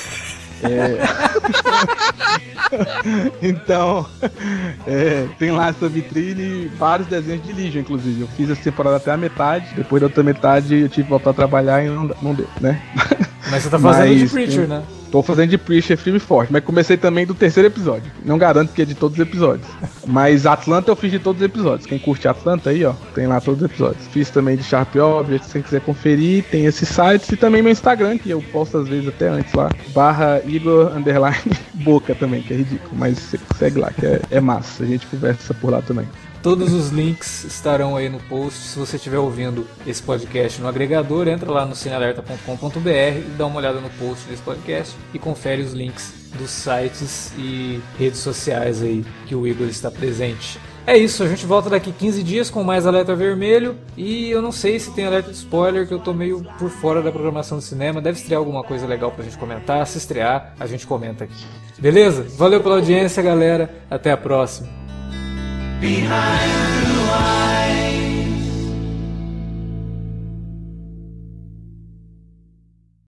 É... 0.63 0.97
então, 3.41 4.05
é, 4.87 5.27
tem 5.37 5.51
lá 5.51 5.69
essa 5.69 5.89
vitrine 5.89 6.67
vários 6.77 7.07
desenhos 7.07 7.43
de 7.43 7.53
Legion, 7.53 7.81
inclusive. 7.81 8.21
Eu 8.21 8.27
fiz 8.27 8.49
essa 8.49 8.63
temporada 8.63 8.97
até 8.97 9.11
a 9.11 9.17
metade, 9.17 9.73
depois 9.75 9.99
da 9.99 10.07
outra 10.07 10.23
metade 10.23 10.75
eu 10.75 10.89
tive 10.89 11.03
que 11.03 11.09
voltar 11.09 11.31
a 11.31 11.33
trabalhar 11.33 11.83
e 11.83 11.89
não, 11.89 12.09
não 12.21 12.33
deu, 12.33 12.47
né? 12.59 12.81
Mas 13.49 13.63
você 13.63 13.69
tá 13.69 13.79
fazendo 13.79 14.09
Mas, 14.09 14.19
de 14.19 14.27
Preacher, 14.27 14.67
né? 14.67 14.83
Tô 15.11 15.21
fazendo 15.21 15.49
de 15.49 15.57
Preacher 15.57 15.97
firme 15.97 16.17
e 16.17 16.21
forte, 16.21 16.53
mas 16.53 16.63
comecei 16.63 16.95
também 16.95 17.25
do 17.25 17.35
terceiro 17.35 17.67
episódio. 17.67 18.09
Não 18.23 18.37
garanto 18.37 18.71
que 18.71 18.81
é 18.81 18.85
de 18.85 18.95
todos 18.95 19.17
os 19.17 19.21
episódios. 19.21 19.67
Mas 20.07 20.45
Atlanta 20.45 20.89
eu 20.89 20.95
fiz 20.95 21.11
de 21.11 21.19
todos 21.19 21.41
os 21.41 21.45
episódios. 21.45 21.85
Quem 21.85 21.99
curte 21.99 22.27
Atlanta 22.27 22.71
aí, 22.71 22.83
ó, 22.83 22.93
tem 23.13 23.27
lá 23.27 23.39
todos 23.39 23.61
os 23.61 23.69
episódios. 23.69 24.07
Fiz 24.07 24.29
também 24.29 24.57
de 24.57 24.63
Sharp 24.63 24.95
Object, 24.95 25.45
se 25.45 25.51
você 25.51 25.61
quiser 25.61 25.81
conferir, 25.81 26.43
tem 26.45 26.65
esses 26.65 26.89
sites 26.89 27.29
e 27.29 27.37
também 27.37 27.61
meu 27.61 27.71
Instagram, 27.71 28.17
que 28.17 28.29
eu 28.29 28.41
posto 28.51 28.79
às 28.79 28.87
vezes 28.87 29.07
até 29.07 29.27
antes 29.27 29.53
lá. 29.53 29.69
Barra 29.93 30.41
Igor 30.45 30.95
Underline 30.95 31.35
Boca 31.75 32.15
também, 32.15 32.41
que 32.41 32.53
é 32.53 32.57
ridículo. 32.57 32.91
Mas 32.93 33.35
segue 33.57 33.79
lá, 33.79 33.91
que 33.91 34.05
é, 34.05 34.21
é 34.31 34.39
massa. 34.39 34.83
A 34.83 34.87
gente 34.87 35.05
conversa 35.07 35.53
por 35.53 35.71
lá 35.71 35.81
também. 35.81 36.07
Todos 36.41 36.73
os 36.73 36.89
links 36.89 37.43
estarão 37.43 37.95
aí 37.95 38.09
no 38.09 38.19
post. 38.19 38.59
Se 38.59 38.79
você 38.79 38.95
estiver 38.95 39.19
ouvindo 39.19 39.67
esse 39.85 40.01
podcast 40.01 40.59
no 40.59 40.67
agregador, 40.67 41.27
entra 41.27 41.51
lá 41.51 41.67
no 41.67 41.75
cinealerta.com.br 41.75 42.89
e 42.89 43.35
dá 43.37 43.45
uma 43.45 43.57
olhada 43.57 43.79
no 43.79 43.89
post 43.91 44.27
desse 44.27 44.41
podcast 44.41 44.95
e 45.13 45.19
confere 45.19 45.61
os 45.61 45.73
links 45.73 46.13
dos 46.35 46.49
sites 46.49 47.31
e 47.37 47.79
redes 47.99 48.19
sociais 48.19 48.81
aí 48.81 49.05
que 49.27 49.35
o 49.35 49.45
Igor 49.45 49.67
está 49.67 49.91
presente. 49.91 50.59
É 50.87 50.97
isso, 50.97 51.23
a 51.23 51.27
gente 51.27 51.45
volta 51.45 51.69
daqui 51.69 51.91
15 51.91 52.23
dias 52.23 52.49
com 52.49 52.63
mais 52.63 52.87
alerta 52.87 53.15
vermelho. 53.15 53.77
E 53.95 54.31
eu 54.31 54.41
não 54.41 54.51
sei 54.51 54.79
se 54.79 54.91
tem 54.95 55.05
alerta 55.05 55.29
de 55.29 55.37
spoiler, 55.37 55.87
que 55.87 55.93
eu 55.93 55.99
tô 55.99 56.11
meio 56.11 56.43
por 56.57 56.71
fora 56.71 57.03
da 57.03 57.11
programação 57.11 57.59
do 57.59 57.63
cinema. 57.63 58.01
Deve 58.01 58.17
estrear 58.17 58.39
alguma 58.39 58.63
coisa 58.63 58.87
legal 58.87 59.11
pra 59.11 59.23
gente 59.23 59.37
comentar. 59.37 59.85
Se 59.85 59.99
estrear, 59.99 60.55
a 60.59 60.65
gente 60.65 60.87
comenta 60.87 61.25
aqui. 61.25 61.45
Beleza? 61.77 62.25
Valeu 62.35 62.61
pela 62.61 62.75
audiência, 62.75 63.21
galera. 63.21 63.69
Até 63.91 64.11
a 64.11 64.17
próxima. 64.17 64.80
behind 65.81 66.85
blue 66.85 67.09
eyes. 67.09 67.50